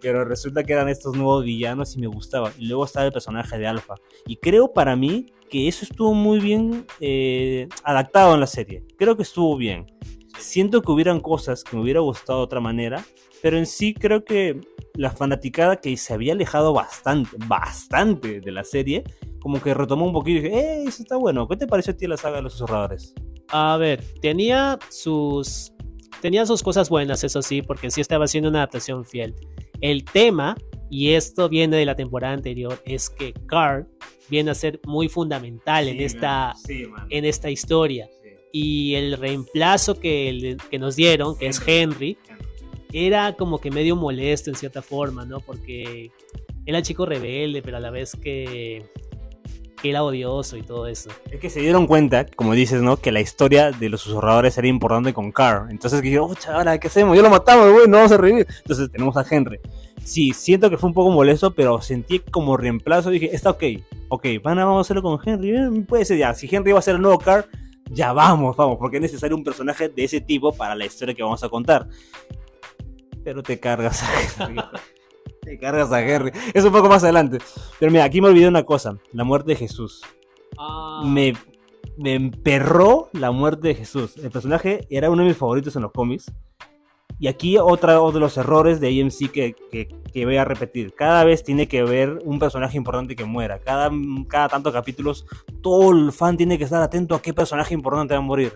Pero 0.00 0.24
resulta 0.24 0.62
que 0.62 0.74
eran 0.74 0.88
estos 0.88 1.16
nuevos 1.16 1.44
villanos 1.44 1.96
y 1.96 2.00
me 2.00 2.06
gustaba. 2.06 2.52
Y 2.56 2.66
luego 2.66 2.84
estaba 2.84 3.06
el 3.06 3.12
personaje 3.12 3.58
de 3.58 3.66
Alpha. 3.66 3.96
Y 4.26 4.36
creo 4.36 4.72
para 4.72 4.94
mí 4.94 5.26
que 5.54 5.68
eso 5.68 5.84
estuvo 5.84 6.14
muy 6.14 6.40
bien 6.40 6.84
eh, 6.98 7.68
adaptado 7.84 8.34
en 8.34 8.40
la 8.40 8.48
serie. 8.48 8.82
Creo 8.98 9.16
que 9.16 9.22
estuvo 9.22 9.56
bien. 9.56 9.86
Siento 10.36 10.82
que 10.82 10.90
hubieran 10.90 11.20
cosas 11.20 11.62
que 11.62 11.76
me 11.76 11.82
hubiera 11.84 12.00
gustado 12.00 12.40
de 12.40 12.44
otra 12.46 12.58
manera, 12.58 13.04
pero 13.40 13.56
en 13.56 13.64
sí 13.64 13.94
creo 13.94 14.24
que 14.24 14.60
la 14.94 15.10
fanaticada 15.10 15.76
que 15.76 15.96
se 15.96 16.12
había 16.12 16.32
alejado 16.32 16.72
bastante, 16.72 17.30
bastante 17.46 18.40
de 18.40 18.50
la 18.50 18.64
serie, 18.64 19.04
como 19.38 19.62
que 19.62 19.74
retomó 19.74 20.04
un 20.04 20.12
poquito 20.12 20.40
y 20.40 20.42
dije, 20.42 20.58
¡eh, 20.58 20.84
eso 20.88 21.04
está 21.04 21.14
bueno! 21.18 21.46
¿Qué 21.46 21.56
te 21.56 21.68
pareció 21.68 21.92
a 21.92 21.96
ti 21.96 22.08
la 22.08 22.16
saga 22.16 22.38
de 22.38 22.42
los 22.42 22.54
susurradores? 22.54 23.14
A 23.50 23.76
ver, 23.76 24.02
tenía 24.20 24.76
sus. 24.88 25.72
Tenía 26.20 26.46
sus 26.46 26.64
cosas 26.64 26.88
buenas, 26.88 27.22
eso 27.22 27.42
sí, 27.42 27.62
porque 27.62 27.92
sí 27.92 28.00
estaba 28.00 28.24
haciendo 28.24 28.50
una 28.50 28.58
adaptación 28.58 29.04
fiel. 29.04 29.36
El 29.80 30.04
tema, 30.04 30.56
y 30.94 31.14
esto 31.14 31.48
viene 31.48 31.76
de 31.76 31.86
la 31.86 31.96
temporada 31.96 32.34
anterior, 32.34 32.80
es 32.84 33.10
que 33.10 33.32
Carl 33.46 33.88
viene 34.28 34.52
a 34.52 34.54
ser 34.54 34.78
muy 34.86 35.08
fundamental 35.08 35.88
en, 35.88 36.00
esta, 36.00 36.54
en 37.10 37.24
esta 37.24 37.50
historia. 37.50 38.08
Y 38.52 38.94
el 38.94 39.16
reemplazo 39.16 39.98
que, 39.98 40.56
que 40.70 40.78
nos 40.78 40.94
dieron, 40.94 41.36
que 41.36 41.48
es 41.48 41.60
Henry, 41.66 42.16
era 42.92 43.32
como 43.32 43.58
que 43.58 43.72
medio 43.72 43.96
molesto 43.96 44.50
en 44.50 44.54
cierta 44.54 44.82
forma, 44.82 45.24
¿no? 45.24 45.40
Porque 45.40 46.12
era 46.64 46.80
chico 46.80 47.04
rebelde, 47.06 47.60
pero 47.60 47.78
a 47.78 47.80
la 47.80 47.90
vez 47.90 48.14
que 48.14 48.84
era 49.82 50.02
odioso 50.02 50.56
y 50.56 50.62
todo 50.62 50.86
eso. 50.86 51.10
Es 51.30 51.40
que 51.40 51.50
se 51.50 51.60
dieron 51.60 51.86
cuenta, 51.86 52.26
como 52.26 52.54
dices, 52.54 52.82
¿no? 52.82 52.96
Que 52.96 53.12
la 53.12 53.20
historia 53.20 53.70
de 53.70 53.88
los 53.88 54.00
susurradores 54.00 54.56
era 54.56 54.66
importante 54.66 55.12
con 55.12 55.32
Carr. 55.32 55.68
Entonces 55.70 56.00
que 56.00 56.08
dijeron, 56.08 56.30
oh, 56.30 56.34
chaval, 56.34 56.78
¿qué 56.80 56.88
hacemos? 56.88 57.16
Yo 57.16 57.22
lo 57.22 57.30
matamos, 57.30 57.70
güey, 57.72 57.86
no 57.88 57.98
vamos 57.98 58.12
a 58.12 58.16
revivir. 58.16 58.46
Entonces 58.58 58.90
tenemos 58.90 59.16
a 59.16 59.26
Henry. 59.28 59.58
Sí, 60.02 60.32
siento 60.32 60.70
que 60.70 60.76
fue 60.76 60.88
un 60.88 60.94
poco 60.94 61.10
molesto, 61.10 61.54
pero 61.54 61.80
sentí 61.80 62.18
como 62.18 62.56
reemplazo. 62.56 63.10
Dije, 63.10 63.34
está 63.34 63.50
ok, 63.50 63.64
ok, 64.08 64.26
van 64.42 64.58
a, 64.58 64.64
vamos 64.64 64.78
a 64.78 64.80
hacerlo 64.82 65.02
con 65.02 65.18
Henry. 65.24 65.56
Eh, 65.56 65.84
puede 65.86 66.04
ser 66.04 66.18
ya, 66.18 66.34
si 66.34 66.48
Henry 66.54 66.72
va 66.72 66.78
a 66.78 66.82
ser 66.82 66.96
el 66.96 67.02
nuevo 67.02 67.18
Carr, 67.18 67.46
ya 67.90 68.12
vamos, 68.12 68.56
vamos, 68.56 68.76
porque 68.78 68.96
es 68.96 69.02
necesario 69.02 69.36
un 69.36 69.44
personaje 69.44 69.88
de 69.88 70.04
ese 70.04 70.20
tipo 70.20 70.52
para 70.52 70.74
la 70.74 70.86
historia 70.86 71.14
que 71.14 71.22
vamos 71.22 71.42
a 71.44 71.48
contar. 71.48 71.88
Pero 73.22 73.42
te 73.42 73.58
cargas 73.58 74.02
a 74.02 74.44
Henry. 74.44 74.62
Te 75.54 75.58
cargas 75.58 75.92
a 75.92 76.02
Henry. 76.02 76.32
Es 76.52 76.64
un 76.64 76.72
poco 76.72 76.88
más 76.88 77.02
adelante. 77.04 77.38
Pero 77.78 77.92
mira, 77.92 78.04
aquí 78.04 78.20
me 78.20 78.28
olvidé 78.28 78.48
una 78.48 78.64
cosa. 78.64 78.98
La 79.12 79.24
muerte 79.24 79.52
de 79.52 79.56
Jesús. 79.56 80.02
Ah. 80.58 81.02
Me, 81.06 81.34
me 81.96 82.14
emperró 82.14 83.08
la 83.12 83.30
muerte 83.30 83.68
de 83.68 83.74
Jesús. 83.74 84.16
El 84.16 84.30
personaje 84.30 84.86
era 84.90 85.10
uno 85.10 85.22
de 85.22 85.28
mis 85.28 85.36
favoritos 85.36 85.76
en 85.76 85.82
los 85.82 85.92
cómics. 85.92 86.32
Y 87.20 87.28
aquí 87.28 87.58
otro 87.58 88.10
de 88.10 88.18
los 88.20 88.36
errores 88.36 88.80
de 88.80 88.88
AMC 88.88 89.30
que, 89.30 89.54
que, 90.12 90.24
voy 90.24 90.36
a 90.36 90.44
repetir. 90.44 90.94
Cada 90.94 91.22
vez 91.22 91.44
tiene 91.44 91.68
que 91.68 91.80
haber 91.80 92.18
un 92.24 92.40
personaje 92.40 92.76
importante 92.76 93.14
que 93.14 93.24
muera. 93.24 93.60
Cada, 93.60 93.90
cada 94.28 94.48
tantos 94.48 94.72
capítulos, 94.72 95.24
todo 95.62 95.92
el 95.92 96.10
fan 96.12 96.36
tiene 96.36 96.58
que 96.58 96.64
estar 96.64 96.82
atento 96.82 97.14
a 97.14 97.22
qué 97.22 97.32
personaje 97.32 97.72
importante 97.72 98.14
va 98.14 98.18
a 98.18 98.22
morir. 98.22 98.52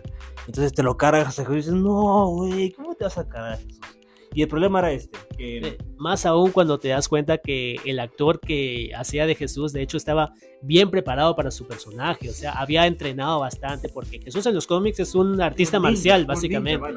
Entonces 0.47 0.73
te 0.73 0.83
lo 0.83 0.97
cargas 0.97 1.39
a 1.39 1.43
Jesús 1.43 1.53
y 1.53 1.57
dices, 1.57 1.75
no, 1.75 2.27
güey, 2.29 2.73
¿cómo 2.73 2.95
te 2.95 3.05
vas 3.05 3.19
a 3.19 3.29
cargar 3.29 3.53
a 3.53 3.57
Jesús? 3.59 3.98
Y 4.35 4.43
el 4.43 4.49
problema 4.49 4.81
era 4.81 4.93
este. 4.93 5.19
Eh, 5.39 5.79
más 5.97 6.27
aún 6.27 6.51
cuando 6.51 6.79
te 6.79 6.89
das 6.89 7.09
cuenta 7.09 7.39
que 7.39 7.77
el 7.85 7.99
actor 7.99 8.41
que 8.41 8.91
hacía 8.95 9.27
de 9.27 9.35
Jesús, 9.35 9.73
de 9.73 9.83
hecho, 9.83 9.97
estaba 9.97 10.35
bien 10.63 10.91
preparado 10.91 11.35
para 11.35 11.51
su 11.51 11.67
personaje. 11.67 12.29
O 12.29 12.33
sea, 12.33 12.53
había 12.53 12.87
entrenado 12.87 13.41
bastante, 13.41 13.89
porque 13.89 14.21
Jesús 14.21 14.45
en 14.47 14.55
los 14.55 14.67
cómics 14.67 15.01
es 15.01 15.15
un 15.15 15.41
artista 15.41 15.81
marcial, 15.81 16.27
básicamente. 16.27 16.95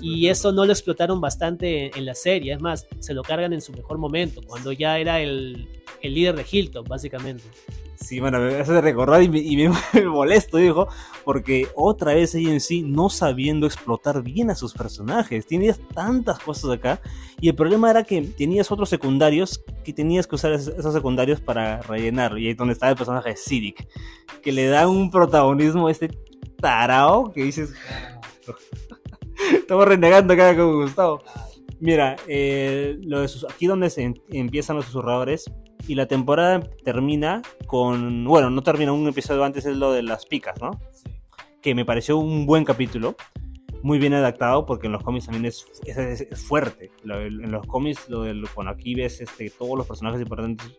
y 0.00 0.28
eso 0.28 0.52
no 0.52 0.64
lo 0.64 0.72
explotaron 0.72 1.20
bastante 1.20 1.96
en, 1.96 2.04
la 2.04 2.14
serie. 2.14 2.52
Es 2.52 2.60
más, 2.60 2.86
se 3.00 3.14
lo 3.14 3.22
cargan 3.22 3.52
en 3.52 3.60
su 3.60 3.72
mejor 3.72 3.98
momento, 3.98 4.40
cuando 4.46 4.72
ya 4.72 4.98
era 4.98 5.20
el, 5.20 5.68
el 6.00 6.14
líder 6.14 6.36
de 6.36 6.44
Hilton, 6.50 6.84
básicamente. 6.84 7.44
Sí, 7.96 8.20
bueno, 8.20 8.46
eso 8.46 8.72
de 8.72 8.80
recordar 8.80 9.22
y 9.22 9.28
me, 9.94 10.04
molesto, 10.06 10.56
dijo, 10.56 10.88
porque 11.24 11.68
otra 11.74 12.14
vez 12.14 12.34
ella 12.34 12.52
en 12.52 12.60
sí 12.60 12.82
no 12.82 13.08
sabiendo 13.10 13.66
explotar 13.66 14.22
bien 14.22 14.50
a 14.50 14.54
sus 14.54 14.72
personajes. 14.72 15.46
Tenías 15.46 15.80
tantas 15.94 16.38
cosas 16.38 16.70
acá 16.70 17.00
y 17.40 17.48
el 17.48 17.54
problema 17.54 17.90
era 17.90 18.02
que 18.02 18.22
tenías 18.22 18.70
otros 18.72 18.88
secundarios 18.88 19.62
que 19.84 19.92
tenías 19.92 20.26
que 20.26 20.34
usar 20.34 20.52
esos 20.52 20.92
secundarios 20.92 21.40
para 21.40 21.80
rellenar. 21.82 22.38
Y 22.38 22.48
ahí 22.48 22.54
donde 22.54 22.72
está 22.72 22.88
el 22.90 22.96
personaje 22.96 23.30
de 23.30 23.36
Sidic, 23.36 23.88
que 24.42 24.52
le 24.52 24.66
da 24.66 24.88
un 24.88 25.10
protagonismo 25.10 25.86
a 25.86 25.90
este 25.90 26.10
tarao 26.60 27.32
que 27.32 27.44
dices... 27.44 27.72
Estamos 29.52 29.88
renegando 29.88 30.34
acá 30.34 30.56
con 30.56 30.82
Gustavo. 30.82 31.22
Mira, 31.80 32.16
eh, 32.28 32.96
lo 33.02 33.20
de 33.20 33.30
aquí 33.50 33.66
donde 33.66 33.90
se 33.90 34.14
empiezan 34.30 34.76
los 34.76 34.84
susurradores 34.84 35.50
y 35.88 35.94
la 35.94 36.06
temporada 36.06 36.60
termina 36.84 37.42
con, 37.66 38.24
bueno, 38.24 38.50
no 38.50 38.62
termina 38.62 38.92
un 38.92 39.08
episodio 39.08 39.44
antes 39.44 39.66
es 39.66 39.76
lo 39.76 39.92
de 39.92 40.02
las 40.02 40.26
picas, 40.26 40.60
¿no? 40.60 40.80
Que 41.60 41.74
me 41.74 41.84
pareció 41.84 42.18
un 42.18 42.46
buen 42.46 42.64
capítulo, 42.64 43.16
muy 43.82 43.98
bien 43.98 44.14
adaptado 44.14 44.64
porque 44.64 44.86
en 44.86 44.92
los 44.92 45.02
cómics 45.02 45.26
también 45.26 45.46
es, 45.46 45.66
es, 45.84 46.44
fuerte. 46.44 46.90
en 47.04 47.50
los 47.50 47.66
cómics, 47.66 48.08
lo 48.08 48.22
del, 48.22 48.44
cuando 48.54 48.72
aquí 48.72 48.94
ves 48.94 49.20
este, 49.20 49.50
todos 49.50 49.76
los 49.76 49.86
personajes 49.86 50.20
importantes, 50.20 50.72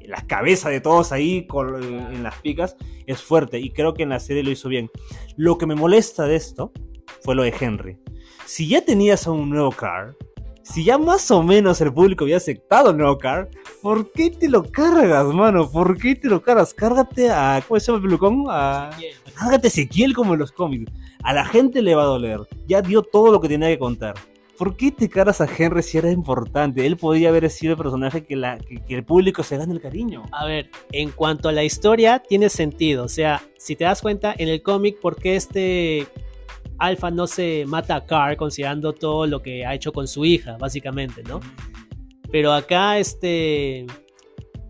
la 0.00 0.26
cabeza 0.26 0.68
de 0.68 0.80
todos 0.80 1.12
ahí 1.12 1.46
con, 1.46 1.82
en 1.82 2.22
las 2.22 2.36
picas, 2.38 2.76
es 3.06 3.22
fuerte 3.22 3.60
y 3.60 3.70
creo 3.70 3.94
que 3.94 4.02
en 4.02 4.10
la 4.10 4.20
serie 4.20 4.42
lo 4.42 4.50
hizo 4.50 4.68
bien. 4.68 4.90
Lo 5.36 5.58
que 5.58 5.66
me 5.66 5.74
molesta 5.74 6.24
de 6.24 6.36
esto 6.36 6.72
fue 7.22 7.34
lo 7.34 7.42
de 7.42 7.54
Henry. 7.58 7.98
Si 8.44 8.66
ya 8.68 8.84
tenías 8.84 9.26
a 9.26 9.30
un 9.30 9.50
nuevo 9.50 9.70
Car, 9.70 10.16
si 10.62 10.84
ya 10.84 10.98
más 10.98 11.30
o 11.30 11.42
menos 11.42 11.80
el 11.80 11.92
público 11.92 12.24
había 12.24 12.36
aceptado 12.36 12.90
el 12.90 12.96
nuevo 12.96 13.18
car, 13.18 13.48
¿por 13.82 14.12
qué 14.12 14.30
te 14.30 14.48
lo 14.48 14.64
cargas, 14.64 15.26
mano? 15.26 15.70
¿Por 15.70 15.96
qué 15.96 16.14
te 16.14 16.28
lo 16.28 16.42
cargas? 16.42 16.72
Cárgate 16.74 17.30
a. 17.30 17.62
¿Cómo 17.66 17.80
se 17.80 17.86
llama 17.86 17.98
el 17.98 18.04
pelucón? 18.04 18.44
A. 18.48 18.90
Cárgate 19.34 19.66
a 19.66 19.68
Ezequiel 19.68 20.14
como 20.14 20.34
en 20.34 20.40
los 20.40 20.52
cómics. 20.52 20.92
A 21.22 21.32
la 21.32 21.44
gente 21.44 21.82
le 21.82 21.94
va 21.94 22.02
a 22.02 22.06
doler. 22.06 22.40
Ya 22.66 22.82
dio 22.82 23.02
todo 23.02 23.32
lo 23.32 23.40
que 23.40 23.48
tenía 23.48 23.68
que 23.68 23.78
contar. 23.78 24.14
¿Por 24.58 24.76
qué 24.76 24.92
te 24.92 25.08
cargas 25.08 25.40
a 25.40 25.46
Henry 25.46 25.82
si 25.82 25.98
era 25.98 26.10
importante? 26.10 26.86
Él 26.86 26.96
podía 26.96 27.30
haber 27.30 27.50
sido 27.50 27.72
el 27.72 27.78
personaje 27.78 28.24
que, 28.24 28.36
la, 28.36 28.58
que, 28.58 28.76
que 28.84 28.94
el 28.94 29.04
público 29.04 29.42
se 29.42 29.56
gane 29.56 29.72
el 29.72 29.80
cariño. 29.80 30.22
A 30.30 30.44
ver, 30.44 30.70
en 30.92 31.10
cuanto 31.10 31.48
a 31.48 31.52
la 31.52 31.64
historia, 31.64 32.20
tiene 32.20 32.48
sentido. 32.48 33.04
O 33.04 33.08
sea, 33.08 33.42
si 33.56 33.74
te 33.74 33.84
das 33.84 34.02
cuenta 34.02 34.34
en 34.36 34.48
el 34.48 34.62
cómic, 34.62 35.00
¿por 35.00 35.16
qué 35.16 35.34
este 35.34 36.06
Alpha 36.82 37.12
no 37.12 37.28
se 37.28 37.64
mata 37.66 37.94
a 37.94 38.04
Carr 38.04 38.36
considerando 38.36 38.92
todo 38.92 39.26
lo 39.28 39.40
que 39.40 39.64
ha 39.64 39.72
hecho 39.72 39.92
con 39.92 40.08
su 40.08 40.24
hija, 40.24 40.56
básicamente, 40.58 41.22
¿no? 41.22 41.38
Pero 42.32 42.52
acá, 42.52 42.98
este, 42.98 43.86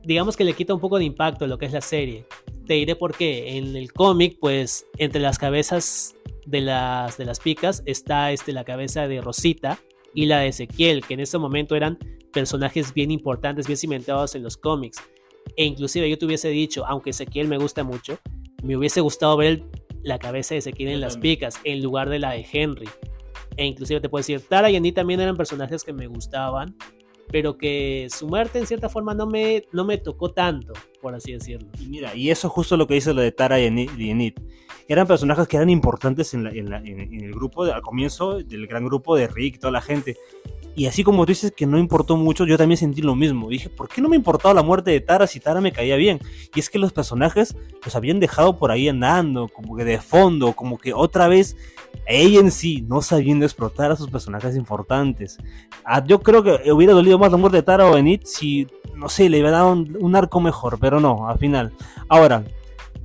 digamos 0.05 0.37
que 0.37 0.45
le 0.45 0.53
quita 0.53 0.75
un 0.75 0.81
poco 0.81 0.99
de 0.99 1.05
impacto 1.05 1.47
lo 1.47 1.57
que 1.57 1.65
es 1.65 1.73
la 1.73 1.81
serie. 1.81 2.27
Te 2.67 2.75
diré 2.75 2.97
por 2.97 3.17
qué. 3.17 3.57
En 3.57 3.77
el 3.77 3.93
cómic, 3.95 4.37
pues, 4.41 4.87
entre 4.99 5.23
las 5.23 5.39
cabezas 5.39 6.15
de 6.45 6.61
las, 6.61 7.17
de 7.17 7.25
las 7.25 7.41
picas 7.41 7.83
está 7.87 8.31
este, 8.31 8.53
la 8.53 8.65
cabeza 8.65 9.09
de 9.09 9.23
Rosita 9.23 9.79
y 10.13 10.27
la 10.27 10.41
de 10.41 10.49
Ezequiel, 10.49 11.07
que 11.07 11.15
en 11.15 11.21
ese 11.21 11.39
momento 11.39 11.77
eran 11.77 11.99
personajes 12.31 12.93
bien 12.93 13.11
importantes, 13.11 13.67
bien 13.67 13.79
cimentados 13.79 14.35
en 14.35 14.43
los 14.43 14.59
cómics. 14.59 14.99
E 15.57 15.65
inclusive 15.65 16.11
yo 16.11 16.19
te 16.19 16.27
hubiese 16.27 16.49
dicho, 16.49 16.85
aunque 16.87 17.11
Ezequiel 17.11 17.49
me 17.49 17.57
gusta 17.57 17.85
mucho, 17.85 18.19
me 18.63 18.77
hubiese 18.77 19.01
gustado 19.01 19.37
ver 19.37 19.65
la 20.03 20.19
cabeza 20.19 20.55
de 20.55 20.59
Ezequiel 20.59 20.91
en 20.91 21.01
las 21.01 21.17
picas 21.17 21.59
en 21.65 21.83
lugar 21.83 22.09
de 22.09 22.19
la 22.19 22.33
de 22.33 22.47
Henry. 22.51 22.89
E 23.57 23.67
inclusive 23.67 24.01
te 24.01 24.09
puedo 24.09 24.21
decir, 24.21 24.41
Tara 24.41 24.71
y 24.71 24.77
Andy 24.77 24.93
también 24.93 25.21
eran 25.21 25.37
personajes 25.37 25.85
que 25.85 25.93
me 25.93 26.07
gustaban, 26.07 26.75
pero 27.31 27.57
que 27.57 28.09
su 28.11 28.27
muerte 28.27 28.59
en 28.59 28.67
cierta 28.67 28.89
forma 28.89 29.15
no 29.15 29.27
me, 29.27 29.65
no 29.73 29.85
me 29.85 29.99
tocó 29.99 30.33
tanto, 30.33 30.73
por 31.01 31.15
así 31.15 31.33
decirlo. 31.33 31.69
Y 31.81 31.87
mira, 31.87 32.15
y 32.15 32.31
eso 32.31 32.49
justo 32.49 32.77
lo 32.77 32.87
que 32.87 32.95
dice 32.95 33.15
lo 33.15 33.21
de 33.21 33.33
Tara 33.33 33.61
y 33.61 33.67
Enid. 33.67 34.35
Eran 34.89 35.07
personajes 35.07 35.47
que 35.49 35.57
eran 35.57 35.71
importantes 35.71 36.35
en, 36.35 36.47
en, 36.47 36.73
en 36.73 37.25
el 37.25 37.33
grupo, 37.33 37.65
al 37.65 37.83
comienzo 37.83 38.39
del 38.39 38.67
gran 38.67 38.85
grupo 38.85 39.17
de 39.17 39.29
Rick, 39.29 39.59
toda 39.59 39.71
la 39.71 39.81
gente. 39.81 40.17
Y 40.75 40.87
así 40.87 41.05
como 41.05 41.27
tú 41.27 41.33
dices 41.33 41.53
que 41.55 41.67
no 41.67 41.79
importó 41.79 42.17
mucho, 42.17 42.47
yo 42.47 42.57
también 42.57 42.79
sentí 42.79 43.03
lo 43.03 43.15
mismo. 43.15 43.49
Dije, 43.49 43.69
¿por 43.69 43.89
qué 43.89 44.01
no 44.01 44.09
me 44.09 44.17
importaba 44.17 44.55
la 44.55 44.63
muerte 44.63 44.91
de 44.91 45.01
Tara 45.01 45.27
si 45.27 45.39
Tara 45.39 45.61
me 45.61 45.73
caía 45.73 45.97
bien? 45.97 46.19
Y 46.55 46.61
es 46.61 46.71
que 46.71 46.79
los 46.79 46.93
personajes 46.93 47.55
los 47.85 47.95
habían 47.95 48.21
dejado 48.21 48.59
por 48.59 48.71
ahí 48.71 48.89
andando, 48.89 49.49
como 49.49 49.77
que 49.77 49.85
de 49.85 50.01
fondo, 50.01 50.55
como 50.55 50.79
que 50.79 50.95
otra 50.95 51.29
vez 51.29 51.57
ella 52.07 52.41
en 52.41 52.51
sí 52.51 52.85
no 52.89 53.03
sabiendo 53.03 53.45
explotar 53.45 53.91
a 53.91 53.97
sus 53.97 54.09
personajes 54.09 54.57
importantes. 54.57 55.39
Ah, 55.85 56.03
yo 56.05 56.21
creo 56.21 56.43
que 56.43 56.73
hubiera 56.73 56.95
dolido 56.95 57.19
más 57.19 57.31
la 57.31 57.37
muerte 57.37 57.59
de 57.59 57.63
Tara 57.63 57.87
o 57.87 57.97
Enid 57.97 58.23
si, 58.25 58.67
no 58.95 59.11
sé, 59.11 59.29
le 59.29 59.39
hubiera 59.39 59.59
dado 59.59 59.73
un, 59.73 60.17
arco 60.17 60.41
mejor, 60.41 60.79
pero 60.81 61.01
no, 61.01 61.29
al 61.29 61.39
final. 61.39 61.73
Ahora, 62.09 62.45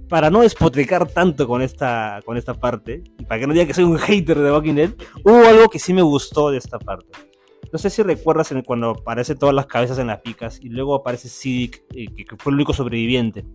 para 0.07 0.29
no 0.29 0.41
despotricar 0.41 1.05
tanto 1.09 1.47
con 1.47 1.61
esta, 1.61 2.21
con 2.25 2.37
esta 2.37 2.53
parte, 2.53 3.03
y 3.19 3.25
para 3.25 3.41
que 3.41 3.47
no 3.47 3.53
diga 3.53 3.65
que 3.65 3.73
soy 3.73 3.83
un 3.83 3.97
hater 3.97 4.39
de 4.39 4.51
Walking 4.51 4.75
Dead, 4.75 4.91
hubo 5.23 5.45
algo 5.45 5.67
que 5.67 5.79
sí 5.79 5.93
me 5.93 6.01
gustó 6.01 6.49
de 6.49 6.59
esta 6.59 6.79
parte. 6.79 7.26
No 7.71 7.79
sé 7.79 7.89
si 7.89 8.01
recuerdas 8.03 8.53
cuando 8.65 8.91
aparecen 8.91 9.37
todas 9.37 9.55
las 9.55 9.65
cabezas 9.65 9.99
en 9.99 10.07
las 10.07 10.21
picas 10.21 10.59
y 10.61 10.69
luego 10.69 10.95
aparece 10.95 11.29
Siddiq, 11.29 11.83
eh, 11.93 12.05
que 12.15 12.35
fue 12.37 12.51
el 12.51 12.55
único 12.55 12.73
sobreviviente, 12.73 13.45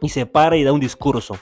y 0.00 0.08
se 0.08 0.26
para 0.26 0.56
y 0.56 0.64
da 0.64 0.72
un 0.72 0.80
discurso. 0.80 1.36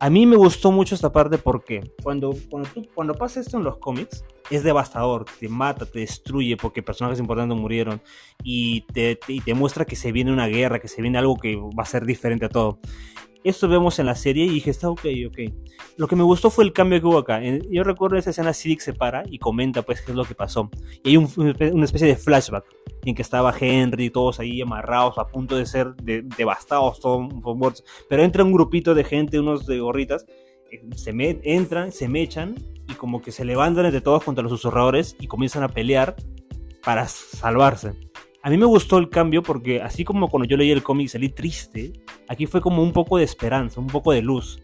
A 0.00 0.10
mí 0.10 0.26
me 0.26 0.36
gustó 0.36 0.70
mucho 0.70 0.94
esta 0.94 1.12
parte 1.12 1.38
porque 1.38 1.92
cuando, 2.02 2.34
cuando, 2.50 2.68
cuando 2.94 3.14
pasa 3.14 3.40
esto 3.40 3.56
en 3.56 3.64
los 3.64 3.78
cómics 3.78 4.24
es 4.50 4.62
devastador, 4.62 5.24
te 5.38 5.48
mata, 5.48 5.86
te 5.86 6.00
destruye 6.00 6.56
porque 6.56 6.82
personajes 6.82 7.20
importantes 7.20 7.56
murieron 7.56 8.02
y 8.42 8.82
te, 8.92 9.18
y 9.28 9.40
te 9.40 9.54
muestra 9.54 9.84
que 9.84 9.96
se 9.96 10.12
viene 10.12 10.32
una 10.32 10.46
guerra, 10.46 10.80
que 10.80 10.88
se 10.88 11.00
viene 11.00 11.18
algo 11.18 11.36
que 11.36 11.56
va 11.56 11.84
a 11.84 11.86
ser 11.86 12.04
diferente 12.04 12.44
a 12.44 12.48
todo. 12.48 12.80
Esto 13.44 13.68
vemos 13.68 13.98
en 13.98 14.06
la 14.06 14.14
serie 14.14 14.46
y 14.46 14.48
dije, 14.48 14.70
está 14.70 14.88
ok, 14.88 15.04
ok. 15.26 15.38
Lo 15.98 16.08
que 16.08 16.16
me 16.16 16.22
gustó 16.22 16.48
fue 16.48 16.64
el 16.64 16.72
cambio 16.72 16.98
que 16.98 17.06
hubo 17.06 17.18
acá. 17.18 17.42
Yo 17.70 17.84
recuerdo 17.84 18.16
esa 18.16 18.30
escena, 18.30 18.54
Siddiq 18.54 18.80
se 18.80 18.94
para 18.94 19.22
y 19.28 19.38
comenta 19.38 19.82
pues 19.82 20.00
qué 20.00 20.12
es 20.12 20.16
lo 20.16 20.24
que 20.24 20.34
pasó. 20.34 20.70
Y 21.04 21.10
hay 21.10 21.16
una 21.18 21.84
especie 21.84 22.06
de 22.06 22.16
flashback 22.16 22.64
en 23.04 23.14
que 23.14 23.20
estaba 23.20 23.54
Henry, 23.58 24.08
todos 24.08 24.40
ahí 24.40 24.62
amarrados, 24.62 25.18
a 25.18 25.26
punto 25.26 25.56
de 25.56 25.66
ser 25.66 25.94
devastados, 25.94 27.00
todos 27.00 27.30
muertos. 27.54 27.84
Pero 28.08 28.22
entra 28.22 28.44
un 28.44 28.52
grupito 28.52 28.94
de 28.94 29.04
gente, 29.04 29.38
unos 29.38 29.66
de 29.66 29.78
gorritas, 29.78 30.24
eh, 30.70 30.82
se 30.96 31.12
entran, 31.44 31.92
se 31.92 32.08
mechan 32.08 32.54
y 32.88 32.94
como 32.94 33.20
que 33.20 33.30
se 33.30 33.44
levantan 33.44 33.84
entre 33.84 34.00
todos 34.00 34.24
contra 34.24 34.42
los 34.42 34.52
susurradores 34.52 35.16
y 35.20 35.26
comienzan 35.26 35.64
a 35.64 35.68
pelear 35.68 36.16
para 36.82 37.06
salvarse. 37.08 37.92
A 38.44 38.50
mí 38.50 38.58
me 38.58 38.66
gustó 38.66 38.98
el 38.98 39.08
cambio 39.08 39.42
porque 39.42 39.80
así 39.80 40.04
como 40.04 40.28
cuando 40.28 40.46
yo 40.46 40.58
leí 40.58 40.70
el 40.70 40.82
cómic 40.82 41.08
salí 41.08 41.30
triste, 41.30 41.94
aquí 42.28 42.44
fue 42.44 42.60
como 42.60 42.82
un 42.82 42.92
poco 42.92 43.16
de 43.16 43.24
esperanza, 43.24 43.80
un 43.80 43.86
poco 43.86 44.12
de 44.12 44.20
luz. 44.20 44.62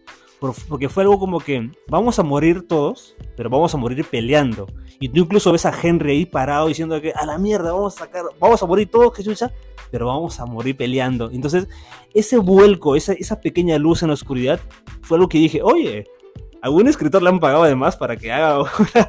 Porque 0.69 0.87
fue 0.87 1.01
algo 1.01 1.17
como 1.17 1.39
que 1.39 1.71
vamos 1.87 2.19
a 2.19 2.23
morir 2.23 2.67
todos, 2.67 3.15
pero 3.35 3.49
vamos 3.49 3.73
a 3.73 3.77
morir 3.77 4.05
peleando. 4.05 4.67
Y 4.99 5.09
tú 5.09 5.21
incluso 5.21 5.51
ves 5.51 5.65
a 5.65 5.73
Henry 5.81 6.11
ahí 6.11 6.25
parado 6.27 6.67
diciendo 6.67 7.01
que 7.01 7.11
a 7.11 7.25
la 7.25 7.39
mierda, 7.39 7.73
vamos 7.73 7.95
a 7.95 8.05
sacar, 8.05 8.25
vamos 8.39 8.61
a 8.61 8.67
morir 8.67 8.87
todos, 8.87 9.13
que 9.13 9.23
pero 9.89 10.05
vamos 10.05 10.39
a 10.39 10.45
morir 10.45 10.77
peleando. 10.77 11.31
Entonces, 11.31 11.67
ese 12.13 12.37
vuelco, 12.37 12.95
esa, 12.95 13.13
esa 13.13 13.41
pequeña 13.41 13.79
luz 13.79 14.03
en 14.03 14.09
la 14.09 14.13
oscuridad, 14.13 14.59
fue 15.01 15.17
algo 15.17 15.27
que 15.27 15.39
dije, 15.39 15.63
oye, 15.63 16.05
algún 16.61 16.87
escritor 16.87 17.21
le 17.21 17.29
han 17.29 17.39
pagado 17.39 17.63
además 17.63 17.97
para 17.97 18.15
que 18.15 18.31
haga, 18.31 18.63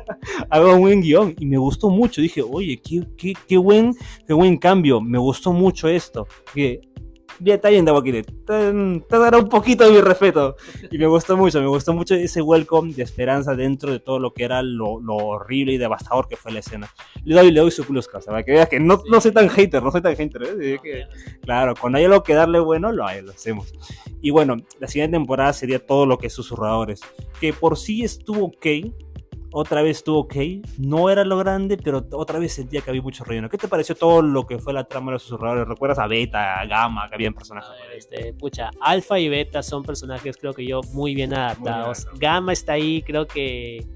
haga 0.51 0.75
un 0.75 0.81
buen 0.81 1.03
guion 1.03 1.35
y 1.39 1.47
me 1.47 1.59
gustó 1.59 1.91
mucho. 1.91 2.21
Dije, 2.21 2.43
oye, 2.43 2.81
qué, 2.83 3.07
qué, 3.17 3.35
qué, 3.47 3.57
buen, 3.57 3.95
qué 4.27 4.33
buen 4.33 4.57
cambio, 4.57 5.01
me 5.01 5.19
gustó 5.19 5.53
mucho 5.53 5.89
esto. 5.89 6.27
Que 6.55 6.81
ya 7.43 7.55
está 7.55 7.69
bien, 7.69 7.85
Te, 7.85 8.25
te 8.45 9.19
dará 9.19 9.39
un 9.39 9.49
poquito 9.49 9.85
de 9.85 9.93
mi 9.93 10.01
respeto. 10.01 10.57
Y 10.91 10.99
me 10.99 11.07
gustó 11.07 11.37
mucho, 11.37 11.61
me 11.61 11.67
gustó 11.67 11.93
mucho 11.93 12.15
ese 12.15 12.43
welcome 12.43 12.93
de 12.93 13.03
esperanza 13.03 13.55
dentro 13.55 13.91
de 13.91 14.01
todo 14.01 14.19
lo 14.19 14.33
que 14.33 14.45
era 14.45 14.63
lo, 14.63 15.01
lo 15.01 15.17
horrible 15.17 15.75
y 15.75 15.79
devastador 15.79 16.29
que 16.29 16.37
fue 16.37 16.53
la 16.53 16.61
escena. 16.61 16.93
Le 17.25 17.35
doy, 17.35 17.51
le 17.51 17.61
doy 17.61 17.71
su 17.71 17.85
plus 17.85 18.09
casa, 18.09 18.31
para 18.31 18.43
que 18.43 18.53
veas 18.53 18.69
que 18.69 18.81
no, 18.81 19.03
no 19.11 19.21
soy 19.21 19.33
tan 19.33 19.49
hater, 19.49 19.83
no 19.83 19.91
soy 19.91 20.03
tan 20.03 20.17
hater. 20.17 20.43
¿eh? 20.43 20.79
Que, 20.83 21.07
claro, 21.43 21.75
cuando 21.81 21.99
hay 21.99 22.05
algo 22.05 22.23
que 22.23 22.35
darle 22.35 22.61
bueno, 22.61 22.93
lo, 22.93 23.05
lo 23.23 23.31
hacemos. 23.33 23.73
Y 24.21 24.31
bueno, 24.31 24.57
la 24.79 24.89
siguiente 24.89 25.17
temporada 25.17 25.53
sería 25.53 25.85
todo 25.85 26.07
lo 26.07 26.19
que 26.19 26.29
es 26.29 26.33
susurradores, 26.33 27.01
que 27.41 27.53
por 27.53 27.77
sí 27.77 28.05
estuvo 28.05 28.47
ok 28.47 28.67
otra 29.53 29.83
vez 29.83 29.99
estuvo 29.99 30.21
ok. 30.21 30.35
No 30.79 31.11
era 31.11 31.25
lo 31.25 31.39
grande, 31.39 31.77
pero 31.77 32.05
otra 32.13 32.39
vez 32.39 32.55
sentía 32.55 32.81
que 32.81 32.91
había 32.91 33.03
mucho 33.03 33.25
relleno. 33.25 33.49
¿Qué 33.49 33.59
te 33.59 33.69
pareció 33.69 33.95
todo 33.95 34.23
lo 34.23 34.47
que 34.47 34.59
fue 34.59 34.73
la 34.73 34.85
trama 34.85 35.11
de 35.11 35.15
los 35.15 35.23
susurradores? 35.23 35.69
¿Recuerdas 35.69 35.99
a 35.99 36.07
Beta, 36.07 36.61
a 36.61 36.67
Gamma, 36.67 37.09
que 37.09 37.15
habían 37.15 37.35
personajes? 37.35 37.71
este, 37.97 38.33
pucha, 38.35 38.71
Alpha 38.81 39.19
y 39.19 39.29
Beta 39.29 39.63
son 39.63 39.83
personajes, 39.83 40.37
creo 40.37 40.53
que 40.53 40.67
yo, 40.67 40.81
muy 40.93 41.15
bien 41.15 41.35
adaptados. 41.35 42.07
Gamma 42.19 42.53
está 42.53 42.73
ahí, 42.73 43.03
creo 43.03 43.27
que 43.27 43.87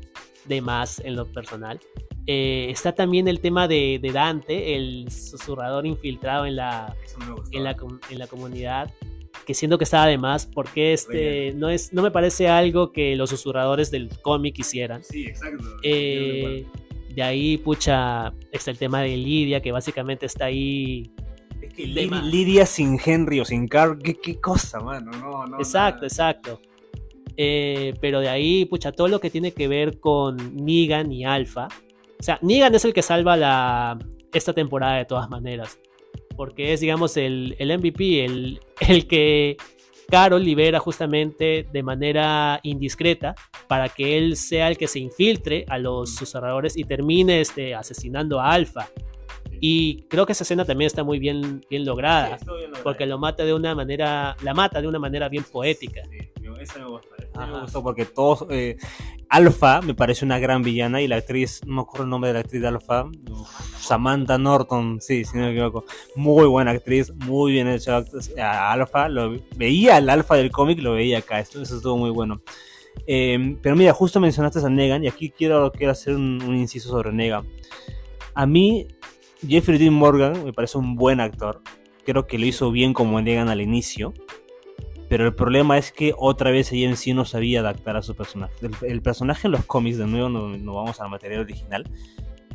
de 0.44 0.60
más 0.60 1.00
en 1.00 1.16
lo 1.16 1.26
personal. 1.26 1.80
Eh, 2.26 2.68
está 2.70 2.92
también 2.92 3.28
el 3.28 3.40
tema 3.40 3.68
de, 3.68 4.00
Dante, 4.12 4.74
el 4.76 5.10
susurrador 5.10 5.86
infiltrado 5.86 6.44
en 6.44 6.56
la, 6.56 6.94
en 7.52 7.64
la, 7.64 7.76
en 8.10 8.18
la 8.18 8.26
comunidad 8.26 8.90
que 9.44 9.54
siento 9.54 9.78
que 9.78 9.84
estaba 9.84 10.06
de 10.06 10.18
más 10.18 10.46
porque 10.46 10.92
este 10.92 11.52
no 11.54 11.68
es 11.68 11.92
no 11.92 12.02
me 12.02 12.10
parece 12.10 12.48
algo 12.48 12.92
que 12.92 13.16
los 13.16 13.30
susurradores 13.30 13.90
del 13.90 14.08
cómic 14.22 14.58
hicieran. 14.58 15.02
Sí, 15.02 15.26
exacto. 15.26 15.64
Eh, 15.82 16.64
de 17.14 17.22
ahí, 17.22 17.56
pucha, 17.56 18.32
está 18.52 18.70
el 18.70 18.78
tema 18.78 19.00
de 19.00 19.16
Lidia, 19.16 19.60
que 19.60 19.72
básicamente 19.72 20.26
está 20.26 20.46
ahí. 20.46 21.10
Es 21.62 21.72
que 21.72 21.86
Lidia 21.86 22.66
sin 22.66 22.98
Henry 23.02 23.40
o 23.40 23.44
sin 23.44 23.68
Carl, 23.68 23.98
¿qué, 23.98 24.40
cosa, 24.40 24.80
mano. 24.80 25.10
No, 25.12 25.46
no, 25.46 25.56
exacto, 25.56 26.04
exacto. 26.04 26.60
Eh, 27.36 27.94
pero 28.00 28.20
de 28.20 28.28
ahí, 28.28 28.64
pucha, 28.66 28.92
todo 28.92 29.08
lo 29.08 29.20
que 29.20 29.30
tiene 29.30 29.52
que 29.52 29.68
ver 29.68 29.98
con 29.98 30.36
Negan 30.56 31.10
y 31.10 31.24
Alpha. 31.24 31.68
O 32.18 32.22
sea, 32.22 32.38
Negan 32.42 32.74
es 32.74 32.84
el 32.84 32.92
que 32.92 33.02
salva 33.02 33.36
la, 33.36 33.98
esta 34.32 34.52
temporada 34.52 34.96
de 34.96 35.06
todas 35.06 35.30
maneras 35.30 35.78
porque 36.36 36.72
es, 36.72 36.80
digamos, 36.80 37.16
el, 37.16 37.56
el 37.58 37.76
MVP, 37.78 38.24
el, 38.24 38.60
el 38.88 39.06
que 39.06 39.56
Carol 40.08 40.44
libera 40.44 40.78
justamente 40.78 41.66
de 41.70 41.82
manera 41.82 42.60
indiscreta 42.62 43.34
para 43.66 43.88
que 43.88 44.16
él 44.18 44.36
sea 44.36 44.68
el 44.68 44.76
que 44.76 44.86
se 44.86 45.00
infiltre 45.00 45.64
a 45.68 45.78
los 45.78 46.14
susurradores 46.14 46.76
y 46.76 46.84
termine 46.84 47.40
este, 47.40 47.74
asesinando 47.74 48.40
a 48.40 48.52
Alpha. 48.52 48.88
Y 49.60 50.02
creo 50.08 50.26
que 50.26 50.32
esa 50.32 50.44
escena 50.44 50.64
también 50.64 50.86
está 50.86 51.02
muy 51.04 51.18
bien, 51.18 51.64
bien 51.70 51.84
lograda, 51.84 52.38
porque 52.82 53.06
lo 53.06 53.18
mata 53.18 53.44
de 53.44 53.54
una 53.54 53.74
manera, 53.74 54.36
la 54.42 54.54
mata 54.54 54.80
de 54.80 54.88
una 54.88 54.98
manera 54.98 55.28
bien 55.28 55.44
poética. 55.44 56.02
Sí, 56.10 56.18
esa 56.60 56.78
me 56.78 56.86
gusta, 56.86 57.46
me 57.46 57.60
gustó 57.60 57.82
porque 57.82 58.04
todos, 58.04 58.46
eh, 58.50 58.76
Alpha 59.28 59.80
me 59.82 59.94
parece 59.94 60.24
una 60.24 60.38
gran 60.38 60.62
villana 60.62 61.02
y 61.02 61.08
la 61.08 61.16
actriz, 61.16 61.60
no 61.66 61.74
me 61.74 61.80
acuerdo 61.82 62.04
el 62.04 62.10
nombre 62.10 62.28
de 62.28 62.34
la 62.34 62.40
actriz 62.40 62.62
de 62.62 62.68
Alpha, 62.68 63.10
Samantha 63.78 64.38
Norton, 64.38 65.00
sí, 65.00 65.24
si 65.24 65.36
no 65.36 65.44
me 65.44 65.52
equivoco, 65.52 65.84
muy 66.14 66.46
buena 66.46 66.70
actriz, 66.70 67.12
muy 67.14 67.52
bien 67.52 67.68
hecha 67.68 68.04
Alpha, 68.38 69.08
lo, 69.08 69.36
veía 69.56 69.98
el 69.98 70.08
Alpha 70.08 70.36
del 70.36 70.50
cómic, 70.50 70.78
lo 70.80 70.92
veía 70.92 71.18
acá, 71.18 71.40
esto, 71.40 71.62
eso 71.62 71.76
estuvo 71.76 71.96
muy 71.96 72.10
bueno. 72.10 72.40
Em, 73.06 73.58
pero 73.60 73.76
mira, 73.76 73.92
justo 73.92 74.20
mencionaste 74.20 74.60
a 74.60 74.68
Negan 74.70 75.04
y 75.04 75.08
aquí 75.08 75.30
quiero, 75.30 75.70
quiero 75.70 75.92
hacer 75.92 76.14
un, 76.14 76.42
un 76.42 76.56
inciso 76.56 76.88
sobre 76.88 77.12
Negan. 77.12 77.46
A 78.34 78.46
mí, 78.46 78.86
Jeffrey 79.46 79.78
Dean 79.78 79.94
Morgan 79.94 80.44
me 80.44 80.52
parece 80.52 80.78
un 80.78 80.94
buen 80.94 81.20
actor, 81.20 81.62
creo 82.04 82.26
que 82.26 82.38
lo 82.38 82.46
hizo 82.46 82.70
bien 82.70 82.92
como 82.92 83.20
Negan 83.20 83.48
al 83.48 83.60
inicio 83.60 84.14
pero 85.08 85.26
el 85.26 85.34
problema 85.34 85.78
es 85.78 85.92
que 85.92 86.14
otra 86.16 86.50
vez 86.50 86.72
ella 86.72 86.88
en 86.88 86.96
sí 86.96 87.14
no 87.14 87.24
sabía 87.24 87.60
adaptar 87.60 87.96
a 87.96 88.02
su 88.02 88.14
personaje. 88.14 88.54
El, 88.82 89.02
personaje 89.02 89.46
en 89.46 89.52
los 89.52 89.64
cómics, 89.64 89.98
de 89.98 90.06
nuevo, 90.06 90.28
no, 90.28 90.74
vamos 90.74 91.00
al 91.00 91.10
material 91.10 91.42
original, 91.42 91.88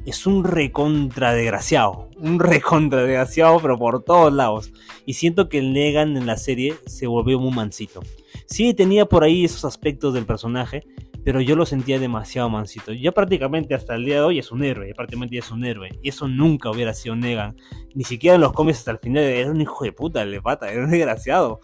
es 0.05 0.25
un 0.27 0.43
recontra 0.43 1.33
desgraciado. 1.33 2.09
Un 2.17 2.39
recontra 2.39 3.01
desgraciado, 3.03 3.59
pero 3.61 3.77
por 3.77 4.03
todos 4.03 4.33
lados. 4.33 4.73
Y 5.05 5.13
siento 5.13 5.47
que 5.47 5.59
el 5.59 5.71
Negan 5.73 6.17
en 6.17 6.25
la 6.25 6.37
serie 6.37 6.75
se 6.85 7.07
volvió 7.07 7.39
muy 7.39 7.53
mansito. 7.53 8.01
Sí 8.47 8.73
tenía 8.73 9.05
por 9.05 9.23
ahí 9.23 9.45
esos 9.45 9.63
aspectos 9.63 10.13
del 10.13 10.25
personaje, 10.25 10.83
pero 11.23 11.41
yo 11.41 11.55
lo 11.55 11.65
sentía 11.65 11.99
demasiado 11.99 12.49
mansito. 12.49 12.93
Ya 12.93 13.11
prácticamente 13.11 13.75
hasta 13.75 13.95
el 13.95 14.05
día 14.05 14.15
de 14.15 14.21
hoy 14.21 14.39
es 14.39 14.51
un 14.51 14.63
héroe, 14.63 14.93
prácticamente 14.95 15.37
es 15.37 15.51
un 15.51 15.63
héroe. 15.63 15.89
Y 16.01 16.09
eso 16.09 16.27
nunca 16.27 16.69
hubiera 16.69 16.93
sido 16.93 17.15
Negan. 17.15 17.55
Ni 17.93 18.03
siquiera 18.03 18.35
en 18.35 18.41
los 18.41 18.53
cómics 18.53 18.79
hasta 18.79 18.91
el 18.91 18.99
final 18.99 19.23
era 19.23 19.51
un 19.51 19.61
hijo 19.61 19.83
de 19.83 19.91
puta, 19.91 20.25
le 20.25 20.41
pata, 20.41 20.71
era 20.71 20.83
un 20.83 20.91
desgraciado 20.91 21.59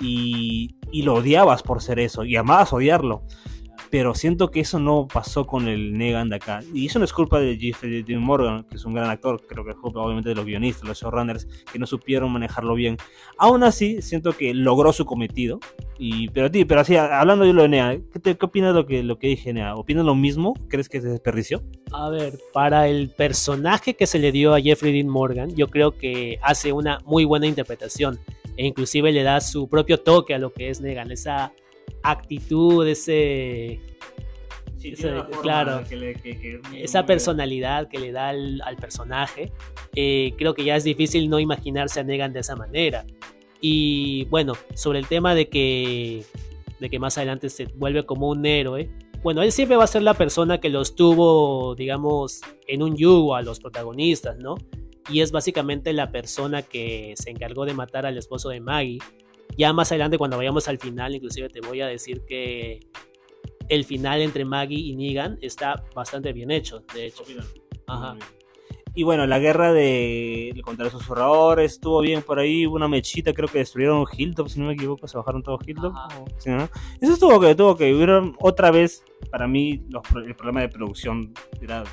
y, 0.00 0.76
lo 1.02 1.14
odiabas 1.14 1.62
por 1.62 1.82
ser 1.82 1.98
eso 1.98 2.24
y 2.24 2.36
amabas 2.36 2.72
odiarlo. 2.72 3.22
Pero 3.90 4.14
siento 4.14 4.50
que 4.50 4.60
eso 4.60 4.78
no 4.78 5.06
pasó 5.12 5.46
con 5.46 5.68
el 5.68 5.96
Negan 5.96 6.28
de 6.28 6.36
acá. 6.36 6.60
Y 6.72 6.86
eso 6.86 6.98
no 6.98 7.04
es 7.04 7.12
culpa 7.12 7.40
de 7.40 7.56
Jeffrey 7.56 8.02
Dean 8.02 8.22
Morgan, 8.22 8.64
que 8.64 8.76
es 8.76 8.84
un 8.84 8.94
gran 8.94 9.10
actor, 9.10 9.40
creo 9.46 9.64
que 9.64 9.70
es 9.70 9.76
culpa 9.76 10.00
obviamente 10.00 10.30
de 10.30 10.34
los 10.34 10.44
guionistas, 10.44 10.88
los 10.88 11.00
showrunners, 11.00 11.46
que 11.72 11.78
no 11.78 11.86
supieron 11.86 12.32
manejarlo 12.32 12.74
bien. 12.74 12.96
Aún 13.38 13.62
así, 13.62 14.02
siento 14.02 14.32
que 14.32 14.54
logró 14.54 14.92
su 14.92 15.04
cometido. 15.04 15.60
Y, 15.98 16.28
pero, 16.28 16.50
ti, 16.50 16.64
pero 16.64 16.80
así, 16.80 16.96
hablando 16.96 17.44
de 17.44 17.52
lo 17.52 17.62
de 17.62 17.68
Negan, 17.68 18.04
¿qué, 18.22 18.36
qué 18.36 18.46
opinas 18.46 18.74
de 18.74 18.80
lo 18.80 18.86
que, 18.86 19.02
lo 19.02 19.18
que 19.18 19.28
dije, 19.28 19.52
Negan? 19.52 19.76
¿Opinas 19.76 20.04
lo 20.04 20.14
mismo? 20.14 20.54
¿Crees 20.68 20.88
que 20.88 21.00
se 21.00 21.08
desperdició? 21.08 21.62
A 21.92 22.10
ver, 22.10 22.38
para 22.52 22.88
el 22.88 23.10
personaje 23.10 23.94
que 23.94 24.06
se 24.06 24.18
le 24.18 24.32
dio 24.32 24.54
a 24.54 24.60
Jeffrey 24.60 24.92
Dean 24.92 25.08
Morgan, 25.08 25.54
yo 25.54 25.68
creo 25.68 25.92
que 25.92 26.38
hace 26.42 26.72
una 26.72 27.00
muy 27.04 27.24
buena 27.24 27.46
interpretación. 27.46 28.18
E 28.56 28.66
inclusive 28.66 29.12
le 29.12 29.22
da 29.22 29.40
su 29.40 29.68
propio 29.68 30.00
toque 30.00 30.34
a 30.34 30.38
lo 30.38 30.52
que 30.52 30.70
es 30.70 30.80
Negan, 30.80 31.10
esa 31.10 31.52
actitud, 32.02 32.86
ese... 32.86 33.80
claro, 35.42 35.82
esa 36.74 37.06
personalidad 37.06 37.88
que 37.88 37.98
le 37.98 38.12
da 38.12 38.28
al, 38.28 38.76
personaje, 38.80 39.52
eh, 39.94 40.34
creo 40.36 40.54
que 40.54 40.64
ya 40.64 40.76
es 40.76 40.84
difícil 40.84 41.28
no 41.28 41.40
imaginarse 41.40 42.00
a 42.00 42.04
Negan 42.04 42.32
de 42.32 42.40
esa 42.40 42.56
manera. 42.56 43.04
Y 43.60 44.26
bueno, 44.26 44.54
sobre 44.74 44.98
el 44.98 45.06
tema 45.06 45.34
de 45.34 45.48
que, 45.48 46.24
de 46.78 46.90
que 46.90 46.98
más 46.98 47.16
adelante 47.18 47.48
se 47.48 47.64
vuelve 47.74 48.04
como 48.04 48.28
un 48.28 48.44
héroe, 48.44 48.90
bueno, 49.22 49.42
él 49.42 49.50
siempre 49.50 49.76
va 49.76 49.84
a 49.84 49.88
ser 49.88 50.02
la 50.02 50.14
persona 50.14 50.58
que 50.58 50.68
los 50.68 50.94
tuvo, 50.94 51.74
digamos, 51.74 52.42
en 52.68 52.82
un 52.82 52.96
yugo 52.96 53.34
a 53.34 53.42
los 53.42 53.58
protagonistas, 53.58 54.38
¿no? 54.38 54.54
Y 55.08 55.20
es 55.20 55.32
básicamente 55.32 55.92
la 55.92 56.10
persona 56.12 56.62
que 56.62 57.14
se 57.16 57.30
encargó 57.30 57.64
de 57.64 57.74
matar 57.74 58.06
al 58.06 58.18
esposo 58.18 58.50
de 58.50 58.60
Maggie 58.60 58.98
ya 59.56 59.72
más 59.72 59.90
adelante, 59.92 60.18
cuando 60.18 60.36
vayamos 60.36 60.68
al 60.68 60.78
final, 60.78 61.14
inclusive 61.14 61.48
te 61.48 61.60
voy 61.60 61.80
a 61.80 61.86
decir 61.86 62.22
que 62.26 62.80
el 63.68 63.84
final 63.84 64.20
entre 64.20 64.44
Maggie 64.44 64.78
y 64.78 64.96
Negan 64.96 65.38
está 65.40 65.84
bastante 65.94 66.32
bien 66.32 66.50
hecho, 66.50 66.84
de 66.94 67.06
hecho. 67.06 67.24
Ajá. 67.86 68.16
Y 68.96 69.02
bueno, 69.02 69.26
la 69.26 69.38
guerra 69.38 69.74
de 69.74 70.58
contra 70.64 70.84
los 70.84 70.94
susurradores 70.94 71.72
estuvo 71.72 72.00
bien 72.00 72.22
por 72.22 72.38
ahí. 72.38 72.64
Una 72.64 72.88
mechita, 72.88 73.34
creo 73.34 73.46
que 73.46 73.58
destruyeron 73.58 74.06
Hilltop, 74.10 74.48
si 74.48 74.58
no 74.58 74.68
me 74.68 74.72
equivoco, 74.72 75.06
se 75.06 75.18
bajaron 75.18 75.42
todos 75.42 75.60
Hilltop. 75.66 75.92
Eso 76.98 77.12
estuvo 77.12 77.38
que 77.38 77.54
tuvo 77.54 77.76
que 77.76 77.94
hubieron 77.94 78.34
otra 78.40 78.70
vez. 78.70 79.04
Para 79.30 79.46
mí, 79.46 79.82
el 80.24 80.34
problema 80.34 80.62
de 80.62 80.70
producción 80.70 81.34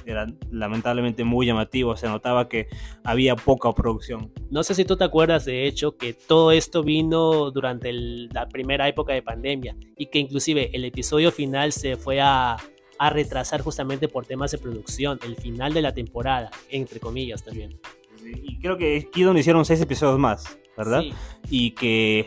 era, 0.05 0.27
lamentablemente 0.49 1.25
muy 1.25 1.45
llamativo. 1.45 1.97
Se 1.97 2.07
notaba 2.07 2.47
que 2.47 2.67
había 3.03 3.35
poca 3.35 3.69
producción. 3.73 4.31
No 4.49 4.63
sé 4.63 4.73
si 4.73 4.85
tú 4.85 4.95
te 4.95 5.03
acuerdas, 5.03 5.43
de 5.43 5.67
hecho, 5.67 5.97
que 5.97 6.13
todo 6.13 6.53
esto 6.53 6.83
vino 6.83 7.51
durante 7.51 7.91
la 7.91 8.47
primera 8.47 8.87
época 8.87 9.11
de 9.11 9.21
pandemia 9.21 9.75
y 9.97 10.05
que 10.05 10.19
inclusive 10.19 10.69
el 10.73 10.85
episodio 10.85 11.33
final 11.33 11.73
se 11.73 11.97
fue 11.97 12.21
a 12.21 12.55
a 12.97 13.09
retrasar 13.09 13.61
justamente 13.61 14.07
por 14.07 14.25
temas 14.25 14.51
de 14.51 14.57
producción, 14.57 15.19
el 15.23 15.35
final 15.35 15.73
de 15.73 15.81
la 15.81 15.93
temporada, 15.93 16.51
entre 16.69 16.99
comillas 16.99 17.43
también. 17.43 17.79
Y 18.23 18.59
creo 18.59 18.77
que 18.77 19.05
aquí 19.09 19.23
donde 19.23 19.41
hicieron 19.41 19.65
seis 19.65 19.81
episodios 19.81 20.19
más, 20.19 20.57
¿verdad? 20.77 21.03
Y 21.49 21.71
que... 21.71 22.25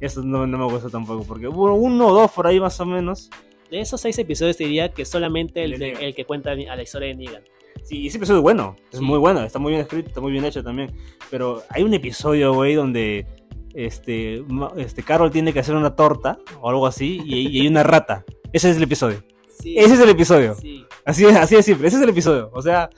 eso 0.00 0.22
no, 0.22 0.46
me 0.46 0.64
gusta 0.64 0.90
tampoco, 0.90 1.24
porque 1.24 1.48
hubo 1.48 1.72
uno 1.74 2.08
o 2.08 2.12
dos 2.12 2.30
por 2.32 2.46
ahí 2.46 2.60
más 2.60 2.78
o 2.80 2.86
menos. 2.86 3.30
De 3.70 3.80
esos 3.80 4.00
seis 4.00 4.18
episodios 4.18 4.56
te 4.56 4.64
diría 4.64 4.92
que 4.92 5.04
solamente 5.04 5.64
el, 5.64 5.82
el 5.82 6.14
que 6.14 6.24
cuenta 6.24 6.52
a 6.52 6.76
la 6.76 6.82
historia 6.82 7.08
de 7.08 7.14
Negan. 7.14 7.42
Sí, 7.84 8.06
ese 8.06 8.18
episodio 8.18 8.38
es 8.38 8.42
bueno, 8.42 8.76
es 8.92 9.00
muy 9.00 9.18
bueno, 9.18 9.42
está 9.42 9.58
muy 9.58 9.70
bien 9.70 9.82
escrito, 9.82 10.08
está 10.08 10.20
muy 10.20 10.30
bien 10.30 10.44
hecho 10.44 10.62
también. 10.62 10.92
Pero 11.30 11.62
hay 11.70 11.82
un 11.82 11.94
episodio, 11.94 12.52
güey, 12.52 12.74
donde 12.74 13.26
este, 13.74 14.44
este 14.76 15.02
Carol 15.02 15.30
tiene 15.30 15.52
que 15.52 15.60
hacer 15.60 15.74
una 15.74 15.96
torta 15.96 16.38
o 16.60 16.68
algo 16.68 16.86
así 16.86 17.20
y 17.24 17.60
hay 17.60 17.66
una 17.66 17.82
rata. 17.82 18.24
Ese 18.52 18.70
es 18.70 18.76
el 18.76 18.82
episodio. 18.82 19.22
Ese 19.64 19.94
es 19.94 20.00
el 20.00 20.08
episodio. 20.08 20.56
Así, 21.04 21.24
es, 21.24 21.36
así 21.36 21.56
de 21.56 21.62
simple. 21.62 21.88
Ese 21.88 21.96
es 21.96 22.02
el 22.02 22.08
episodio. 22.08 22.50
O 22.52 22.62
sea, 22.62 22.90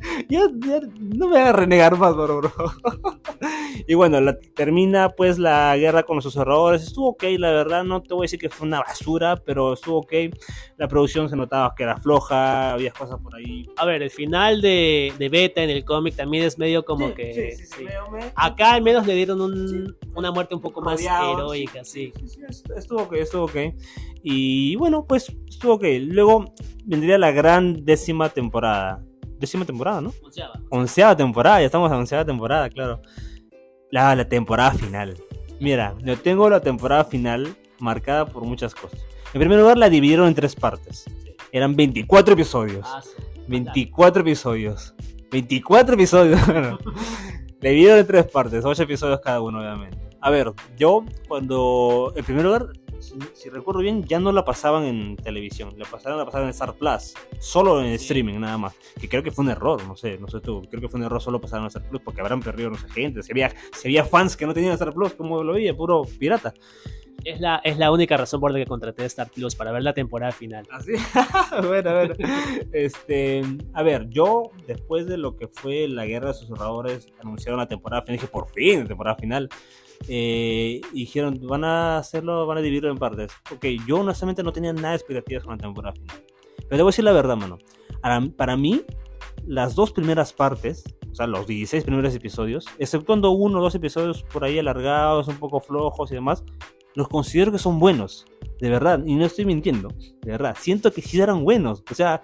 ya, 0.28 0.42
no 1.00 1.28
me 1.28 1.38
a 1.38 1.52
renegar 1.52 1.96
más, 1.96 2.14
bro. 2.14 2.38
bro. 2.38 2.52
y 3.86 3.94
bueno, 3.94 4.18
termina 4.54 5.10
pues 5.10 5.38
la 5.38 5.76
guerra 5.76 6.02
con 6.02 6.16
los 6.16 6.36
errores. 6.36 6.82
Estuvo 6.82 7.08
ok, 7.10 7.24
la 7.38 7.50
verdad, 7.50 7.84
no 7.84 8.02
te 8.02 8.14
voy 8.14 8.22
a 8.22 8.26
decir 8.26 8.38
que 8.38 8.50
fue 8.50 8.66
una 8.66 8.80
basura, 8.80 9.36
pero 9.36 9.72
estuvo 9.72 9.98
ok. 9.98 10.12
La 10.76 10.88
producción 10.88 11.28
se 11.28 11.36
notaba 11.36 11.74
que 11.76 11.82
era 11.82 11.96
floja, 11.98 12.72
había 12.72 12.92
cosas 12.92 13.18
por 13.20 13.36
ahí. 13.36 13.66
A 13.76 13.84
ver, 13.84 14.02
el 14.02 14.10
final 14.10 14.60
de, 14.60 15.12
de 15.18 15.28
Beta 15.28 15.62
en 15.62 15.70
el 15.70 15.84
cómic 15.84 16.16
también 16.16 16.44
es 16.44 16.58
medio 16.58 16.84
como 16.84 17.14
que... 17.14 17.56
Acá 18.34 18.72
al 18.72 18.82
menos 18.82 19.06
le 19.06 19.14
dieron 19.14 19.40
una 20.14 20.30
muerte 20.30 20.54
un 20.54 20.60
poco 20.60 20.80
más 20.80 21.00
heroica, 21.00 21.84
sí. 21.84 22.12
estuvo 22.76 23.02
ok, 23.02 23.12
estuvo 23.14 23.44
ok. 23.44 23.56
Y 24.22 24.76
bueno, 24.76 25.06
pues 25.06 25.34
estuvo 25.48 25.74
ok. 25.74 25.84
Luego 26.00 26.44
vendría 26.84 27.18
la 27.18 27.30
gran 27.30 27.84
décima 27.84 28.28
temporada 28.28 29.04
décima 29.38 29.64
temporada, 29.64 30.00
¿no? 30.00 30.12
Onceava. 30.22 30.60
Onceava 30.70 31.16
temporada, 31.16 31.60
ya 31.60 31.66
estamos 31.66 31.90
en 31.90 31.98
onceava 31.98 32.24
temporada, 32.24 32.68
claro. 32.68 33.00
La, 33.90 34.14
la 34.14 34.28
temporada 34.28 34.72
final. 34.72 35.16
Mira, 35.60 35.94
yo 36.02 36.18
tengo 36.18 36.48
la 36.48 36.60
temporada 36.60 37.04
final 37.04 37.56
marcada 37.80 38.26
por 38.26 38.44
muchas 38.44 38.74
cosas. 38.74 39.00
En 39.32 39.40
primer 39.40 39.58
lugar, 39.58 39.78
la 39.78 39.90
dividieron 39.90 40.28
en 40.28 40.34
tres 40.34 40.54
partes. 40.54 41.04
Eran 41.52 41.76
24 41.76 42.34
episodios. 42.34 42.86
24 43.46 44.20
ah, 44.20 44.22
episodios. 44.22 44.94
24 45.30 45.94
episodios. 45.94 46.48
la 46.48 47.70
dividieron 47.70 47.98
en 47.98 48.06
tres 48.06 48.26
partes, 48.26 48.64
8 48.64 48.82
episodios 48.82 49.20
cada 49.20 49.40
uno, 49.40 49.60
obviamente. 49.60 49.98
A 50.20 50.30
ver, 50.30 50.52
yo 50.76 51.04
cuando. 51.28 52.12
En 52.16 52.24
primer 52.24 52.44
lugar, 52.44 52.68
si, 53.00 53.48
recuerdo 53.48 53.80
bien, 53.80 54.04
ya 54.04 54.18
no 54.18 54.32
la 54.32 54.44
pasaban 54.44 54.84
en 54.84 55.16
televisión, 55.16 55.74
la 55.76 55.84
pasaron, 55.84 56.18
la 56.18 56.24
pasaban 56.24 56.46
en 56.46 56.50
Star 56.50 56.74
Plus, 56.74 57.14
solo 57.38 57.80
en 57.80 57.92
streaming 57.92 58.40
nada 58.40 58.58
más. 58.58 58.74
Que 59.00 59.08
creo 59.08 59.22
que 59.22 59.30
fue 59.30 59.44
un 59.44 59.50
error, 59.50 59.82
no 59.86 59.96
sé, 59.96 60.18
no 60.18 60.28
sé 60.28 60.40
tú, 60.40 60.62
creo 60.68 60.80
que 60.80 60.88
fue 60.88 60.98
un 60.98 61.06
error 61.06 61.20
solo 61.20 61.40
pasar 61.40 61.60
en 61.60 61.66
Star 61.66 61.88
Plus 61.88 62.02
porque 62.02 62.20
habrán 62.20 62.40
perdido 62.40 62.70
no 62.70 62.76
sé 62.76 62.88
gente, 62.88 63.22
si 63.22 63.32
había, 63.32 63.52
si 63.72 63.88
había 63.88 64.04
fans 64.04 64.36
que 64.36 64.46
no 64.46 64.54
tenían 64.54 64.72
Star 64.72 64.92
Plus, 64.92 65.14
como 65.14 65.42
lo 65.42 65.54
veía, 65.54 65.76
puro 65.76 66.02
pirata. 66.18 66.54
Es 67.24 67.40
la, 67.40 67.60
es 67.64 67.78
la 67.78 67.90
única 67.90 68.16
razón 68.16 68.40
por 68.40 68.52
la 68.52 68.58
que 68.58 68.66
contraté 68.66 69.04
Star 69.06 69.28
Plus, 69.28 69.56
para 69.56 69.72
ver 69.72 69.82
la 69.82 69.92
temporada 69.92 70.30
final. 70.32 70.66
Así, 70.70 70.92
¿Ah, 71.14 71.60
bueno, 71.66 71.90
a 71.90 71.92
ver. 71.94 72.16
Este, 72.72 73.42
a 73.74 73.82
ver, 73.82 74.08
yo, 74.08 74.50
después 74.66 75.06
de 75.06 75.18
lo 75.18 75.36
que 75.36 75.48
fue 75.48 75.88
la 75.88 76.06
guerra 76.06 76.28
de 76.28 76.34
susurradores, 76.34 77.12
anunciaron 77.20 77.58
la 77.58 77.66
temporada 77.66 78.02
final, 78.02 78.18
dije, 78.18 78.28
por 78.28 78.48
fin, 78.48 78.86
temporada 78.86 79.16
final. 79.16 79.48
Eh, 80.06 80.80
dijeron, 80.92 81.40
van 81.42 81.64
a 81.64 81.98
hacerlo, 81.98 82.46
van 82.46 82.58
a 82.58 82.60
dividirlo 82.60 82.90
en 82.90 82.98
partes. 82.98 83.32
Ok, 83.52 83.66
yo 83.86 84.00
honestamente 84.00 84.42
no 84.42 84.52
tenía 84.52 84.72
nada 84.72 84.90
de 84.90 84.96
expectativas 84.96 85.44
con 85.44 85.52
la 85.52 85.58
temporada 85.58 85.94
final. 85.94 86.22
Pero 86.56 86.76
debo 86.76 86.88
decir 86.88 87.04
la 87.04 87.12
verdad, 87.12 87.36
mano. 87.36 87.58
Para, 88.36 88.56
mí, 88.56 88.82
las 89.46 89.74
dos 89.74 89.92
primeras 89.92 90.32
partes, 90.32 90.84
o 91.10 91.14
sea, 91.14 91.26
los 91.26 91.46
16 91.46 91.84
primeros 91.84 92.14
episodios, 92.14 92.66
exceptuando 92.78 93.30
uno 93.30 93.58
o 93.58 93.62
dos 93.62 93.74
episodios 93.74 94.22
por 94.22 94.44
ahí 94.44 94.58
alargados, 94.58 95.28
un 95.28 95.38
poco 95.38 95.60
flojos 95.60 96.10
y 96.10 96.14
demás, 96.14 96.44
los 96.94 97.08
considero 97.08 97.52
que 97.52 97.58
son 97.58 97.78
buenos. 97.78 98.26
De 98.60 98.70
verdad, 98.70 99.02
y 99.04 99.14
no 99.14 99.24
estoy 99.24 99.44
mintiendo. 99.44 99.88
De 100.22 100.32
verdad, 100.32 100.56
siento 100.58 100.92
que 100.92 101.02
sí 101.02 101.20
eran 101.20 101.44
buenos. 101.44 101.84
O 101.90 101.94
sea, 101.94 102.22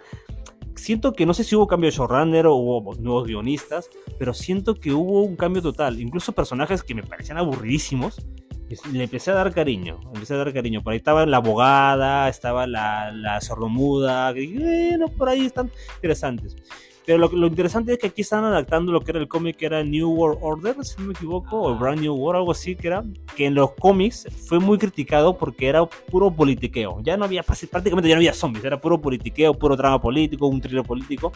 siento 0.76 1.12
que 1.12 1.26
no 1.26 1.34
sé 1.34 1.44
si 1.44 1.56
hubo 1.56 1.66
cambio 1.66 1.90
de 1.90 1.96
showrunner 1.96 2.46
o 2.46 2.54
hubo 2.54 2.94
nuevos 2.94 3.26
guionistas, 3.26 3.90
pero 4.18 4.34
siento 4.34 4.74
que 4.74 4.92
hubo 4.92 5.22
un 5.22 5.36
cambio 5.36 5.62
total. 5.62 6.00
Incluso 6.00 6.32
personajes 6.32 6.82
que 6.82 6.94
me 6.94 7.02
parecían 7.02 7.38
aburridísimos, 7.38 8.24
le 8.92 9.04
empecé 9.04 9.30
a 9.30 9.34
dar 9.34 9.52
cariño, 9.52 10.00
empecé 10.14 10.34
a 10.34 10.38
dar 10.38 10.52
cariño. 10.52 10.82
Por 10.82 10.92
ahí 10.92 10.98
estaba 10.98 11.26
la 11.26 11.36
abogada, 11.38 12.28
estaba 12.28 12.66
la, 12.66 13.12
la 13.12 13.40
sordomuda, 13.40 14.32
bueno, 14.32 15.08
por 15.08 15.28
ahí 15.28 15.46
están 15.46 15.70
interesantes. 15.96 16.56
Pero 17.06 17.28
lo, 17.28 17.46
interesante 17.46 17.92
es 17.92 17.98
que 17.98 18.06
aquí 18.06 18.22
están 18.22 18.44
adaptando 18.44 18.90
lo 18.90 19.00
que 19.02 19.10
era 19.10 19.20
el 19.20 19.28
cómic 19.28 19.56
que 19.56 19.66
era 19.66 19.84
New 19.84 20.10
World 20.10 20.38
Order, 20.40 20.76
si 20.84 20.98
no 20.98 21.08
me 21.08 21.12
equivoco, 21.12 21.60
o 21.60 21.76
Brand 21.76 22.00
New 22.00 22.14
World, 22.14 22.38
algo 22.38 22.52
así 22.52 22.76
que 22.76 22.86
era, 22.86 23.04
que 23.36 23.46
en 23.46 23.54
los 23.54 23.72
cómics 23.72 24.26
fue 24.46 24.58
muy 24.58 24.78
criticado 24.78 25.36
porque 25.36 25.68
era 25.68 25.84
puro 25.84 26.34
politiqueo. 26.34 27.00
Ya 27.02 27.18
no 27.18 27.26
había, 27.26 27.42
prácticamente 27.42 28.08
ya 28.08 28.14
no 28.14 28.20
había 28.20 28.32
zombies, 28.32 28.64
era 28.64 28.80
puro 28.80 29.00
politiqueo, 29.02 29.52
puro 29.52 29.76
drama 29.76 30.00
político, 30.00 30.46
un 30.46 30.62
thriller 30.62 30.84
político. 30.84 31.32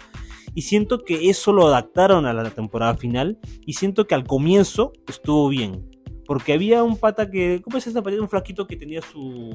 Y 0.54 0.62
siento 0.62 1.04
que 1.04 1.28
eso 1.28 1.52
lo 1.52 1.66
adaptaron 1.66 2.24
a 2.24 2.32
la 2.32 2.48
temporada 2.50 2.94
final 2.94 3.38
y 3.66 3.74
siento 3.74 4.06
que 4.06 4.14
al 4.14 4.24
comienzo 4.24 4.92
estuvo 5.06 5.48
bien. 5.48 5.86
Porque 6.24 6.54
había 6.54 6.82
un 6.82 6.96
pata 6.96 7.30
que, 7.30 7.60
¿cómo 7.62 7.76
es 7.76 7.86
esta 7.86 8.02
pata? 8.02 8.20
Un 8.20 8.28
flaquito 8.28 8.66
que 8.66 8.76
tenía 8.76 9.00
su, 9.02 9.50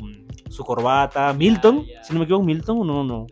su 0.50 0.64
corbata, 0.64 1.34
Milton, 1.34 1.86
si 2.04 2.14
no 2.14 2.20
me 2.20 2.26
equivoco, 2.26 2.44
Milton 2.44 2.82
o 2.82 2.84
no, 2.84 3.04
no. 3.04 3.28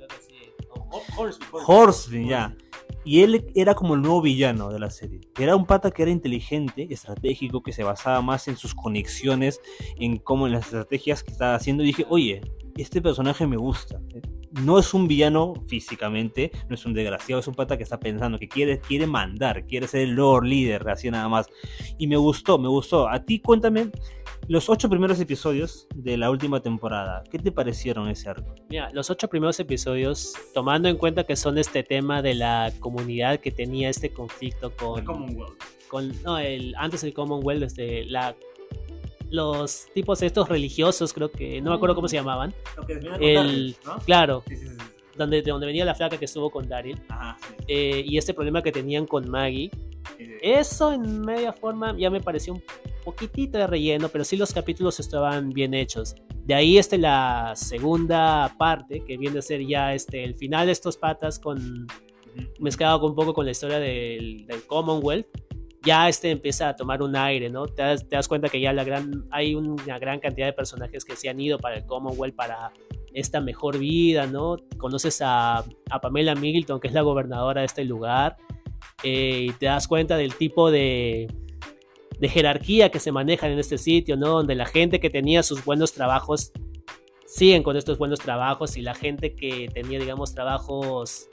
Horseman, 1.65 2.27
ya. 2.27 2.55
Y 3.03 3.21
él 3.21 3.45
era 3.55 3.73
como 3.73 3.95
el 3.95 4.01
nuevo 4.01 4.21
villano 4.21 4.71
de 4.71 4.79
la 4.79 4.91
serie. 4.91 5.21
Era 5.39 5.55
un 5.55 5.65
pata 5.65 5.89
que 5.89 6.03
era 6.03 6.11
inteligente, 6.11 6.87
estratégico, 6.91 7.63
que 7.63 7.73
se 7.73 7.83
basaba 7.83 8.21
más 8.21 8.47
en 8.47 8.57
sus 8.57 8.75
conexiones, 8.75 9.59
en 9.97 10.17
cómo 10.17 10.45
en 10.45 10.53
las 10.53 10.65
estrategias 10.65 11.23
que 11.23 11.31
estaba 11.31 11.55
haciendo. 11.55 11.83
Y 11.83 11.87
dije, 11.87 12.05
oye, 12.09 12.41
este 12.77 13.01
personaje 13.01 13.47
me 13.47 13.57
gusta. 13.57 13.99
No 14.63 14.77
es 14.77 14.93
un 14.93 15.07
villano 15.07 15.53
físicamente, 15.67 16.51
no 16.67 16.75
es 16.75 16.85
un 16.85 16.93
desgraciado, 16.93 17.39
es 17.39 17.47
un 17.47 17.55
pata 17.55 17.77
que 17.77 17.83
está 17.83 17.99
pensando, 17.99 18.37
que 18.37 18.49
quiere, 18.49 18.79
quiere 18.79 19.07
mandar, 19.07 19.65
quiere 19.65 19.87
ser 19.87 20.01
el 20.01 20.11
Lord 20.11 20.45
líder, 20.45 20.87
así 20.89 21.09
nada 21.09 21.29
más. 21.29 21.47
Y 21.97 22.07
me 22.07 22.17
gustó, 22.17 22.59
me 22.59 22.67
gustó. 22.67 23.09
A 23.09 23.23
ti 23.23 23.39
cuéntame, 23.39 23.91
Los 24.47 24.69
ocho 24.69 24.89
primeros 24.89 25.19
episodios 25.19 25.87
de 25.95 26.17
la 26.17 26.29
última 26.29 26.61
temporada, 26.61 27.23
¿qué 27.31 27.39
te 27.39 27.51
parecieron 27.51 28.09
ese 28.09 28.29
arco? 28.29 28.53
Mira, 28.69 28.89
los 28.91 29.09
ocho 29.09 29.29
primeros 29.29 29.59
episodios, 29.59 30.33
tomando 30.53 30.89
en 30.89 30.97
cuenta 30.97 31.23
que 31.23 31.35
son 31.35 31.57
este 31.57 31.83
tema 31.83 32.21
de 32.21 32.33
la 32.33 32.73
comunidad 32.79 33.39
que 33.39 33.51
tenía 33.51 33.89
este 33.89 34.11
conflicto 34.11 34.75
con... 34.75 34.99
El 34.99 35.05
Commonwealth. 35.05 35.63
con 35.87 36.21
no, 36.23 36.37
el, 36.37 36.73
antes 36.77 37.03
el 37.03 37.13
Commonwealth, 37.13 37.63
este, 37.63 38.05
la, 38.05 38.35
los 39.29 39.87
tipos 39.93 40.21
estos 40.21 40.49
religiosos, 40.49 41.13
creo 41.13 41.31
que, 41.31 41.61
no 41.61 41.69
me 41.69 41.77
acuerdo 41.77 41.95
cómo 41.95 42.07
se 42.07 42.17
llamaban. 42.17 42.53
Lo 42.75 42.85
que 42.85 42.99
con 42.99 43.23
El, 43.23 43.75
¿no? 43.85 43.99
Claro, 43.99 44.43
Sí, 44.47 44.57
sí, 44.57 44.67
sí, 44.67 44.75
donde, 45.15 45.41
de 45.41 45.51
donde 45.51 45.67
venía 45.67 45.85
la 45.85 45.95
flaca 45.95 46.17
que 46.17 46.25
estuvo 46.25 46.49
con 46.49 46.67
Daryl. 46.67 46.99
Ajá, 47.09 47.37
sí, 47.39 47.55
eh, 47.67 48.03
y 48.05 48.17
este 48.17 48.33
problema 48.33 48.61
que 48.61 48.71
tenían 48.71 49.05
con 49.05 49.29
Maggie. 49.29 49.71
Eso 50.41 50.91
en 50.91 51.21
media 51.21 51.53
forma 51.53 51.95
ya 51.97 52.09
me 52.09 52.21
pareció 52.21 52.53
un 52.53 52.63
poquitito 53.03 53.57
de 53.57 53.67
relleno, 53.67 54.09
pero 54.09 54.23
sí 54.23 54.37
los 54.37 54.53
capítulos 54.53 54.99
estaban 54.99 55.49
bien 55.49 55.73
hechos. 55.73 56.15
De 56.45 56.53
ahí 56.53 56.77
este 56.77 56.97
la 56.97 57.53
segunda 57.55 58.55
parte, 58.57 59.03
que 59.03 59.17
viene 59.17 59.39
a 59.39 59.41
ser 59.41 59.65
ya 59.65 59.93
este 59.93 60.23
el 60.23 60.35
final 60.35 60.65
de 60.65 60.71
estos 60.71 60.97
patas 60.97 61.39
con 61.39 61.87
mezclado 62.59 63.05
un 63.05 63.15
poco 63.15 63.33
con 63.33 63.45
la 63.45 63.51
historia 63.51 63.79
del, 63.79 64.45
del 64.45 64.65
Commonwealth. 64.65 65.27
Ya 65.83 66.07
este 66.07 66.29
empieza 66.29 66.69
a 66.69 66.75
tomar 66.75 67.01
un 67.01 67.15
aire, 67.15 67.49
¿no? 67.49 67.65
Te 67.65 67.81
das, 67.81 68.07
te 68.07 68.15
das 68.15 68.27
cuenta 68.27 68.49
que 68.49 68.61
ya 68.61 68.71
la 68.71 68.83
gran, 68.83 69.25
hay 69.31 69.55
una 69.55 69.97
gran 69.97 70.19
cantidad 70.19 70.45
de 70.45 70.53
personajes 70.53 71.03
que 71.03 71.15
se 71.15 71.27
han 71.27 71.39
ido 71.39 71.57
para 71.57 71.77
el 71.77 71.85
Commonwealth 71.85 72.35
para 72.35 72.71
esta 73.13 73.41
mejor 73.41 73.79
vida, 73.79 74.27
¿no? 74.27 74.57
Conoces 74.77 75.21
a, 75.23 75.65
a 75.89 76.01
Pamela 76.01 76.35
Middleton, 76.35 76.79
que 76.79 76.87
es 76.87 76.93
la 76.93 77.01
gobernadora 77.01 77.61
de 77.61 77.65
este 77.65 77.83
lugar, 77.83 78.37
eh, 79.03 79.47
y 79.49 79.51
te 79.53 79.65
das 79.65 79.87
cuenta 79.87 80.17
del 80.17 80.35
tipo 80.35 80.69
de, 80.69 81.27
de 82.21 82.29
jerarquía 82.29 82.91
que 82.91 82.99
se 82.99 83.11
maneja 83.11 83.49
en 83.49 83.57
este 83.57 83.79
sitio, 83.79 84.15
¿no? 84.15 84.29
Donde 84.29 84.53
la 84.53 84.67
gente 84.67 84.99
que 84.99 85.09
tenía 85.09 85.41
sus 85.41 85.65
buenos 85.65 85.91
trabajos 85.91 86.51
siguen 87.25 87.63
con 87.63 87.75
estos 87.77 87.97
buenos 87.97 88.19
trabajos 88.19 88.77
y 88.77 88.83
la 88.83 88.93
gente 88.93 89.33
que 89.33 89.69
tenía, 89.73 89.97
digamos, 89.99 90.35
trabajos 90.35 91.27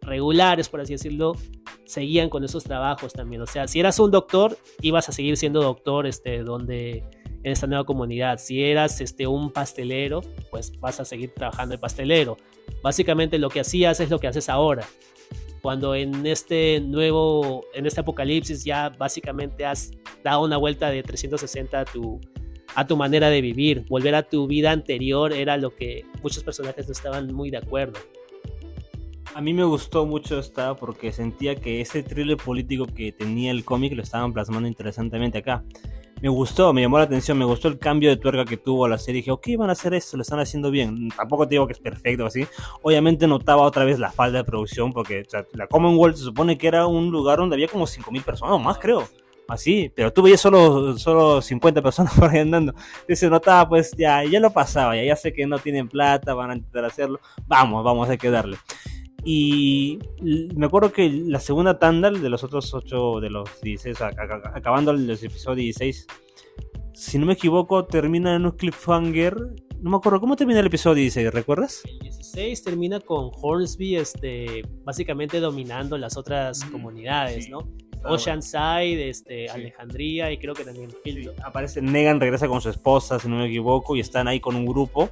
regulares, 0.00 0.68
por 0.68 0.80
así 0.80 0.94
decirlo, 0.94 1.36
seguían 1.84 2.28
con 2.28 2.42
esos 2.42 2.64
trabajos 2.64 3.12
también. 3.12 3.40
O 3.42 3.46
sea, 3.46 3.68
si 3.68 3.78
eras 3.78 4.00
un 4.00 4.10
doctor, 4.10 4.58
ibas 4.80 5.08
a 5.08 5.12
seguir 5.12 5.36
siendo 5.36 5.62
doctor 5.62 6.08
este, 6.08 6.42
donde, 6.42 7.04
en 7.44 7.52
esta 7.52 7.68
nueva 7.68 7.84
comunidad. 7.84 8.38
Si 8.38 8.64
eras 8.64 9.00
este, 9.00 9.28
un 9.28 9.52
pastelero, 9.52 10.22
pues 10.50 10.72
vas 10.80 10.98
a 10.98 11.04
seguir 11.04 11.32
trabajando 11.32 11.76
de 11.76 11.78
pastelero. 11.78 12.36
Básicamente 12.82 13.38
lo 13.38 13.48
que 13.48 13.60
hacías 13.60 14.00
es 14.00 14.10
lo 14.10 14.18
que 14.18 14.26
haces 14.26 14.48
ahora. 14.48 14.84
Cuando 15.62 15.94
en 15.94 16.26
este 16.26 16.80
nuevo, 16.80 17.64
en 17.72 17.86
este 17.86 18.00
apocalipsis 18.00 18.64
ya 18.64 18.88
básicamente 18.90 19.64
has 19.64 19.92
dado 20.24 20.44
una 20.44 20.56
vuelta 20.56 20.90
de 20.90 21.02
360 21.02 21.80
a 21.80 21.84
tu, 21.84 22.20
a 22.74 22.86
tu 22.86 22.96
manera 22.96 23.30
de 23.30 23.40
vivir. 23.40 23.84
Volver 23.88 24.16
a 24.16 24.24
tu 24.24 24.48
vida 24.48 24.72
anterior 24.72 25.32
era 25.32 25.56
lo 25.56 25.74
que 25.74 26.04
muchos 26.20 26.42
personajes 26.42 26.86
no 26.86 26.92
estaban 26.92 27.32
muy 27.32 27.50
de 27.50 27.58
acuerdo. 27.58 28.00
A 29.34 29.40
mí 29.40 29.54
me 29.54 29.64
gustó 29.64 30.04
mucho 30.04 30.38
esta 30.38 30.76
porque 30.76 31.12
sentía 31.12 31.54
que 31.54 31.80
ese 31.80 32.02
thriller 32.02 32.36
político 32.36 32.86
que 32.86 33.12
tenía 33.12 33.50
el 33.50 33.64
cómic 33.64 33.94
lo 33.94 34.02
estaban 34.02 34.32
plasmando 34.32 34.68
interesantemente 34.68 35.38
acá. 35.38 35.64
Me 36.22 36.28
gustó, 36.28 36.72
me 36.72 36.82
llamó 36.82 36.98
la 36.98 37.04
atención, 37.04 37.36
me 37.36 37.44
gustó 37.44 37.66
el 37.66 37.80
cambio 37.80 38.08
de 38.08 38.16
tuerca 38.16 38.44
que 38.44 38.56
tuvo 38.56 38.86
la 38.86 38.96
serie. 38.96 39.22
Dije, 39.22 39.32
ok, 39.32 39.48
van 39.58 39.70
a 39.70 39.72
hacer 39.72 39.92
esto, 39.92 40.16
lo 40.16 40.22
están 40.22 40.38
haciendo 40.38 40.70
bien. 40.70 41.08
Tampoco 41.08 41.48
te 41.48 41.56
digo 41.56 41.66
que 41.66 41.72
es 41.72 41.80
perfecto 41.80 42.24
así. 42.24 42.46
Obviamente 42.80 43.26
notaba 43.26 43.62
otra 43.62 43.84
vez 43.84 43.98
la 43.98 44.12
falta 44.12 44.38
de 44.38 44.44
producción 44.44 44.92
porque 44.92 45.24
la 45.52 45.66
Commonwealth 45.66 46.14
se 46.14 46.22
supone 46.22 46.56
que 46.56 46.68
era 46.68 46.86
un 46.86 47.10
lugar 47.10 47.38
donde 47.38 47.56
había 47.56 47.66
como 47.66 47.86
5.000 47.86 48.22
personas 48.22 48.54
o 48.54 48.60
más, 48.60 48.78
creo. 48.78 49.02
Así, 49.48 49.90
pero 49.96 50.12
tú 50.12 50.22
veías 50.22 50.40
solo, 50.40 50.96
solo 50.96 51.42
50 51.42 51.82
personas 51.82 52.14
por 52.18 52.30
ahí 52.30 52.38
andando. 52.38 52.72
Entonces 52.72 53.18
se 53.18 53.28
notaba, 53.28 53.68
pues 53.68 53.90
ya, 53.98 54.22
ya 54.22 54.38
lo 54.38 54.52
pasaba, 54.52 54.94
ya, 54.94 55.02
ya 55.02 55.16
sé 55.16 55.32
que 55.32 55.44
no 55.44 55.58
tienen 55.58 55.88
plata, 55.88 56.34
van 56.34 56.52
a 56.52 56.54
intentar 56.54 56.84
hacerlo. 56.84 57.18
Vamos, 57.48 57.82
vamos, 57.82 58.08
hay 58.08 58.18
que 58.18 58.30
darle. 58.30 58.58
Y 59.24 59.98
me 60.54 60.66
acuerdo 60.66 60.92
que 60.92 61.08
la 61.08 61.38
segunda 61.40 61.78
tanda 61.78 62.10
de 62.10 62.28
los 62.28 62.42
otros 62.44 62.72
8, 62.74 63.20
de 63.20 63.30
los 63.30 63.48
16, 63.62 64.00
a- 64.00 64.06
a- 64.08 64.56
acabando 64.56 64.90
el 64.90 65.08
episodio 65.10 65.56
16, 65.56 66.06
si 66.94 67.18
no 67.18 67.26
me 67.26 67.34
equivoco, 67.34 67.84
termina 67.84 68.34
en 68.34 68.44
un 68.46 68.52
cliffhanger. 68.52 69.36
No 69.80 69.90
me 69.90 69.96
acuerdo, 69.96 70.20
¿cómo 70.20 70.36
termina 70.36 70.60
el 70.60 70.66
episodio 70.66 70.94
16? 70.96 71.32
¿Recuerdas? 71.32 71.82
El 71.84 71.98
16 72.00 72.62
termina 72.62 73.00
con 73.00 73.30
Hornsby 73.40 73.96
este, 73.96 74.62
básicamente 74.84 75.40
dominando 75.40 75.96
las 75.98 76.16
otras 76.16 76.64
Mm, 76.66 76.72
comunidades, 76.72 77.44
sí. 77.46 77.50
¿no? 77.50 77.68
Oceanside, 78.04 79.08
este, 79.08 79.46
Sí. 79.46 79.54
Alejandría 79.54 80.32
y 80.32 80.38
creo 80.38 80.54
que 80.54 80.64
también 80.64 80.90
Hilton. 81.04 81.34
Aparece 81.44 81.80
Negan, 81.80 82.18
regresa 82.20 82.48
con 82.48 82.60
su 82.60 82.68
esposa, 82.68 83.18
si 83.20 83.28
no 83.28 83.36
me 83.36 83.46
equivoco, 83.46 83.94
y 83.96 84.00
están 84.00 84.26
ahí 84.28 84.40
con 84.40 84.56
un 84.56 84.66
grupo. 84.66 85.10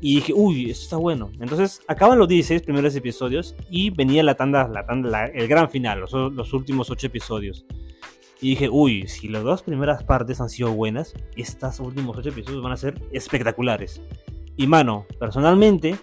Y 0.00 0.16
dije, 0.16 0.32
uy, 0.34 0.70
esto 0.70 0.82
está 0.84 0.96
bueno. 0.96 1.30
Entonces, 1.40 1.80
acaban 1.88 2.18
los 2.18 2.28
16 2.28 2.62
primeros 2.62 2.94
episodios 2.94 3.54
y 3.70 3.90
venía 3.90 4.22
la 4.22 4.34
tanda, 4.34 4.68
la 4.68 4.84
tanda 4.86 5.08
la- 5.08 5.26
el 5.26 5.48
gran 5.48 5.70
final, 5.70 6.00
los, 6.00 6.12
los 6.12 6.52
últimos 6.52 6.90
8 6.90 7.06
episodios. 7.06 7.64
Y 8.42 8.50
dije, 8.50 8.68
uy, 8.68 9.08
si 9.08 9.28
las 9.28 9.42
dos 9.42 9.62
primeras 9.62 10.04
partes 10.04 10.40
han 10.42 10.50
sido 10.50 10.70
buenas, 10.72 11.14
estos 11.36 11.80
últimos 11.80 12.16
8 12.18 12.28
episodios 12.28 12.62
van 12.62 12.72
a 12.72 12.76
ser 12.76 13.00
espectaculares. 13.10 14.02
Y 14.56 14.66
mano, 14.66 15.06
personalmente, 15.18 15.96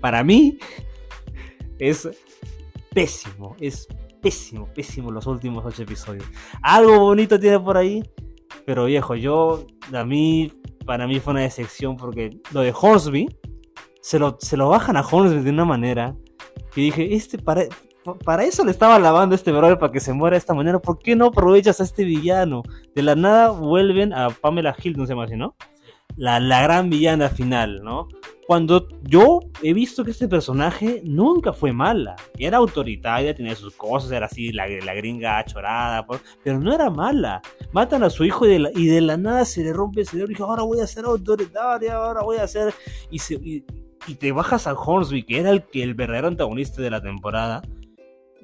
para 0.00 0.22
mí, 0.22 0.58
es 1.78 2.08
pésimo, 2.92 3.56
es 3.60 3.88
pésimo, 4.22 4.68
pésimo 4.72 5.10
los 5.10 5.26
últimos 5.26 5.64
8 5.66 5.82
episodios. 5.82 6.24
Algo 6.62 7.00
bonito 7.00 7.38
tiene 7.40 7.58
por 7.58 7.76
ahí, 7.76 8.02
pero 8.64 8.84
viejo, 8.84 9.16
yo, 9.16 9.66
a 9.92 10.04
mí, 10.04 10.52
para 10.84 11.06
mí 11.06 11.20
fue 11.20 11.32
una 11.32 11.42
decepción 11.42 11.96
porque 11.96 12.38
lo 12.52 12.60
de 12.60 12.74
Hornsby, 12.78 13.28
se 14.00 14.18
lo, 14.18 14.36
se 14.40 14.56
lo 14.56 14.68
bajan 14.68 14.96
a 14.96 15.00
Hornsby 15.00 15.42
de 15.42 15.50
una 15.50 15.64
manera 15.64 16.14
que 16.72 16.80
dije, 16.82 17.14
este 17.14 17.38
para, 17.38 17.64
para 18.24 18.44
eso 18.44 18.64
le 18.64 18.70
estaba 18.70 18.98
lavando 18.98 19.34
este 19.34 19.52
brother 19.52 19.78
para 19.78 19.92
que 19.92 20.00
se 20.00 20.12
muera 20.12 20.34
de 20.34 20.38
esta 20.38 20.54
manera, 20.54 20.78
¿por 20.78 20.98
qué 20.98 21.16
no 21.16 21.26
aprovechas 21.26 21.80
a 21.80 21.84
este 21.84 22.04
villano? 22.04 22.62
De 22.94 23.02
la 23.02 23.14
nada 23.14 23.50
vuelven 23.50 24.12
a 24.12 24.30
Pamela 24.30 24.76
Hilton, 24.80 25.06
se 25.06 25.12
llama 25.12 25.24
así, 25.24 25.36
¿no? 25.36 25.56
La, 26.16 26.38
la 26.40 26.62
gran 26.62 26.90
villana 26.90 27.28
final, 27.28 27.82
¿no? 27.82 28.08
Cuando 28.46 28.86
yo 29.02 29.40
he 29.62 29.72
visto 29.72 30.04
que 30.04 30.10
este 30.10 30.28
personaje 30.28 31.00
nunca 31.04 31.52
fue 31.54 31.72
mala, 31.72 32.14
era 32.38 32.58
autoritaria, 32.58 33.34
tenía 33.34 33.54
sus 33.56 33.74
cosas, 33.74 34.12
era 34.12 34.26
así, 34.26 34.52
la, 34.52 34.68
la 34.68 34.92
gringa 34.94 35.42
chorada, 35.46 36.04
por- 36.06 36.20
pero 36.42 36.60
no 36.60 36.72
era 36.74 36.90
mala. 36.90 37.40
Matan 37.72 38.02
a 38.04 38.10
su 38.10 38.22
hijo 38.24 38.44
y 38.46 38.50
de 38.50 38.58
la, 38.58 38.70
y 38.74 38.86
de 38.86 39.00
la 39.00 39.16
nada 39.16 39.44
se 39.46 39.62
le 39.64 39.72
rompe 39.72 40.00
el 40.02 40.06
cerebro 40.06 40.30
y 40.30 40.34
dijo, 40.34 40.44
ahora 40.44 40.62
voy 40.62 40.80
a 40.80 40.86
ser 40.86 41.06
autoritaria, 41.06 41.94
ahora 41.94 42.22
voy 42.22 42.36
a 42.36 42.46
ser... 42.46 42.74
Y, 43.10 43.18
se- 43.18 43.40
y- 43.42 43.64
te 44.18 44.32
bajas 44.32 44.66
a 44.66 44.74
Hornsby, 44.74 45.22
que 45.22 45.40
era 45.40 45.48
el, 45.50 45.64
el 45.72 45.94
verdadero 45.94 46.28
antagonista 46.28 46.82
de 46.82 46.90
la 46.90 47.00
temporada. 47.00 47.62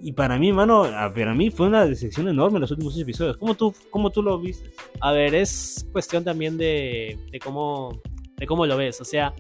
Y 0.02 0.12
para 0.12 0.38
mí, 0.38 0.52
mano, 0.52 0.84
a- 0.84 1.12
para 1.12 1.34
mí 1.34 1.50
fue 1.50 1.66
una 1.66 1.84
decepción 1.86 2.28
enorme 2.28 2.58
los 2.58 2.70
últimos 2.70 2.94
seis 2.94 3.02
episodios. 3.02 3.36
¿Cómo 3.36 3.54
tú, 3.54 3.74
cómo 3.90 4.10
tú 4.10 4.22
lo 4.22 4.38
viste? 4.38 4.70
A 5.00 5.12
ver, 5.12 5.34
es 5.34 5.86
cuestión 5.92 6.24
también 6.24 6.56
de, 6.56 7.18
de 7.30 7.38
cómo, 7.38 8.00
de 8.36 8.46
cómo 8.46 8.64
lo 8.66 8.76
ves. 8.76 9.00
O 9.00 9.04
sea, 9.04 9.34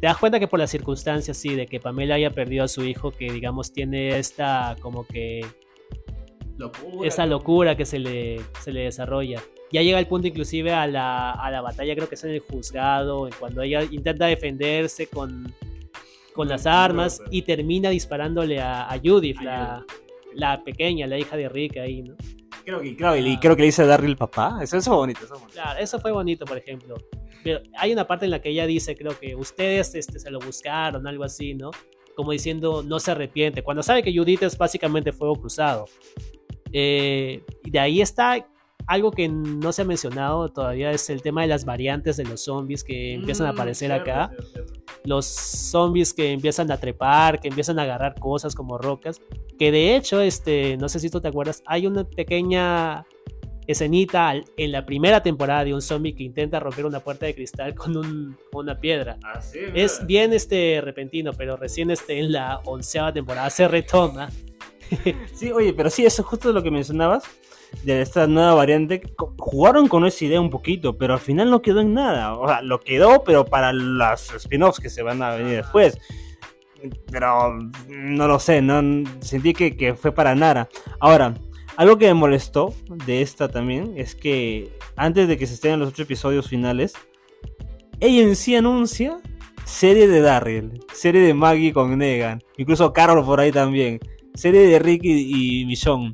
te 0.00 0.06
das 0.06 0.16
cuenta 0.18 0.38
que 0.38 0.46
por 0.46 0.58
las 0.60 0.70
circunstancias, 0.70 1.36
sí, 1.36 1.54
de 1.54 1.66
que 1.66 1.80
Pamela 1.80 2.14
haya 2.14 2.30
perdido 2.30 2.64
a 2.64 2.68
su 2.68 2.84
hijo, 2.84 3.10
que 3.10 3.32
digamos 3.32 3.72
tiene 3.72 4.18
esta 4.18 4.76
como 4.80 5.06
que 5.06 5.40
esa 7.02 7.26
locura 7.26 7.76
que 7.76 7.84
se 7.84 7.98
le, 7.98 8.40
se 8.60 8.72
le 8.72 8.82
desarrolla. 8.82 9.42
Ya 9.72 9.82
llega 9.82 9.98
el 9.98 10.06
punto 10.06 10.28
inclusive 10.28 10.72
a 10.72 10.86
la, 10.86 11.32
a 11.32 11.50
la 11.50 11.60
batalla, 11.60 11.96
creo 11.96 12.08
que 12.08 12.14
es 12.14 12.22
en 12.22 12.30
el 12.30 12.40
juzgado, 12.40 13.26
en 13.26 13.32
cuando 13.40 13.62
ella 13.62 13.82
intenta 13.82 14.26
defenderse 14.26 15.08
con, 15.08 15.52
con 16.32 16.48
las 16.48 16.64
armas 16.66 17.20
y 17.32 17.42
termina 17.42 17.90
disparándole 17.90 18.60
a, 18.60 18.88
a 18.88 18.98
Judith, 19.00 19.38
A 19.40 19.42
la, 19.44 19.84
la 20.34 20.62
pequeña, 20.62 21.06
la 21.06 21.18
hija 21.18 21.36
de 21.36 21.48
Rick 21.48 21.78
ahí, 21.78 22.02
¿no? 22.02 22.14
Creo 22.64 22.80
que, 22.80 22.96
claro, 22.96 23.16
y 23.16 23.36
creo 23.38 23.56
que 23.56 23.62
le 23.62 23.66
dice 23.66 23.84
Darryl 23.84 24.16
papá. 24.16 24.58
Eso, 24.62 24.78
eso 24.78 24.90
fue 24.90 24.98
bonito. 24.98 25.20
Eso 25.20 25.28
fue 25.28 25.38
bonito. 25.38 25.52
Claro, 25.54 25.80
eso 25.80 26.00
fue 26.00 26.12
bonito, 26.12 26.44
por 26.46 26.56
ejemplo. 26.56 26.96
Pero 27.42 27.60
hay 27.76 27.92
una 27.92 28.06
parte 28.06 28.24
en 28.24 28.30
la 28.30 28.40
que 28.40 28.48
ella 28.48 28.66
dice, 28.66 28.96
creo 28.96 29.18
que 29.18 29.34
ustedes 29.36 29.94
este, 29.94 30.18
se 30.18 30.30
lo 30.30 30.38
buscaron, 30.40 31.06
algo 31.06 31.24
así, 31.24 31.54
¿no? 31.54 31.70
Como 32.16 32.32
diciendo, 32.32 32.82
no 32.82 32.98
se 33.00 33.10
arrepiente. 33.10 33.62
Cuando 33.62 33.82
sabe 33.82 34.02
que 34.02 34.16
Judith 34.16 34.42
es 34.44 34.56
básicamente 34.56 35.12
fuego 35.12 35.36
cruzado. 35.36 35.84
Eh, 36.72 37.42
y 37.62 37.70
de 37.70 37.78
ahí 37.78 38.00
está 38.00 38.46
algo 38.86 39.10
que 39.10 39.28
no 39.28 39.72
se 39.72 39.82
ha 39.82 39.84
mencionado 39.84 40.48
todavía, 40.48 40.90
es 40.92 41.08
el 41.10 41.22
tema 41.22 41.42
de 41.42 41.48
las 41.48 41.64
variantes 41.64 42.16
de 42.16 42.24
los 42.24 42.42
zombies 42.44 42.84
que 42.84 43.14
empiezan 43.14 43.46
a 43.46 43.52
Mm, 43.52 43.54
aparecer 43.54 43.88
cierto, 43.90 44.10
acá. 44.10 44.28
cierto, 44.28 44.46
cierto. 44.52 44.72
Los 45.04 45.26
zombies 45.26 46.12
que 46.14 46.32
empiezan 46.32 46.70
a 46.70 46.78
trepar, 46.78 47.40
que 47.40 47.48
empiezan 47.48 47.78
a 47.78 47.82
agarrar 47.82 48.14
cosas 48.18 48.54
como 48.54 48.78
rocas. 48.78 49.20
Que 49.58 49.70
de 49.70 49.96
hecho, 49.96 50.20
este, 50.20 50.76
no 50.78 50.88
sé 50.88 50.98
si 51.00 51.10
tú 51.10 51.20
te 51.20 51.28
acuerdas, 51.28 51.62
hay 51.66 51.86
una 51.86 52.04
pequeña 52.04 53.04
escenita 53.66 54.34
en 54.56 54.72
la 54.72 54.84
primera 54.84 55.22
temporada 55.22 55.64
de 55.64 55.72
un 55.74 55.80
zombie 55.80 56.14
que 56.14 56.22
intenta 56.22 56.60
romper 56.60 56.84
una 56.84 57.00
puerta 57.00 57.24
de 57.26 57.34
cristal 57.34 57.74
con, 57.74 57.96
un- 57.96 58.36
con 58.52 58.64
una 58.66 58.78
piedra. 58.78 59.16
Ah, 59.24 59.40
sí, 59.40 59.58
Es 59.74 60.04
bien 60.06 60.32
este, 60.34 60.80
repentino, 60.82 61.32
pero 61.32 61.56
recién 61.56 61.90
este, 61.90 62.18
en 62.18 62.32
la 62.32 62.60
onceava 62.66 63.12
temporada 63.12 63.48
se 63.50 63.66
retoma. 63.68 64.28
Sí, 65.34 65.50
oye, 65.50 65.72
pero 65.72 65.88
sí, 65.88 66.04
eso 66.04 66.22
justo 66.22 66.52
lo 66.52 66.62
que 66.62 66.70
mencionabas. 66.70 67.24
De 67.82 68.00
esta 68.00 68.26
nueva 68.26 68.54
variante, 68.54 69.02
jugaron 69.38 69.88
con 69.88 70.06
esa 70.06 70.24
idea 70.24 70.40
un 70.40 70.50
poquito, 70.50 70.96
pero 70.96 71.14
al 71.14 71.20
final 71.20 71.50
no 71.50 71.62
quedó 71.62 71.80
en 71.80 71.94
nada. 71.94 72.36
O 72.38 72.48
sea, 72.48 72.62
lo 72.62 72.80
quedó, 72.80 73.24
pero 73.24 73.44
para 73.44 73.72
las 73.72 74.32
spin-offs 74.34 74.80
que 74.80 74.90
se 74.90 75.02
van 75.02 75.22
a 75.22 75.34
venir 75.34 75.56
después. 75.56 75.98
Pero 77.10 77.58
no 77.88 78.28
lo 78.28 78.38
sé, 78.38 78.60
no 78.60 79.08
sentí 79.20 79.54
que, 79.54 79.76
que 79.76 79.94
fue 79.94 80.12
para 80.12 80.34
nada. 80.34 80.68
Ahora, 81.00 81.34
algo 81.76 81.98
que 81.98 82.06
me 82.06 82.14
molestó 82.14 82.74
de 83.06 83.22
esta 83.22 83.48
también 83.48 83.94
es 83.96 84.14
que 84.14 84.70
antes 84.96 85.26
de 85.26 85.36
que 85.36 85.46
se 85.46 85.54
estén 85.54 85.80
los 85.80 85.88
ocho 85.88 86.02
episodios 86.02 86.48
finales, 86.48 86.94
ella 88.00 88.22
en 88.22 88.36
sí 88.36 88.54
anuncia 88.54 89.20
serie 89.64 90.06
de 90.06 90.20
Darryl, 90.20 90.80
serie 90.92 91.22
de 91.22 91.34
Maggie 91.34 91.72
con 91.72 91.96
Negan, 91.98 92.42
incluso 92.56 92.92
Carol 92.92 93.24
por 93.24 93.40
ahí 93.40 93.50
también, 93.50 93.98
serie 94.34 94.60
de 94.66 94.78
Ricky 94.78 95.60
y 95.60 95.64
Michonne. 95.64 96.12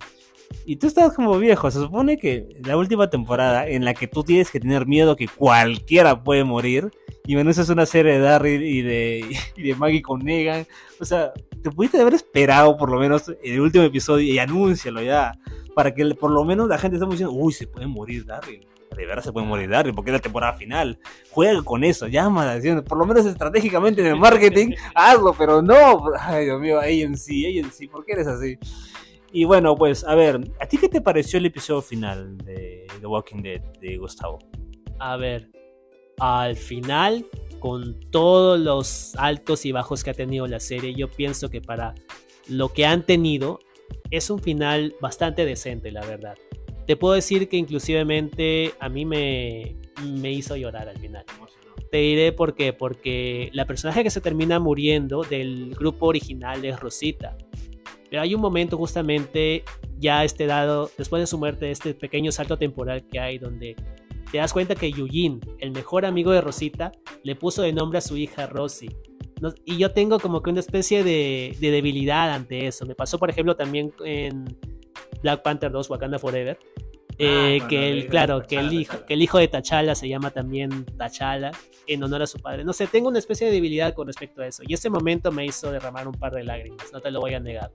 Y 0.65 0.77
tú 0.77 0.87
estás 0.87 1.15
como 1.15 1.39
viejo, 1.39 1.71
se 1.71 1.79
supone 1.79 2.19
que 2.19 2.49
la 2.65 2.77
última 2.77 3.09
temporada 3.09 3.67
en 3.67 3.85
la 3.85 3.95
que 3.95 4.07
tú 4.07 4.23
tienes 4.23 4.51
que 4.51 4.61
tener 4.61 4.87
miedo 4.87 5.17
que 5.17 5.29
cualquiera 5.29 6.23
puede 6.23 6.45
morir, 6.45 6.91
y 7.27 7.35
me 7.35 7.43
anuncias 7.43 7.69
una 7.69 7.87
serie 7.87 8.15
de 8.15 8.19
Darryl 8.21 8.63
y 8.63 8.83
de, 8.83 9.37
y 9.57 9.63
de 9.63 9.75
Maggie 9.75 10.03
con 10.03 10.25
Negan, 10.25 10.67
o 11.01 11.05
sea, 11.05 11.33
te 11.63 11.71
pudiste 11.71 12.01
haber 12.01 12.15
esperado 12.15 12.77
por 12.77 12.91
lo 12.91 12.99
menos 12.99 13.29
en 13.29 13.55
el 13.55 13.61
último 13.61 13.85
episodio 13.85 14.33
y 14.33 14.39
anúncialo 14.39 15.03
ya, 15.03 15.39
para 15.75 15.95
que 15.95 16.05
por 16.15 16.31
lo 16.31 16.45
menos 16.45 16.69
la 16.69 16.79
gente 16.79 16.97
esté 16.97 17.09
diciendo, 17.09 17.33
uy, 17.33 17.53
se 17.53 17.67
puede 17.67 17.87
morir 17.87 18.25
Darryl 18.25 18.67
de 18.97 19.07
verdad 19.07 19.23
se 19.23 19.33
puede 19.33 19.47
morir 19.47 19.71
Darryl 19.71 19.95
porque 19.95 20.11
es 20.11 20.15
la 20.15 20.21
temporada 20.21 20.55
final. 20.55 20.99
Juega 21.31 21.63
con 21.63 21.85
eso, 21.85 22.07
llama, 22.07 22.55
por 22.87 22.99
lo 22.99 23.07
menos 23.07 23.27
estratégicamente 23.27 24.01
en 24.01 24.09
el 24.09 24.17
marketing, 24.17 24.75
hazlo, 24.95 25.35
pero 25.35 25.63
no. 25.63 26.03
Ay, 26.19 26.47
Dios 26.47 26.61
mío, 26.61 26.79
AMC, 26.79 27.65
AMC, 27.65 27.91
¿por 27.91 28.05
qué 28.05 28.13
eres 28.13 28.27
así? 28.27 28.59
Y 29.33 29.45
bueno, 29.45 29.77
pues, 29.77 30.05
a 30.05 30.15
ver, 30.15 30.41
¿a 30.61 30.67
ti 30.67 30.77
qué 30.77 30.89
te 30.89 31.01
pareció 31.01 31.39
el 31.39 31.47
episodio 31.47 31.83
final 31.83 32.37
de 32.39 32.87
The 33.01 33.07
Walking 33.07 33.43
Dead 33.43 33.61
de 33.81 33.97
Gustavo? 33.97 34.39
A 34.99 35.17
ver, 35.17 35.51
al 36.19 36.57
final, 36.57 37.25
con 37.61 38.01
todos 38.11 38.59
los 38.59 39.15
altos 39.17 39.65
y 39.67 39.73
bajos 39.73 40.03
que 40.03 40.11
ha 40.11 40.15
tenido 40.15 40.47
la 40.47 40.59
serie, 40.59 40.95
yo 40.95 41.09
pienso 41.09 41.49
que 41.49 41.61
para 41.61 41.95
lo 42.49 42.73
que 42.73 42.87
han 42.87 43.07
tenido, 43.07 43.61
es 44.11 44.31
un 44.31 44.41
final 44.41 44.95
bastante 45.01 45.45
decente, 45.45 45.93
la 45.93 46.05
verdad. 46.05 46.37
Te 46.87 46.97
puedo 46.97 47.15
decir 47.15 47.49
que 47.49 47.57
inclusivemente 47.57 48.73
a 48.81 48.89
mí 48.89 49.05
me, 49.05 49.77
me 50.05 50.33
hizo 50.33 50.57
llorar 50.57 50.89
al 50.89 50.99
final. 50.99 51.25
Te 51.91 51.99
diré 51.99 52.33
por 52.33 52.55
qué, 52.55 52.73
porque 52.73 53.51
la 53.53 53.65
personaje 53.65 54.03
que 54.03 54.11
se 54.11 54.21
termina 54.21 54.59
muriendo 54.59 55.23
del 55.23 55.75
grupo 55.75 56.07
original 56.07 56.65
es 56.65 56.79
Rosita. 56.81 57.37
Pero 58.11 58.23
hay 58.23 58.35
un 58.35 58.41
momento 58.41 58.77
justamente 58.77 59.65
ya 59.99 60.25
este 60.25 60.47
dado, 60.47 60.91
después 60.99 61.23
de 61.23 61.27
su 61.27 61.39
muerte, 61.39 61.71
este 61.71 61.95
pequeño 61.95 62.33
salto 62.33 62.57
temporal 62.57 63.07
que 63.07 63.21
hay 63.21 63.39
donde 63.39 63.77
te 64.31 64.39
das 64.39 64.53
cuenta 64.53 64.75
que 64.75 64.91
Yujin, 64.91 65.41
el 65.59 65.71
mejor 65.71 66.05
amigo 66.05 66.33
de 66.33 66.41
Rosita, 66.41 66.93
le 67.23 67.35
puso 67.37 67.63
de 67.63 67.73
nombre 67.73 67.99
a 67.99 68.01
su 68.01 68.17
hija 68.17 68.47
Rosy. 68.47 68.91
y 69.65 69.79
yo 69.79 69.93
tengo 69.93 70.19
como 70.19 70.43
que 70.43 70.51
una 70.51 70.61
especie 70.61 71.03
de, 71.03 71.57
de, 71.61 71.71
debilidad 71.71 72.33
ante 72.33 72.67
eso. 72.67 72.85
Me 72.87 72.95
pasó, 72.95 73.19
por 73.19 73.31
ejemplo, 73.31 73.57
también 73.57 73.93
en 74.05 74.45
Black 75.23 75.43
Panther 75.43 75.71
2, 75.71 75.91
Wakanda 75.91 76.19
Forever, 76.19 76.59
eh, 77.19 77.59
ah, 77.61 77.69
que 77.69 77.91
el, 77.91 78.07
claro, 78.07 78.43
que 78.43 78.57
el, 78.57 78.73
hijo, 78.73 79.05
que 79.05 79.15
el 79.15 79.23
hijo 79.23 79.39
de 79.39 79.49
T'Challa 79.49 79.95
se 79.95 80.09
llama 80.09 80.31
también 80.31 80.87
T'Challa 80.97 81.51
en 81.87 82.03
honor 82.03 82.23
a 82.23 82.27
su 82.27 82.39
padre. 82.39 82.65
No 82.65 82.73
sé, 82.73 82.87
tengo 82.87 83.09
una 83.09 83.19
especie 83.19 83.47
de 83.47 83.53
debilidad 83.53 83.93
con 83.95 84.07
respecto 84.07 84.43
a 84.43 84.47
eso. 84.47 84.63
Y 84.67 84.75
ese 84.75 84.89
momento 84.89 85.31
me 85.31 85.45
hizo 85.45 85.71
derramar 85.71 86.09
un 86.09 86.15
par 86.15 86.33
de 86.33 86.45
lágrimas, 86.45 86.91
no 86.93 87.01
te 87.01 87.11
lo 87.11 87.21
voy 87.21 87.35
a 87.35 87.41
negar. 87.41 87.73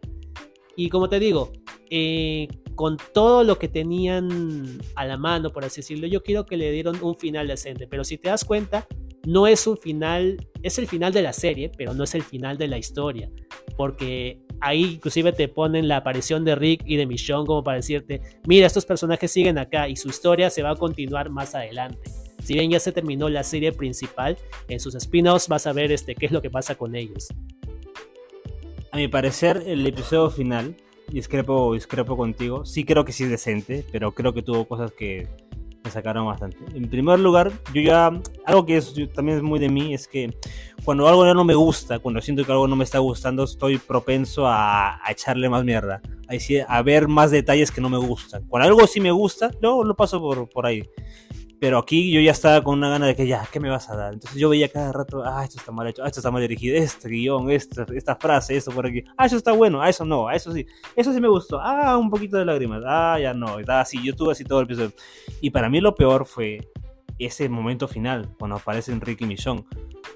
Y 0.75 0.89
como 0.89 1.09
te 1.09 1.19
digo, 1.19 1.51
eh, 1.89 2.47
con 2.75 2.97
todo 3.13 3.43
lo 3.43 3.57
que 3.57 3.67
tenían 3.67 4.79
a 4.95 5.05
la 5.05 5.17
mano, 5.17 5.51
por 5.51 5.63
así 5.63 5.81
decirlo, 5.81 6.07
yo 6.07 6.23
quiero 6.23 6.45
que 6.45 6.57
le 6.57 6.71
dieron 6.71 7.01
un 7.01 7.15
final 7.15 7.47
decente. 7.47 7.87
Pero 7.87 8.03
si 8.03 8.17
te 8.17 8.29
das 8.29 8.43
cuenta, 8.43 8.87
no 9.25 9.47
es 9.47 9.65
un 9.65 9.77
final, 9.77 10.37
es 10.61 10.77
el 10.77 10.87
final 10.87 11.13
de 11.13 11.21
la 11.21 11.33
serie, 11.33 11.71
pero 11.75 11.93
no 11.93 12.03
es 12.03 12.15
el 12.15 12.23
final 12.23 12.57
de 12.57 12.67
la 12.67 12.77
historia. 12.77 13.29
Porque 13.77 14.41
ahí 14.61 14.95
inclusive 14.95 15.31
te 15.31 15.47
ponen 15.47 15.87
la 15.87 15.97
aparición 15.97 16.45
de 16.45 16.55
Rick 16.55 16.83
y 16.85 16.97
de 16.97 17.05
Michonne 17.05 17.45
como 17.45 17.63
para 17.63 17.77
decirte, 17.77 18.21
mira, 18.47 18.67
estos 18.67 18.85
personajes 18.85 19.31
siguen 19.31 19.57
acá 19.57 19.87
y 19.89 19.95
su 19.95 20.09
historia 20.09 20.49
se 20.49 20.63
va 20.63 20.71
a 20.71 20.75
continuar 20.75 21.29
más 21.29 21.55
adelante. 21.55 22.11
Si 22.43 22.53
bien 22.53 22.69
ya 22.69 22.79
se 22.79 22.91
terminó 22.91 23.27
la 23.27 23.43
serie 23.43 23.71
principal, 23.71 24.37
en 24.67 24.79
sus 24.79 24.93
spin-offs 24.93 25.47
vas 25.47 25.65
a 25.65 25.73
ver 25.73 25.91
este, 25.91 26.13
qué 26.13 26.27
es 26.27 26.31
lo 26.31 26.41
que 26.41 26.51
pasa 26.51 26.75
con 26.75 26.95
ellos. 26.95 27.29
A 28.95 28.97
mi 28.97 29.09
parecer, 29.09 29.61
el 29.67 29.85
episodio 29.85 30.29
final, 30.29 30.77
discrepo, 31.09 31.73
discrepo 31.73 32.15
contigo, 32.15 32.63
sí 32.63 32.85
creo 32.85 33.03
que 33.03 33.11
sí 33.11 33.25
es 33.25 33.29
decente, 33.29 33.83
pero 33.91 34.13
creo 34.13 34.33
que 34.33 34.41
tuvo 34.41 34.65
cosas 34.69 34.93
que 34.93 35.27
me 35.83 35.91
sacaron 35.91 36.25
bastante. 36.25 36.59
En 36.73 36.89
primer 36.89 37.19
lugar, 37.19 37.51
yo 37.73 37.81
ya, 37.81 38.09
algo 38.45 38.65
que 38.65 38.77
es, 38.77 38.93
también 39.13 39.39
es 39.39 39.43
muy 39.43 39.59
de 39.59 39.67
mí, 39.67 39.93
es 39.93 40.07
que 40.07 40.33
cuando 40.85 41.09
algo 41.09 41.25
ya 41.25 41.33
no 41.33 41.43
me 41.43 41.55
gusta, 41.55 41.99
cuando 41.99 42.21
siento 42.21 42.45
que 42.45 42.53
algo 42.53 42.69
no 42.69 42.77
me 42.77 42.85
está 42.85 42.99
gustando, 42.99 43.43
estoy 43.43 43.79
propenso 43.79 44.47
a, 44.47 45.01
echarle 45.09 45.49
más 45.49 45.65
mierda, 45.65 46.01
a, 46.29 46.77
a, 46.77 46.81
ver 46.81 47.09
más 47.09 47.31
detalles 47.31 47.71
que 47.71 47.81
no 47.81 47.89
me 47.89 47.97
gustan. 47.97 48.47
Cuando 48.47 48.69
algo 48.69 48.87
sí 48.87 49.01
me 49.01 49.11
gusta, 49.11 49.51
luego 49.59 49.83
lo 49.83 49.97
paso 49.97 50.21
por, 50.21 50.47
por 50.47 50.65
ahí. 50.65 50.89
Pero 51.59 51.77
aquí 51.77 52.11
yo 52.11 52.19
ya 52.21 52.31
estaba 52.31 52.63
con 52.63 52.77
una 52.77 52.89
gana 52.89 53.07
de 53.07 53.15
que 53.15 53.27
ya, 53.27 53.47
¿qué 53.51 53.59
me 53.59 53.69
vas 53.69 53.89
a 53.89 53.95
dar? 53.95 54.13
Entonces 54.13 54.39
yo 54.39 54.49
veía 54.49 54.69
cada 54.69 54.91
rato, 54.91 55.23
ah, 55.23 55.43
esto 55.43 55.57
está 55.57 55.71
mal 55.71 55.87
hecho, 55.87 56.03
ah, 56.03 56.07
esto 56.07 56.19
está 56.19 56.31
mal 56.31 56.41
dirigido, 56.41 56.75
este 56.75 57.09
guion, 57.09 57.49
esta, 57.49 57.85
esta 57.93 58.15
frase, 58.15 58.57
eso 58.57 58.71
por 58.71 58.87
aquí, 58.87 59.03
ah, 59.17 59.25
eso 59.25 59.37
está 59.37 59.51
bueno, 59.51 59.81
ah, 59.81 59.89
eso 59.89 60.05
no, 60.05 60.27
ah, 60.27 60.35
eso 60.35 60.51
sí, 60.51 60.65
eso 60.95 61.13
sí 61.13 61.21
me 61.21 61.27
gustó, 61.27 61.59
ah, 61.61 61.97
un 61.97 62.09
poquito 62.09 62.37
de 62.37 62.45
lágrimas, 62.45 62.83
ah, 62.85 63.17
ya 63.19 63.33
no, 63.33 63.59
estaba 63.59 63.81
así, 63.81 64.03
yo 64.03 64.15
tuve 64.15 64.33
así 64.33 64.43
todo 64.43 64.59
el 64.59 64.65
episodio. 64.65 64.91
Y 65.41 65.49
para 65.49 65.69
mí 65.69 65.79
lo 65.79 65.95
peor 65.95 66.25
fue 66.25 66.59
ese 67.19 67.47
momento 67.47 67.87
final, 67.87 68.29
cuando 68.37 68.57
aparecen 68.57 68.99
Ricky 69.01 69.23
y 69.23 69.27
Michonne. 69.27 69.63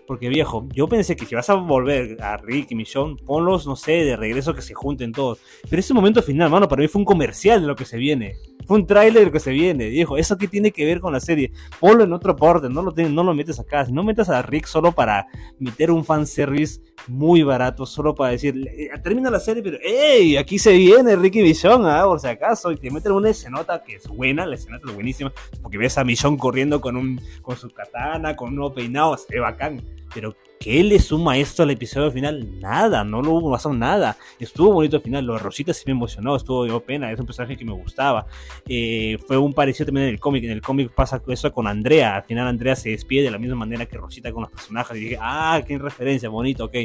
Porque 0.09 0.27
viejo, 0.27 0.67
yo 0.73 0.87
pensé 0.89 1.15
que 1.15 1.27
si 1.27 1.35
vas 1.35 1.51
a 1.51 1.53
volver 1.53 2.17
a 2.23 2.35
Ricky 2.35 2.73
y 2.73 2.75
Michonne, 2.75 3.15
ponlos, 3.27 3.67
no 3.67 3.75
sé, 3.75 3.91
de 3.91 4.17
regreso 4.17 4.55
que 4.55 4.63
se 4.63 4.73
junten 4.73 5.11
todos. 5.11 5.37
Pero 5.69 5.79
ese 5.79 5.93
momento 5.93 6.23
final, 6.23 6.49
mano, 6.49 6.67
para 6.67 6.81
mí 6.81 6.87
fue 6.87 7.01
un 7.01 7.05
comercial 7.05 7.61
de 7.61 7.67
lo 7.67 7.75
que 7.75 7.85
se 7.85 7.95
viene. 7.97 8.35
Fue 8.65 8.79
un 8.79 8.87
tráiler 8.87 9.31
que 9.31 9.39
se 9.39 9.51
viene, 9.51 9.87
viejo. 9.87 10.17
¿Eso 10.17 10.35
qué 10.35 10.47
tiene 10.47 10.71
que 10.71 10.83
ver 10.83 10.99
con 10.99 11.13
la 11.13 11.19
serie? 11.19 11.51
Ponlo 11.79 12.05
en 12.05 12.11
otro 12.11 12.35
orden, 12.39 12.73
no 12.73 12.81
lo, 12.81 12.91
no 12.91 13.23
lo 13.23 13.35
metes 13.35 13.59
acá. 13.59 13.85
Si 13.85 13.91
no 13.91 14.01
metas 14.01 14.29
a 14.29 14.41
Rick 14.41 14.65
solo 14.65 14.93
para 14.93 15.27
meter 15.59 15.91
un 15.91 16.03
fanservice 16.03 16.81
muy 17.07 17.43
barato, 17.43 17.85
solo 17.85 18.15
para 18.15 18.31
decir, 18.31 18.55
eh, 18.67 18.89
termina 19.03 19.29
la 19.29 19.39
serie, 19.39 19.61
pero 19.61 19.77
¡ey! 19.79 20.37
Aquí 20.37 20.57
se 20.57 20.71
viene 20.71 21.15
Ricky 21.17 21.43
Michonne, 21.43 21.87
¿ah? 21.87 22.05
por 22.05 22.19
si 22.19 22.29
acaso. 22.29 22.71
Y 22.71 22.77
te 22.77 22.89
meten 22.89 23.11
una 23.11 23.29
escenota 23.29 23.83
que 23.83 23.97
es 23.97 24.07
buena, 24.07 24.47
la 24.47 24.55
escenota 24.55 24.87
es 24.89 24.95
buenísima, 24.95 25.31
porque 25.61 25.77
ves 25.77 25.99
a 25.99 26.03
Michonne 26.03 26.39
corriendo 26.39 26.81
con, 26.81 26.97
un, 26.97 27.21
con 27.43 27.55
su 27.57 27.69
katana, 27.69 28.35
con 28.35 28.49
un 28.49 28.55
nuevo 28.55 28.73
peinado, 28.73 29.15
se 29.15 29.35
ve 29.35 29.39
bacán. 29.39 29.98
Pero 30.13 30.35
¿qué 30.59 30.83
le 30.83 30.99
suma 30.99 31.37
esto 31.37 31.63
al 31.63 31.71
episodio 31.71 32.11
final? 32.11 32.59
Nada, 32.59 33.03
no 33.03 33.21
lo 33.21 33.31
hubo 33.31 33.51
pasado 33.51 33.75
nada. 33.75 34.17
Estuvo 34.39 34.73
bonito 34.73 34.97
al 34.97 35.01
final, 35.01 35.25
lo 35.25 35.33
de 35.33 35.39
Rosita 35.39 35.73
sí 35.73 35.83
me 35.85 35.91
emocionó, 35.91 36.35
estuvo 36.35 36.79
pena, 36.81 37.11
es 37.11 37.19
un 37.19 37.25
personaje 37.25 37.57
que 37.57 37.65
me 37.65 37.73
gustaba. 37.73 38.25
Eh, 38.67 39.17
fue 39.27 39.37
un 39.37 39.53
parecido 39.53 39.87
también 39.87 40.07
en 40.07 40.13
el 40.13 40.19
cómic, 40.19 40.43
en 40.43 40.51
el 40.51 40.61
cómic 40.61 40.91
pasa 40.91 41.21
eso 41.27 41.51
con 41.53 41.67
Andrea, 41.67 42.15
al 42.15 42.23
final 42.23 42.47
Andrea 42.47 42.75
se 42.75 42.89
despide 42.89 43.23
de 43.23 43.31
la 43.31 43.37
misma 43.37 43.55
manera 43.55 43.85
que 43.85 43.97
Rosita 43.97 44.31
con 44.31 44.41
los 44.43 44.51
personajes 44.51 44.97
y 44.97 45.01
dije, 45.01 45.17
ah, 45.21 45.61
qué 45.65 45.77
referencia, 45.77 46.29
bonito, 46.29 46.65
ok 46.65 46.75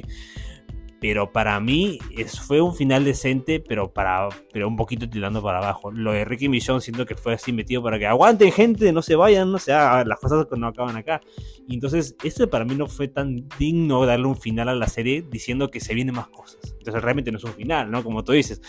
pero 1.04 1.30
para 1.30 1.60
mí 1.60 1.98
es, 2.16 2.40
fue 2.40 2.62
un 2.62 2.74
final 2.74 3.04
decente, 3.04 3.60
pero 3.60 3.92
para 3.92 4.26
pero 4.50 4.66
un 4.66 4.74
poquito 4.74 5.06
tirando 5.06 5.42
para 5.42 5.58
abajo. 5.58 5.90
Lo 5.90 6.12
de 6.12 6.24
Ricky 6.24 6.48
Millón 6.48 6.80
siento 6.80 7.04
que 7.04 7.14
fue 7.14 7.34
así 7.34 7.52
metido 7.52 7.82
para 7.82 7.98
que 7.98 8.06
aguanten 8.06 8.50
gente, 8.50 8.90
no 8.90 9.02
se 9.02 9.14
vayan, 9.14 9.52
no 9.52 9.58
sé, 9.58 9.72
las 9.72 10.18
cosas 10.18 10.46
no 10.56 10.66
acaban 10.66 10.96
acá. 10.96 11.20
Entonces, 11.68 12.16
esto 12.24 12.48
para 12.48 12.64
mí 12.64 12.74
no 12.74 12.86
fue 12.86 13.08
tan 13.08 13.46
digno 13.58 14.06
darle 14.06 14.28
un 14.28 14.36
final 14.38 14.70
a 14.70 14.74
la 14.74 14.86
serie 14.86 15.22
diciendo 15.30 15.70
que 15.70 15.78
se 15.78 15.92
vienen 15.92 16.14
más 16.14 16.28
cosas. 16.28 16.74
Entonces 16.78 17.02
realmente 17.02 17.30
no 17.30 17.36
es 17.36 17.44
un 17.44 17.52
final, 17.52 17.90
¿no? 17.90 18.02
Como 18.02 18.24
tú 18.24 18.32
dices. 18.32 18.62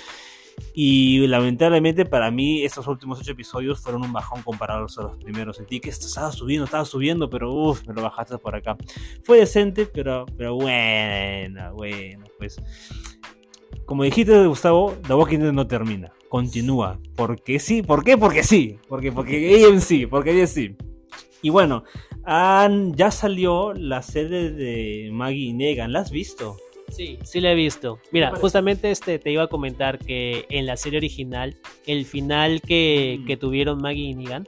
Y 0.74 1.26
lamentablemente 1.28 2.06
para 2.06 2.32
mí 2.32 2.64
estos 2.64 2.88
últimos 2.88 3.20
ocho 3.20 3.32
episodios 3.32 3.80
fueron 3.80 4.04
un 4.04 4.14
bajón 4.14 4.42
comparado 4.44 4.80
a 4.80 5.02
los 5.04 5.18
primeros. 5.18 5.58
Sentí 5.58 5.80
que 5.80 5.90
estaba 5.90 6.32
subiendo, 6.32 6.66
estaba 6.66 6.86
subiendo, 6.86 7.30
pero 7.30 7.54
uff, 7.54 7.86
me 7.88 7.94
lo 7.94 8.02
bajaste 8.02 8.38
por 8.38 8.56
acá. 8.56 8.76
Fue 9.24 9.40
decente, 9.40 9.86
pero, 9.86 10.26
pero 10.38 10.56
bueno, 10.56 11.74
bueno, 11.76 12.26
pues... 12.38 12.62
Como 13.86 14.04
dijiste, 14.04 14.46
Gustavo, 14.48 14.98
The 15.08 15.14
Walking 15.14 15.40
Dead 15.40 15.54
no 15.54 15.68
termina. 15.68 16.12
Continúa. 16.28 17.00
Porque 17.16 17.60
sí, 17.60 17.84
¿por 17.84 18.04
qué? 18.04 18.18
Porque 18.18 18.44
sí. 18.44 18.80
Porque, 18.90 19.12
porque 19.12 19.80
sí, 19.80 20.08
porque 20.08 20.48
sí. 20.48 20.76
Y 21.44 21.52
bueno, 21.52 21.84
ya 22.26 23.12
salió 23.12 23.74
la 23.74 24.02
serie 24.02 24.50
de 24.50 25.10
Maggie 25.12 25.54
Negan. 25.54 25.94
¿La 25.94 26.00
has 26.00 26.10
visto? 26.10 26.58
Sí, 26.90 27.20
sí 27.24 27.42
la 27.42 27.52
he 27.52 27.56
visto. 27.56 28.00
Mira, 28.12 28.36
justamente 28.36 28.92
este 28.92 29.20
te 29.20 29.32
iba 29.32 29.44
a 29.44 29.48
comentar 29.48 30.00
que 30.00 30.46
en 30.50 30.66
la 30.66 30.78
serie 30.78 30.98
original, 30.98 31.56
el 31.86 32.06
final 32.06 32.62
que, 32.62 33.20
mm. 33.22 33.40
tuvieron 33.40 33.82
Maggie 33.82 34.10
y 34.10 34.14
Negan 34.14 34.48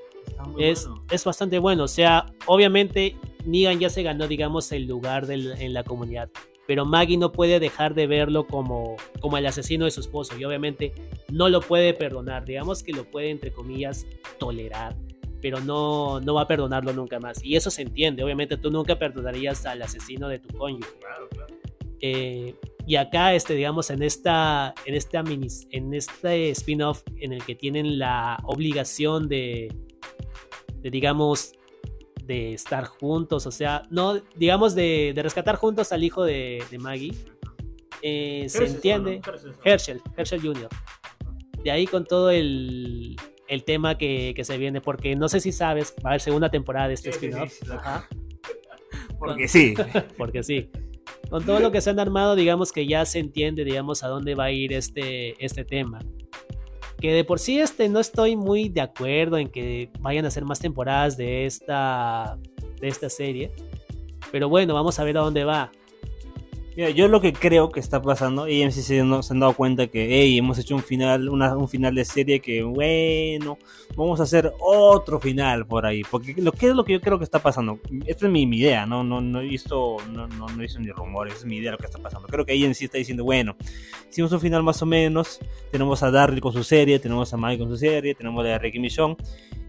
es, 0.59 0.87
es 1.11 1.25
bastante 1.25 1.59
bueno. 1.59 1.83
O 1.83 1.87
sea, 1.87 2.25
obviamente 2.45 3.15
Negan 3.45 3.79
ya 3.79 3.89
se 3.89 4.03
ganó, 4.03 4.27
digamos, 4.27 4.71
el 4.71 4.85
lugar 4.85 5.29
en 5.29 5.73
la 5.73 5.83
comunidad. 5.83 6.29
pero 6.67 6.85
Maggie 6.85 7.17
no 7.17 7.31
puede 7.31 7.59
dejar 7.59 7.93
de 7.93 8.07
verlo 8.07 8.45
como, 8.45 8.97
como 9.21 9.37
el 9.37 9.45
asesino 9.45 9.85
de 9.85 9.91
su 9.91 10.01
esposo 10.01 10.37
y 10.37 10.43
obviamente 10.43 10.93
no 11.31 11.47
lo 11.47 11.61
puede 11.61 11.93
perdonar, 11.93 12.43
digamos 12.43 12.83
que 12.83 12.91
lo 12.91 13.05
puede 13.09 13.29
entre 13.29 13.53
comillas 13.53 14.05
tolerar, 14.37 14.97
pero 15.41 15.61
no, 15.61 16.19
no 16.19 16.33
va 16.33 16.41
a 16.41 16.47
perdonarlo 16.47 16.91
nunca 16.91 17.19
más. 17.19 17.41
Y 17.41 17.55
eso 17.55 17.71
se 17.71 17.83
entiende, 17.83 18.21
obviamente 18.21 18.57
tú 18.57 18.69
nunca 18.69 18.99
perdonarías 18.99 19.65
al 19.65 19.81
asesino 19.81 20.27
de 20.27 20.39
tu 20.39 20.57
cónyuge. 20.57 20.89
Claro, 20.99 21.29
claro. 21.29 21.66
Eh, 22.01 22.55
y 22.85 22.95
acá, 22.95 23.33
este, 23.33 23.53
digamos, 23.53 23.89
en, 23.89 24.01
esta, 24.01 24.73
en, 24.85 24.95
esta 24.95 25.23
mini, 25.23 25.47
en 25.71 25.93
este 25.93 26.51
spin-off 26.51 27.03
en 27.17 27.33
el 27.33 27.43
que 27.43 27.55
tienen 27.55 27.99
la 27.99 28.39
obligación 28.45 29.27
de, 29.27 29.73
de 30.79 30.89
digamos, 30.89 31.53
de 32.23 32.53
estar 32.53 32.85
juntos, 32.85 33.45
o 33.45 33.51
sea, 33.51 33.83
no, 33.89 34.21
digamos, 34.35 34.75
de, 34.75 35.13
de 35.15 35.23
rescatar 35.23 35.55
juntos 35.55 35.91
al 35.91 36.03
hijo 36.03 36.23
de, 36.23 36.63
de 36.69 36.77
Maggie. 36.77 37.13
Eh, 38.01 38.45
se 38.47 38.65
entiende. 38.65 39.21
Herschel, 39.63 40.01
Herschel 40.15 40.41
Jr. 40.41 40.69
De 41.63 41.71
ahí 41.71 41.87
con 41.87 42.05
todo 42.05 42.29
el, 42.29 43.15
el 43.47 43.63
tema 43.63 43.97
que, 43.97 44.33
que, 44.35 44.43
se 44.43 44.57
viene, 44.57 44.81
porque 44.81 45.15
no 45.15 45.27
sé 45.29 45.39
si 45.39 45.51
sabes, 45.51 45.93
va 46.05 46.09
a 46.09 46.13
haber 46.13 46.21
segunda 46.21 46.49
temporada 46.51 46.87
de 46.89 46.93
este 46.93 47.09
spin-off. 47.09 47.53
porque 49.17 49.47
sí. 49.47 49.73
porque 50.17 50.43
sí. 50.43 50.69
Con 51.29 51.45
todo 51.45 51.59
lo 51.59 51.71
que 51.71 51.81
se 51.81 51.89
han 51.89 51.99
armado, 51.99 52.35
digamos 52.35 52.71
que 52.71 52.87
ya 52.87 53.05
se 53.05 53.19
entiende, 53.19 53.63
digamos, 53.63 54.03
a 54.03 54.07
dónde 54.07 54.35
va 54.35 54.45
a 54.45 54.51
ir 54.51 54.73
este, 54.73 55.43
este 55.43 55.65
tema 55.65 55.99
que 56.99 57.13
de 57.13 57.23
por 57.23 57.39
sí 57.39 57.59
este 57.59 57.89
no 57.89 57.99
estoy 57.99 58.35
muy 58.35 58.69
de 58.69 58.81
acuerdo 58.81 59.37
en 59.37 59.49
que 59.49 59.91
vayan 59.99 60.25
a 60.25 60.29
hacer 60.29 60.45
más 60.45 60.59
temporadas 60.59 61.15
de 61.15 61.45
esta 61.45 62.37
de 62.79 62.87
esta 62.87 63.09
serie. 63.09 63.51
Pero 64.31 64.49
bueno, 64.49 64.73
vamos 64.73 64.99
a 64.99 65.03
ver 65.03 65.17
a 65.17 65.21
dónde 65.21 65.43
va. 65.43 65.71
Yo 66.77 67.07
lo 67.07 67.21
que 67.21 67.33
creo 67.33 67.71
que 67.71 67.79
está 67.79 68.03
pasando, 68.03 68.47
y 68.47 68.71
sí 68.71 68.83
se, 68.83 68.99
han 68.99 69.39
dado 69.39 69.53
cuenta 69.53 69.87
que, 69.87 70.09
hey, 70.11 70.37
hemos 70.37 70.59
hecho 70.59 70.75
un 70.75 70.83
final, 70.83 71.27
un 71.27 71.67
final 71.67 71.95
de 71.95 72.05
serie 72.05 72.39
que, 72.39 72.61
bueno, 72.61 73.57
vamos 73.95 74.19
a 74.19 74.23
hacer 74.23 74.53
otro 74.59 75.19
final 75.19 75.65
por 75.65 75.87
ahí. 75.87 76.03
Porque 76.03 76.35
lo 76.37 76.51
que 76.51 76.67
es 76.67 76.75
lo 76.75 76.85
que 76.85 76.93
yo 76.93 77.01
creo 77.01 77.17
que 77.17 77.23
está 77.23 77.39
pasando, 77.39 77.79
esta 78.05 78.27
es 78.27 78.31
mi, 78.31 78.43
idea, 78.43 78.85
no, 78.85 79.03
no, 79.03 79.21
no 79.21 79.41
he 79.41 79.47
visto, 79.47 79.97
no, 80.11 80.27
no, 80.27 80.45
no 80.45 80.53
he 80.59 80.61
visto 80.61 80.79
ni 80.79 80.91
rumores, 80.91 81.37
es 81.37 81.45
mi 81.45 81.57
idea 81.57 81.71
lo 81.71 81.79
que 81.79 81.87
está 81.87 81.97
pasando. 81.97 82.27
Creo 82.27 82.45
que 82.45 82.51
ahí 82.51 82.63
está 82.63 82.99
diciendo, 82.99 83.23
bueno, 83.23 83.55
hicimos 84.07 84.31
un 84.31 84.39
final 84.39 84.61
más 84.61 84.79
o 84.83 84.85
menos, 84.85 85.39
tenemos 85.71 86.03
a 86.03 86.11
Darryl 86.11 86.41
con 86.41 86.53
su 86.53 86.63
serie, 86.63 86.99
tenemos 86.99 87.33
a 87.33 87.37
Mike 87.37 87.57
con 87.57 87.69
su 87.69 87.77
serie, 87.77 88.13
tenemos 88.13 88.45
a 88.45 88.59
Ricky 88.59 88.77
Michon, 88.77 89.17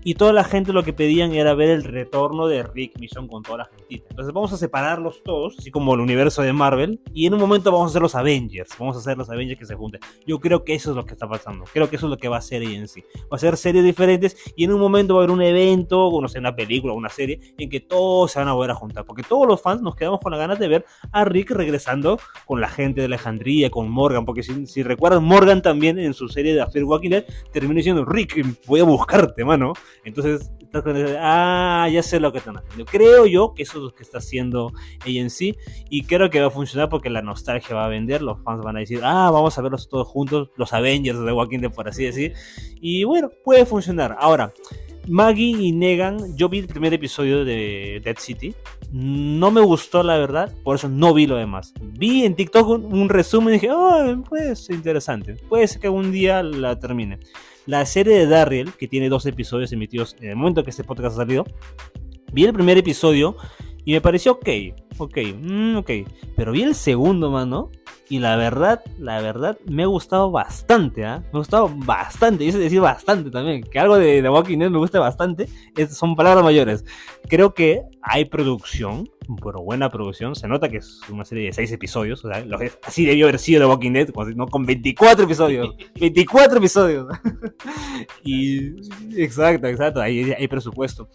y 0.08 0.14
toda 0.14 0.32
la 0.32 0.42
gente 0.42 0.72
lo 0.72 0.84
que 0.84 0.94
pedían 0.94 1.34
era 1.34 1.52
ver 1.52 1.68
el 1.68 1.84
retorno 1.84 2.46
de 2.46 2.62
Rick 2.62 2.98
Mission 2.98 3.28
con 3.28 3.42
toda 3.42 3.58
la 3.58 3.64
gentita. 3.66 4.06
Entonces 4.08 4.32
vamos 4.32 4.50
a 4.54 4.56
separarlos 4.56 5.22
todos, 5.22 5.58
así 5.58 5.70
como 5.70 5.92
el 5.92 6.00
universo 6.00 6.40
de 6.40 6.50
Marvel. 6.54 6.98
Y 7.12 7.26
en 7.26 7.34
un 7.34 7.40
momento 7.40 7.70
vamos 7.70 7.88
a 7.88 7.90
hacer 7.90 8.00
los 8.00 8.14
Avengers. 8.14 8.70
Vamos 8.78 8.96
a 8.96 9.00
hacer 9.00 9.18
los 9.18 9.28
Avengers 9.28 9.60
que 9.60 9.66
se 9.66 9.74
junten. 9.74 10.00
Yo 10.26 10.40
creo 10.40 10.64
que 10.64 10.72
eso 10.72 10.92
es 10.92 10.96
lo 10.96 11.04
que 11.04 11.12
está 11.12 11.28
pasando. 11.28 11.66
Creo 11.70 11.90
que 11.90 11.96
eso 11.96 12.06
es 12.06 12.10
lo 12.10 12.16
que 12.16 12.28
va 12.28 12.38
a 12.38 12.40
ser 12.40 12.62
en 12.62 12.88
sí. 12.88 13.04
Va 13.30 13.36
a 13.36 13.38
ser 13.38 13.58
series 13.58 13.84
diferentes 13.84 14.34
y 14.56 14.64
en 14.64 14.72
un 14.72 14.80
momento 14.80 15.12
va 15.12 15.20
a 15.20 15.24
haber 15.24 15.34
un 15.34 15.42
evento, 15.42 16.06
o 16.06 16.22
no 16.22 16.28
sé, 16.28 16.38
una 16.38 16.56
película 16.56 16.94
una 16.94 17.10
serie, 17.10 17.38
en 17.58 17.68
que 17.68 17.80
todos 17.80 18.32
se 18.32 18.38
van 18.38 18.48
a 18.48 18.54
volver 18.54 18.70
a 18.70 18.76
juntar. 18.76 19.04
Porque 19.04 19.22
todos 19.22 19.46
los 19.46 19.60
fans 19.60 19.82
nos 19.82 19.94
quedamos 19.94 20.20
con 20.20 20.32
la 20.32 20.38
ganas 20.38 20.58
de 20.58 20.68
ver 20.68 20.86
a 21.12 21.26
Rick 21.26 21.50
regresando 21.50 22.18
con 22.46 22.62
la 22.62 22.70
gente 22.70 23.02
de 23.02 23.08
Alejandría, 23.08 23.68
con 23.68 23.90
Morgan. 23.90 24.24
Porque 24.24 24.42
si, 24.42 24.66
si 24.68 24.82
recuerdan, 24.82 25.22
Morgan 25.22 25.60
también 25.60 25.98
en 25.98 26.14
su 26.14 26.30
serie 26.30 26.54
de 26.54 26.62
After 26.62 26.82
Walking 26.82 27.10
Dead 27.10 27.24
terminó 27.52 27.74
diciendo, 27.74 28.06
Rick, 28.06 28.42
voy 28.66 28.80
a 28.80 28.84
buscarte, 28.84 29.44
mano. 29.44 29.74
Entonces, 30.04 30.50
ah, 31.18 31.88
ya 31.90 32.02
sé 32.02 32.20
lo 32.20 32.32
que 32.32 32.38
están 32.38 32.56
haciendo. 32.56 32.84
Creo 32.84 33.26
yo 33.26 33.54
que 33.54 33.62
eso 33.62 33.78
es 33.78 33.84
lo 33.84 33.94
que 33.94 34.02
está 34.02 34.18
haciendo 34.18 34.72
ella 35.04 35.20
en 35.20 35.30
sí. 35.30 35.56
Y 35.90 36.04
creo 36.04 36.30
que 36.30 36.40
va 36.40 36.48
a 36.48 36.50
funcionar 36.50 36.88
porque 36.88 37.10
la 37.10 37.22
nostalgia 37.22 37.74
va 37.74 37.86
a 37.86 37.88
vender. 37.88 38.22
Los 38.22 38.42
fans 38.42 38.62
van 38.62 38.76
a 38.76 38.80
decir, 38.80 39.00
ah, 39.02 39.30
vamos 39.30 39.56
a 39.58 39.62
verlos 39.62 39.88
todos 39.88 40.06
juntos. 40.06 40.50
Los 40.56 40.72
Avengers 40.72 41.18
de 41.20 41.32
Walking 41.32 41.60
Dead, 41.60 41.72
por 41.72 41.88
así 41.88 42.04
decir. 42.04 42.34
Y 42.80 43.04
bueno, 43.04 43.30
puede 43.44 43.66
funcionar. 43.66 44.16
Ahora, 44.18 44.52
Maggie 45.08 45.56
y 45.58 45.72
Negan, 45.72 46.36
yo 46.36 46.48
vi 46.50 46.58
el 46.58 46.66
primer 46.66 46.92
episodio 46.92 47.44
de 47.44 48.00
Dead 48.04 48.16
City. 48.18 48.54
No 48.92 49.50
me 49.50 49.62
gustó, 49.62 50.02
la 50.02 50.18
verdad, 50.18 50.54
por 50.62 50.76
eso 50.76 50.88
no 50.88 51.14
vi 51.14 51.26
lo 51.26 51.36
demás. 51.36 51.72
Vi 51.80 52.24
en 52.24 52.34
TikTok 52.34 52.68
un, 52.68 53.08
resumen 53.08 53.54
y 53.54 53.58
dije, 53.58 53.70
oh, 53.70 54.22
pues 54.28 54.68
interesante. 54.68 55.34
Puede 55.48 55.66
ser 55.66 55.80
que 55.80 55.86
algún 55.86 56.12
día 56.12 56.42
la 56.42 56.78
termine. 56.78 57.18
La 57.68 57.84
serie 57.84 58.14
de 58.14 58.26
Darryl, 58.26 58.72
que 58.72 58.88
tiene 58.88 59.10
dos 59.10 59.26
episodios 59.26 59.72
emitidos 59.72 60.16
en 60.20 60.30
el 60.30 60.36
momento 60.36 60.64
que 60.64 60.70
este 60.70 60.84
podcast 60.84 61.16
ha 61.16 61.16
salido, 61.18 61.44
vi 62.32 62.46
el 62.46 62.54
primer 62.54 62.78
episodio 62.78 63.36
y 63.88 63.92
me 63.92 64.02
pareció 64.02 64.32
ok, 64.32 64.48
ok, 64.98 65.16
mm, 65.40 65.76
ok. 65.78 65.90
Pero 66.36 66.52
vi 66.52 66.62
el 66.62 66.74
segundo, 66.74 67.30
mano. 67.30 67.70
Y 68.10 68.18
la 68.18 68.36
verdad, 68.36 68.82
la 68.98 69.22
verdad, 69.22 69.56
me 69.64 69.84
ha 69.84 69.86
gustado 69.86 70.30
bastante, 70.30 71.06
¿ah? 71.06 71.20
Me 71.32 71.38
ha 71.38 71.38
gustado 71.38 71.70
bastante. 71.74 72.44
Y 72.44 72.48
eso 72.48 72.58
decir 72.58 72.82
bastante 72.82 73.30
también. 73.30 73.62
Que 73.62 73.78
algo 73.78 73.96
de 73.96 74.20
The 74.20 74.28
Walking 74.28 74.58
Dead 74.58 74.68
me 74.68 74.76
gusta 74.76 75.00
bastante. 75.00 75.48
son 75.88 76.16
palabras 76.16 76.44
mayores. 76.44 76.84
Creo 77.30 77.54
que 77.54 77.80
hay 78.02 78.26
producción, 78.26 79.08
pero 79.42 79.62
buena 79.62 79.88
producción. 79.88 80.34
Se 80.34 80.48
nota 80.48 80.68
que 80.68 80.76
es 80.76 81.00
una 81.10 81.24
serie 81.24 81.46
de 81.46 81.54
seis 81.54 81.72
episodios. 81.72 82.22
O 82.26 82.28
sea, 82.28 82.44
así 82.82 83.06
debió 83.06 83.24
haber 83.24 83.38
sido 83.38 83.62
The 83.62 83.66
Walking 83.68 83.92
Dead, 83.92 84.08
no 84.36 84.48
con 84.48 84.66
24 84.66 85.24
episodios. 85.24 85.74
24 85.98 86.58
episodios. 86.58 87.06
y 88.22 88.66
exacto, 89.18 89.66
exacto. 89.66 90.02
Hay, 90.02 90.30
hay 90.30 90.46
presupuesto. 90.46 91.08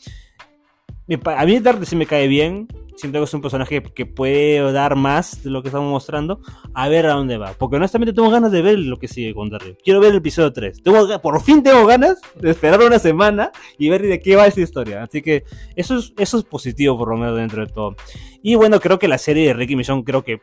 A 1.26 1.46
mí 1.46 1.60
Dark 1.60 1.86
sí 1.86 1.96
me 1.96 2.06
cae 2.06 2.28
bien. 2.28 2.68
Siento 2.96 3.20
que 3.20 3.24
es 3.24 3.34
un 3.34 3.42
personaje 3.42 3.82
que 3.82 4.06
puede 4.06 4.72
dar 4.72 4.96
más 4.96 5.44
de 5.44 5.50
lo 5.50 5.64
que 5.64 5.70
estamos 5.70 5.90
mostrando. 5.90 6.40
A 6.74 6.88
ver 6.90 7.08
a 7.08 7.14
dónde 7.14 7.38
va. 7.38 7.54
Porque 7.54 7.76
honestamente 7.76 8.14
tengo 8.14 8.30
ganas 8.30 8.52
de 8.52 8.62
ver 8.62 8.78
lo 8.78 8.98
que 8.98 9.08
sigue 9.08 9.34
con 9.34 9.50
Darryl. 9.50 9.78
Quiero 9.84 10.00
ver 10.00 10.12
el 10.12 10.18
episodio 10.18 10.54
3. 10.54 10.84
Tengo, 10.84 11.22
por 11.22 11.42
fin 11.42 11.64
tengo 11.64 11.86
ganas 11.86 12.22
de 12.40 12.52
esperar 12.52 12.82
una 12.82 13.00
semana 13.00 13.52
y 13.80 13.90
ver 13.90 14.04
de 14.04 14.20
qué 14.20 14.36
va 14.36 14.46
esta 14.46 14.62
historia. 14.62 15.04
Así 15.04 15.22
que 15.22 15.44
eso 15.76 15.98
es, 15.98 16.14
eso 16.18 16.38
es 16.38 16.44
positivo 16.44 16.98
por 16.98 17.10
lo 17.10 17.18
menos 17.18 17.36
dentro 17.36 17.66
de 17.66 17.74
todo. 17.74 17.96
Y 18.44 18.56
bueno, 18.56 18.80
creo 18.80 19.00
que 19.00 19.08
la 19.08 19.18
serie 19.18 19.48
de 19.48 19.54
Ricky 19.54 19.76
Mission, 19.76 20.04
creo 20.04 20.24
que 20.24 20.40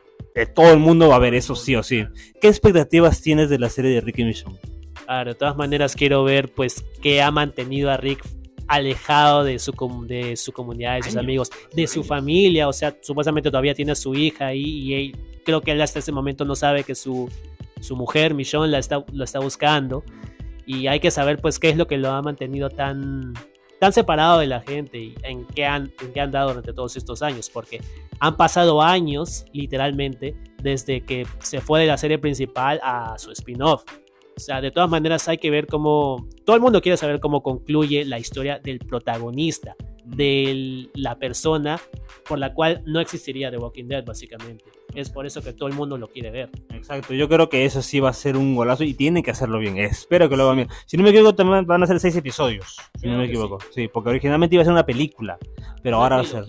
todo 0.53 0.71
el 0.71 0.79
mundo 0.79 1.07
va 1.07 1.15
a 1.15 1.19
ver 1.19 1.33
eso 1.33 1.55
sí 1.55 1.75
o 1.75 1.83
sí. 1.83 2.05
¿Qué 2.41 2.49
expectativas 2.49 3.21
tienes 3.21 3.49
de 3.49 3.59
la 3.59 3.69
serie 3.69 3.91
de 3.91 4.01
Ricky 4.01 4.25
Mission? 4.25 4.57
Claro, 5.05 5.31
de 5.31 5.35
todas 5.35 5.55
maneras 5.55 5.95
quiero 5.95 6.23
ver 6.23 6.51
pues 6.53 6.83
qué 7.01 7.21
ha 7.21 7.31
mantenido 7.31 7.91
a 7.91 7.97
Rick 7.97 8.23
alejado 8.71 9.43
de 9.43 9.59
su, 9.59 9.73
de 10.07 10.35
su 10.35 10.51
comunidad, 10.51 10.95
de 10.95 11.03
sus 11.03 11.15
amigos, 11.15 11.49
de 11.73 11.87
su 11.87 12.03
familia, 12.03 12.67
o 12.67 12.73
sea, 12.73 12.95
supuestamente 13.01 13.51
todavía 13.51 13.73
tiene 13.73 13.91
a 13.91 13.95
su 13.95 14.13
hija 14.15 14.53
y 14.53 15.13
creo 15.43 15.61
que 15.61 15.71
él 15.71 15.81
hasta 15.81 15.99
ese 15.99 16.11
momento 16.11 16.45
no 16.45 16.55
sabe 16.55 16.83
que 16.83 16.95
su, 16.95 17.29
su 17.81 17.95
mujer, 17.95 18.33
Michonne, 18.33 18.71
la 18.71 18.79
está, 18.79 19.03
lo 19.11 19.23
está 19.23 19.39
buscando. 19.39 20.03
Y 20.65 20.87
hay 20.87 20.99
que 20.99 21.11
saber 21.11 21.39
pues 21.39 21.59
qué 21.59 21.69
es 21.69 21.77
lo 21.77 21.87
que 21.87 21.97
lo 21.97 22.11
ha 22.11 22.21
mantenido 22.21 22.69
tan, 22.69 23.33
tan 23.79 23.91
separado 23.91 24.39
de 24.39 24.47
la 24.47 24.61
gente 24.61 24.99
y 24.99 25.15
en 25.23 25.45
qué, 25.45 25.65
han, 25.65 25.91
en 26.01 26.13
qué 26.13 26.21
han 26.21 26.31
dado 26.31 26.49
durante 26.49 26.73
todos 26.73 26.95
estos 26.95 27.21
años, 27.21 27.49
porque 27.49 27.81
han 28.19 28.37
pasado 28.37 28.81
años, 28.81 29.45
literalmente, 29.51 30.35
desde 30.61 31.01
que 31.01 31.25
se 31.39 31.59
fue 31.59 31.81
de 31.81 31.87
la 31.87 31.97
serie 31.97 32.19
principal 32.19 32.79
a 32.83 33.17
su 33.17 33.31
spin-off. 33.31 33.83
O 34.35 34.39
sea, 34.39 34.61
de 34.61 34.71
todas 34.71 34.89
maneras 34.89 35.27
hay 35.27 35.37
que 35.37 35.49
ver 35.49 35.67
cómo... 35.67 36.27
Todo 36.45 36.55
el 36.55 36.61
mundo 36.61 36.81
quiere 36.81 36.97
saber 36.97 37.19
cómo 37.19 37.43
concluye 37.43 38.05
la 38.05 38.19
historia 38.19 38.59
del 38.59 38.79
protagonista, 38.79 39.75
de 40.05 40.89
la 40.93 41.17
persona 41.19 41.79
por 42.27 42.39
la 42.39 42.53
cual 42.53 42.81
no 42.85 42.99
existiría 42.99 43.51
The 43.51 43.57
Walking 43.57 43.85
Dead, 43.85 44.05
básicamente. 44.05 44.65
Es 44.93 45.09
por 45.09 45.25
eso 45.25 45.41
que 45.41 45.53
todo 45.53 45.69
el 45.69 45.75
mundo 45.75 45.97
lo 45.97 46.07
quiere 46.09 46.31
ver. 46.31 46.49
Exacto, 46.73 47.13
yo 47.13 47.29
creo 47.29 47.47
que 47.47 47.63
eso 47.63 47.81
sí 47.81 47.99
va 48.01 48.09
a 48.09 48.13
ser 48.13 48.35
un 48.35 48.55
golazo 48.55 48.83
y 48.83 48.93
tiene 48.93 49.23
que 49.23 49.31
hacerlo 49.31 49.57
bien. 49.59 49.77
Espero 49.77 50.27
que 50.27 50.35
lo 50.35 50.43
hagan 50.43 50.57
bien. 50.57 50.69
Si 50.85 50.97
no 50.97 51.03
me 51.03 51.11
equivoco, 51.11 51.33
también 51.33 51.65
van 51.65 51.83
a 51.83 51.87
ser 51.87 51.99
seis 51.99 52.15
episodios. 52.15 52.77
Si 52.99 53.07
no 53.07 53.17
me 53.17 53.25
equivoco. 53.25 53.59
Sí. 53.71 53.87
porque 53.87 54.09
originalmente 54.09 54.55
iba 54.55 54.63
a 54.63 54.65
ser 54.65 54.73
una 54.73 54.85
película, 54.85 55.37
pero 55.81 55.97
ahora 55.97 56.17
va 56.17 56.21
a 56.23 56.25
ser. 56.25 56.43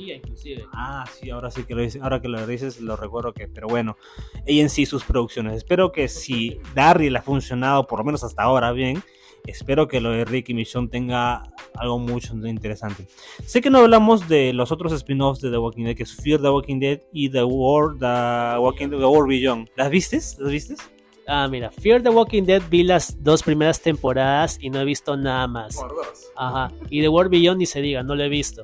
Ah, 0.72 1.04
sí, 1.12 1.30
ahora 1.30 1.50
sí 1.50 1.64
que 1.64 1.74
lo 1.74 1.82
dices, 1.82 2.02
ahora 2.02 2.20
que 2.20 2.28
lo 2.28 2.44
dices, 2.46 2.80
lo 2.80 2.96
recuerdo 2.96 3.32
que. 3.32 3.46
Pero 3.46 3.68
bueno, 3.68 3.96
ella 4.44 4.62
en 4.62 4.70
sí 4.70 4.86
sus 4.86 5.04
producciones. 5.04 5.54
Espero 5.54 5.92
que 5.92 6.08
si 6.08 6.60
Darryl 6.74 7.14
ha 7.14 7.22
funcionado, 7.22 7.86
por 7.86 8.00
lo 8.00 8.04
menos 8.04 8.24
hasta 8.24 8.42
ahora, 8.42 8.72
bien 8.72 9.02
espero 9.46 9.88
que 9.88 10.00
lo 10.00 10.10
de 10.10 10.24
Ricky 10.24 10.54
Michonne 10.54 10.88
tenga 10.88 11.42
algo 11.74 11.98
mucho 11.98 12.34
interesante. 12.46 13.06
Sé 13.44 13.60
que 13.60 13.70
no 13.70 13.78
hablamos 13.78 14.28
de 14.28 14.52
los 14.52 14.72
otros 14.72 14.92
spin-offs 14.92 15.40
de 15.40 15.50
The 15.50 15.58
Walking 15.58 15.84
Dead, 15.84 15.96
que 15.96 16.02
es 16.04 16.14
Fear 16.14 16.40
the 16.40 16.50
Walking 16.50 16.78
Dead 16.78 17.00
y 17.12 17.28
The 17.30 17.44
War, 17.44 17.96
The 17.98 18.58
Walking 18.58 18.88
The 18.90 19.04
War 19.04 19.26
Beyond. 19.26 19.68
¿Las 19.76 19.90
vistes? 19.90 20.36
¿Las 20.38 20.52
vistes? 20.52 20.78
Ah, 21.26 21.48
mira, 21.48 21.70
Fear 21.70 22.02
the 22.02 22.10
Walking 22.10 22.42
Dead 22.44 22.62
vi 22.68 22.82
las 22.82 23.22
dos 23.22 23.42
primeras 23.42 23.80
temporadas 23.80 24.58
y 24.60 24.70
no 24.70 24.80
he 24.80 24.84
visto 24.84 25.16
nada 25.16 25.46
más. 25.46 25.76
Por 25.76 25.94
dos. 25.94 26.30
Ajá. 26.36 26.72
Y 26.90 27.00
The 27.00 27.08
War 27.08 27.28
Beyond 27.28 27.58
ni 27.58 27.66
se 27.66 27.80
diga, 27.80 28.02
no 28.02 28.14
lo 28.14 28.24
he 28.24 28.28
visto. 28.28 28.62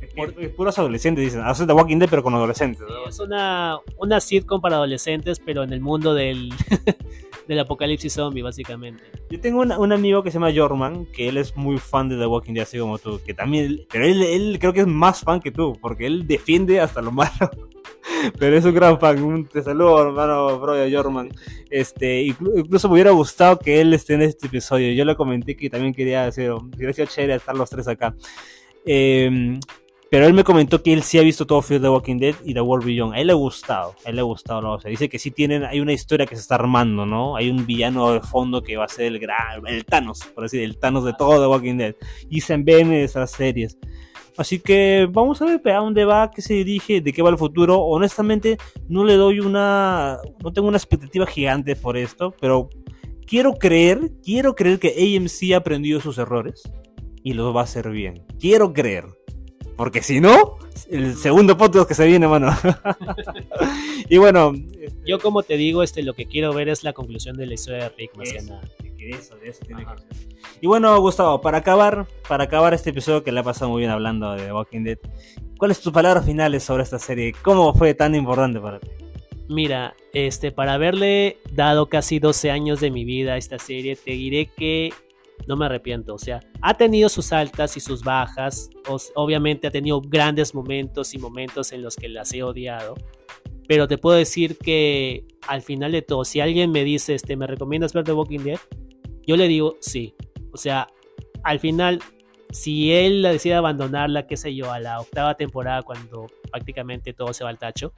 Es 0.00 0.50
puros 0.50 0.78
adolescentes, 0.78 1.24
dicen. 1.24 1.42
Haces 1.42 1.66
The 1.66 1.72
Walking 1.72 1.98
Dead, 1.98 2.08
pero 2.08 2.22
con 2.22 2.34
adolescentes. 2.34 2.82
es 3.08 3.20
una, 3.20 3.78
una 3.98 4.20
sitcom 4.20 4.60
para 4.60 4.76
adolescentes, 4.76 5.40
pero 5.40 5.62
en 5.62 5.72
el 5.72 5.80
mundo 5.80 6.14
del, 6.14 6.52
del 7.50 7.58
apocalipsis 7.58 8.12
zombie, 8.12 8.42
básicamente. 8.42 9.02
Yo 9.28 9.40
tengo 9.40 9.60
un 9.60 9.92
amigo 9.92 10.22
que 10.22 10.30
se 10.30 10.34
llama 10.34 10.52
Jorman, 10.54 11.04
que 11.06 11.28
él 11.28 11.36
es 11.36 11.56
muy 11.56 11.78
fan 11.78 12.08
de 12.08 12.16
The 12.16 12.26
Walking 12.26 12.54
Dead, 12.54 12.62
así 12.62 12.78
como 12.78 12.96
tú, 12.98 13.20
que 13.26 13.34
también, 13.34 13.86
pero 13.90 14.06
él, 14.06 14.22
él 14.22 14.58
creo 14.60 14.72
que 14.72 14.80
es 14.80 14.86
más 14.86 15.22
fan 15.22 15.40
que 15.40 15.50
tú, 15.50 15.76
porque 15.80 16.06
él 16.06 16.28
defiende 16.28 16.78
hasta 16.80 17.02
lo 17.02 17.10
malo. 17.10 17.32
Pero 18.38 18.56
es 18.56 18.64
un 18.64 18.74
gran 18.74 18.98
fan. 18.98 19.22
Un, 19.22 19.46
te 19.46 19.62
saludo, 19.62 20.02
hermano 20.02 20.58
Brian 20.58 20.92
Jorman. 20.92 21.30
Este, 21.68 22.22
incluso 22.22 22.88
me 22.88 22.94
hubiera 22.94 23.10
gustado 23.10 23.58
que 23.58 23.80
él 23.80 23.92
esté 23.92 24.14
en 24.14 24.22
este 24.22 24.46
episodio. 24.46 24.92
Yo 24.92 25.04
le 25.04 25.16
comenté 25.16 25.56
que 25.56 25.68
también 25.68 25.92
quería 25.92 26.24
decir, 26.24 26.50
hubiera 26.50 26.92
sido 26.92 27.06
chévere 27.06 27.34
estar 27.34 27.56
los 27.56 27.68
tres 27.68 27.88
acá. 27.88 28.14
Eh, 28.84 29.58
pero 30.10 30.26
él 30.26 30.34
me 30.34 30.42
comentó 30.42 30.82
que 30.82 30.92
él 30.92 31.04
sí 31.04 31.18
ha 31.18 31.22
visto 31.22 31.46
todo 31.46 31.62
Fear 31.62 31.80
the 31.80 31.88
Walking 31.88 32.18
Dead 32.18 32.34
y 32.44 32.52
The 32.52 32.60
World 32.60 32.84
Beyond. 32.84 33.14
A 33.14 33.20
él 33.20 33.28
le 33.28 33.32
ha 33.32 33.36
gustado, 33.36 33.94
él 34.04 34.16
le 34.16 34.20
ha 34.22 34.24
gustado. 34.24 34.72
O 34.72 34.80
sea, 34.80 34.90
dice 34.90 35.08
que 35.08 35.20
sí 35.20 35.30
tienen, 35.30 35.62
hay 35.64 35.78
una 35.78 35.92
historia 35.92 36.26
que 36.26 36.34
se 36.34 36.42
está 36.42 36.56
armando, 36.56 37.06
¿no? 37.06 37.36
Hay 37.36 37.48
un 37.48 37.64
villano 37.64 38.12
de 38.12 38.20
fondo 38.20 38.60
que 38.60 38.76
va 38.76 38.86
a 38.86 38.88
ser 38.88 39.06
el 39.06 39.20
gran, 39.20 39.64
el 39.68 39.84
Thanos, 39.84 40.20
por 40.34 40.42
decir, 40.42 40.62
el 40.62 40.78
Thanos 40.78 41.04
de 41.04 41.12
todo 41.12 41.40
The 41.40 41.46
Walking 41.46 41.76
Dead. 41.76 41.94
Y 42.28 42.40
se 42.40 42.56
ven 42.56 42.92
en 42.92 43.04
esas 43.04 43.30
series. 43.30 43.78
Así 44.36 44.58
que 44.58 45.06
vamos 45.08 45.40
a 45.42 45.44
ver 45.44 45.60
a 45.68 45.78
dónde 45.78 46.04
va, 46.04 46.30
qué 46.30 46.42
se 46.42 46.54
dirige, 46.54 47.00
de 47.00 47.12
qué 47.12 47.22
va 47.22 47.30
el 47.30 47.38
futuro. 47.38 47.80
Honestamente, 47.80 48.58
no 48.88 49.04
le 49.04 49.14
doy 49.14 49.38
una, 49.38 50.18
no 50.42 50.52
tengo 50.52 50.66
una 50.66 50.78
expectativa 50.78 51.26
gigante 51.26 51.76
por 51.76 51.96
esto, 51.96 52.34
pero 52.40 52.68
quiero 53.26 53.52
creer, 53.52 54.10
quiero 54.24 54.56
creer 54.56 54.80
que 54.80 54.88
AMC 54.88 55.52
ha 55.52 55.58
aprendido 55.58 56.00
sus 56.00 56.18
errores 56.18 56.62
y 57.22 57.34
los 57.34 57.54
va 57.54 57.60
a 57.60 57.64
hacer 57.64 57.90
bien. 57.90 58.24
Quiero 58.40 58.72
creer. 58.72 59.19
Porque 59.80 60.02
si 60.02 60.20
no, 60.20 60.58
el 60.90 61.16
segundo 61.16 61.56
podcast 61.56 61.88
que 61.88 61.94
se 61.94 62.06
viene, 62.06 62.28
mano. 62.28 62.54
y 64.10 64.18
bueno. 64.18 64.52
Yo 65.06 65.18
como 65.18 65.42
te 65.42 65.56
digo, 65.56 65.82
este, 65.82 66.02
lo 66.02 66.12
que 66.12 66.26
quiero 66.26 66.52
ver 66.52 66.68
es 66.68 66.84
la 66.84 66.92
conclusión 66.92 67.34
de 67.38 67.46
la 67.46 67.54
historia 67.54 67.84
de 67.84 67.88
Rick, 67.96 68.14
más 68.14 68.30
que 68.30 68.42
nada. 68.42 68.60
Y 70.60 70.66
bueno, 70.66 71.00
Gustavo, 71.00 71.40
para 71.40 71.56
acabar, 71.56 72.06
para 72.28 72.44
acabar 72.44 72.74
este 72.74 72.90
episodio 72.90 73.24
que 73.24 73.32
le 73.32 73.40
ha 73.40 73.42
pasado 73.42 73.70
muy 73.70 73.80
bien 73.80 73.90
hablando 73.90 74.32
de 74.32 74.52
Walking 74.52 74.84
Dead, 74.84 74.98
¿cuáles 75.56 75.80
tus 75.80 75.94
palabras 75.94 76.26
finales 76.26 76.62
sobre 76.62 76.82
esta 76.82 76.98
serie? 76.98 77.32
¿Cómo 77.40 77.72
fue 77.72 77.94
tan 77.94 78.14
importante 78.14 78.60
para 78.60 78.80
ti? 78.80 78.88
Mira, 79.48 79.94
este, 80.12 80.52
para 80.52 80.74
haberle 80.74 81.38
dado 81.52 81.86
casi 81.86 82.18
12 82.18 82.50
años 82.50 82.80
de 82.80 82.90
mi 82.90 83.06
vida 83.06 83.32
a 83.32 83.36
esta 83.38 83.58
serie, 83.58 83.96
te 83.96 84.10
diré 84.10 84.44
que 84.44 84.92
no 85.46 85.56
me 85.56 85.66
arrepiento. 85.66 86.14
O 86.14 86.18
sea, 86.18 86.40
ha 86.60 86.74
tenido 86.74 87.08
sus 87.08 87.32
altas 87.32 87.76
y 87.76 87.80
sus 87.80 88.02
bajas. 88.02 88.70
obviamente 89.14 89.66
ha 89.66 89.70
tenido 89.70 90.00
grandes 90.00 90.54
momentos 90.54 91.14
y 91.14 91.18
momentos 91.18 91.72
en 91.72 91.82
los 91.82 91.96
que 91.96 92.08
las 92.08 92.32
he 92.32 92.42
odiado. 92.42 92.94
Pero 93.68 93.86
te 93.86 93.98
puedo 93.98 94.16
decir 94.16 94.58
que 94.58 95.24
al 95.46 95.62
final 95.62 95.92
de 95.92 96.02
todo, 96.02 96.24
si 96.24 96.40
alguien 96.40 96.72
me 96.72 96.84
dice, 96.84 97.14
este, 97.14 97.36
¿me 97.36 97.46
recomiendas 97.46 97.92
ver 97.92 98.04
The 98.04 98.12
Walking 98.12 98.40
Dead? 98.40 98.58
Yo 99.26 99.36
le 99.36 99.48
digo 99.48 99.76
sí. 99.80 100.14
O 100.52 100.56
sea, 100.56 100.88
al 101.44 101.60
final, 101.60 102.00
si 102.50 102.92
él 102.92 103.22
decide 103.22 103.54
abandonarla, 103.54 104.26
qué 104.26 104.36
sé 104.36 104.54
yo, 104.54 104.72
a 104.72 104.80
la 104.80 105.00
octava 105.00 105.36
temporada 105.36 105.82
cuando 105.82 106.26
prácticamente 106.50 107.12
todo 107.12 107.32
se 107.32 107.44
va 107.44 107.50
al 107.50 107.58
tacho, 107.58 107.92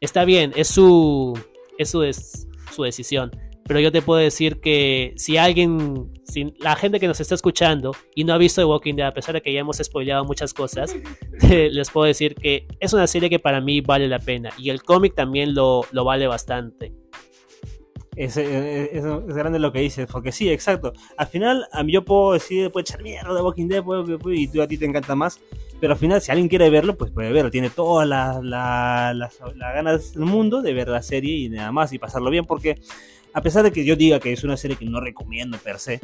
está 0.00 0.24
bien, 0.24 0.52
es 0.54 0.68
su, 0.68 1.38
es 1.78 1.94
es 1.94 2.46
su 2.70 2.82
decisión 2.82 3.30
pero 3.66 3.80
yo 3.80 3.90
te 3.90 4.02
puedo 4.02 4.20
decir 4.20 4.60
que 4.60 5.12
si 5.16 5.36
alguien, 5.36 6.12
si 6.24 6.54
la 6.58 6.76
gente 6.76 7.00
que 7.00 7.08
nos 7.08 7.20
está 7.20 7.34
escuchando 7.34 7.92
y 8.14 8.24
no 8.24 8.32
ha 8.32 8.38
visto 8.38 8.60
The 8.60 8.66
Walking 8.66 8.94
Dead, 8.94 9.06
a 9.06 9.14
pesar 9.14 9.34
de 9.34 9.42
que 9.42 9.52
ya 9.52 9.60
hemos 9.60 9.78
spoileado 9.78 10.24
muchas 10.24 10.54
cosas, 10.54 10.96
les 11.48 11.90
puedo 11.90 12.06
decir 12.06 12.34
que 12.34 12.66
es 12.80 12.92
una 12.92 13.06
serie 13.06 13.30
que 13.30 13.38
para 13.38 13.60
mí 13.60 13.80
vale 13.80 14.08
la 14.08 14.18
pena 14.18 14.50
y 14.58 14.70
el 14.70 14.82
cómic 14.82 15.14
también 15.14 15.54
lo, 15.54 15.84
lo 15.90 16.04
vale 16.04 16.26
bastante. 16.26 16.92
Es, 18.16 18.38
es, 18.38 19.04
grande 19.26 19.58
lo 19.58 19.72
que 19.72 19.80
dices, 19.80 20.08
porque 20.10 20.32
sí, 20.32 20.50
exacto. 20.50 20.94
Al 21.18 21.26
final, 21.26 21.66
a 21.70 21.82
mí 21.82 21.92
yo 21.92 22.02
puedo 22.02 22.32
decir, 22.32 22.72
puede 22.72 22.82
echar 22.82 23.02
mierda 23.02 23.34
de 23.34 23.42
Walking 23.42 23.68
Dead, 23.68 23.84
y 24.32 24.48
tú 24.48 24.62
a 24.62 24.66
ti 24.66 24.78
te 24.78 24.86
encanta 24.86 25.14
más, 25.14 25.38
pero 25.80 25.92
al 25.92 25.98
final, 25.98 26.22
si 26.22 26.30
alguien 26.30 26.48
quiere 26.48 26.70
verlo, 26.70 26.96
pues 26.96 27.10
puede 27.10 27.30
verlo. 27.30 27.50
Tiene 27.50 27.68
todas 27.68 28.08
las, 28.08 28.42
las 28.42 29.38
ganas 29.44 30.14
del 30.14 30.24
mundo 30.24 30.62
de 30.62 30.72
ver 30.72 30.88
la 30.88 31.02
serie 31.02 31.36
y 31.36 31.48
nada 31.50 31.70
más 31.72 31.92
y 31.92 31.98
pasarlo 31.98 32.30
bien, 32.30 32.46
porque 32.46 32.80
a 33.36 33.42
pesar 33.42 33.62
de 33.62 33.70
que 33.70 33.84
yo 33.84 33.96
diga 33.96 34.18
que 34.18 34.32
es 34.32 34.44
una 34.44 34.56
serie 34.56 34.78
que 34.78 34.86
no 34.86 34.98
recomiendo 34.98 35.58
per 35.58 35.78
se, 35.78 36.00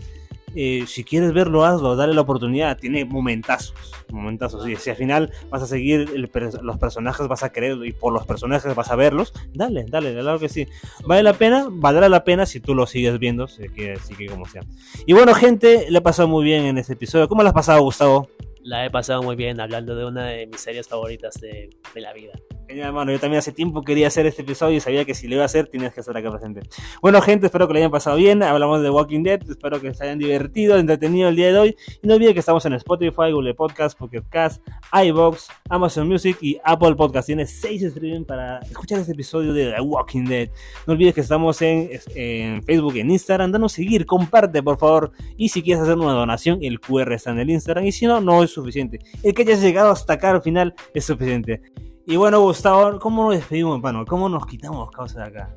eh, 0.54 0.84
si 0.86 1.02
quieres 1.02 1.32
verlo, 1.32 1.64
hazlo, 1.64 1.96
dale 1.96 2.12
la 2.12 2.20
oportunidad. 2.20 2.76
Tiene 2.76 3.06
momentazos, 3.06 3.74
momentazos. 4.10 4.68
Y 4.68 4.76
si 4.76 4.90
al 4.90 4.96
final 4.96 5.32
vas 5.48 5.62
a 5.62 5.66
seguir 5.66 6.10
los 6.10 6.78
personajes, 6.78 7.26
vas 7.28 7.42
a 7.42 7.50
querer 7.50 7.78
y 7.86 7.92
por 7.94 8.12
los 8.12 8.26
personajes 8.26 8.74
vas 8.74 8.90
a 8.90 8.96
verlos, 8.96 9.32
dale, 9.54 9.86
dale, 9.88 10.12
claro 10.12 10.38
que 10.38 10.50
sí. 10.50 10.68
¿Vale 11.06 11.22
la 11.22 11.32
pena? 11.32 11.68
Valdrá 11.70 12.10
la 12.10 12.22
pena 12.22 12.44
si 12.44 12.60
tú 12.60 12.74
lo 12.74 12.86
sigues 12.86 13.18
viendo, 13.18 13.44
así 13.44 13.66
que, 13.70 13.96
como 14.28 14.44
sea. 14.44 14.60
Y 15.06 15.14
bueno, 15.14 15.32
gente, 15.32 15.86
le 15.88 15.96
ha 15.96 16.02
pasado 16.02 16.28
muy 16.28 16.44
bien 16.44 16.66
en 16.66 16.76
este 16.76 16.92
episodio. 16.92 17.28
¿Cómo 17.28 17.42
le 17.42 17.48
has 17.48 17.54
pasado, 17.54 17.80
Gustavo? 17.80 18.28
La 18.60 18.84
he 18.84 18.90
pasado 18.90 19.22
muy 19.22 19.36
bien 19.36 19.58
hablando 19.58 19.96
de 19.96 20.04
una 20.04 20.26
de 20.26 20.48
mis 20.48 20.60
series 20.60 20.86
favoritas 20.86 21.40
de 21.40 21.70
la 21.94 22.12
vida. 22.12 22.32
Genial, 22.72 22.88
hermano. 22.88 23.12
Yo 23.12 23.20
también 23.20 23.40
hace 23.40 23.52
tiempo 23.52 23.82
quería 23.82 24.06
hacer 24.06 24.24
este 24.24 24.40
episodio 24.40 24.78
y 24.78 24.80
sabía 24.80 25.04
que 25.04 25.12
si 25.12 25.28
lo 25.28 25.34
iba 25.34 25.42
a 25.42 25.44
hacer, 25.44 25.66
tienes 25.66 25.92
que 25.92 26.00
estar 26.00 26.16
acá 26.16 26.30
presente. 26.30 26.62
Bueno, 27.02 27.20
gente, 27.20 27.44
espero 27.44 27.66
que 27.66 27.74
lo 27.74 27.78
hayan 27.78 27.90
pasado 27.90 28.16
bien. 28.16 28.42
Hablamos 28.42 28.80
de 28.80 28.88
Walking 28.88 29.22
Dead. 29.22 29.42
Espero 29.46 29.78
que 29.78 29.92
se 29.92 30.04
hayan 30.04 30.18
divertido, 30.18 30.78
entretenido 30.78 31.28
el 31.28 31.36
día 31.36 31.52
de 31.52 31.58
hoy. 31.58 31.76
Y 32.02 32.06
no 32.06 32.14
olviden 32.14 32.32
que 32.32 32.40
estamos 32.40 32.64
en 32.64 32.72
Spotify, 32.72 33.30
Google 33.30 33.52
Podcast, 33.52 33.98
Pocket 33.98 34.22
Cast, 34.30 34.66
iBox, 34.90 35.48
Amazon 35.68 36.08
Music 36.08 36.38
y 36.40 36.58
Apple 36.64 36.94
Podcast. 36.94 37.26
Tienes 37.26 37.50
6 37.60 37.82
streaming 37.82 38.24
para 38.24 38.60
escuchar 38.60 39.00
este 39.00 39.12
episodio 39.12 39.52
de 39.52 39.70
The 39.72 39.80
Walking 39.82 40.24
Dead. 40.24 40.48
No 40.86 40.94
olvides 40.94 41.14
que 41.14 41.20
estamos 41.20 41.60
en, 41.60 41.90
en 42.14 42.62
Facebook 42.62 42.96
en 42.96 43.10
Instagram. 43.10 43.52
Danos 43.52 43.72
seguir, 43.72 44.06
comparte, 44.06 44.62
por 44.62 44.78
favor. 44.78 45.12
Y 45.36 45.50
si 45.50 45.62
quieres 45.62 45.82
hacer 45.82 45.98
una 45.98 46.14
donación, 46.14 46.60
el 46.62 46.80
QR 46.80 47.12
está 47.12 47.32
en 47.32 47.40
el 47.40 47.50
Instagram. 47.50 47.84
Y 47.84 47.92
si 47.92 48.06
no, 48.06 48.22
no 48.22 48.42
es 48.42 48.50
suficiente. 48.50 48.98
El 49.22 49.34
que 49.34 49.42
hayas 49.42 49.60
llegado 49.60 49.90
hasta 49.90 50.14
acá 50.14 50.30
al 50.30 50.40
final 50.40 50.74
es 50.94 51.04
suficiente. 51.04 51.60
Y 52.06 52.16
bueno, 52.16 52.40
Gustavo, 52.40 52.98
¿cómo 52.98 53.24
nos 53.24 53.36
despedimos, 53.36 53.76
hermano? 53.76 54.04
¿Cómo 54.04 54.28
nos 54.28 54.44
quitamos 54.46 54.90
causa 54.90 55.20
de 55.20 55.26
acá? 55.28 55.54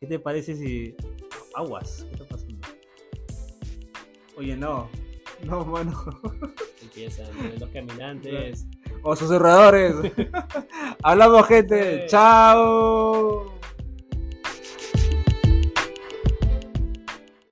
¿Qué 0.00 0.06
te 0.06 0.18
parece 0.18 0.54
si. 0.54 0.94
Aguas, 1.54 2.06
¿qué 2.08 2.14
está 2.14 2.24
pasando? 2.24 2.68
Oye, 4.36 4.56
no. 4.56 4.88
No, 5.44 5.64
mano. 5.64 5.92
Empiezan 6.82 7.26
los 7.58 7.68
caminantes. 7.70 8.66
O 9.02 9.16
susurradores. 9.16 9.94
Hablamos, 11.02 11.46
gente. 11.46 12.06
Chao. 12.06 13.58